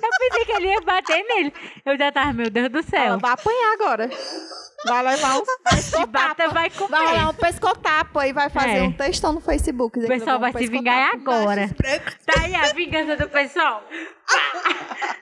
Eu 0.04 0.30
pensei 0.30 0.46
que 0.46 0.52
ele 0.54 0.68
ia 0.68 0.82
bater 0.82 1.24
nele. 1.24 1.54
Eu 1.86 1.98
já 1.98 2.12
tava, 2.12 2.34
meu 2.34 2.50
Deus 2.50 2.70
do 2.70 2.80
Ela 2.80 2.84
céu. 2.88 3.20
vai 3.20 3.32
apanhar 3.32 3.74
agora. 3.74 4.10
Vai 4.86 5.04
levar 5.04 5.38
um 5.38 5.44
bata, 6.08 6.48
vai 6.50 6.70
comer. 6.70 6.90
Vai 6.90 7.06
rolar 7.08 7.30
um 7.30 7.34
pescotapo 7.34 8.20
aí, 8.20 8.34
vai 8.34 8.50
fazer 8.50 8.78
É. 8.78 8.82
um 8.84 8.92
textão 8.92 9.32
no 9.34 9.40
Facebook. 9.40 10.00
O 10.00 10.08
pessoal 10.08 10.40
vai 10.40 10.52
se 10.54 10.68
vingar 10.68 11.12
agora. 11.14 11.70
Tá 12.26 12.42
aí 12.42 12.56
a 12.56 12.74
vingança 12.74 13.16
do 13.16 13.30
pessoal. 13.30 13.84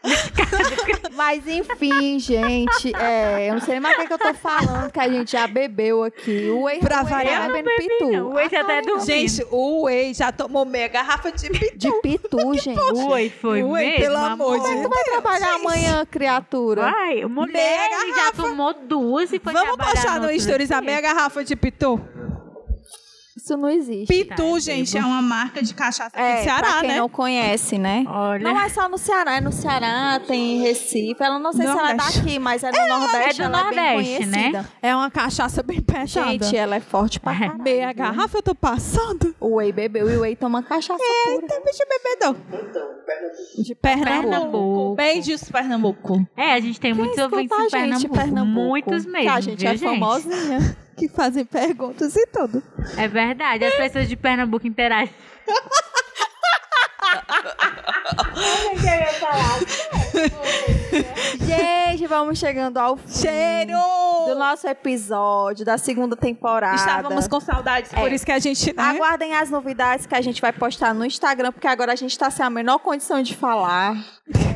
Mas 1.19 1.45
enfim, 1.45 2.17
gente, 2.17 2.95
é, 2.95 3.49
eu 3.49 3.55
não 3.55 3.61
sei 3.61 3.73
nem 3.73 3.81
mais 3.81 3.95
o 3.97 4.01
que, 4.01 4.07
que 4.07 4.13
eu 4.13 4.17
tô 4.17 4.33
falando, 4.33 4.89
que 4.89 4.99
a 4.99 5.09
gente 5.09 5.33
já 5.33 5.45
bebeu 5.47 6.03
aqui. 6.03 6.49
O 6.49 6.63
Whey 6.63 6.79
Pra 6.79 7.01
o 7.01 7.03
Whey 7.03 7.09
variar, 7.09 7.41
tá 7.41 7.53
bebendo 7.53 7.69
pitu. 7.77 8.11
Não, 8.11 8.33
hoje 8.33 8.55
até 8.55 8.81
dormindo. 8.81 9.05
Gente, 9.05 9.45
o 9.51 9.83
Whey 9.83 10.13
já 10.13 10.31
tomou 10.31 10.63
meia 10.65 10.87
garrafa 10.87 11.29
de 11.31 11.49
pitu. 11.49 11.77
De 11.77 11.91
pitu, 12.01 12.53
gente. 12.57 12.79
Oi, 12.79 13.29
foi 13.29 13.63
Oi, 13.63 13.83
mesmo, 13.83 13.97
pelo 13.99 14.17
amor 14.17 14.59
de 14.59 14.65
amor. 14.65 14.73
Deus. 14.73 14.81
Tu 14.81 14.89
vai 14.89 15.03
trabalhar 15.03 15.55
amanhã, 15.55 16.05
criatura? 16.05 16.83
Ai, 16.85 17.25
mulher, 17.25 17.51
Meia 17.51 18.01
ele 18.01 18.13
já 18.13 18.31
tomou 18.31 18.73
duas 18.73 19.33
e 19.33 19.39
foi 19.39 19.51
Vamos 19.51 19.75
trabalhar 19.75 19.91
postar 19.91 20.19
no 20.21 20.27
outro 20.27 20.39
Stories 20.39 20.71
a 20.71 20.79
meia 20.79 21.01
garrafa 21.01 21.43
de 21.43 21.55
pitu? 21.55 21.99
Isso 23.49 23.57
não 23.57 23.69
existe. 23.69 24.05
Pitu, 24.07 24.53
Tá, 24.53 24.59
gente, 24.59 24.93
bebo. 24.93 25.05
é 25.05 25.07
uma 25.09 25.21
marca 25.21 25.61
de 25.63 25.73
cachaça 25.73 26.11
aqui 26.15 26.19
É, 26.21 26.37
do 26.37 26.43
Ceará, 26.43 26.67
pra 26.67 26.79
quem 26.81 26.89
né? 26.89 26.97
não 26.97 27.09
conhece, 27.09 27.77
né? 27.77 28.05
Olha. 28.07 28.43
Não 28.43 28.59
é 28.59 28.69
só 28.69 28.87
no 28.87 28.97
Ceará, 28.97 29.37
é 29.37 29.41
no 29.41 29.51
Ceará, 29.51 30.19
tem 30.27 30.57
em 30.57 30.61
Recife. 30.61 31.15
Ela 31.19 31.39
não 31.39 31.51
sei 31.51 31.65
se 31.65 31.71
ela 31.71 31.89
é 31.91 31.93
Nordeste. 31.95 32.19
daqui, 32.21 32.39
mas 32.39 32.63
é 32.63 32.71
no 32.71 32.77
Nordeste. 32.99 33.41
é 33.41 33.49
do 33.49 33.55
ela 33.55 33.59
é 33.59 33.69
bem 33.69 33.93
Nordeste, 33.95 34.25
né? 34.27 34.37
conhecida. 34.51 34.69
É 34.81 34.95
uma 34.95 35.09
cachaça 35.09 35.63
bem 35.63 35.81
pesada. 35.81 36.27
Gente, 36.31 36.55
ela 36.55 36.75
é 36.75 36.79
forte 36.79 37.19
pra 37.19 37.33
caralho. 37.37 37.61
meia 37.63 37.91
garrafa 37.93 38.37
eu 38.37 38.43
tô 38.43 38.53
passando. 38.53 39.35
O 39.39 39.55
Whey 39.55 39.71
bebeu 39.71 40.09
e 40.09 40.17
o 40.17 40.21
Whey 40.21 40.35
toma 40.35 40.61
cachaça 40.61 41.03
pura. 41.25 41.41
Eita, 41.41 41.61
bicho 41.65 41.83
bebedor. 41.89 42.35
De 43.57 43.75
Pernambuco. 43.75 44.21
Pernambuco. 44.21 44.95
Beijos, 44.95 45.43
Pernambuco. 45.49 46.27
É, 46.35 46.53
a 46.53 46.59
gente 46.59 46.79
tem 46.79 46.93
muitos 46.93 47.17
ouvintes 47.17 47.57
gente, 47.57 47.71
Pernambuco. 47.71 48.13
Pernambuco. 48.15 48.67
Muitos 48.67 49.05
mesmo, 49.05 49.21
Que 49.21 49.27
a 49.27 49.41
gente 49.41 49.59
viu, 49.59 49.69
é 49.69 49.77
famosinha. 49.77 50.77
Que 50.97 51.07
fazem 51.07 51.45
perguntas 51.45 52.15
e 52.15 52.27
tudo. 52.27 52.61
É 52.97 53.07
verdade, 53.07 53.63
as 53.65 53.75
pessoas 53.75 54.07
de 54.07 54.15
Pernambuco 54.15 54.67
interagem. 54.67 55.13
Gente, 61.45 62.05
vamos 62.07 62.37
chegando 62.39 62.77
ao 62.77 62.97
fim 62.97 63.21
Cheiro! 63.21 63.77
do 64.27 64.35
nosso 64.35 64.67
episódio 64.67 65.65
da 65.65 65.77
segunda 65.77 66.15
temporada. 66.15 66.75
Estávamos 66.75 67.27
com 67.27 67.39
saudades, 67.39 67.91
por 67.91 68.11
É. 68.11 68.15
isso 68.15 68.25
que 68.25 68.31
a 68.31 68.39
gente, 68.39 68.73
né? 68.75 68.83
Aguardem 68.83 69.33
as 69.33 69.49
novidades 69.49 70.05
que 70.05 70.15
a 70.15 70.21
gente 70.21 70.41
vai 70.41 70.51
postar 70.53 70.93
no 70.93 71.05
Instagram, 71.05 71.51
porque 71.51 71.67
agora 71.67 71.93
a 71.93 71.95
gente 71.95 72.17
tá 72.17 72.29
sem 72.29 72.45
a 72.45 72.49
menor 72.49 72.79
condição 72.79 73.21
de 73.21 73.35
falar. 73.35 73.95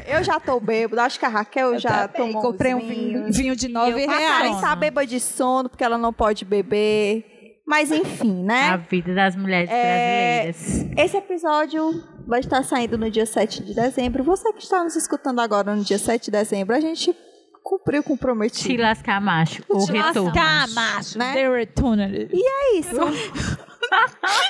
Eu 0.06 0.24
já 0.24 0.40
tô 0.40 0.60
bêbado, 0.60 1.02
acho 1.02 1.20
que 1.20 1.26
a 1.26 1.30
Raquel 1.30 1.80
já 1.80 2.08
Também 2.08 2.34
tomou 2.34 2.52
Comprei 2.52 2.74
um 2.76 2.80
vinho, 2.80 3.32
vinho 3.32 3.56
de 3.56 3.68
E 3.68 3.70
nove 3.70 3.92
eu, 4.04 4.10
a 4.10 4.14
Karen 4.14 4.44
reais. 4.50 4.62
tá 4.62 4.76
bêbada 4.76 5.08
de 5.08 5.20
sono, 5.20 5.70
porque 5.70 5.84
ela 5.84 5.98
não 5.98 6.12
pode 6.14 6.44
beber. 6.46 7.26
Mas 7.66 7.90
enfim, 7.92 8.42
A 8.42 8.46
né? 8.46 8.86
vida 8.90 9.16
das 9.16 9.36
mulheres 9.38 9.70
É, 9.72 10.52
brasileiras. 10.52 10.86
Esse 10.98 11.16
episódio 11.18 12.04
vai 12.26 12.40
estar 12.40 12.64
saindo 12.64 12.98
no 12.98 13.10
dia 13.10 13.26
7 13.26 13.64
de 13.64 13.74
dezembro. 13.74 14.24
Você 14.24 14.52
que 14.54 14.64
está 14.64 14.84
nos 14.84 14.95
escutando 14.95 15.40
agora 15.40 15.76
no 15.76 15.84
dia 15.84 15.98
7 15.98 16.26
de 16.26 16.32
dezembro, 16.32 16.76
a 16.76 16.80
gente 16.80 17.16
cumpriu 17.64 18.04
com 18.04 18.14
o 18.14 18.18
Te 18.18 18.22
prometido. 18.22 18.82
lascar 18.84 19.22
macho. 19.22 19.64
O 19.70 19.86
Te 19.86 19.91
retorno. 19.94 20.26
lascar, 20.26 20.68
macho. 20.70 21.18
Né? 21.18 21.34
The 21.34 21.50
return. 21.50 22.04
É 22.04 22.78
isso. 22.78 22.95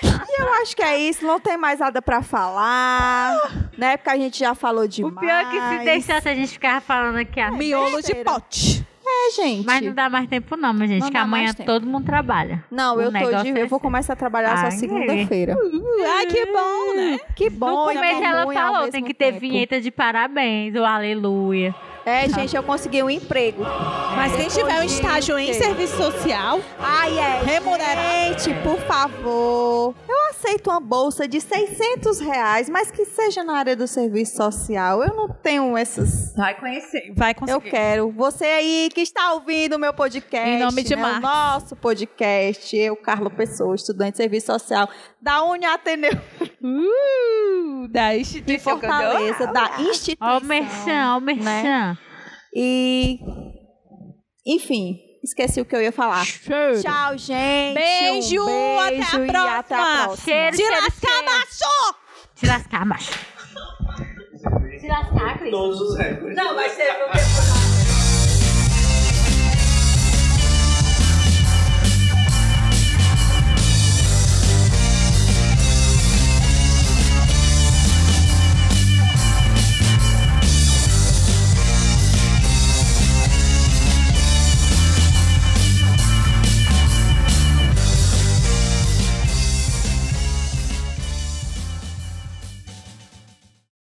e 0.04 0.42
eu 0.42 0.54
acho 0.62 0.76
que 0.76 0.84
é 0.84 0.98
isso. 0.98 1.26
Não 1.26 1.40
tem 1.40 1.58
mais 1.58 1.80
nada 1.80 2.02
pra 2.02 2.22
falar. 2.22 3.70
Né? 3.78 3.98
Porque 3.98 4.10
a 4.10 4.18
gente 4.18 4.40
já 4.40 4.56
falou 4.56 4.84
O 4.84 4.88
demais. 4.88 5.20
pior 5.20 5.42
é 5.42 5.46
que 5.46 5.78
se 5.80 5.86
deixasse 5.86 6.30
a 6.30 6.36
gente 6.36 6.54
ficava 6.54 6.82
falando 6.82 7.18
aqui 7.18 7.40
a 7.40 7.52
Miolo 7.52 8.02
de 8.02 8.16
pote. 8.16 8.86
É, 9.06 9.32
gente. 9.32 9.66
Mas 9.66 9.82
não 9.82 9.94
dá 9.94 10.10
mais 10.10 10.28
tempo 10.28 10.56
não, 10.56 10.74
minha 10.74 10.88
gente, 10.88 11.02
Não 11.02 11.12
que 11.12 11.18
amanhã 11.18 11.54
todo 11.54 11.86
mundo 11.86 12.06
trabalha. 12.06 12.64
Não, 12.72 12.96
O 12.98 13.02
eu 13.02 13.12
tô 13.12 13.18
de... 13.44 13.50
é 13.50 13.64
Eu 13.64 13.68
vou 13.68 13.78
esse. 13.78 13.80
começar 13.84 14.14
a 14.14 14.16
trabalhar 14.16 14.58
só 14.58 14.72
segunda-feira. 14.72 15.58
Ai, 16.16 16.26
que 16.28 16.46
bom, 16.46 16.94
né? 16.96 17.20
Que 17.36 17.50
No 17.50 17.58
bom. 17.58 17.92
e 17.92 17.96
começo 17.96 18.24
ela 18.24 18.54
falou, 18.54 18.90
tem 18.90 19.04
que 19.04 19.14
ter 19.14 19.26
tempo. 19.28 19.40
vinheta 19.40 19.82
de 19.82 19.92
parabéns, 19.92 20.76
ou 20.76 20.86
aleluia. 20.86 21.76
É, 22.06 22.28
gente, 22.28 22.56
eu 22.56 22.64
consegui 22.64 23.02
um 23.02 23.10
emprego. 23.10 23.64
Mas 23.64 24.34
quem 24.34 24.48
Depois 24.48 24.58
tiver 24.58 24.82
um 24.82 24.86
de 24.86 24.94
estágio 24.94 25.40
em 25.40 25.54
serviço 25.54 25.96
social, 25.96 26.60
Ai, 26.78 27.18
é. 27.18 27.44
Remunerado. 27.44 28.44
Gente, 28.44 28.54
por 28.62 28.78
favor. 28.82 29.96
Eu 30.08 30.30
aceito 30.30 30.70
uma 30.70 30.82
bolsa 30.82 31.28
de 31.28 31.40
600 31.40 32.20
reais, 32.20 32.70
mas 32.70 32.92
que 32.92 33.06
seja 33.06 33.44
na 33.44 33.58
área 33.58 33.76
do 33.76 33.88
serviço 33.88 34.36
social. 34.36 35.02
Eu 35.02 35.16
não 35.16 35.30
tenho 35.30 35.78
essas. 35.78 36.34
vai 36.36 36.60
conhecer, 36.60 37.14
vai 37.16 37.34
conseguir. 37.34 37.54
Eu 37.54 37.62
quero. 37.62 38.12
Você 38.12 38.46
aí 38.46 38.90
que 38.94 39.02
está 39.02 39.34
ouvindo 39.34 39.76
o 39.76 39.80
meu 39.80 39.94
podcast. 39.94 40.50
Em 40.50 40.60
nome 40.60 40.84
de 40.84 40.96
né, 40.96 41.02
Marcos. 41.02 41.22
Nosso 41.22 41.76
podcast. 41.76 42.76
Eu, 42.76 42.98
Carla 42.98 43.30
Pessoa, 43.30 43.76
estudante 43.76 44.12
de 44.12 44.18
serviço 44.18 44.48
social 44.48 44.90
da 45.22 45.42
Uni 45.44 45.66
Ateneu 45.66 46.12
Uh, 46.62 47.90
da 47.90 48.14
de 48.14 48.22
instituição 48.22 48.80
Fortaleza, 48.80 49.48
da 49.48 49.82
instituição. 49.82 50.36
Ó 50.36 50.38
o 50.38 50.44
merchan, 50.46 51.14
ó 51.14 51.18
o 51.18 51.22
merchan. 51.22 51.93
E. 52.56 53.20
Enfim, 54.46 55.00
esqueci 55.24 55.62
o 55.62 55.66
que 55.66 55.76
eu 55.76 55.82
ia 55.82 55.92
falar. 55.92 56.26
Cheiro. 56.26 56.82
Tchau, 56.82 57.18
gente. 57.18 57.76
Beijo, 57.76 58.44
um 58.46 58.80
até 58.80 58.88
a 58.88 58.90
beijo 58.90 59.24
e 59.24 59.28
próxima. 59.28 59.58
até 59.60 59.76
a 59.76 60.04
próxima. 60.06 60.18
Cheiro, 60.26 60.58
Te 60.58 60.70
lascar, 60.70 61.24
macho! 61.24 61.96
Te 62.36 62.46
lascar, 62.48 62.86
macho. 62.86 63.12
Te 64.80 64.88
lascar, 64.88 65.40
Cris. 65.40 65.52
Todos 65.52 65.80
os 65.82 65.98
recordes. 65.98 66.36
Não, 66.36 66.56
mas 66.56 66.76
teve 66.76 67.04
um 67.04 67.83